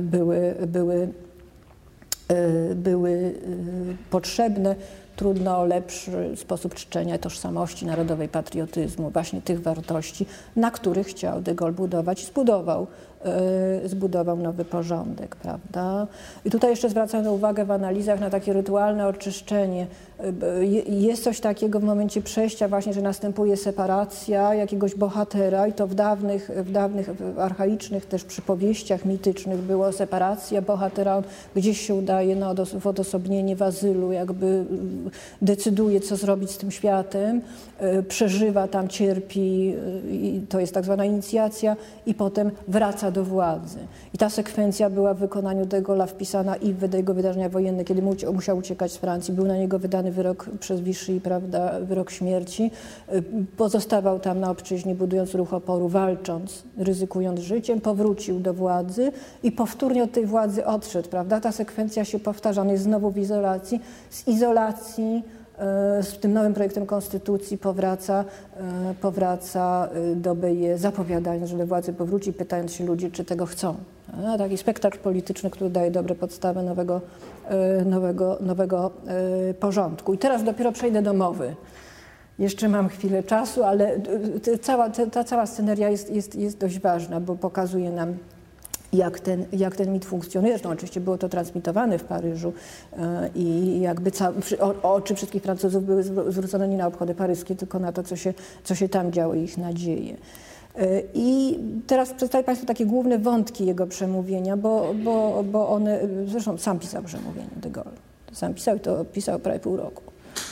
były, 0.01 0.55
były, 0.66 1.09
były 2.74 3.35
potrzebne 4.11 4.77
trudno 5.19 5.65
lepszy 5.65 6.36
sposób 6.36 6.74
czczenia 6.74 7.19
tożsamości 7.19 7.86
narodowej, 7.86 8.28
patriotyzmu, 8.28 9.11
właśnie 9.11 9.43
tych 9.43 9.62
wartości, 9.62 10.27
na 10.57 10.70
których 10.70 11.07
chciał 11.07 11.40
de 11.40 11.55
Gaulle 11.55 11.74
budować 11.74 12.23
i 12.23 12.27
zbudował 12.27 12.86
Y, 13.85 13.89
zbudował 13.89 14.36
nowy 14.36 14.65
porządek, 14.65 15.36
prawda? 15.36 16.07
I 16.45 16.51
tutaj 16.51 16.70
jeszcze 16.70 16.90
zwracano 16.90 17.32
uwagę 17.32 17.65
w 17.65 17.70
analizach 17.70 18.20
na 18.20 18.31
takie 18.31 18.53
rytualne 18.53 19.07
oczyszczenie. 19.07 19.86
Y, 20.62 20.66
jest 20.93 21.24
coś 21.24 21.40
takiego 21.40 21.81
w 21.81 21.85
momencie 21.85 22.23
przejścia 22.23 22.69
właśnie, 22.69 22.93
że 22.93 23.03
następuje 23.03 23.57
separacja 23.57 24.55
jakiegoś 24.55 24.95
bohatera 24.95 25.66
i 25.66 25.73
to 25.73 25.86
w 25.86 25.95
dawnych, 25.95 26.51
w 26.57 26.73
dawnych 26.73 27.11
archaicznych 27.39 28.07
też 28.07 28.24
przypowieściach 28.24 29.05
mitycznych 29.05 29.59
było 29.59 29.93
separacja 29.93 30.62
bohatera, 30.62 31.16
on 31.16 31.23
gdzieś 31.57 31.81
się 31.81 31.95
udaje 31.95 32.36
na 32.36 32.55
w 32.81 32.86
odosobnienie 32.86 33.57
w 33.57 33.62
azylu, 33.62 34.12
jakby 34.12 34.47
y, 34.47 34.65
decyduje, 35.43 36.01
co 36.01 36.16
zrobić 36.16 36.51
z 36.51 36.59
tym 36.59 36.70
światem, 36.70 37.40
przeżywa 38.09 38.69
tam, 38.69 38.89
cierpi, 38.89 39.74
i 40.11 40.40
to 40.49 40.61
jest 40.61 40.74
tak 40.74 40.85
zwana 40.85 41.05
inicjacja 41.05 41.77
i 42.07 42.15
potem 42.15 42.51
wraca 42.69 43.11
do 43.11 43.24
władzy. 43.24 43.78
I 44.15 44.19
ta 44.19 44.31
sekwencja 44.31 44.90
była 44.90 45.15
w 45.15 45.19
wykonaniu 45.19 45.66
de 45.66 45.82
wpisana 46.07 46.57
i 46.57 46.74
w 46.74 46.95
jego 46.95 47.15
wydarzenia 47.15 47.49
wojenne, 47.49 47.85
kiedy 47.85 48.03
musiał 48.32 48.59
uciekać 48.59 48.93
z 48.93 48.97
Francji. 48.97 49.35
Był 49.35 49.47
na 49.47 49.57
niego 49.57 49.78
wydany 49.78 50.07
wyrok 50.10 50.47
przez 50.60 50.80
Vichy, 50.80 51.20
prawda, 51.20 51.80
wyrok 51.80 52.10
śmierci. 52.10 52.70
Pozostawał 53.56 54.20
tam 54.20 54.40
na 54.40 54.51
obczyźnie, 54.51 54.94
budując 54.94 55.35
ruch 55.35 55.55
oporu, 55.55 55.89
walcząc, 55.89 56.62
ryzykując 56.78 57.40
życiem, 57.40 57.80
powrócił 57.80 58.40
do 58.40 58.55
władzy 58.55 59.12
i 59.43 59.52
powtórnie 59.52 60.02
od 60.02 60.12
tej 60.12 60.26
władzy 60.26 60.66
odszedł, 60.66 61.09
prawda? 61.09 61.40
Ta 61.40 61.52
sekwencja 61.52 62.05
się 62.05 62.18
powtarza, 62.18 62.62
on 62.62 62.68
jest 62.68 62.85
znowu 62.85 63.10
w 63.10 63.18
izolacji. 63.18 63.80
Z 64.10 64.28
izolacji 64.28 65.22
E, 65.59 66.02
z 66.02 66.18
tym 66.18 66.32
nowym 66.32 66.55
projektem 66.55 66.86
konstytucji 66.86 67.59
powraca, 67.59 68.24
e, 68.56 68.94
powraca 69.01 69.89
do 70.16 70.35
BIE, 70.35 70.78
zapowiadając, 70.78 71.51
że 71.51 71.56
do 71.56 71.66
władzy 71.66 71.93
powróci, 71.93 72.32
pytając 72.32 72.72
się 72.72 72.86
ludzi, 72.86 73.10
czy 73.10 73.24
tego 73.24 73.47
chcą. 73.47 73.76
Taki 74.39 74.56
spektakl 74.56 74.98
polityczny, 74.98 75.51
który 75.51 75.70
daje 75.70 75.90
dobre 75.90 76.14
podstawy 76.14 76.62
nowego, 76.62 77.01
nowego, 77.86 78.39
nowego 78.40 78.90
porządku. 79.60 80.14
I 80.14 80.18
teraz 80.18 80.44
dopiero 80.44 80.72
przejdę 80.72 81.02
do 81.02 81.14
mowy. 81.14 81.55
Jeszcze 82.39 82.68
mam 82.68 82.89
chwilę 82.89 83.22
czasu, 83.22 83.64
ale 83.64 84.01
cała, 84.62 84.90
ta 84.90 85.24
cała 85.24 85.47
sceneria 85.47 85.89
jest, 85.89 86.10
jest, 86.10 86.35
jest 86.35 86.59
dość 86.59 86.80
ważna, 86.80 87.20
bo 87.20 87.36
pokazuje 87.36 87.90
nam 87.90 88.14
jak 88.93 89.20
ten, 89.20 89.47
jak 89.52 89.76
ten 89.76 89.93
mit 89.93 90.05
funkcjonuje. 90.05 90.52
Zresztą 90.52 90.70
oczywiście 90.70 91.01
było 91.01 91.18
to 91.18 91.28
transmitowane 91.28 91.98
w 91.98 92.05
Paryżu 92.05 92.52
e, 92.98 93.30
i 93.35 93.80
jakby 93.80 94.10
ca, 94.10 94.32
oczy 94.82 95.14
wszystkich 95.14 95.43
Francuzów 95.43 95.85
były 95.85 96.02
zwrócone 96.32 96.68
nie 96.68 96.76
na 96.76 96.86
obchody 96.86 97.14
paryskie, 97.14 97.56
tylko 97.56 97.78
na 97.78 97.93
to, 97.93 98.02
co 98.02 98.16
się, 98.16 98.35
co 98.64 98.74
się 98.74 98.89
tam 98.89 99.12
działo 99.12 99.35
i 99.35 99.40
ich 99.40 99.59
nadzieje. 99.59 100.16
E, 100.78 101.02
I 101.14 101.59
teraz 101.86 102.12
przedstawię 102.12 102.44
Państwu 102.44 102.66
takie 102.66 102.86
główne 102.86 103.18
wątki 103.18 103.66
jego 103.66 103.86
przemówienia, 103.86 104.56
bo, 104.56 104.94
bo, 105.05 105.44
bo 105.52 105.68
one, 105.68 106.00
zresztą 106.26 106.59
sam 106.59 106.78
pisał 106.78 107.02
przemówienie 107.02 107.48
de 107.56 107.70
Gaulle. 107.70 107.96
Sam 108.32 108.55
pisał 108.55 108.76
i 108.76 108.80
to 108.80 109.05
pisał 109.05 109.38
prawie 109.38 109.60
pół 109.60 109.76
roku. 109.76 110.02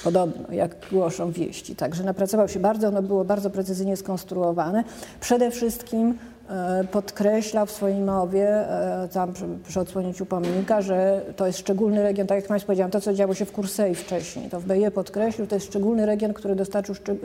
Podobno, 0.04 0.52
jak 0.52 0.76
głoszą 0.92 1.32
wieści. 1.32 1.76
Także 1.76 2.04
napracował 2.04 2.48
się 2.48 2.60
bardzo, 2.60 2.88
ono 2.88 3.02
było 3.02 3.24
bardzo 3.24 3.50
precyzyjnie 3.50 3.96
skonstruowane. 3.96 4.84
Przede 5.20 5.50
wszystkim 5.50 6.18
e, 6.48 6.84
podkreślał 6.92 7.66
w 7.66 7.70
swojej 7.70 8.00
mowie, 8.00 8.48
e, 8.48 9.08
tam 9.12 9.32
przy, 9.32 9.44
przy 9.68 9.80
odsłonięciu 9.80 10.26
pomnika, 10.26 10.82
że 10.82 11.20
to 11.36 11.46
jest 11.46 11.58
szczególny 11.58 12.02
region, 12.02 12.26
tak 12.26 12.36
jak 12.36 12.46
Państwu 12.46 12.66
powiedziałam, 12.66 12.90
to 12.90 13.00
co 13.00 13.14
działo 13.14 13.34
się 13.34 13.44
w 13.44 13.52
Kursei 13.52 13.94
wcześniej, 13.94 14.50
to 14.50 14.60
w 14.60 14.64
Beje 14.64 14.90
podkreślił, 14.90 15.46
to 15.46 15.54
jest 15.54 15.66
szczególny 15.66 16.06
region, 16.06 16.32
który 16.32 16.56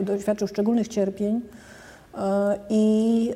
doświadczył 0.00 0.48
szczególnych 0.48 0.88
cierpień 0.88 1.40
i 2.70 3.32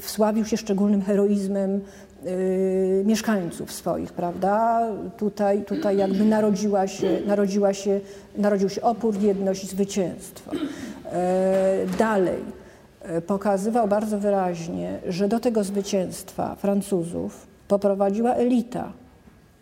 wsławił 0.00 0.44
się 0.44 0.56
szczególnym 0.56 1.02
heroizmem 1.02 1.80
Y, 2.26 3.02
mieszkańców 3.06 3.72
swoich, 3.72 4.12
prawda? 4.12 4.86
Tutaj, 5.16 5.64
tutaj 5.64 5.96
jakby 5.96 6.24
narodziła 6.24 6.86
się, 6.86 7.20
narodziła 7.26 7.74
się, 7.74 8.00
narodził 8.36 8.68
się 8.68 8.82
opór, 8.82 9.20
jedność 9.20 9.70
zwycięstwo. 9.70 10.50
E, 11.12 11.86
dalej 11.98 12.38
e, 13.02 13.20
pokazywał 13.20 13.88
bardzo 13.88 14.18
wyraźnie, 14.18 14.98
że 15.08 15.28
do 15.28 15.40
tego 15.40 15.64
zwycięstwa 15.64 16.54
Francuzów 16.54 17.46
poprowadziła 17.68 18.34
elita. 18.34 18.92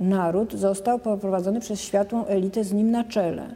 Naród 0.00 0.52
został 0.52 0.98
poprowadzony 0.98 1.60
przez 1.60 1.80
światłą 1.80 2.26
elitę 2.26 2.64
z 2.64 2.72
nim 2.72 2.90
na 2.90 3.04
czele 3.04 3.54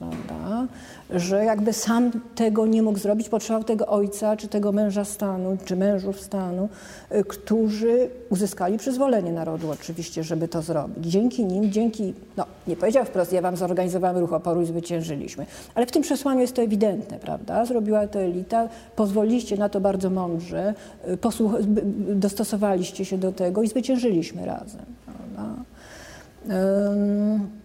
prawda? 0.00 0.66
Że 1.14 1.44
jakby 1.44 1.72
sam 1.72 2.10
tego 2.34 2.66
nie 2.66 2.82
mógł 2.82 2.98
zrobić, 2.98 3.28
potrzebował 3.28 3.64
tego 3.64 3.86
ojca, 3.86 4.36
czy 4.36 4.48
tego 4.48 4.72
męża 4.72 5.04
stanu, 5.04 5.56
czy 5.64 5.76
mężów 5.76 6.20
stanu, 6.20 6.68
y, 7.12 7.24
którzy 7.24 8.10
uzyskali 8.30 8.78
przyzwolenie 8.78 9.32
narodu 9.32 9.70
oczywiście, 9.70 10.24
żeby 10.24 10.48
to 10.48 10.62
zrobić. 10.62 11.06
Dzięki 11.06 11.44
nim, 11.44 11.72
dzięki, 11.72 12.14
no 12.36 12.46
nie 12.66 12.76
powiedział 12.76 13.04
wprost, 13.04 13.32
ja 13.32 13.42
wam 13.42 13.56
zorganizowałem 13.56 14.18
ruch 14.18 14.32
oporu 14.32 14.62
i 14.62 14.66
zwyciężyliśmy, 14.66 15.46
ale 15.74 15.86
w 15.86 15.90
tym 15.90 16.02
przesłaniu 16.02 16.40
jest 16.40 16.54
to 16.54 16.62
ewidentne, 16.62 17.18
prawda? 17.18 17.64
Zrobiła 17.64 18.06
to 18.06 18.20
elita, 18.20 18.68
pozwoliliście 18.96 19.56
na 19.56 19.68
to 19.68 19.80
bardzo 19.80 20.10
mądrze, 20.10 20.74
y, 21.08 21.18
dostosowaliście 22.14 23.04
się 23.04 23.18
do 23.18 23.32
tego 23.32 23.62
i 23.62 23.68
zwyciężyliśmy 23.68 24.46
razem, 24.46 24.84
prawda? 25.06 25.54
Um, 26.48 27.59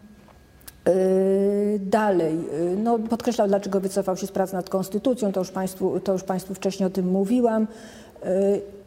dalej, 1.79 2.35
yy, 2.35 2.77
no, 2.77 2.99
podkreślał, 2.99 3.47
dlaczego 3.47 3.79
wycofał 3.79 4.17
się 4.17 4.27
z 4.27 4.31
prac 4.31 4.53
nad 4.53 4.69
konstytucją, 4.69 5.31
to 5.31 5.39
już 5.39 5.51
Państwu, 5.51 5.99
to 5.99 6.13
już 6.13 6.23
państwu 6.23 6.53
wcześniej 6.53 6.87
o 6.87 6.89
tym 6.89 7.07
mówiłam. 7.07 7.67
Yy, 8.23 8.29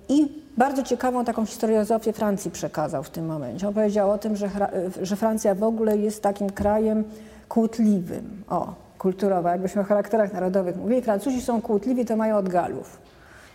I 0.08 0.28
bardzo 0.56 0.82
ciekawą 0.82 1.24
taką 1.24 1.46
historiozofię 1.46 2.12
Francji 2.12 2.50
przekazał 2.50 3.02
w 3.02 3.10
tym 3.10 3.26
momencie. 3.26 3.68
On 3.68 3.74
powiedział 3.74 4.10
o 4.10 4.18
tym, 4.18 4.36
że, 4.36 4.50
że 5.02 5.16
Francja 5.16 5.54
w 5.54 5.62
ogóle 5.62 5.98
jest 5.98 6.22
takim 6.22 6.50
krajem 6.50 7.04
kłótliwym. 7.48 8.42
O, 8.48 8.74
kulturowa, 8.98 9.50
jakbyśmy 9.50 9.80
o 9.80 9.84
charakterach 9.84 10.32
narodowych 10.32 10.76
mówili. 10.76 11.02
Francuzi 11.02 11.42
są 11.42 11.62
kłótliwi, 11.62 12.04
to 12.04 12.16
mają 12.16 12.36
od 12.36 12.48
Galów. 12.48 12.98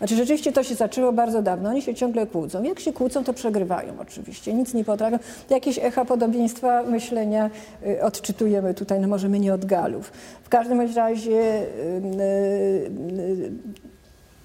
Znaczy 0.03 0.15
rzeczywiście 0.15 0.51
to 0.51 0.63
się 0.63 0.75
zaczęło 0.75 1.13
bardzo 1.13 1.41
dawno, 1.41 1.69
oni 1.69 1.81
się 1.81 1.95
ciągle 1.95 2.27
kłócą. 2.27 2.63
Jak 2.63 2.79
się 2.79 2.93
kłócą, 2.93 3.23
to 3.23 3.33
przegrywają 3.33 3.93
oczywiście, 3.99 4.53
nic 4.53 4.73
nie 4.73 4.83
potrafią. 4.83 5.17
Jakieś 5.49 5.79
echa 5.79 6.05
podobieństwa 6.05 6.83
myślenia 6.83 7.49
y, 7.87 8.03
odczytujemy 8.03 8.73
tutaj, 8.73 8.99
no 8.99 9.07
może 9.07 9.29
my 9.29 9.39
nie 9.39 9.53
od 9.53 9.65
Galów. 9.65 10.11
W 10.43 10.49
każdym 10.49 10.81
razie 10.95 11.31
y, 11.31 11.67
y, 12.21 13.51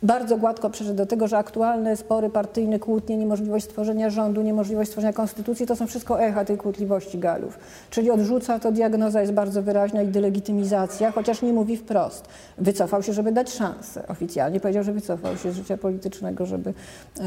bardzo 0.03 0.37
gładko 0.37 0.71
przeszedł 0.71 0.97
do 0.97 1.07
tego, 1.07 1.29
że 1.29 1.39
aktualne 1.39 1.97
spory 1.97 2.31
partyjne, 2.31 2.79
kłótnie, 2.79 3.17
niemożliwość 3.17 3.65
stworzenia 3.65 4.11
rządu, 4.11 4.43
niemożliwość 4.43 4.91
stworzenia 4.91 5.13
konstytucji 5.13 5.67
to 5.67 5.77
są 5.77 5.87
wszystko 5.87 6.23
echa 6.23 6.45
tej 6.45 6.57
kłótliwości 6.57 7.19
Galów. 7.19 7.59
Czyli 7.91 8.11
odrzuca 8.11 8.59
to, 8.59 8.73
diagnoza 8.73 9.21
jest 9.21 9.33
bardzo 9.33 9.63
wyraźna 9.63 10.03
i 10.03 10.09
delegitymizacja, 10.09 11.13
chociaż 11.13 11.43
nie 11.43 11.53
mówi 11.53 11.77
wprost. 11.77 12.29
Wycofał 12.59 13.03
się, 13.03 13.13
żeby 13.13 13.33
dać 13.33 13.53
szansę. 13.53 14.09
Oficjalnie 14.09 14.61
powiedział, 14.61 14.85
że 14.85 14.93
wycofał 14.93 15.37
się 15.37 15.53
z 15.53 15.57
życia 15.57 15.77
politycznego, 15.77 16.47
żeby, 16.47 16.75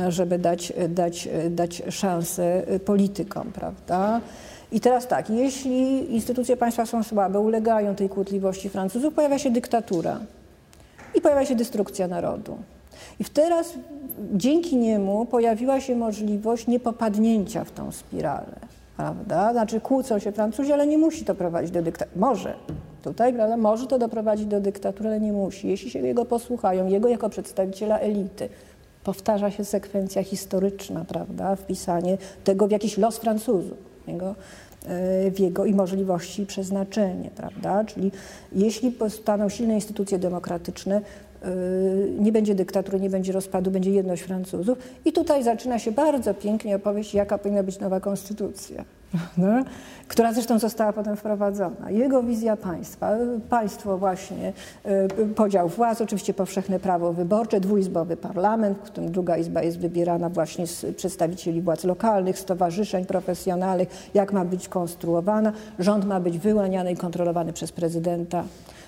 żeby 0.10 0.39
dać, 0.39 0.73
dać, 0.89 1.30
dać 1.49 1.84
szansę 1.89 2.64
politykom, 2.85 3.52
prawda? 3.52 4.22
I 4.72 4.80
teraz 4.80 5.07
tak, 5.07 5.30
jeśli 5.30 6.14
instytucje 6.15 6.57
państwa 6.57 6.85
są 6.85 7.03
słabe, 7.03 7.39
ulegają 7.39 7.95
tej 7.95 8.10
kłótliwości 8.10 8.69
Francuzów, 8.69 9.14
pojawia 9.14 9.39
się 9.39 9.49
dyktatura 9.49 10.19
i 11.16 11.22
pojawia 11.22 11.46
się 11.46 11.56
destrukcja 11.56 12.08
narodu. 12.08 12.58
I 13.20 13.26
teraz 13.26 13.74
dzięki 14.34 14.78
niemu 14.78 15.26
pojawiła 15.26 15.82
się 15.82 15.96
możliwość 15.96 16.68
niepopadnięcia 16.68 17.64
w 17.64 17.72
tą 17.72 17.92
spiralę. 17.92 18.56
Prawda? 18.98 19.52
Znaczy 19.52 19.82
kłócą 19.82 20.20
się 20.20 20.32
Francuzi, 20.32 20.74
ale 20.74 20.88
nie 20.88 20.98
musi 20.98 21.26
to 21.26 21.36
prowadzić 21.36 21.72
do 21.72 21.82
dyktatury. 21.82 22.20
Może. 22.20 22.54
Tutaj 23.04 23.34
prawda? 23.34 23.58
może 23.58 23.88
to 23.88 24.00
doprowadzić 24.00 24.46
do 24.46 24.62
dyktatury, 24.62 25.10
ale 25.10 25.20
nie 25.20 25.34
musi. 25.34 25.68
Jeśli 25.68 25.90
się 25.90 26.00
jego 26.00 26.26
posłuchają, 26.26 26.88
jego 26.88 27.08
jako 27.08 27.30
przedstawiciela 27.30 28.00
elity, 28.00 28.50
powtarza 29.04 29.52
się 29.52 29.66
sekwencja 29.66 30.24
historyczna, 30.24 31.06
prawda? 31.08 31.56
wpisanie 31.56 32.18
tego 32.44 32.68
w 32.68 32.72
jakiś 32.72 32.98
los 32.98 33.18
Francuzów. 33.18 33.78
Jego 34.08 34.36
w 35.32 35.40
jego 35.40 35.66
i 35.66 35.74
możliwości 35.74 36.45
przeznaczenie, 36.45 37.30
prawda? 37.36 37.84
Czyli 37.84 38.12
jeśli 38.52 38.91
powstaną 38.91 39.49
silne 39.49 39.76
instytucje 39.76 40.20
demokratyczne, 40.20 41.02
y, 41.02 42.12
nie 42.20 42.32
będzie 42.32 42.56
dyktatury, 42.56 42.99
nie 42.99 43.10
będzie 43.10 43.32
rozpadu, 43.32 43.72
będzie 43.72 43.91
jedność 43.91 44.22
Francuzów. 44.22 44.78
I 45.06 45.14
tutaj 45.14 45.44
zaczyna 45.44 45.80
się 45.80 45.91
bardzo 45.91 46.34
pięknie 46.34 46.76
opowieść, 46.76 47.14
jaka 47.14 47.38
powinna 47.38 47.64
być 47.64 47.80
nowa 47.80 47.99
konstytucja 47.99 48.86
która 50.08 50.34
zresztą 50.34 50.60
została 50.60 50.94
potem 50.94 51.16
wprowadzona. 51.16 51.90
Jego 51.90 52.24
wizja 52.24 52.58
państwa, 52.58 53.12
państwo 53.50 53.98
właśnie, 53.98 54.54
y, 55.20 55.26
podział 55.36 55.70
władz, 55.70 56.02
oczywiście 56.02 56.34
powszechne 56.34 56.80
prawo 56.80 57.14
wyborcze, 57.14 57.60
dwuizbowy 57.60 58.18
parlament, 58.18 58.78
w 58.78 58.82
którym 58.82 59.12
druga 59.12 59.38
izba 59.38 59.64
jest 59.64 59.80
wybierana 59.80 60.30
właśnie 60.30 60.68
z 60.68 60.86
przedstawicieli 60.96 61.62
władz 61.62 61.84
lokalnych, 61.84 62.40
stowarzyszeń 62.40 63.06
profesjonalnych, 63.06 64.10
jak 64.14 64.34
ma 64.34 64.46
być 64.46 64.68
konstruowana. 64.68 65.54
Rząd 65.80 66.06
ma 66.06 66.20
być 66.20 66.40
wyłaniany 66.40 66.92
i 66.92 66.98
kontrolowany 66.98 67.54
przez 67.54 67.72
prezydenta. 67.72 68.44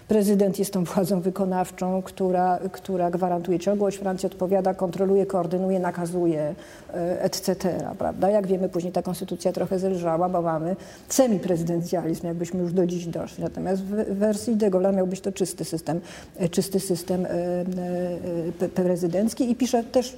Prezydent 0.07 0.59
jest 0.59 0.73
tą 0.73 0.83
władzą 0.83 1.21
wykonawczą, 1.21 2.01
która, 2.01 2.59
która 2.71 3.11
gwarantuje 3.11 3.59
ciągłość. 3.59 3.97
Francja 3.97 4.27
odpowiada, 4.27 4.73
kontroluje, 4.73 5.25
koordynuje, 5.25 5.79
nakazuje, 5.79 6.55
e, 6.93 7.21
etc. 7.21 7.55
Prawda? 7.97 8.29
Jak 8.29 8.47
wiemy, 8.47 8.69
później 8.69 8.93
ta 8.93 9.01
konstytucja 9.01 9.51
trochę 9.51 9.79
zelżała, 9.79 10.29
bo 10.29 10.41
mamy 10.41 10.75
semiprezydencjalizm, 11.09 12.27
jakbyśmy 12.27 12.61
już 12.61 12.73
do 12.73 12.87
dziś 12.87 13.05
doszli. 13.05 13.43
Natomiast 13.43 13.83
w 13.83 14.17
wersji 14.17 14.55
de 14.55 14.69
Gaulle 14.69 14.93
miał 14.93 15.07
być 15.07 15.21
to 15.21 15.31
czysty 15.31 15.65
system, 15.65 16.01
e, 16.37 16.49
czysty 16.49 16.79
system 16.79 17.25
e, 17.25 18.69
prezydencki 18.69 19.51
i 19.51 19.55
pisze 19.55 19.83
też 19.83 20.17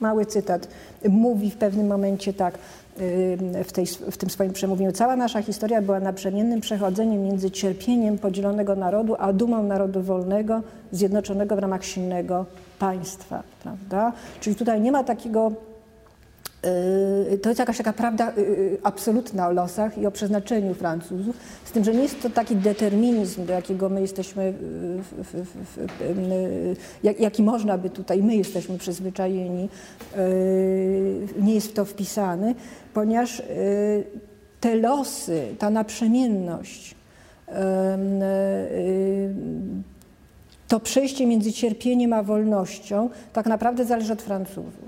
mały 0.00 0.26
cytat. 0.26 0.68
Mówi 1.08 1.50
w 1.50 1.56
pewnym 1.56 1.86
momencie 1.86 2.32
tak, 2.32 2.58
w, 3.64 3.72
tej, 3.72 3.86
w 3.86 4.16
tym 4.16 4.30
swoim 4.30 4.52
przemówieniu. 4.52 4.92
Cała 4.92 5.16
nasza 5.16 5.42
historia 5.42 5.82
była 5.82 6.00
naprzemiennym 6.00 6.60
przechodzeniem 6.60 7.22
między 7.24 7.50
cierpieniem 7.50 8.18
podzielonego 8.18 8.76
narodu, 8.76 9.16
a 9.18 9.32
dumą 9.32 9.62
narodu 9.62 10.02
wolnego, 10.02 10.62
zjednoczonego 10.92 11.56
w 11.56 11.58
ramach 11.58 11.84
silnego 11.84 12.46
państwa. 12.78 13.42
Prawda? 13.62 14.12
Czyli 14.40 14.56
tutaj 14.56 14.80
nie 14.80 14.92
ma 14.92 15.04
takiego 15.04 15.52
to 17.42 17.48
jest 17.48 17.58
jakaś 17.58 17.78
taka 17.78 17.92
prawda 17.92 18.32
yy, 18.36 18.78
absolutna 18.82 19.48
o 19.48 19.52
losach 19.52 19.98
i 19.98 20.06
o 20.06 20.10
przeznaczeniu 20.10 20.74
Francuzów, 20.74 21.36
z 21.64 21.70
tym, 21.70 21.84
że 21.84 21.94
nie 21.94 22.02
jest 22.02 22.22
to 22.22 22.30
taki 22.30 22.56
determinizm, 22.56 23.46
do 23.46 23.52
jakiego 23.52 23.88
my 23.88 24.00
jesteśmy, 24.00 24.54
jaki 27.18 27.42
można 27.42 27.78
by 27.78 27.90
tutaj, 27.90 28.22
my 28.22 28.36
jesteśmy 28.36 28.78
przyzwyczajeni, 28.78 29.68
nie 31.40 31.54
jest 31.54 31.68
w 31.68 31.72
to 31.72 31.84
wpisany, 31.84 32.54
ponieważ 32.94 33.42
te 34.60 34.76
losy, 34.76 35.42
ta 35.58 35.70
naprzemienność, 35.70 36.94
to 40.68 40.80
przejście 40.80 41.26
między 41.26 41.52
cierpieniem 41.52 42.12
a 42.12 42.22
wolnością 42.22 43.10
tak 43.32 43.46
naprawdę 43.46 43.84
zależy 43.84 44.12
od 44.12 44.22
Francuzów. 44.22 44.87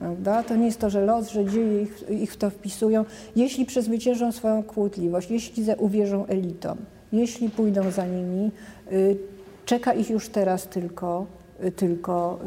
Prawda? 0.00 0.42
To 0.42 0.56
nie 0.56 0.66
jest 0.66 0.78
to, 0.78 0.90
że 0.90 1.04
los, 1.04 1.30
że 1.30 1.44
dzieje 1.44 1.82
ich, 1.82 2.10
ich 2.10 2.32
w 2.32 2.36
to 2.36 2.50
wpisują. 2.50 3.04
Jeśli 3.36 3.66
przezwyciężą 3.66 4.32
swoją 4.32 4.62
kłótliwość, 4.62 5.30
jeśli 5.30 5.64
uwierzą 5.78 6.26
elitom, 6.26 6.78
jeśli 7.12 7.50
pójdą 7.50 7.90
za 7.90 8.06
nimi, 8.06 8.50
y, 8.92 9.16
czeka 9.64 9.92
ich 9.92 10.10
już 10.10 10.28
teraz 10.28 10.66
tylko 10.66 11.26
tylko, 11.76 12.38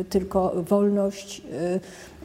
y, 0.00 0.04
tylko 0.04 0.52
wolność 0.68 1.40
y, 1.40 1.54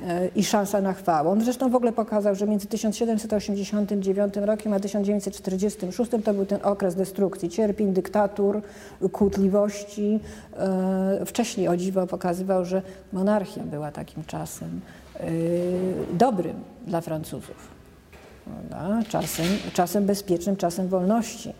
y, 0.09 0.31
i 0.35 0.43
szansa 0.43 0.81
na 0.81 0.93
chwałę. 0.93 1.29
On 1.29 1.41
zresztą 1.41 1.69
w 1.69 1.75
ogóle 1.75 1.91
pokazał, 1.91 2.35
że 2.35 2.47
między 2.47 2.67
1789 2.67 4.33
rokiem 4.35 4.73
a 4.73 4.79
1946 4.79 6.11
to 6.23 6.33
był 6.33 6.45
ten 6.45 6.59
okres 6.63 6.95
destrukcji, 6.95 7.49
cierpień, 7.49 7.93
dyktatur, 7.93 8.61
kłótliwości. 9.11 10.19
Wcześniej 11.25 11.67
o 11.67 11.77
dziwo 11.77 12.07
pokazywał, 12.07 12.65
że 12.65 12.81
monarchia 13.13 13.63
była 13.63 13.91
takim 13.91 14.23
czasem 14.23 14.81
dobrym 16.13 16.55
dla 16.87 17.01
Francuzów. 17.01 17.67
Czasem, 19.09 19.45
czasem 19.73 20.05
bezpiecznym, 20.05 20.57
czasem 20.57 20.87
wolności. 20.87 21.53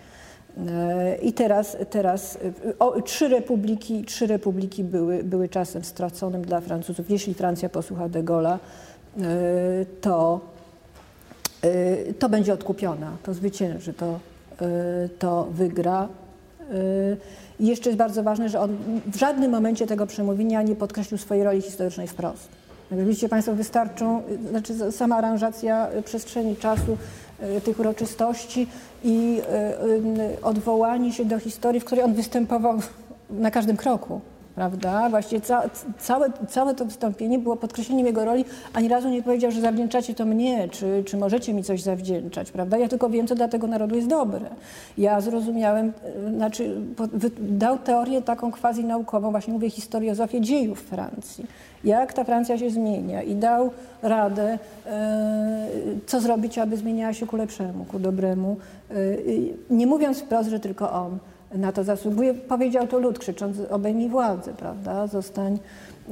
I 1.22 1.34
teraz, 1.34 1.78
teraz 1.90 2.38
o, 2.80 3.02
trzy, 3.02 3.28
republiki, 3.28 4.04
trzy 4.04 4.28
republiki 4.28 4.84
były, 4.84 5.24
były 5.24 5.50
czasem 5.50 5.84
straconym 5.84 6.42
dla 6.42 6.62
Francuzów. 6.62 7.10
Jeśli 7.10 7.34
Francja 7.34 7.70
posłucha 7.70 8.10
de 8.10 8.24
Gaulle'a, 8.24 8.58
to, 10.02 10.40
to 12.20 12.30
będzie 12.30 12.54
odkupiona, 12.54 13.12
to 13.24 13.34
zwycięży, 13.34 13.94
to, 13.94 14.20
to 15.20 15.48
wygra. 15.52 16.08
I 17.60 17.68
jeszcze 17.68 17.90
jest 17.90 17.98
bardzo 17.98 18.24
ważne, 18.24 18.50
że 18.50 18.60
on 18.60 18.78
w 19.08 19.16
żadnym 19.16 19.52
momencie 19.52 19.88
tego 19.88 20.08
przemówienia 20.08 20.62
nie 20.62 20.76
podkreślił 20.76 21.18
swojej 21.18 21.44
roli 21.44 21.62
historycznej 21.62 22.08
wprost. 22.08 22.48
Jak 22.92 23.06
widzicie 23.06 23.30
Państwo, 23.30 23.56
wystarczą, 23.56 24.22
znaczy 24.50 24.92
sama 24.92 25.16
aranżacja 25.16 25.88
przestrzeni 26.06 26.56
czasu 26.56 26.92
e, 26.92 26.98
tych 27.64 27.80
uroczystości 27.80 28.68
i 29.04 29.42
e, 29.50 30.42
odwołanie 30.42 31.14
się 31.14 31.26
do 31.26 31.40
historii, 31.40 31.82
w 31.82 31.86
której 31.86 32.04
on 32.04 32.14
występował 32.14 32.80
na 33.30 33.52
każdym 33.52 33.78
kroku 33.78 34.22
prawda? 34.56 35.10
Właściwie 35.10 35.42
ca, 35.42 35.64
całe, 36.00 36.32
całe 36.50 36.76
to 36.76 36.86
wystąpienie 36.86 37.40
było 37.40 37.56
podkreśleniem 37.56 38.06
jego 38.06 38.26
roli. 38.26 38.46
Ani 38.74 38.88
razu 38.88 39.10
nie 39.10 39.24
powiedział, 39.24 39.52
że 39.52 39.62
zawdzięczacie 39.62 40.16
to 40.16 40.26
mnie, 40.26 40.70
czy, 40.70 41.04
czy 41.06 41.18
możecie 41.18 41.54
mi 41.54 41.64
coś 41.64 41.82
zawdzięczać, 41.82 42.52
prawda? 42.52 42.78
Ja 42.78 42.88
tylko 42.88 43.10
wiem, 43.10 43.28
co 43.28 43.36
dla 43.36 43.48
tego 43.48 43.68
narodu 43.68 43.96
jest 43.96 44.08
dobre. 44.08 44.42
Ja 44.98 45.22
zrozumiałem, 45.22 45.94
e, 46.28 46.34
znaczy 46.36 46.76
dał 47.40 47.78
teorię 47.78 48.22
taką 48.22 48.52
quasi 48.52 48.84
naukową, 48.84 49.32
właśnie 49.32 49.54
mówię 49.54 49.70
historiozofię 49.70 50.42
dziejów 50.42 50.82
Francji. 50.82 51.46
Jak 51.84 52.14
ta 52.14 52.24
Francja 52.24 52.58
się 52.58 52.70
zmienia 52.70 53.22
i 53.22 53.36
dał 53.36 53.70
radę, 54.02 54.60
e, 54.86 55.68
co 56.06 56.22
zrobić, 56.22 56.58
aby 56.58 56.78
zmieniała 56.78 57.14
się 57.14 57.28
ku 57.28 57.38
lepszemu, 57.38 57.86
ku 57.86 58.00
dobremu. 58.00 58.58
E, 58.92 58.96
nie 59.70 59.88
mówiąc 59.88 60.20
wprost, 60.20 60.50
że 60.50 60.60
tylko 60.60 60.92
on 60.92 61.18
na 61.54 61.72
to 61.72 61.84
zasługuje. 61.84 62.34
Powiedział 62.34 62.88
to 62.88 63.00
lud, 63.00 63.20
krzycząc 63.20 63.58
obejmij 63.70 64.10
władzę, 64.10 64.54
prawda? 64.54 65.08
Zostań, 65.08 65.60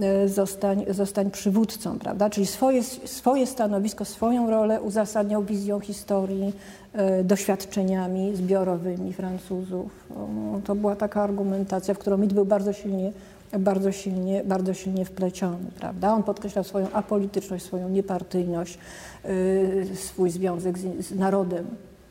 e, 0.02 0.28
zostań, 0.28 0.86
zostań 0.90 1.32
przywódcą, 1.32 2.00
prawda? 2.00 2.30
Czyli 2.30 2.46
swoje, 2.46 2.84
swoje 2.84 3.48
stanowisko, 3.48 4.06
swoją 4.06 4.50
rolę 4.50 4.82
uzasadniał 4.82 5.44
wizją 5.44 5.80
historii, 5.80 6.54
e, 6.94 7.24
doświadczeniami 7.24 8.36
zbiorowymi 8.36 9.14
Francuzów. 9.14 10.08
To 10.66 10.76
była 10.76 10.96
taka 10.96 11.24
argumentacja, 11.24 11.94
w 11.94 11.98
którą 11.98 12.18
mit 12.18 12.34
był 12.34 12.46
bardzo 12.46 12.74
silnie 12.74 13.12
bardzo 13.60 13.92
silnie, 13.92 14.44
bardzo 14.44 14.74
silnie 14.74 15.06
wpleciony. 15.06 15.72
Prawda? 15.80 16.14
On 16.14 16.24
podkreślał 16.24 16.64
swoją 16.64 16.92
apolityczność, 16.92 17.66
swoją 17.66 17.90
niepartyjność, 17.90 18.78
e, 19.24 19.96
swój 19.96 20.30
związek 20.30 20.78
z, 20.78 21.06
z 21.06 21.16
narodem, 21.16 21.66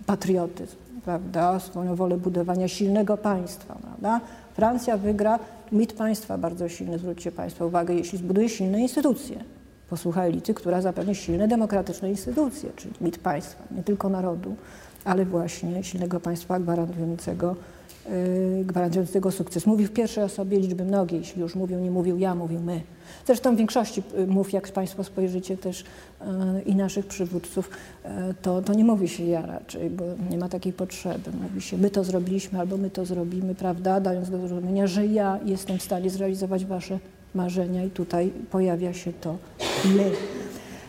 patriotyzm 0.07 0.77
prawda, 1.09 1.61
swoją 1.61 1.97
wolę 1.97 2.17
budowania 2.17 2.69
silnego 2.69 3.17
państwa. 3.17 3.75
Prawda? 3.75 4.21
Francja 4.55 4.97
wygra 4.97 5.39
mit 5.73 5.93
państwa 5.93 6.39
bardzo 6.39 6.69
silny, 6.69 6.99
zwróćcie 6.99 7.33
Państwo 7.33 7.67
uwagę, 7.67 7.95
jeśli 7.95 8.19
zbuduje 8.19 8.49
silne 8.49 8.81
instytucje. 8.81 9.45
Posłucha 9.91 10.23
elity, 10.23 10.55
która 10.55 10.81
zapewni 10.83 11.15
silne 11.15 11.49
demokratyczne 11.49 12.11
instytucje, 12.11 12.71
czyli 12.77 12.95
mit 13.01 13.19
państwa, 13.19 13.63
nie 13.71 13.83
tylko 13.83 14.09
narodu, 14.09 14.57
ale 15.05 15.25
właśnie 15.25 15.85
silnego 15.85 16.21
państwa 16.21 16.61
gwarantującego 16.61 17.57
Y, 18.11 18.65
gwarantującego 18.65 19.31
sukces. 19.31 19.67
Mówił 19.67 19.87
w 19.87 19.91
pierwszej 19.91 20.25
osobie 20.25 20.61
liczby 20.61 20.85
mnogiej, 20.85 21.21
jeśli 21.21 21.43
już 21.43 21.55
mówił, 21.55 21.81
nie 21.81 21.91
mówił 21.91 22.19
ja, 22.19 22.35
mówił 22.35 22.61
my. 22.61 22.81
Zresztą 23.29 23.55
w 23.55 23.59
większości 23.59 24.03
y, 24.19 24.27
mów, 24.27 24.53
jak 24.53 24.69
Państwo 24.69 25.05
spojrzycie 25.05 25.57
też 25.57 25.81
y, 25.81 25.85
i 26.67 26.77
naszych 26.77 27.07
przywódców, 27.07 27.71
to, 28.43 28.63
to 28.63 28.75
nie 28.75 28.85
mówi 28.85 29.09
się 29.09 29.25
ja 29.25 29.47
raczej, 29.47 29.91
bo 29.91 30.05
nie 30.31 30.39
ma 30.39 30.49
takiej 30.49 30.73
potrzeby. 30.73 31.31
Mówi 31.43 31.61
się 31.61 31.79
my 31.79 31.91
to 31.91 32.05
zrobiliśmy 32.05 32.61
albo 32.61 32.77
my 32.77 32.91
to 32.91 33.05
zrobimy, 33.05 33.55
prawda, 33.55 34.01
dając 34.01 34.31
do 34.31 34.39
zrozumienia, 34.39 34.87
że 34.87 35.07
ja 35.07 35.39
jestem 35.45 35.79
w 35.79 35.83
stanie 35.83 36.11
zrealizować 36.11 36.65
Wasze 36.65 36.99
marzenia 37.35 37.85
i 37.85 37.91
tutaj 37.91 38.31
pojawia 38.51 38.93
się 38.93 39.13
to 39.13 39.37
my. 39.85 40.11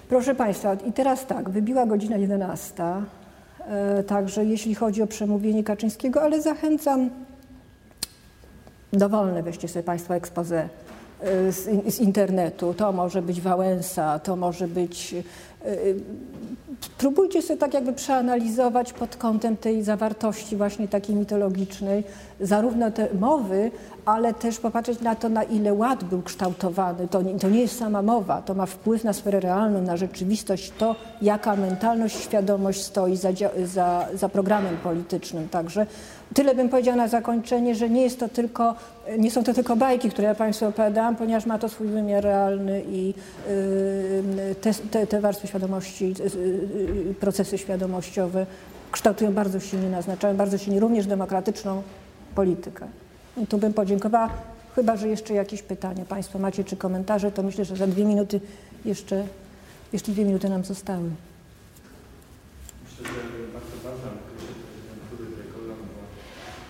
Proszę 0.10 0.36
Państwa, 0.36 0.74
i 0.74 0.94
teraz 0.94 1.28
tak, 1.28 1.50
wybiła 1.50 1.86
godzina 1.86 2.18
11. 2.18 2.84
E, 3.68 4.04
także 4.04 4.46
jeśli 4.46 4.76
chodzi 4.76 5.02
o 5.02 5.08
przemówienie 5.08 5.64
Kaczyńskiego, 5.64 6.22
ale 6.22 6.42
zachęcam, 6.42 7.10
dowolne 8.94 9.44
weźcie 9.44 9.68
sobie 9.68 9.84
Państwo 9.84 10.16
expose 10.16 10.70
z, 11.50 11.94
z, 11.94 12.00
internetu. 12.00 12.74
To 12.74 12.92
może 12.92 13.22
być 13.22 13.42
Wałęsa, 13.42 14.20
to 14.20 14.36
może 14.36 14.68
być. 14.68 15.14
E, 15.14 15.76
spróbujcie 16.82 17.42
sobie 17.42 17.60
tak 17.60 17.74
jakby 17.74 17.94
przeanalizować 17.94 18.94
pod 18.94 19.16
kątem 19.16 19.58
tej 19.58 19.84
zawartości 19.84 20.58
właśnie 20.58 20.88
takiej 20.88 21.16
mitologicznej, 21.16 22.04
zarówno 22.40 22.92
te 22.92 23.08
mowy, 23.14 23.72
ale 24.06 24.34
też 24.34 24.60
popatrzeć 24.60 25.02
na 25.02 25.16
to, 25.16 25.30
na 25.30 25.44
ile 25.44 25.74
ład 25.74 26.04
był 26.04 26.22
kształtowany. 26.22 27.08
To 27.08 27.22
nie, 27.22 27.40
to 27.40 27.50
nie 27.50 27.62
jest 27.62 27.78
sama 27.78 28.02
mowa, 28.02 28.42
to 28.42 28.54
ma 28.54 28.66
wpływ 28.66 29.04
na 29.04 29.14
sferę 29.14 29.40
realną, 29.40 29.82
na 29.82 29.98
rzeczywistość, 29.98 30.74
to 30.78 30.96
jaka 31.22 31.56
mentalność, 31.56 32.20
świadomość 32.24 32.84
stoi 32.84 33.16
za, 33.16 33.30
za, 33.66 34.08
za 34.14 34.30
programem 34.30 34.78
politycznym. 34.78 35.50
Także 35.50 35.86
tyle 36.34 36.56
bym 36.56 36.70
powiedziała 36.70 36.98
na 36.98 37.08
zakończenie, 37.08 37.76
że 37.76 37.90
nie, 37.90 38.02
jest 38.02 38.20
to 38.20 38.30
tylko, 38.30 38.76
nie 39.18 39.32
są 39.32 39.44
to 39.44 39.54
tylko 39.54 39.76
bajki, 39.76 40.10
które 40.10 40.28
ja 40.28 40.36
Państwu 40.36 40.66
opowiadałam, 40.66 41.16
ponieważ 41.16 41.46
ma 41.46 41.60
to 41.60 41.70
swój 41.70 41.88
wymiar 41.88 42.24
realny 42.24 42.84
i 42.92 43.08
yy, 43.08 44.56
te, 44.56 44.74
te, 44.74 45.08
te 45.08 45.22
warstwy 45.22 45.48
świadomości, 45.48 46.16
yy, 47.08 47.14
procesy 47.20 47.58
świadomościowe 47.58 48.46
kształtują 48.92 49.34
bardzo 49.34 49.60
silnie, 49.60 49.90
naznaczają 49.90 50.38
bardzo 50.38 50.58
silnie 50.58 50.80
również 50.80 51.06
demokratyczną 51.06 51.82
politykę. 52.36 52.88
I 53.38 53.48
tu 53.48 53.58
bym 53.58 53.74
podziękowała, 53.74 54.30
chyba 54.76 54.98
że 54.98 55.08
jeszcze 55.08 55.34
jakieś 55.34 55.62
pytania 55.62 56.06
Państwo 56.06 56.40
macie 56.40 56.64
czy 56.64 56.78
komentarze, 56.78 57.32
to 57.32 57.44
myślę, 57.44 57.66
że 57.66 57.76
za 57.76 57.88
dwie 57.88 58.06
minuty 58.06 58.42
jeszcze, 58.86 59.28
jeszcze 59.94 60.12
dwie 60.12 60.26
minuty 60.26 60.50
nam 60.50 60.64
zostały. 60.66 61.10
Myślę, 62.84 63.08
że 63.14 63.40
bardzo 63.56 63.76
ważna 63.86 64.10
prezydentury 64.28 65.26
Degola 65.38 65.76
była 65.88 66.06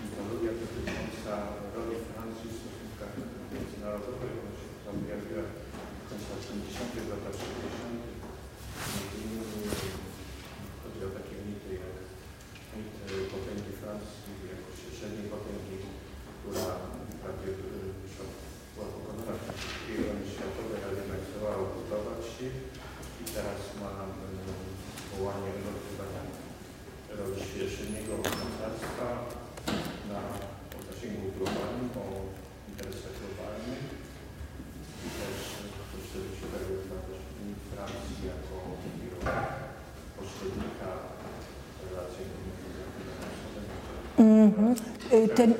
mitologia 0.01 0.51
dotycząca 0.61 1.33
roli 1.75 1.95
Francji 2.09 2.47
w 2.51 2.55
stosunkach 2.59 3.13
międzynarodowych. 3.53 4.33
Ona 4.41 4.53
się 4.59 4.69
tam 4.85 4.95
pojawiła 5.03 5.43
w 6.01 6.05
końcu 6.09 6.27
lat 6.31 6.41
50., 6.47 7.11
latach 7.13 7.35
60. 7.39 8.03
Między 8.91 9.17
innymi 9.23 9.61
chodzi 10.81 10.99
o 11.07 11.09
takie 11.17 11.35
mity 11.45 11.71
jak 11.83 11.95
mit 12.75 12.93
potęgi 13.33 13.71
Francji, 13.81 14.31
jako 14.51 14.69
średniej 14.97 15.27
potęgi 15.33 15.77
która 16.49 16.75
prawie 17.21 17.49
była 18.73 18.87
pokonana 18.93 19.33
w 19.37 19.49
II 19.85 19.97
wojnie 20.05 20.27
światowej, 20.33 20.79
ale 20.85 20.95
jednak 21.01 21.21
zdołała 21.27 21.57
odbudować 21.65 22.21
się 22.33 22.47
i 23.21 23.23
teraz 23.35 23.59
ma 23.81 23.91
wołanie 25.11 25.51
odgrywania 25.71 26.23
roli 27.17 27.41
średniego 27.73 28.13
mocarstwa 28.43 29.09
na 30.11 30.19
o 30.75 30.77
zasięgu 30.87 31.27
globalnym, 31.35 31.89
o 32.03 32.05
interesach 32.69 33.15
globalnych 33.21 33.83
i 35.05 35.07
też 35.19 35.35
przedstawicielego 35.87 36.73
dla 36.85 36.97
też 37.07 37.19
Francji 37.71 38.17
jako 38.31 38.57
pośrednika 40.17 40.89
w 41.75 41.79
relacjach 41.85 42.29
międzynarodowych. 42.39 44.09
Ten 45.35 45.55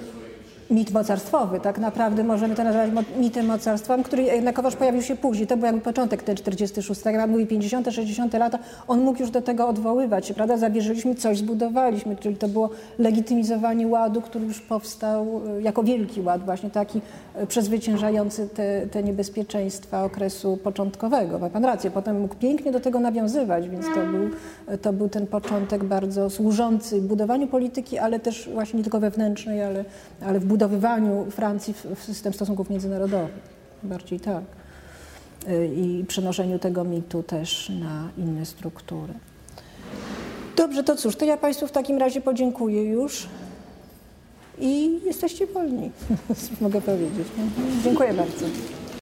mit 0.69 0.91
mocarstwowy, 0.91 1.59
tak 1.59 1.79
naprawdę 1.79 2.23
możemy 2.23 2.55
to 2.55 2.63
nazwać 2.63 3.05
mitem 3.17 3.45
mocarstwem, 3.45 4.03
który 4.03 4.23
jednakowoż 4.23 4.75
pojawił 4.75 5.01
się 5.01 5.15
później. 5.15 5.47
To 5.47 5.57
był 5.57 5.65
jakby 5.65 5.81
początek 5.81 6.23
ten 6.23 6.35
46, 6.35 7.05
jak 7.05 7.15
pan 7.15 7.31
mówi 7.31 7.47
50, 7.47 7.87
60 7.91 8.33
lata, 8.33 8.59
on 8.87 9.01
mógł 9.01 9.19
już 9.19 9.31
do 9.31 9.41
tego 9.41 9.67
odwoływać 9.67 10.27
się, 10.27 10.33
prawda? 10.33 10.57
Zawierzyliśmy, 10.57 11.15
coś 11.15 11.37
zbudowaliśmy, 11.37 12.15
czyli 12.15 12.35
to 12.35 12.47
było 12.47 12.69
legitymizowanie 12.99 13.87
ładu, 13.87 14.21
który 14.21 14.45
już 14.45 14.61
powstał 14.61 15.41
e, 15.57 15.61
jako 15.61 15.83
wielki 15.83 16.21
ład, 16.21 16.45
właśnie 16.45 16.69
taki 16.69 17.01
e, 17.35 17.47
przezwyciężający 17.47 18.47
te, 18.47 18.87
te 18.87 19.03
niebezpieczeństwa 19.03 20.03
okresu 20.03 20.57
początkowego. 20.57 21.39
Ma 21.39 21.49
pan 21.49 21.65
rację, 21.65 21.91
potem 21.91 22.21
mógł 22.21 22.35
pięknie 22.35 22.71
do 22.71 22.79
tego 22.79 22.99
nawiązywać, 22.99 23.69
więc 23.69 23.85
to 23.85 24.05
był, 24.05 24.29
to 24.81 24.93
był 24.93 25.09
ten 25.09 25.27
początek 25.27 25.83
bardzo 25.83 26.29
służący 26.29 27.01
budowaniu 27.01 27.47
polityki, 27.47 27.97
ale 27.97 28.19
też 28.19 28.49
właśnie 28.53 28.77
nie 28.77 28.83
tylko 28.83 28.99
wewnętrznej, 28.99 29.63
ale, 29.63 29.85
ale 30.21 30.39
w 30.39 30.45
budowaniu 30.45 30.58
wbudowywaniu 30.59 31.31
Francji 31.31 31.73
w 31.95 32.03
system 32.03 32.33
stosunków 32.33 32.69
międzynarodowych. 32.69 33.59
Bardziej 33.83 34.19
tak. 34.19 34.43
Y, 35.47 35.69
I 35.75 36.05
przenoszeniu 36.07 36.59
tego 36.59 36.83
mitu 36.83 37.23
też 37.23 37.69
na 37.69 38.09
inne 38.17 38.45
struktury. 38.45 39.13
Dobrze, 40.55 40.83
to 40.83 40.95
cóż, 40.95 41.15
to 41.15 41.25
ja 41.25 41.37
Państwu 41.37 41.67
w 41.67 41.71
takim 41.71 41.97
razie 41.97 42.21
podziękuję 42.21 42.83
już 42.83 43.27
i 44.59 44.99
jesteście 45.05 45.47
wolni, 45.47 45.91
mogę 46.61 46.81
powiedzieć. 46.81 47.27
Dziękuję 47.83 48.13
bardzo. 48.13 48.45